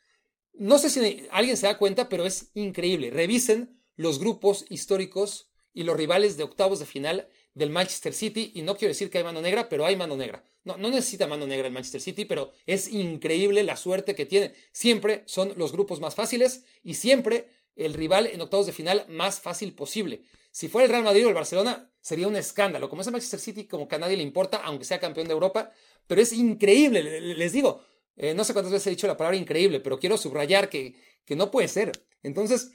No 0.54 0.80
sé 0.80 0.90
si 0.90 1.28
alguien 1.32 1.58
se 1.58 1.68
da 1.68 1.78
cuenta, 1.78 2.10
pero 2.10 2.26
es 2.26 2.52
increíble. 2.54 3.12
Revisen 3.12 3.80
los 3.96 4.20
grupos 4.20 4.66
históricos 4.70 5.50
y 5.74 5.84
los 5.84 5.96
rivales 5.96 6.38
de 6.38 6.44
octavos 6.44 6.80
de 6.80 6.86
final 6.86 7.28
del 7.54 7.70
Manchester 7.70 8.14
City. 8.14 8.52
Y 8.56 8.64
no 8.64 8.76
quiero 8.76 8.90
decir 8.90 9.10
que 9.10 9.20
hay 9.20 9.24
mano 9.24 9.42
negra, 9.42 9.70
pero 9.70 9.86
hay 9.86 9.96
mano 9.96 10.16
negra. 10.16 10.44
No, 10.64 10.78
no 10.78 10.90
necesita 10.90 11.28
mano 11.28 11.46
negra 11.46 11.68
el 11.68 11.74
Manchester 11.74 12.02
City, 12.02 12.26
pero 12.26 12.52
es 12.66 12.88
increíble 12.92 13.64
la 13.64 13.78
suerte 13.78 14.16
que 14.16 14.26
tiene. 14.26 14.54
Siempre 14.72 15.24
son 15.26 15.54
los 15.58 15.72
grupos 15.72 16.00
más 16.00 16.16
fáciles 16.16 16.66
y 16.84 16.96
siempre 16.96 17.50
el 17.76 17.94
rival 17.94 18.28
en 18.28 18.42
octavos 18.42 18.66
de 18.66 18.74
final 18.74 19.06
más 19.08 19.40
fácil 19.40 19.74
posible. 19.74 20.24
Si 20.52 20.68
fuera 20.68 20.86
el 20.86 20.92
Real 20.92 21.04
Madrid 21.04 21.26
o 21.26 21.30
el 21.30 21.36
Barcelona, 21.36 21.92
sería 22.02 22.28
un 22.28 22.36
escándalo. 22.36 22.90
Como 22.90 23.02
es 23.02 23.08
el 23.08 23.14
Manchester 23.14 23.40
City, 23.40 23.66
como 23.66 23.88
que 23.88 23.96
a 23.96 24.00
nadie 24.00 24.18
le 24.18 24.24
importa, 24.24 24.58
aunque 24.58 24.86
sea 24.86 25.00
campeón 25.00 25.28
de 25.28 25.34
Europa. 25.34 25.72
Pero 26.08 26.22
es 26.22 26.34
increíble, 26.34 27.22
les 27.22 27.54
digo. 27.54 27.86
Eh, 28.18 28.34
no 28.34 28.44
sé 28.44 28.54
cuántas 28.54 28.74
veces 28.74 28.88
he 28.88 28.92
dicho 28.92 29.08
la 29.08 29.16
palabra 29.16 29.38
increíble, 29.38 29.80
pero 29.80 30.00
quiero 30.00 30.18
subrayar 30.18 30.70
que, 30.70 30.96
que 31.24 31.36
no 31.36 31.52
puede 31.52 31.68
ser. 31.68 31.92
Entonces, 32.24 32.72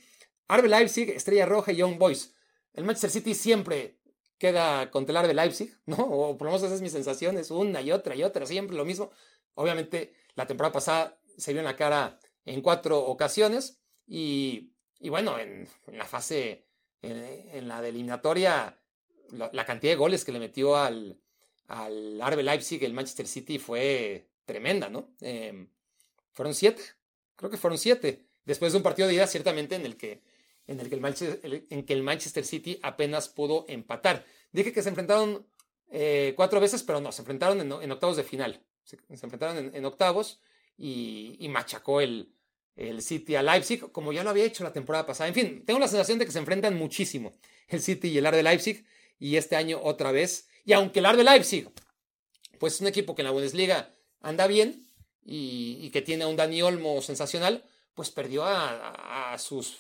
Arbe 0.49 0.69
Leipzig, 0.69 1.11
Estrella 1.11 1.47
Roja 1.47 1.73
y 1.73 1.77
Young 1.77 1.99
Boys. 1.99 2.35
El 2.73 2.85
Manchester 2.85 3.11
City 3.11 3.35
siempre 3.35 3.99
queda 4.39 4.91
contra 4.91 5.21
el 5.21 5.29
de 5.29 5.35
Leipzig, 5.35 5.77
¿no? 5.87 5.97
O 5.97 6.39
por 6.39 6.47
lo 6.47 6.53
menos 6.53 6.63
esa 6.63 6.75
es 6.75 6.83
mi 6.83 6.89
una 7.51 7.83
y 7.83 7.93
otra 7.93 8.15
y 8.15 8.23
otra, 8.23 8.47
siempre 8.47 8.77
lo 8.77 8.85
mismo. 8.85 9.11
Obviamente, 9.55 10.15
la 10.35 10.47
temporada 10.47 10.73
pasada 10.73 11.21
se 11.37 11.53
vio 11.53 11.61
en 11.61 11.67
la 11.67 11.77
cara 11.77 12.19
en 12.45 12.61
cuatro 12.61 12.99
ocasiones 13.01 13.81
y, 14.07 14.73
y 14.99 15.09
bueno, 15.09 15.39
en, 15.39 15.69
la 15.93 16.07
fase, 16.07 16.67
en, 17.03 17.69
la 17.69 17.87
eliminatoria, 17.87 18.79
la, 19.31 19.65
cantidad 19.65 19.93
de 19.93 19.97
goles 19.97 20.25
que 20.25 20.33
le 20.33 20.39
metió 20.39 20.77
al, 20.77 21.21
al 21.69 22.19
Leipzig 22.45 22.83
el 22.85 22.95
Manchester 22.95 23.27
City 23.27 23.59
fue 23.59 24.29
tremenda, 24.45 24.89
¿no? 24.89 25.09
Em, 25.21 25.69
fueron 26.33 26.55
siete, 26.55 26.83
creo 27.37 27.51
que 27.51 27.57
fueron 27.57 27.79
siete, 27.79 28.25
después 28.45 28.73
de 28.73 28.79
un 28.79 28.83
partido 28.83 29.09
de 29.09 29.15
ida 29.15 29.27
ciertamente 29.27 29.75
en 29.75 29.87
el 29.87 29.97
que 29.97 30.23
en 30.67 30.81
el 30.81 30.89
que 30.89 30.95
el 31.93 32.03
Manchester, 32.03 32.43
en 32.43 32.49
City 32.49 32.79
apenas 32.83 33.29
pudo 33.29 33.65
empatar. 33.69 34.25
Dije 34.53 34.73
que 34.73 34.83
se 34.83 34.89
enfrentaron 34.89 35.47
eh, 35.91 36.35
cuatro 36.37 36.61
veces, 36.61 36.83
pero 36.83 37.01
no, 37.01 37.13
se 37.13 37.23
enfrentaron 37.23 37.61
en, 37.61 37.91
octavos 37.91 38.17
de 38.17 38.25
final. 38.25 38.63
Se, 38.85 38.99
enfrentaron 39.09 39.73
en, 39.75 39.85
octavos 39.85 40.41
y, 40.77 41.47
machacó 41.51 42.01
el, 42.01 42.33
el 42.77 43.03
City 43.03 43.35
a 43.35 43.43
Leipzig, 43.43 43.91
como 43.93 44.13
ya 44.13 44.23
lo 44.23 44.31
había 44.31 44.45
hecho 44.45 44.65
la 44.65 44.73
temporada 44.73 45.07
pasada. 45.07 45.29
En 45.29 45.35
fin, 45.35 45.65
tengo 45.65 45.81
la 45.81 45.89
sensación 45.89 46.19
de 46.19 46.27
que 46.27 46.33
se 46.33 46.39
enfrentan 46.39 46.77
muchísimo 46.77 47.33
el 47.69 47.81
City 47.81 48.09
y 48.09 48.19
el 48.19 48.27
Ar 48.27 48.37
de 48.37 48.43
Leipzig, 48.43 48.85
y 49.19 49.37
este 49.37 49.57
año 49.57 49.81
otra 49.83 50.13
vez. 50.13 50.49
Y 50.65 50.73
aunque 50.73 51.01
el 51.01 51.07
Ar 51.07 51.17
de 51.17 51.25
Leipzig, 51.25 51.69
pues 52.59 52.75
es 52.75 52.81
un 52.81 52.87
equipo 52.87 53.15
que 53.15 53.23
en 53.23 53.27
la 53.27 53.33
Bundesliga 53.33 53.93
anda 54.23 54.47
bien 54.47 54.87
y, 55.25 55.91
que 55.91 56.03
tiene 56.03 56.27
un 56.27 56.37
Dani 56.37 56.63
Olmo 56.63 57.03
sensacional, 57.03 57.65
pues 57.95 58.11
perdió 58.11 58.45
a 58.45 59.37
sus 59.39 59.77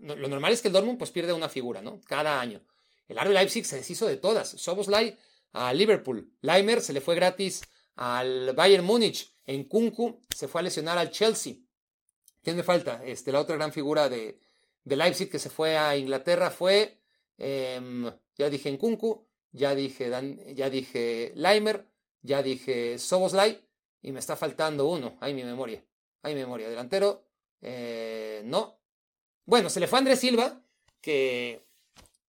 lo 0.00 0.28
normal 0.28 0.52
es 0.52 0.62
que 0.62 0.68
el 0.68 0.74
Dortmund 0.74 0.98
pues 0.98 1.10
pierde 1.10 1.32
una 1.32 1.48
figura, 1.48 1.82
¿no? 1.82 2.00
Cada 2.06 2.40
año. 2.40 2.60
El 3.08 3.18
RB 3.18 3.32
Leipzig 3.32 3.64
se 3.64 3.76
deshizo 3.76 4.06
de 4.06 4.16
todas. 4.16 4.48
Soboslai 4.48 5.16
a 5.52 5.72
Liverpool. 5.72 6.30
Leimer 6.42 6.80
se 6.80 6.92
le 6.92 7.00
fue 7.00 7.14
gratis 7.14 7.62
al 7.96 8.52
Bayern 8.54 8.84
Múnich. 8.84 9.32
En 9.46 9.64
Kunku 9.64 10.20
se 10.34 10.48
fue 10.48 10.60
a 10.60 10.64
lesionar 10.64 10.98
al 10.98 11.10
Chelsea. 11.10 11.54
¿Quién 12.42 12.56
me 12.56 12.62
falta? 12.62 13.02
Este, 13.04 13.32
la 13.32 13.40
otra 13.40 13.56
gran 13.56 13.72
figura 13.72 14.08
de, 14.08 14.38
de 14.84 14.96
Leipzig 14.96 15.30
que 15.30 15.38
se 15.38 15.50
fue 15.50 15.76
a 15.76 15.96
Inglaterra 15.96 16.50
fue, 16.50 16.98
em, 17.38 18.10
ya 18.36 18.50
dije 18.50 18.68
en 18.68 18.76
Kunku, 18.76 19.26
ya 19.52 19.74
dije, 19.74 20.10
ya 20.54 20.70
dije 20.70 21.32
Leimer, 21.34 21.86
ya 22.22 22.42
dije 22.42 22.98
Soboslai 22.98 23.60
y 24.06 24.12
me 24.12 24.20
está 24.20 24.36
faltando 24.36 24.86
uno. 24.86 25.16
Hay 25.20 25.34
mi 25.34 25.42
memoria. 25.42 25.84
Hay 26.22 26.34
mi 26.34 26.40
memoria. 26.40 26.68
Delantero, 26.68 27.24
eh, 27.60 28.40
no, 28.44 28.78
bueno, 29.44 29.68
se 29.68 29.80
le 29.80 29.88
fue 29.88 29.98
Andrés 29.98 30.20
Silva, 30.20 30.62
que, 31.00 31.66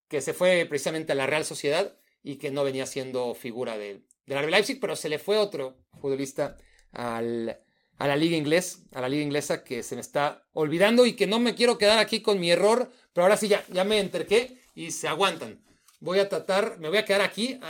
que 0.08 0.20
se 0.20 0.34
fue 0.34 0.66
precisamente 0.68 1.12
a 1.12 1.14
la 1.14 1.28
Real 1.28 1.44
Sociedad 1.44 1.96
y 2.20 2.36
que 2.36 2.50
no 2.50 2.64
venía 2.64 2.84
siendo 2.84 3.32
figura 3.36 3.78
del, 3.78 4.04
del 4.26 4.42
RB 4.42 4.50
Leipzig, 4.50 4.80
pero 4.80 4.96
se 4.96 5.08
le 5.08 5.20
fue 5.20 5.38
otro 5.38 5.76
futbolista 6.00 6.56
al, 6.90 7.60
a 7.96 8.08
la 8.08 8.16
liga 8.16 8.36
inglés, 8.36 8.82
a 8.92 9.00
la 9.00 9.08
liga 9.08 9.22
inglesa 9.22 9.62
que 9.62 9.84
se 9.84 9.94
me 9.94 10.00
está 10.00 10.48
olvidando 10.54 11.06
y 11.06 11.14
que 11.14 11.28
no 11.28 11.38
me 11.38 11.54
quiero 11.54 11.78
quedar 11.78 12.00
aquí 12.00 12.22
con 12.22 12.40
mi 12.40 12.50
error, 12.50 12.90
pero 13.12 13.24
ahora 13.24 13.36
sí 13.36 13.46
ya, 13.46 13.64
ya 13.68 13.84
me 13.84 14.00
enterqué 14.00 14.58
y 14.74 14.90
se 14.90 15.06
aguantan. 15.06 15.64
Voy 16.00 16.18
a 16.18 16.28
tratar, 16.28 16.80
me 16.80 16.88
voy 16.88 16.98
a 16.98 17.04
quedar 17.04 17.20
aquí. 17.20 17.60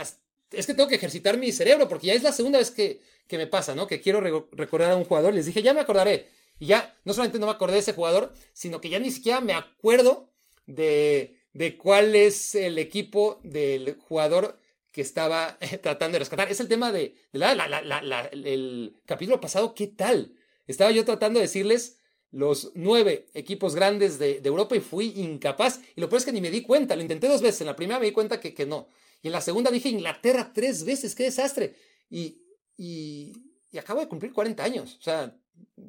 Es 0.51 0.65
que 0.65 0.73
tengo 0.73 0.89
que 0.89 0.95
ejercitar 0.95 1.37
mi 1.37 1.51
cerebro 1.51 1.87
porque 1.87 2.07
ya 2.07 2.13
es 2.13 2.23
la 2.23 2.31
segunda 2.31 2.59
vez 2.59 2.71
que, 2.71 3.01
que 3.27 3.37
me 3.37 3.47
pasa, 3.47 3.75
¿no? 3.75 3.87
Que 3.87 4.01
quiero 4.01 4.19
recordar 4.51 4.91
a 4.91 4.95
un 4.95 5.05
jugador. 5.05 5.33
Les 5.33 5.45
dije, 5.45 5.61
ya 5.61 5.73
me 5.73 5.81
acordaré. 5.81 6.27
Y 6.59 6.67
ya, 6.67 6.95
no 7.05 7.13
solamente 7.13 7.39
no 7.39 7.45
me 7.45 7.51
acordé 7.53 7.75
de 7.75 7.79
ese 7.79 7.93
jugador, 7.93 8.33
sino 8.53 8.81
que 8.81 8.89
ya 8.89 8.99
ni 8.99 9.11
siquiera 9.11 9.39
me 9.41 9.53
acuerdo 9.53 10.29
de, 10.65 11.37
de 11.53 11.77
cuál 11.77 12.15
es 12.15 12.55
el 12.55 12.77
equipo 12.77 13.39
del 13.43 13.97
jugador 13.99 14.59
que 14.91 15.01
estaba 15.01 15.57
tratando 15.81 16.15
de 16.15 16.19
rescatar. 16.19 16.51
Es 16.51 16.59
el 16.59 16.67
tema 16.67 16.91
de, 16.91 17.15
el 17.31 18.95
capítulo 19.05 19.39
pasado, 19.39 19.73
¿qué 19.73 19.87
tal? 19.87 20.33
Estaba 20.67 20.91
yo 20.91 21.05
tratando 21.05 21.39
de 21.39 21.45
decirles 21.45 21.97
los 22.31 22.71
nueve 22.75 23.25
equipos 23.33 23.73
grandes 23.73 24.19
de, 24.19 24.41
Europa 24.43 24.75
y 24.75 24.81
fui 24.81 25.13
incapaz. 25.15 25.79
Y 25.95 26.01
lo 26.01 26.09
peor 26.09 26.19
es 26.19 26.25
que 26.25 26.31
ni 26.31 26.41
me 26.41 26.51
di 26.51 26.61
cuenta, 26.61 26.95
lo 26.95 27.01
intenté 27.01 27.27
dos 27.27 27.41
veces. 27.41 27.61
En 27.61 27.67
la 27.67 27.75
primera 27.75 27.99
me 27.99 28.05
di 28.05 28.11
cuenta 28.11 28.39
que, 28.39 28.53
que 28.53 28.65
no. 28.65 28.87
Y 29.21 29.27
en 29.27 29.33
la 29.33 29.41
segunda 29.41 29.71
dije 29.71 29.89
Inglaterra 29.89 30.51
tres 30.53 30.83
veces, 30.83 31.15
qué 31.15 31.23
desastre. 31.23 31.75
Y, 32.09 32.41
y, 32.77 33.33
acabo 33.77 33.99
de 33.99 34.07
cumplir 34.07 34.33
40 34.33 34.63
años. 34.63 34.97
O 34.99 35.01
sea, 35.01 35.37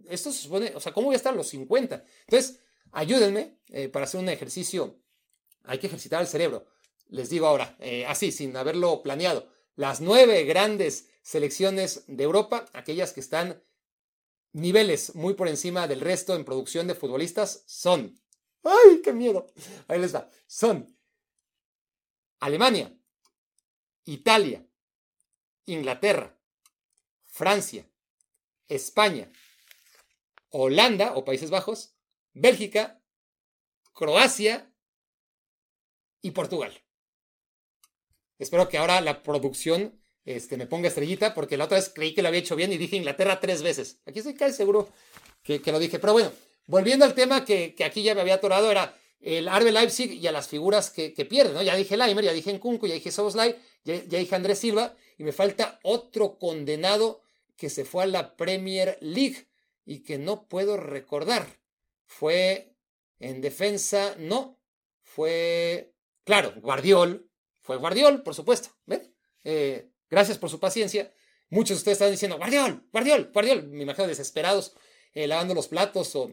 esto 0.09 0.33
se 0.33 0.43
supone, 0.43 0.73
o 0.75 0.81
sea, 0.81 0.93
¿cómo 0.93 1.07
voy 1.07 1.15
a 1.15 1.17
estar 1.17 1.33
a 1.33 1.37
los 1.37 1.49
50? 1.49 2.05
Entonces, 2.27 2.61
ayúdenme 2.93 3.59
eh, 3.69 3.89
para 3.89 4.05
hacer 4.05 4.21
un 4.21 4.29
ejercicio. 4.29 5.01
Hay 5.65 5.79
que 5.79 5.87
ejercitar 5.87 6.21
el 6.21 6.27
cerebro 6.27 6.67
les 7.11 7.29
digo 7.29 7.47
ahora, 7.47 7.77
eh, 7.81 8.07
así, 8.07 8.33
sin 8.33 8.57
haberlo 8.57 9.03
planeado, 9.03 9.49
las 9.77 10.01
nueve 10.01 10.45
grandes 10.45 11.09
selecciones 11.23 12.05
de 12.07 12.25
Europa, 12.25 12.67
aquellas 12.73 13.13
que 13.13 13.21
están 13.21 13.63
niveles 14.53 15.15
muy 15.15 15.35
por 15.35 15.49
encima 15.49 15.87
del 15.87 16.01
resto 16.01 16.35
en 16.35 16.45
producción 16.45 16.87
de 16.87 16.95
futbolistas, 16.95 17.65
son, 17.67 18.21
¡ay, 18.63 19.01
qué 19.03 19.13
miedo! 19.13 19.47
Ahí 19.89 20.01
les 20.01 20.15
va, 20.15 20.31
son 20.47 20.97
Alemania, 22.39 22.97
Italia, 24.11 24.67
Inglaterra, 25.67 26.37
Francia, 27.27 27.87
España, 28.69 29.31
Holanda 30.51 31.15
o 31.15 31.25
Países 31.25 31.51
Bajos, 31.51 31.95
Bélgica, 32.33 33.01
Croacia 33.93 34.73
y 36.21 36.33
Portugal. 36.33 36.73
Espero 38.39 38.69
que 38.69 38.79
ahora 38.79 39.01
la 39.01 39.23
producción 39.23 40.01
este, 40.25 40.57
me 40.57 40.67
ponga 40.67 40.89
estrellita, 40.89 41.35
porque 41.35 41.57
la 41.57 41.67
otra 41.67 41.79
vez 41.79 41.93
creí 41.95 42.13
que 42.13 42.23
lo 42.23 42.29
había 42.29 42.41
hecho 42.41 42.57
bien 42.57 42.73
y 42.73 42.79
dije 42.79 42.97
Inglaterra 42.97 43.39
tres 43.39 43.63
veces. 43.63 44.01
Aquí 44.07 44.19
estoy 44.19 44.35
casi 44.35 44.57
seguro 44.57 44.89
que, 45.45 45.61
lo 45.67 45.79
dije. 45.79 45.99
Pero 45.99 46.15
bueno, 46.15 46.33
volviendo 46.67 47.05
al 47.05 47.15
tema 47.15 47.45
que, 47.45 47.77
aquí 47.85 48.03
ya 48.03 48.15
me 48.15 48.23
había 48.23 48.35
atorado, 48.35 48.71
era 48.71 48.97
el 49.21 49.49
Arbe 49.49 49.73
Leipzig 49.73 50.13
y 50.13 50.27
a 50.27 50.33
las 50.33 50.49
figuras 50.49 50.91
que, 50.91 51.11
pierden, 51.29 51.55
¿no? 51.55 51.63
Ya 51.63 51.77
dije 51.77 51.97
Leimer, 51.97 52.25
ya 52.25 52.33
dije 52.33 52.53
Nkunku, 52.53 52.87
ya 52.87 52.95
dije 52.95 53.13
Soboslai, 53.13 53.57
ya, 53.85 53.97
ya 54.05 54.19
dije 54.19 54.35
Andrés 54.35 54.59
Silva, 54.59 54.97
y 55.19 55.25
me 55.25 55.33
falta 55.33 55.79
otro 55.83 56.39
condenado 56.39 57.23
que 57.57 57.69
se 57.69 57.85
fue 57.85 58.05
a 58.05 58.07
la 58.07 58.37
Premier 58.37 58.97
League 59.01 59.47
y 59.85 60.03
que 60.03 60.19
no 60.19 60.49
puedo 60.49 60.77
recordar. 60.77 61.47
Fue 62.07 62.75
en 63.19 63.41
defensa, 63.43 64.15
no, 64.19 64.59
fue, 65.03 65.93
claro, 66.25 66.55
Guardiol, 66.57 67.31
fue 67.61 67.77
Guardiol, 67.77 68.23
por 68.23 68.35
supuesto. 68.35 68.71
¿Ven? 68.87 69.15
Eh, 69.45 69.91
gracias 70.09 70.39
por 70.39 70.49
su 70.49 70.59
paciencia. 70.59 71.13
Muchos 71.51 71.77
de 71.77 71.81
ustedes 71.81 71.97
están 71.97 72.11
diciendo, 72.11 72.39
Guardiol, 72.39 72.87
Guardiol, 72.93 73.31
Guardiol. 73.33 73.69
Me 73.69 73.83
imagino 73.83 74.09
desesperados, 74.09 74.75
eh, 75.13 75.27
lavando 75.27 75.55
los 75.55 75.69
platos 75.69 76.17
o, 76.17 76.33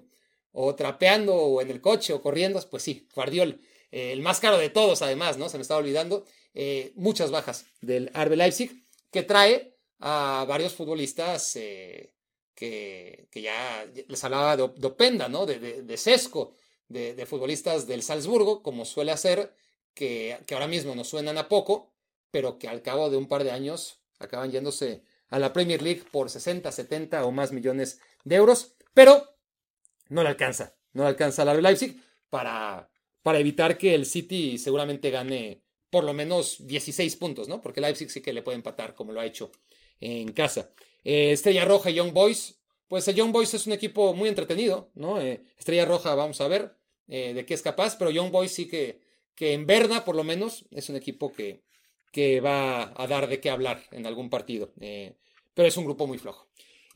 o, 0.59 0.75
trapeando 0.75 1.35
o 1.35 1.61
en 1.61 1.69
el 1.69 1.81
coche 1.81 2.13
o 2.13 2.21
corriendo. 2.21 2.59
Pues 2.69 2.83
sí, 2.83 3.07
Guardiol, 3.13 3.61
eh, 3.91 4.11
el 4.11 4.21
más 4.21 4.39
caro 4.39 4.57
de 4.57 4.69
todos 4.69 5.01
además, 5.01 5.37
¿no? 5.37 5.49
Se 5.49 5.57
me 5.57 5.61
estaba 5.61 5.79
olvidando. 5.79 6.25
muchas 6.95 7.29
bajas 7.29 7.65
del 7.81 8.09
Arbe 8.13 8.35
Leipzig, 8.35 8.71
que 9.11 9.23
trae 9.23 9.77
a 9.99 10.45
varios 10.47 10.73
futbolistas 10.73 11.53
que, 11.53 13.27
que, 13.31 13.41
ya 13.41 13.85
les 14.07 14.23
hablaba 14.23 14.57
de, 14.57 14.63
Openda, 14.63 15.29
¿no? 15.29 15.45
De, 15.45 15.59
de, 15.59 15.83
de 15.83 15.97
sesco, 15.97 16.55
de, 16.89 17.25
futbolistas 17.25 17.87
del 17.87 18.03
Salzburgo, 18.03 18.63
como 18.63 18.85
suele 18.85 19.11
hacer 19.11 19.53
que, 19.93 20.37
ahora 20.51 20.67
mismo 20.67 20.95
nos 20.95 21.09
suenan 21.09 21.37
a 21.37 21.47
poco, 21.47 21.93
pero 22.31 22.57
que 22.57 22.67
al 22.67 22.81
cabo 22.81 23.09
de 23.09 23.17
un 23.17 23.27
par 23.27 23.43
de 23.43 23.51
años 23.51 23.99
acaban 24.19 24.51
yéndose 24.51 25.03
a 25.29 25.39
la 25.39 25.53
Premier 25.53 25.81
League 25.81 26.03
por 26.11 26.29
60, 26.29 26.71
70 26.71 27.25
o 27.25 27.31
más 27.31 27.51
millones 27.51 27.99
de 28.23 28.35
euros, 28.35 28.75
pero 28.93 29.36
no 30.09 30.23
le 30.23 30.29
alcanza, 30.29 30.75
no 30.93 31.03
le 31.03 31.09
alcanza 31.09 31.45
la 31.45 31.53
Leipzig 31.53 32.01
para, 32.29 32.89
para 33.23 33.39
evitar 33.39 33.77
que 33.77 33.93
el 33.93 34.05
City 34.05 34.57
seguramente 34.57 35.09
gane 35.09 35.61
por 35.89 36.03
lo 36.03 36.13
menos 36.13 36.65
16 36.67 37.15
puntos, 37.15 37.47
¿no? 37.47 37.61
Porque 37.61 37.81
Leipzig 37.81 38.09
sí 38.09 38.21
que 38.21 38.33
le 38.33 38.41
puede 38.41 38.57
empatar 38.57 38.93
como 38.93 39.13
lo 39.13 39.21
ha 39.21 39.25
hecho 39.25 39.51
en 39.99 40.33
casa. 40.33 40.71
Eh, 41.03 41.31
Estrella 41.31 41.65
Roja 41.65 41.89
y 41.89 41.95
Young 41.95 42.13
Boys, 42.13 42.59
pues 42.87 43.07
el 43.07 43.15
Young 43.15 43.31
Boys 43.31 43.53
es 43.53 43.67
un 43.67 43.73
equipo 43.73 44.13
muy 44.13 44.29
entretenido, 44.29 44.91
¿no? 44.95 45.21
Eh, 45.21 45.43
Estrella 45.57 45.85
Roja, 45.85 46.15
vamos 46.15 46.41
a 46.41 46.47
ver 46.47 46.75
eh, 47.07 47.33
de 47.33 47.45
qué 47.45 47.53
es 47.53 47.61
capaz, 47.61 47.97
pero 47.97 48.11
Young 48.11 48.31
Boys 48.31 48.51
sí 48.51 48.67
que 48.67 49.07
que 49.37 49.53
en 49.53 49.67
Berna, 49.67 50.03
por 50.03 50.15
lo 50.15 50.23
menos, 50.23 50.65
es 50.71 50.89
un 50.89 50.95
equipo 50.95 51.31
que, 51.31 51.61
que 52.11 52.41
va 52.41 52.91
a 52.95 53.05
dar 53.05 53.29
de 53.29 53.39
qué 53.39 53.51
hablar 53.51 53.83
en 53.91 54.07
algún 54.07 54.31
partido. 54.31 54.73
Eh, 54.81 55.13
pero 55.53 55.67
es 55.67 55.77
un 55.77 55.85
grupo 55.85 56.07
muy 56.07 56.17
flojo. 56.17 56.47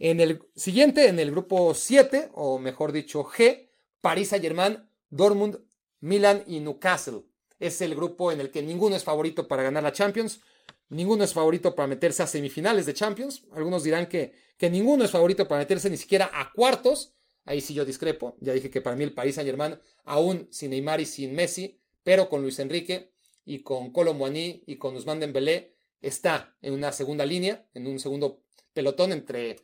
En 0.03 0.19
el 0.19 0.41
siguiente, 0.55 1.09
en 1.09 1.19
el 1.19 1.29
grupo 1.29 1.75
7, 1.75 2.31
o 2.33 2.57
mejor 2.57 2.91
dicho 2.91 3.23
G, 3.23 3.69
París 4.01 4.29
Saint-Germain, 4.29 4.79
Dortmund, 5.11 5.59
Milan 5.99 6.43
y 6.47 6.59
Newcastle. 6.59 7.21
Es 7.59 7.81
el 7.81 7.93
grupo 7.93 8.31
en 8.31 8.41
el 8.41 8.49
que 8.49 8.63
ninguno 8.63 8.95
es 8.95 9.03
favorito 9.03 9.47
para 9.47 9.61
ganar 9.61 9.83
la 9.83 9.91
Champions, 9.91 10.41
ninguno 10.89 11.23
es 11.23 11.35
favorito 11.35 11.75
para 11.75 11.85
meterse 11.85 12.23
a 12.23 12.25
semifinales 12.25 12.87
de 12.87 12.95
Champions. 12.95 13.43
Algunos 13.51 13.83
dirán 13.83 14.07
que, 14.07 14.33
que 14.57 14.71
ninguno 14.71 15.03
es 15.03 15.11
favorito 15.11 15.47
para 15.47 15.59
meterse 15.59 15.87
ni 15.87 15.97
siquiera 15.97 16.31
a 16.33 16.51
cuartos. 16.51 17.13
Ahí 17.45 17.61
sí 17.61 17.75
yo 17.75 17.85
discrepo. 17.85 18.37
Ya 18.39 18.53
dije 18.53 18.71
que 18.71 18.81
para 18.81 18.95
mí 18.95 19.03
el 19.03 19.13
París 19.13 19.35
Saint-Germain, 19.35 19.77
aún 20.05 20.47
sin 20.49 20.71
Neymar 20.71 20.99
y 20.99 21.05
sin 21.05 21.35
Messi, 21.35 21.79
pero 22.01 22.27
con 22.27 22.41
Luis 22.41 22.57
Enrique 22.57 23.11
y 23.45 23.59
con 23.59 23.91
Colo 23.91 24.17
y 24.33 24.77
con 24.77 24.95
Usman 24.95 25.19
Dembélé 25.19 25.75
está 26.01 26.57
en 26.63 26.73
una 26.73 26.91
segunda 26.91 27.23
línea, 27.23 27.67
en 27.75 27.85
un 27.85 27.99
segundo 27.99 28.41
pelotón 28.73 29.11
entre, 29.11 29.57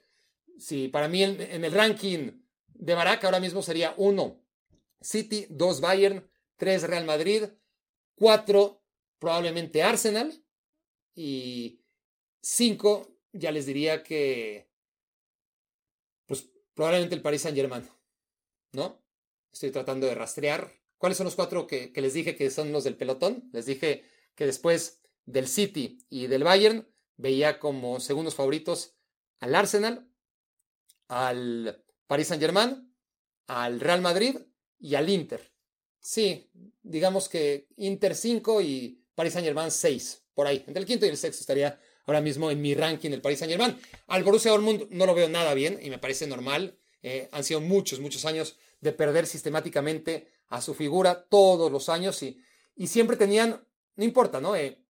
si 0.60 0.88
para 0.88 1.08
mí 1.08 1.24
en, 1.24 1.64
el 1.64 1.72
ranking 1.72 2.44
de 2.74 2.94
Barack 2.94 3.24
ahora 3.24 3.40
mismo 3.40 3.62
sería 3.62 3.94
1 3.98 4.44
City, 5.02 5.46
2 5.50 5.82
Bayern, 5.82 6.30
3 6.58 6.84
Real 6.84 7.06
Madrid, 7.06 7.44
4 8.16 8.84
probablemente 9.20 9.84
Arsenal 9.84 10.44
y 11.16 11.82
5 12.42 13.16
ya 13.34 13.52
les 13.52 13.66
diría 13.66 14.04
que 14.04 14.70
pues 16.26 16.50
probablemente 16.74 17.16
el 17.16 17.22
Paris 17.22 17.42
Saint 17.42 17.58
Germain, 17.58 17.88
¿no? 18.74 19.02
Estoy 19.52 19.72
tratando 19.72 20.08
de 20.08 20.16
rastrear 20.16 20.78
¿Cuáles 20.98 21.18
son 21.18 21.26
los 21.26 21.36
cuatro 21.36 21.68
que, 21.68 21.92
les 21.96 22.14
dije 22.14 22.36
que 22.36 22.50
son 22.50 22.72
los 22.72 22.84
del 22.84 22.98
pelotón? 22.98 23.50
Les 23.54 23.66
dije 23.66 24.04
que 24.36 24.46
después 24.46 25.02
del 25.26 25.48
City 25.48 26.00
y 26.10 26.28
del 26.28 26.44
Bayern 26.44 26.88
veía 27.18 27.60
como 27.60 28.00
segundos 28.00 28.36
favoritos 28.36 28.96
al 29.40 29.54
Arsenal, 29.54 30.07
al 31.08 31.84
Paris 32.08 32.28
Saint 32.28 32.42
Germain, 32.42 32.94
al 33.48 33.80
Real 33.80 34.02
Madrid 34.02 34.38
y 34.80 34.96
al 34.96 35.10
Inter. 35.10 35.52
Sí, 36.00 36.50
digamos 36.82 37.30
que 37.30 37.68
Inter 37.78 38.16
5 38.16 38.62
y 38.62 39.04
Paris 39.16 39.34
Saint 39.34 39.46
Germain 39.46 39.72
6, 39.72 40.24
por 40.34 40.48
ahí. 40.48 40.64
Entre 40.68 40.80
el 40.80 40.86
quinto 40.86 41.06
y 41.06 41.10
el 41.10 41.18
sexto 41.18 41.42
estaría 41.42 41.80
ahora 42.06 42.22
mismo 42.22 42.50
en 42.50 42.62
mi 42.62 42.74
ranking 42.74 43.12
el 43.12 43.22
Paris 43.22 43.40
Saint 43.40 43.52
Germain. 43.52 43.78
Al 44.08 44.24
Borussia 44.24 44.52
Dortmund 44.52 44.88
no 44.92 45.06
lo 45.06 45.14
veo 45.14 45.30
nada 45.30 45.54
bien 45.54 45.80
y 45.82 45.90
me 45.90 45.98
parece 45.98 46.28
normal. 46.28 46.78
Eh, 47.02 47.30
han 47.32 47.44
sido 47.44 47.62
muchos, 47.62 48.00
muchos 48.00 48.26
años 48.26 48.58
de 48.80 48.92
perder 48.92 49.28
sistemáticamente 49.28 50.32
a 50.48 50.62
su 50.62 50.74
figura 50.74 51.26
todos 51.28 51.72
los 51.72 51.90
años 51.90 52.22
y, 52.24 52.42
y 52.76 52.88
siempre 52.88 53.18
tenían, 53.18 53.66
no 53.96 54.04
importa, 54.04 54.40
¿no? 54.40 54.56
Eh, 54.56 54.82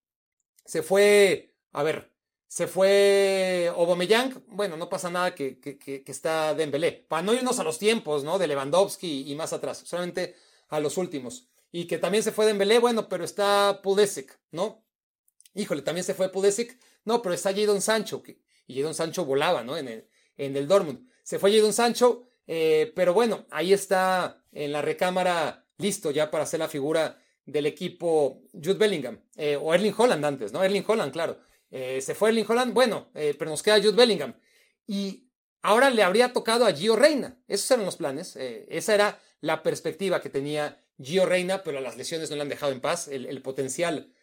se 0.65 0.83
fue, 0.83 1.55
a 1.71 1.83
ver, 1.83 2.11
se 2.47 2.67
fue 2.67 3.71
Aubameyang, 3.75 4.43
bueno, 4.47 4.77
no 4.77 4.89
pasa 4.89 5.09
nada 5.09 5.35
que, 5.35 5.59
que, 5.59 6.03
está 6.07 6.53
Dembélé, 6.53 6.93
para 7.07 7.21
no 7.21 7.33
irnos 7.33 7.59
a 7.59 7.63
los 7.63 7.77
tiempos, 7.77 8.23
¿no? 8.23 8.39
De 8.39 8.47
Lewandowski 8.47 9.29
y 9.29 9.35
más 9.35 9.51
atrás, 9.51 9.83
solamente 9.85 10.35
a 10.69 10.79
los 10.79 10.97
últimos. 10.97 11.49
Y 11.71 11.85
que 11.85 11.97
también 11.97 12.23
se 12.23 12.31
fue 12.31 12.45
Dembélé, 12.45 12.79
bueno, 12.79 13.09
pero 13.09 13.25
está 13.25 13.81
Pulisic, 13.83 14.39
¿no? 14.51 14.85
Híjole, 15.55 15.81
también 15.81 16.05
se 16.05 16.13
fue 16.13 16.31
Pulisic, 16.31 16.79
no, 17.03 17.21
pero 17.21 17.35
está 17.35 17.53
Jadon 17.53 17.81
Sancho, 17.81 18.23
que, 18.23 18.39
y 18.65 18.79
Jadon 18.79 18.95
Sancho 18.95 19.25
volaba, 19.25 19.63
¿no? 19.63 19.75
En 19.75 19.89
el, 19.89 20.07
en 20.37 20.55
el 20.55 20.67
Dortmund. 20.67 21.05
Se 21.23 21.39
fue 21.39 21.53
Jadon 21.53 21.73
Sancho, 21.73 22.29
eh, 22.47 22.93
pero 22.95 23.13
bueno, 23.13 23.45
ahí 23.51 23.73
está 23.73 24.41
en 24.53 24.71
la 24.71 24.81
recámara 24.81 25.65
listo 25.77 26.11
ya 26.11 26.31
para 26.31 26.45
hacer 26.45 26.61
la 26.61 26.69
figura 26.69 27.21
del 27.45 27.65
equipo 27.65 28.41
Jude 28.53 28.75
Bellingham, 28.75 29.19
o 29.61 29.73
Erling 29.73 29.93
Holland 29.97 30.25
antes, 30.25 30.53
¿no? 30.53 30.63
Erling 30.63 30.85
Holland, 30.87 31.11
claro. 31.11 31.39
Se 31.69 32.15
fue 32.15 32.29
Erling 32.29 32.45
Holland, 32.47 32.73
bueno, 32.73 33.09
pero 33.13 33.51
nos 33.51 33.63
queda 33.63 33.77
Jude 33.77 33.91
Bellingham. 33.91 34.35
Y 34.85 35.29
ahora 35.61 35.89
le 35.89 36.03
habría 36.03 36.33
tocado 36.33 36.65
a 36.65 36.71
Gio 36.71 36.95
Reina. 36.95 37.39
Esos 37.47 37.69
eran 37.71 37.85
los 37.85 37.97
planes. 37.97 38.35
esa 38.37 38.95
era 38.95 39.19
la 39.41 39.63
perspectiva 39.63 40.21
que 40.21 40.29
tenía 40.29 40.81
Gio 41.01 41.25
Reina, 41.25 41.63
pero 41.63 41.81
las 41.81 41.97
lesiones 41.97 42.29
no 42.29 42.37
le 42.37 42.43
han 42.43 42.49
dejado 42.49 42.71
en 42.71 42.81
paz. 42.81 43.07
El, 43.07 43.41
potencial 43.41 44.13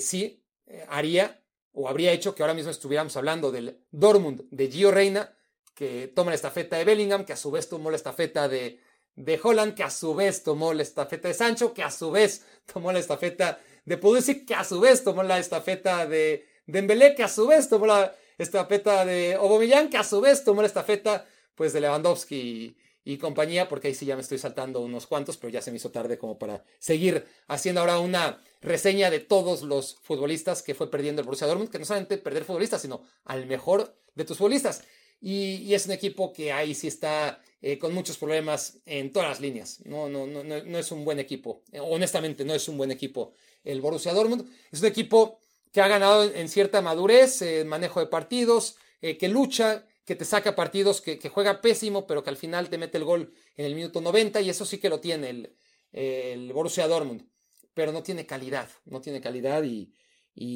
sí 0.00 0.44
haría 0.88 1.44
o 1.74 1.88
habría 1.88 2.12
hecho 2.12 2.34
que 2.34 2.42
ahora 2.42 2.54
mismo 2.54 2.70
estuviéramos 2.70 3.16
hablando 3.16 3.50
del 3.50 3.84
Dortmund 3.90 4.44
de 4.50 4.70
Gio 4.70 4.90
Reina, 4.92 5.36
que 5.74 6.06
toma 6.14 6.30
la 6.30 6.36
estafeta 6.36 6.76
de 6.76 6.84
Bellingham, 6.84 7.24
que 7.24 7.32
a 7.32 7.36
su 7.36 7.50
vez 7.50 7.68
tomó 7.68 7.90
la 7.90 7.96
estafeta 7.96 8.48
de, 8.48 8.80
de 9.16 9.40
Holland, 9.42 9.74
que 9.74 9.82
a 9.82 9.90
su 9.90 10.14
vez 10.14 10.44
tomó 10.44 10.72
la 10.72 10.82
estafeta 10.82 11.28
de 11.28 11.34
Sancho, 11.34 11.74
que 11.74 11.82
a 11.82 11.90
su 11.90 12.12
vez 12.12 12.46
tomó 12.72 12.92
la 12.92 13.00
estafeta 13.00 13.60
de 13.84 13.98
Pulisic, 13.98 14.46
que 14.46 14.54
a 14.54 14.62
su 14.62 14.80
vez 14.80 15.02
tomó 15.02 15.24
la 15.24 15.40
estafeta 15.40 16.06
de 16.06 16.46
Dembélé, 16.66 17.14
que 17.14 17.22
a 17.22 17.28
su 17.28 17.46
vez 17.46 17.68
tomó 17.68 17.86
la 17.86 18.14
estafeta 18.38 19.04
de 19.04 19.34
Aubameyang, 19.34 19.90
que 19.90 19.96
a 19.96 20.04
su 20.04 20.20
vez 20.20 20.44
tomó 20.44 20.62
la 20.62 20.68
estafeta 20.68 21.26
pues 21.54 21.72
de 21.72 21.80
Lewandowski 21.80 22.76
y 23.04 23.18
compañía, 23.18 23.68
porque 23.68 23.88
ahí 23.88 23.94
sí 23.94 24.06
ya 24.06 24.16
me 24.16 24.22
estoy 24.22 24.38
saltando 24.38 24.80
unos 24.80 25.06
cuantos, 25.06 25.36
pero 25.36 25.50
ya 25.50 25.60
se 25.60 25.70
me 25.70 25.76
hizo 25.76 25.90
tarde 25.90 26.16
como 26.16 26.38
para 26.38 26.64
seguir 26.78 27.26
haciendo 27.48 27.82
ahora 27.82 27.98
una 27.98 28.42
reseña 28.62 29.10
de 29.10 29.20
todos 29.20 29.62
los 29.62 29.96
futbolistas 29.96 30.62
que 30.62 30.74
fue 30.74 30.90
perdiendo 30.90 31.20
el 31.20 31.26
Borussia 31.26 31.46
Dortmund, 31.46 31.70
que 31.70 31.78
no 31.78 31.84
solamente 31.84 32.16
perder 32.16 32.44
futbolistas, 32.44 32.80
sino 32.80 33.02
al 33.24 33.46
mejor 33.46 33.94
de 34.14 34.24
tus 34.24 34.38
futbolistas. 34.38 34.84
Y, 35.20 35.72
es 35.74 35.86
un 35.86 35.92
equipo 35.92 36.32
que 36.32 36.52
ahí 36.52 36.74
sí 36.74 36.88
está 36.88 37.40
eh, 37.62 37.78
con 37.78 37.94
muchos 37.94 38.18
problemas 38.18 38.78
en 38.86 39.12
todas 39.12 39.28
las 39.28 39.40
líneas. 39.40 39.80
No, 39.84 40.08
no, 40.08 40.26
no, 40.26 40.42
no, 40.42 40.78
es 40.78 40.90
un 40.90 41.04
buen 41.04 41.18
equipo. 41.18 41.62
honestamente, 41.80 42.44
no 42.44 42.54
es 42.54 42.68
un 42.68 42.76
buen 42.76 42.90
equipo 42.90 43.32
el 43.64 43.80
Borussia 43.80 44.12
Dortmund. 44.12 44.50
Es 44.70 44.80
un 44.80 44.86
equipo 44.86 45.40
que 45.74 45.80
ha 45.80 45.88
ganado 45.88 46.22
en, 46.22 46.48
cierta 46.48 46.82
madurez, 46.82 47.42
en 47.42 47.66
manejo 47.66 47.98
de 47.98 48.06
partidos, 48.06 48.76
eh, 49.02 49.18
que 49.18 49.26
lucha, 49.26 49.84
que 50.04 50.14
te 50.14 50.24
saca 50.24 50.54
partidos, 50.54 51.00
que, 51.00 51.18
juega 51.28 51.60
pésimo, 51.60 52.06
pero 52.06 52.22
que 52.22 52.30
al 52.30 52.36
final 52.36 52.70
te 52.70 52.78
mete 52.78 52.96
el 52.96 53.02
gol 53.02 53.34
en 53.56 53.66
el 53.66 53.74
minuto 53.74 54.00
90 54.00 54.40
y 54.40 54.50
eso 54.50 54.64
sí 54.64 54.78
que 54.78 54.88
lo 54.88 55.00
tiene 55.00 55.30
el, 55.30 55.56
el 55.90 56.52
Borussia 56.52 56.86
Dortmund, 56.86 57.26
pero 57.74 57.90
no 57.90 58.04
tiene 58.04 58.24
calidad, 58.24 58.68
no 58.84 59.00
tiene 59.00 59.20
calidad 59.20 59.64
y, 59.64 59.92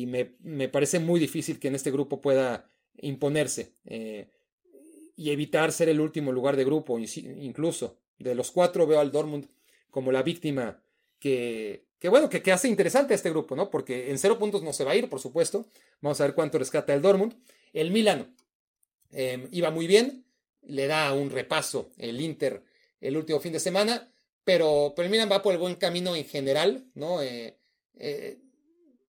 me, 0.07 0.69
parece 0.69 1.01
muy 1.01 1.19
difícil 1.19 1.59
que 1.59 1.66
en 1.66 1.75
este 1.75 1.91
grupo 1.91 2.21
pueda 2.21 2.71
imponerse 2.99 3.73
eh, 3.87 4.31
y 5.16 5.31
evitar 5.31 5.73
ser 5.73 5.89
el 5.89 6.01
último 6.01 6.31
lugar 6.31 6.55
de 6.55 6.64
grupo, 6.64 6.97
incluso. 6.97 7.99
De 8.21 8.37
los 8.37 8.53
cuatro 8.53 8.87
veo 8.87 9.01
al 9.01 9.11
Dortmund 9.11 9.49
como 9.91 10.12
la 10.12 10.23
víctima 10.23 10.81
que, 11.19 11.88
que 11.99 12.09
bueno, 12.09 12.28
que, 12.28 12.42
que, 12.42 12.53
hace 12.53 12.68
interesante 12.68 13.14
este 13.14 13.30
grupo, 13.30 13.57
¿no? 13.57 13.70
Porque 13.70 14.11
en 14.11 14.18
cero 14.18 14.38
puntos 14.38 14.62
no 14.62 14.72
se 14.72 14.84
va 14.84 14.92
a 14.92 14.96
ir, 14.96 15.09
por 15.09 15.20
supuesto. 15.20 15.66
Vamos 16.01 16.20
a 16.20 16.24
ver 16.24 16.34
cuánto 16.34 16.59
rescata 16.59 16.94
el 16.94 17.03
Dortmund. 17.03 17.34
El 17.72 17.90
Milano 17.90 18.28
Em, 19.11 19.49
iba 19.53 19.70
muy 19.70 19.86
bien, 19.86 20.24
le 20.62 20.86
da 20.86 21.12
un 21.12 21.30
repaso 21.30 21.90
el 21.96 22.20
Inter 22.20 22.62
el 23.01 23.16
último 23.16 23.40
fin 23.40 23.53
de 23.53 23.61
semana, 23.61 24.12
pero, 24.44 24.92
pero 24.94 25.07
el 25.07 25.11
Milan 25.11 25.30
va 25.30 25.42
por 25.42 25.53
el 25.53 25.59
buen 25.59 25.76
camino 25.76 26.16
en 26.16 26.24
general, 26.24 26.84
¿no? 26.94 27.22
Eh, 27.22 27.59
eh, 27.99 28.38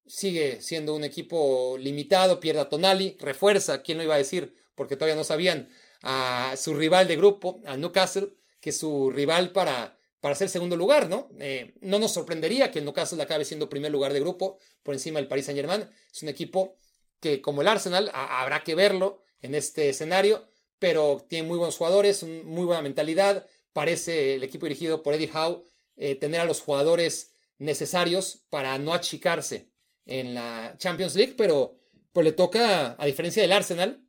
sigue 0.06 0.62
siendo 0.62 0.96
un 0.96 1.04
equipo 1.04 1.76
limitado, 1.78 2.40
pierde 2.40 2.62
a 2.62 2.70
Tonali, 2.70 3.18
refuerza, 3.20 3.82
¿quién 3.82 3.98
lo 3.98 4.04
iba 4.04 4.16
a 4.16 4.20
decir? 4.20 4.56
Porque 4.76 4.96
todavía 4.96 5.16
no 5.16 5.24
sabían 5.24 5.70
a 6.02 6.54
su 6.58 6.74
rival 6.74 7.08
de 7.08 7.18
grupo, 7.18 7.62
a 7.66 7.78
Newcastle, 7.78 8.30
que 8.62 8.72
su 8.72 9.10
rival 9.12 9.52
para, 9.52 9.99
para 10.20 10.36
ser 10.36 10.50
segundo 10.50 10.76
lugar, 10.76 11.10
¿no? 11.10 11.30
Eh, 11.40 11.74
no 11.82 12.00
nos 12.00 12.14
sorprendería 12.14 12.72
que 12.72 12.80
el 12.80 12.86
Newcastle 12.86 13.22
acabe 13.22 13.46
siendo 13.46 13.70
primer 13.70 13.92
lugar 13.92 14.14
de 14.14 14.20
grupo 14.20 14.58
por 14.84 14.94
encima 14.94 15.20
del 15.20 15.28
Paris 15.28 15.46
Saint 15.46 15.58
Germain. 15.58 15.90
Es 16.12 16.24
un 16.24 16.30
equipo 16.30 16.78
que, 17.20 17.42
como 17.42 17.62
el 17.62 17.68
Arsenal, 17.68 18.12
habrá 18.14 18.64
que 18.64 18.76
verlo 18.76 19.24
en 19.42 19.56
este 19.56 19.90
escenario, 19.90 20.48
pero 20.78 21.26
tiene 21.28 21.48
muy 21.48 21.58
buenos 21.58 21.78
jugadores, 21.78 22.24
muy 22.24 22.66
buena 22.66 22.82
mentalidad. 22.82 23.46
Parece 23.74 24.36
el 24.36 24.44
equipo 24.44 24.66
dirigido 24.66 25.04
por 25.04 25.14
Eddie 25.14 25.32
Howe 25.34 25.64
eh, 25.98 26.16
tener 26.16 26.42
a 26.42 26.46
los 26.46 26.62
jugadores 26.62 27.34
necesarios 27.58 28.44
para 28.50 28.78
no 28.78 28.94
achicarse 28.94 29.70
en 30.06 30.34
la 30.34 30.76
Champions 30.78 31.16
League, 31.16 31.36
pero 31.38 31.78
pues 32.12 32.26
le 32.26 32.32
toca, 32.32 32.96
a 32.98 33.06
diferencia 33.06 33.42
del 33.42 33.52
Arsenal, 33.52 34.02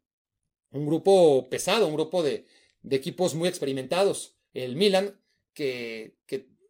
un 0.71 0.87
grupo 0.87 1.49
pesado, 1.49 1.87
un 1.87 1.95
grupo 1.95 2.23
de, 2.23 2.47
equipos 2.91 3.35
muy 3.35 3.49
experimentados. 3.49 4.37
El 4.55 4.77
Milan, 4.77 5.20
que, 5.55 6.17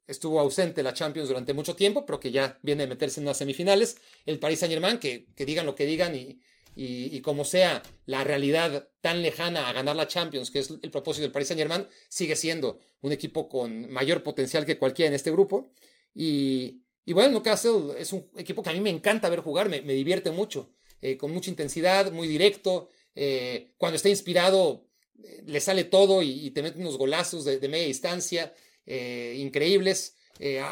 estuvo 0.06 0.40
ausente 0.40 0.80
en 0.80 0.86
la 0.86 0.92
Champions 0.92 1.28
durante 1.28 1.54
mucho 1.54 1.76
tiempo, 1.76 2.04
pero 2.04 2.18
que 2.18 2.32
ya 2.32 2.58
viene 2.62 2.82
a 2.82 2.86
meterse 2.88 3.20
en 3.20 3.26
las 3.26 3.36
semifinales. 3.36 3.96
El 4.26 4.40
Paris 4.40 4.58
Saint 4.58 4.72
Germain, 4.72 4.98
que, 4.98 5.26
que 5.36 5.46
digan 5.46 5.66
lo 5.66 5.76
que 5.76 5.86
digan 5.86 6.16
y, 6.16 6.40
y, 6.74 7.20
como 7.20 7.44
sea 7.44 7.82
la 8.06 8.24
realidad 8.24 8.88
tan 9.00 9.22
lejana 9.22 9.68
a 9.68 9.72
ganar 9.72 9.94
la 9.94 10.08
Champions, 10.08 10.50
que 10.50 10.58
es 10.58 10.70
el 10.82 10.90
propósito 10.90 11.22
del 11.22 11.30
Paris 11.30 11.48
Saint 11.48 11.60
Germain, 11.60 11.86
sigue 12.08 12.34
siendo 12.34 12.80
un 13.02 13.12
equipo 13.12 13.48
con 13.48 13.88
mayor 13.90 14.24
potencial 14.24 14.66
que 14.66 14.78
cualquiera 14.78 15.08
en 15.08 15.14
este 15.14 15.30
grupo. 15.30 15.72
Y, 16.12 16.82
y 17.04 17.12
bueno, 17.12 17.30
Newcastle 17.30 17.94
es 17.98 18.12
un 18.12 18.28
equipo 18.36 18.62
que 18.62 18.70
a 18.70 18.72
mí 18.72 18.80
me 18.80 18.90
encanta 18.90 19.28
ver 19.28 19.40
jugar, 19.40 19.68
me, 19.68 19.80
divierte 19.80 20.30
mucho, 20.30 20.70
eh, 21.00 21.16
con 21.16 21.32
mucha 21.32 21.50
intensidad, 21.50 22.12
muy 22.12 22.28
directo. 22.28 22.90
Eh, 23.14 23.72
cuando 23.78 23.96
está 23.96 24.08
inspirado, 24.08 24.86
eh, 25.24 25.42
le 25.46 25.60
sale 25.60 25.84
todo 25.84 26.22
y, 26.22 26.50
te 26.50 26.62
mete 26.62 26.78
unos 26.78 26.98
golazos 26.98 27.44
de, 27.44 27.58
media 27.68 27.86
distancia 27.86 28.54
increíbles. 28.86 30.16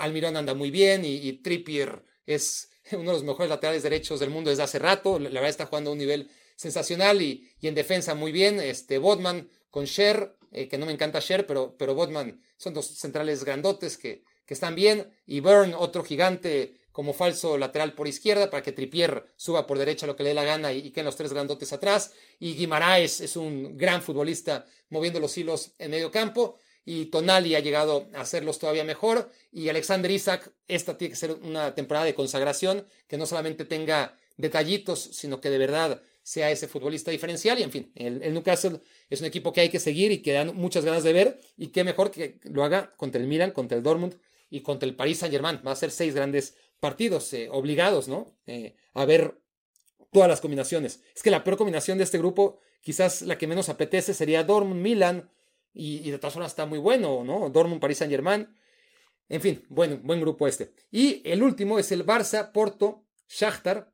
Almirón 0.01 0.37
anda 0.37 0.55
muy 0.55 0.71
bien 0.71 1.05
y, 1.05 1.17
y 1.17 1.33
Trippier 1.35 2.03
es 2.27 2.71
uno 2.93 3.11
de 3.11 3.13
los 3.13 3.25
mejores 3.25 3.51
laterales 3.51 3.83
derechos 3.83 4.21
del 4.21 4.31
mundo 4.31 4.51
desde 4.51 4.63
hace 4.63 4.79
rato. 4.79 5.19
La 5.19 5.29
verdad 5.29 5.49
está 5.49 5.67
jugando 5.67 5.91
a 5.91 5.93
un 5.93 5.99
nivel 5.99 6.31
sensacional 6.57 7.23
y, 7.23 7.49
en 7.63 7.75
defensa 7.75 8.15
muy 8.15 8.33
bien. 8.33 8.61
Este 8.61 8.99
Bodman 8.99 9.49
con 9.71 9.85
Sher, 9.85 10.37
eh, 10.53 10.69
que 10.69 10.79
no 10.79 10.87
me 10.87 10.93
encanta 10.93 11.21
Sher, 11.21 11.47
pero, 11.47 11.77
pero 11.77 11.95
Bodman 11.95 12.41
son 12.57 12.75
dos 12.75 12.87
centrales 12.87 13.45
grandotes 13.45 13.97
que, 13.97 14.25
que 14.45 14.55
están 14.55 14.75
bien. 14.75 15.11
Y 15.27 15.41
Byrne, 15.41 15.75
otro 15.75 16.05
gigante 16.05 16.75
como 16.93 17.13
falso 17.13 17.57
lateral 17.59 17.95
por 17.95 18.09
izquierda 18.09 18.51
para 18.51 18.63
que 18.63 18.73
Tripier 18.73 19.33
suba 19.37 19.69
por 19.69 19.79
derecha 19.79 20.07
lo 20.07 20.17
que 20.17 20.25
le 20.25 20.31
dé 20.31 20.35
la 20.35 20.43
gana 20.43 20.73
y, 20.73 20.79
y 20.79 20.91
queden 20.91 21.07
los 21.07 21.17
tres 21.17 21.33
grandotes 21.33 21.73
atrás. 21.73 22.13
Y 22.41 22.55
Guimaraes 22.55 23.21
es 23.21 23.37
un 23.37 23.77
gran 23.77 24.03
futbolista 24.03 24.67
moviendo 24.91 25.21
los 25.21 25.37
hilos 25.39 25.73
en 25.79 25.93
medio 25.93 26.11
campo 26.11 26.59
y 26.89 27.05
Tonali 27.05 27.55
ha 27.55 27.61
llegado 27.61 28.09
a 28.15 28.23
hacerlos 28.23 28.59
todavía 28.59 28.83
mejor 28.83 29.31
y 29.53 29.69
Alexander 29.69 30.11
Isaac, 30.11 30.51
esta 30.69 30.97
tiene 30.97 31.11
que 31.11 31.17
ser 31.17 31.33
una 31.33 31.75
temporada 31.75 32.07
de 32.07 32.15
consagración 32.15 32.87
que 33.07 33.19
no 33.19 33.27
solamente 33.27 33.67
tenga 33.67 34.17
detallitos, 34.39 34.99
sino 34.99 35.39
que 35.39 35.51
de 35.51 35.59
verdad 35.59 36.01
sea 36.23 36.51
ese 36.51 36.67
futbolista 36.67 37.11
diferencial 37.11 37.59
y 37.59 37.63
en 37.63 37.71
fin, 37.71 37.93
el, 37.95 38.33
Newcastle 38.33 38.81
es 39.11 39.21
un 39.21 39.27
equipo 39.27 39.53
que 39.53 39.61
hay 39.61 39.69
que 39.69 39.81
seguir 39.81 40.13
y 40.13 40.23
que 40.23 40.33
dan 40.33 40.57
muchas 40.57 40.83
ganas 40.83 41.05
de 41.05 41.13
ver 41.13 41.41
y 41.59 41.67
qué 41.67 41.85
mejor 41.85 42.11
que 42.11 42.41
lo 42.45 42.65
haga 42.65 42.95
contra 42.97 43.21
el 43.21 43.27
Milan, 43.27 43.51
contra 43.51 43.77
el 43.77 43.85
Dortmund 43.85 44.15
y 44.49 44.63
contra 44.63 44.89
el 44.89 44.97
Paris 44.97 45.19
Saint 45.19 45.33
Germain. 45.33 45.61
Va 45.67 45.73
a 45.73 45.77
ser 45.77 45.91
seis 45.91 46.15
grandes 46.15 46.55
partidos 46.81 47.31
eh, 47.35 47.51
obligados, 47.53 48.09
¿no? 48.09 48.35
Eh, 48.47 48.77
a 48.95 49.05
ver 49.05 49.35
todas 50.11 50.31
las 50.31 50.41
combinaciones. 50.41 51.03
Es 51.15 51.23
que 51.23 51.31
la 51.31 51.45
peor 51.45 51.59
combinación 51.59 51.99
de 51.99 52.05
este 52.05 52.17
grupo, 52.17 52.61
quizás 52.81 53.21
la 53.21 53.37
que 53.37 53.47
menos 53.47 53.69
apetece 53.69 54.15
sería 54.15 54.43
Dortmund, 54.43 54.81
Milan, 54.81 55.29
y, 55.73 56.11
de 56.11 56.19
todas 56.19 56.35
formas 56.35 56.53
está 56.53 56.67
muy 56.67 56.79
bueno, 56.79 57.23
¿no? 57.25 57.51
Dortmund, 57.51 57.81
Paris 57.81 57.99
Saint 57.99 58.11
Germain. 58.11 58.49
En 59.29 59.41
fin, 59.41 59.65
buen, 59.69 60.03
buen 60.03 60.21
grupo 60.21 60.49
este. 60.49 60.73
Y 60.91 61.23
el 61.29 61.43
último 61.43 61.79
es 61.79 61.93
el 61.93 62.05
Barça, 62.05 62.53
Porto, 62.53 63.07
Shakhtar 63.29 63.93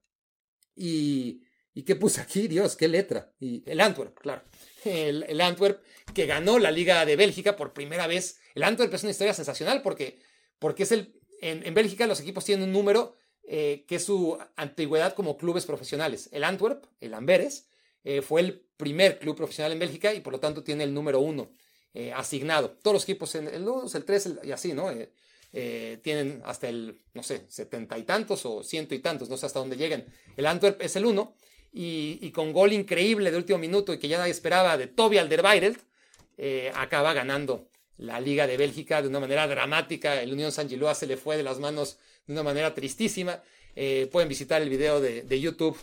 y... 0.77 1.43
¿Y 1.77 1.83
qué 1.83 1.97
puse 1.97 2.21
aquí? 2.21 2.47
Dios, 2.47 2.77
qué 2.77 2.87
letra. 2.87 3.33
Y 3.41 3.69
el 3.69 3.81
Antwerp, 3.81 4.17
claro. 4.19 4.43
El, 4.85 5.41
Antwerp 5.41 5.83
que 6.15 6.27
ganó 6.27 6.59
la 6.61 6.71
Liga 6.71 7.05
de 7.05 7.17
Bélgica 7.17 7.57
por 7.57 7.73
primera 7.73 8.07
vez. 8.07 8.39
El 8.55 8.63
Antwerp 8.63 8.95
es 8.95 9.03
una 9.03 9.11
historia 9.11 9.35
sensacional 9.35 9.83
porque, 9.83 10.21
porque 10.61 10.85
es 10.85 10.93
el, 10.93 11.21
en, 11.41 11.75
Bélgica 11.75 12.07
los 12.07 12.21
equipos 12.21 12.45
tienen 12.45 12.69
un 12.69 12.73
número 12.73 13.17
eh, 13.43 13.85
que 13.89 13.97
es 13.97 14.05
su 14.05 14.39
antigüedad 14.57 15.15
como 15.15 15.37
clubes 15.37 15.67
profesionales. 15.67 16.29
El 16.33 16.45
Antwerp, 16.45 16.85
el 17.01 17.13
Amberes, 17.13 17.69
eh, 18.05 18.23
fue 18.23 18.41
el 18.43 18.61
primer 18.77 19.19
club 19.19 19.37
profesional 19.37 19.73
en 19.73 19.81
Bélgica 19.81 20.15
y 20.15 20.21
por 20.21 20.33
lo 20.33 20.41
tanto 20.41 20.63
tiene 20.63 20.85
el 20.85 20.95
número 20.95 21.19
uno. 21.19 21.51
Eh, 21.97 22.13
asignado. 22.13 22.71
Todos 22.83 22.95
los 22.95 23.03
equipos, 23.05 23.33
en 23.37 23.47
el 23.47 23.65
2, 23.65 23.95
el 23.95 24.05
3 24.05 24.31
y 24.43 24.51
así, 24.51 24.73
¿no? 24.73 24.91
Eh, 24.91 25.13
eh, 25.53 26.01
tienen 26.03 26.43
hasta 26.45 26.69
el, 26.69 26.99
no 27.15 27.23
sé, 27.23 27.45
setenta 27.49 27.97
y 27.97 28.03
tantos 28.03 28.45
o 28.47 28.65
ciento 28.65 28.97
y 28.97 28.99
tantos, 28.99 29.29
no 29.29 29.37
sé 29.37 29.47
hasta 29.47 29.61
dónde 29.61 29.77
lleguen. 29.77 30.05
El 30.37 30.47
Antwerp 30.47 30.83
es 30.83 30.97
el 30.97 31.07
1 31.07 31.37
y, 31.73 32.29
con 32.33 32.53
gol 32.53 32.73
increíble 32.73 33.31
de 33.31 33.37
último 33.37 33.61
minuto 33.61 33.95
y 33.95 33.99
que 33.99 34.09
ya 34.09 34.19
nadie 34.19 34.33
esperaba 34.33 34.77
de 34.77 34.89
Toby 34.89 35.19
Alderweireld, 35.19 35.79
acaba 36.75 37.15
ganando 37.15 37.69
la 37.97 38.21
Liga 38.21 38.49
de 38.49 38.57
Bélgica 38.57 39.01
de 39.01 39.07
una 39.07 39.21
manera 39.21 39.47
dramática. 39.47 40.21
El 40.21 40.33
Unión 40.33 40.51
San 40.51 40.69
se 40.69 41.07
le 41.07 41.17
fue 41.17 41.37
de 41.37 41.45
las 41.45 41.61
manos 41.61 41.99
de 42.27 42.33
una 42.33 42.43
manera 42.43 42.75
tristísima. 42.75 43.41
pueden 44.11 44.29
visitar 44.29 44.61
el 44.63 44.69
video 44.69 45.01
de, 45.01 45.41
YouTube. 45.41 45.79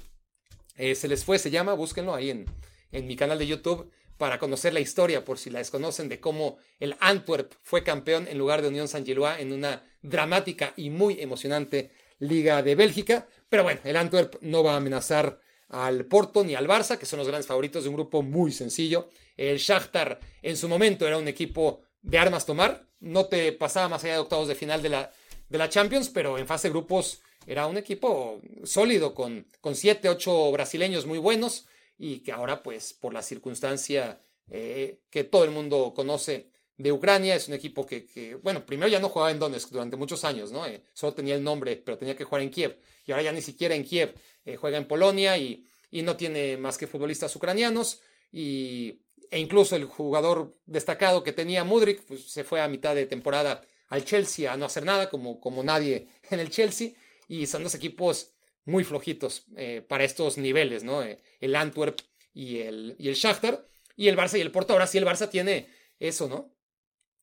se 0.76 1.08
les 1.08 1.24
fue, 1.24 1.40
se 1.40 1.52
llama, 1.52 1.74
búsquenlo 1.74 2.14
ahí 2.14 2.32
en, 2.32 2.46
en 2.92 3.08
mi 3.08 3.16
canal 3.16 3.40
de 3.40 3.48
YouTube 3.48 3.90
para 4.22 4.38
conocer 4.38 4.72
la 4.72 4.80
historia, 4.80 5.26
por 5.26 5.40
si 5.40 5.50
la 5.50 5.58
desconocen, 5.58 6.08
de 6.08 6.20
cómo 6.20 6.60
el 6.80 6.96
Antwerp 7.00 7.54
fue 7.64 7.84
campeón 7.84 8.28
en 8.28 8.38
lugar 8.38 8.62
de 8.62 8.68
Unión 8.68 8.88
San 8.88 9.04
Gilois 9.04 9.40
en 9.40 9.52
una 9.52 9.84
dramática 10.04 10.74
y 10.78 10.92
muy 10.92 11.20
emocionante 11.20 11.90
Liga 12.20 12.62
de 12.62 12.76
Bélgica. 12.76 13.26
Pero 13.50 13.64
bueno, 13.64 13.82
el 13.84 13.96
Antwerp 13.96 14.36
no 14.42 14.64
va 14.64 14.74
a 14.74 14.78
amenazar 14.78 15.40
al 15.70 16.06
Porto 16.06 16.44
ni 16.44 16.54
al 16.54 16.68
Barça, 16.68 17.00
que 17.00 17.08
son 17.08 17.18
los 17.18 17.28
grandes 17.28 17.48
favoritos 17.48 17.82
de 17.82 17.90
un 17.90 17.96
grupo 17.96 18.22
muy 18.22 18.52
sencillo. 18.52 19.10
El 19.36 19.58
Shakhtar 19.58 20.20
en 20.44 20.56
su 20.56 20.70
momento 20.70 21.08
era 21.08 21.18
un 21.18 21.28
equipo 21.28 21.82
de 22.04 22.20
armas 22.20 22.46
tomar, 22.46 22.86
no 23.00 23.26
te 23.26 23.52
pasaba 23.54 23.90
más 23.90 24.04
allá 24.04 24.14
de 24.14 24.20
octavos 24.20 24.48
de 24.48 24.54
final 24.54 24.84
de 24.84 24.90
la, 24.90 25.12
de 25.50 25.58
la 25.58 25.68
Champions, 25.68 26.10
pero 26.10 26.38
en 26.38 26.46
fase 26.46 26.68
de 26.68 26.74
grupos 26.74 27.24
era 27.48 27.66
un 27.66 27.78
equipo 27.78 28.40
sólido 28.66 29.16
con, 29.16 29.48
con 29.62 29.74
siete, 29.74 30.10
ocho 30.10 30.52
brasileños 30.52 31.08
muy 31.08 31.18
buenos 31.18 31.66
y 32.04 32.22
que 32.22 32.32
ahora 32.32 32.64
pues 32.64 32.94
por 32.94 33.14
la 33.14 33.22
circunstancia 33.22 34.20
eh, 34.50 35.02
que 35.12 35.24
todo 35.24 35.44
el 35.44 35.52
mundo 35.52 35.94
conoce 35.96 36.50
de 36.76 36.92
Ucrania, 36.92 37.36
es 37.36 37.48
un 37.48 37.54
equipo 37.54 37.86
que, 37.86 38.40
bueno, 38.42 38.66
primero 38.66 38.90
ya 38.90 39.00
no 39.00 39.08
jugaba 39.08 39.30
en 39.30 39.38
Donetsk 39.38 39.70
durante 39.70 39.98
muchos 39.98 40.26
años, 40.26 40.52
¿no? 40.52 40.66
Eh, 40.66 40.84
solo 40.94 41.14
tenía 41.14 41.36
el 41.36 41.44
nombre, 41.44 41.76
pero 41.78 42.00
tenía 42.00 42.18
que 42.18 42.24
jugar 42.24 42.42
en 42.42 42.50
Kiev 42.50 42.80
y 43.06 43.12
ahora 43.12 43.22
ya 43.26 43.32
ni 43.32 43.44
siquiera 43.44 43.76
en 43.76 43.84
Kiev, 43.84 44.16
eh, 44.46 44.56
juega 44.56 44.80
en 44.80 44.88
Polonia 44.88 45.38
y, 45.38 45.68
y 45.92 46.02
no 46.02 46.18
tiene 46.18 46.58
más 46.58 46.80
que 46.80 46.88
futbolistas 46.88 47.36
ucranianos 47.36 48.02
y, 48.32 49.04
e 49.30 49.38
incluso 49.38 49.76
el 49.76 49.86
jugador 49.86 50.58
destacado 50.66 51.22
que 51.22 51.34
tenía 51.34 51.64
Mudrik 51.64 52.02
pues, 52.06 52.32
se 52.32 52.44
fue 52.44 52.62
a 52.62 52.68
mitad 52.68 52.96
de 52.96 53.06
temporada 53.06 53.62
al 53.90 54.06
Chelsea 54.06 54.52
a 54.52 54.58
no 54.58 54.66
hacer 54.66 54.86
nada, 54.86 55.08
como, 55.12 55.40
como 55.40 55.64
nadie 55.64 56.08
en 56.32 56.40
el 56.40 56.50
Chelsea, 56.50 56.94
y 57.28 57.46
son 57.46 57.64
dos 57.64 57.76
equipos 57.76 58.34
muy 58.66 58.84
flojitos 58.84 59.46
eh, 59.56 59.84
para 59.88 60.04
estos 60.04 60.38
niveles, 60.38 60.84
¿no? 60.84 61.04
Eh, 61.04 61.20
el 61.40 61.56
Antwerp 61.56 62.00
y 62.34 62.60
el, 62.60 62.96
y 63.00 63.10
el 63.10 63.16
Shakhtar, 63.16 63.66
y 63.96 64.08
el 64.08 64.18
Barça 64.18 64.38
y 64.38 64.42
el 64.42 64.52
Porto. 64.52 64.74
Ahora 64.74 64.88
sí, 64.88 64.98
el 64.98 65.06
Barça 65.06 65.30
tiene 65.30 65.68
eso, 66.00 66.28
¿no? 66.28 66.54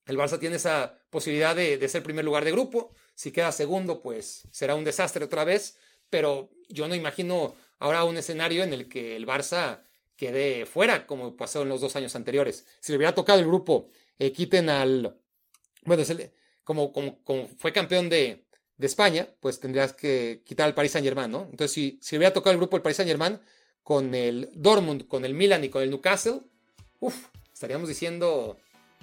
El 0.07 0.17
Barça 0.17 0.39
tiene 0.39 0.57
esa 0.57 0.99
posibilidad 1.11 1.55
de, 1.55 1.79
de 1.79 1.89
ser 1.89 2.03
primer 2.03 2.25
lugar 2.25 2.45
de 2.45 2.53
grupo. 2.53 2.95
Si 3.15 3.31
queda 3.33 3.53
segundo, 3.53 4.01
pues 4.01 4.49
será 4.51 4.75
un 4.75 4.85
desastre 4.85 5.25
otra 5.25 5.45
vez, 5.45 5.79
pero 6.11 6.51
yo 6.69 6.89
no 6.89 6.95
imagino 6.95 7.55
ahora 7.79 8.05
un 8.05 8.17
escenario 8.17 8.63
en 8.63 8.73
el 8.73 8.89
que 8.89 9.17
el 9.17 9.27
Barça 9.27 9.83
quede 10.17 10.67
fuera, 10.67 11.07
como 11.07 11.37
pasó 11.37 11.63
en 11.63 11.69
los 11.69 11.81
dos 11.81 11.97
años 11.97 12.15
anteriores. 12.17 12.67
Si 12.81 12.93
le 12.93 12.99
hubiera 12.99 13.15
tocado 13.15 13.39
el 13.39 13.47
grupo, 13.47 13.91
eh, 14.19 14.33
quiten 14.33 14.69
al. 14.69 15.17
Bueno, 15.85 16.03
como, 16.65 16.93
como, 16.93 17.23
como, 17.25 17.49
fue 17.57 17.73
campeón 17.73 18.09
de, 18.11 18.45
de, 18.79 18.87
España, 18.87 19.29
pues 19.41 19.61
tendrías 19.61 19.93
que 19.93 20.43
quitar 20.45 20.67
al 20.67 20.75
Paris 20.75 20.93
Saint 20.93 21.05
Germain, 21.05 21.31
¿no? 21.31 21.49
Entonces, 21.51 21.73
si, 21.73 21.99
si 22.01 22.17
hubiera 22.17 22.33
tocado 22.33 22.53
el 22.53 22.59
grupo 22.59 22.77
el 22.77 22.83
Paris 22.83 22.97
Saint 22.97 23.09
Germain 23.09 23.39
con 23.83 24.15
el 24.15 24.51
Dortmund, 24.55 25.07
con 25.09 25.25
el 25.25 25.35
Milan 25.35 25.65
y 25.65 25.69
con 25.69 25.83
el 25.83 25.91
Newcastle, 25.91 26.41
uff, 27.01 27.27
estaríamos 27.53 27.89
diciendo. 27.89 28.59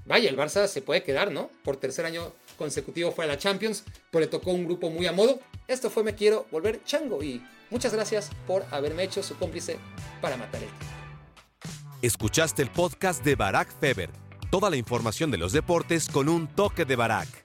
Vaya, 0.06 0.30
el 0.30 0.38
Barça 0.38 0.68
se 0.68 0.84
puede 0.84 1.02
quedar, 1.02 1.32
¿no? 1.32 1.50
Por 1.64 1.78
tercer 1.78 2.06
año 2.06 2.32
consecutivo 2.58 3.12
fue 3.12 3.26
a 3.26 3.28
la 3.28 3.40
Champions, 3.40 3.84
pero 4.12 4.24
le 4.24 4.28
tocó 4.28 4.52
un 4.52 4.66
grupo 4.66 4.92
muy 4.92 5.08
a 5.08 5.12
modo. 5.12 5.40
Esto 5.68 5.90
fue 5.90 6.04
Me 6.04 6.14
Quiero 6.14 6.46
Volver 6.52 6.84
Chango 6.84 7.24
y 7.24 7.42
muchas 7.72 7.92
gracias 7.92 8.30
por 8.46 8.64
haberme 8.70 9.04
hecho 9.04 9.24
su 9.24 9.36
cómplice 9.36 9.78
para 10.22 10.38
matar 10.38 10.62
el 10.62 10.70
tiempo. 10.70 10.96
Escuchaste 12.04 12.62
el 12.62 12.70
podcast 12.70 13.24
de 13.24 13.36
Barack 13.36 13.80
Feber. 13.80 14.12
Toda 14.52 14.70
la 14.70 14.78
información 14.78 15.32
de 15.32 15.40
los 15.40 15.54
deportes 15.54 16.08
con 16.08 16.30
un 16.30 16.48
toque 16.48 16.86
de 16.86 16.96
Barack. 16.96 17.45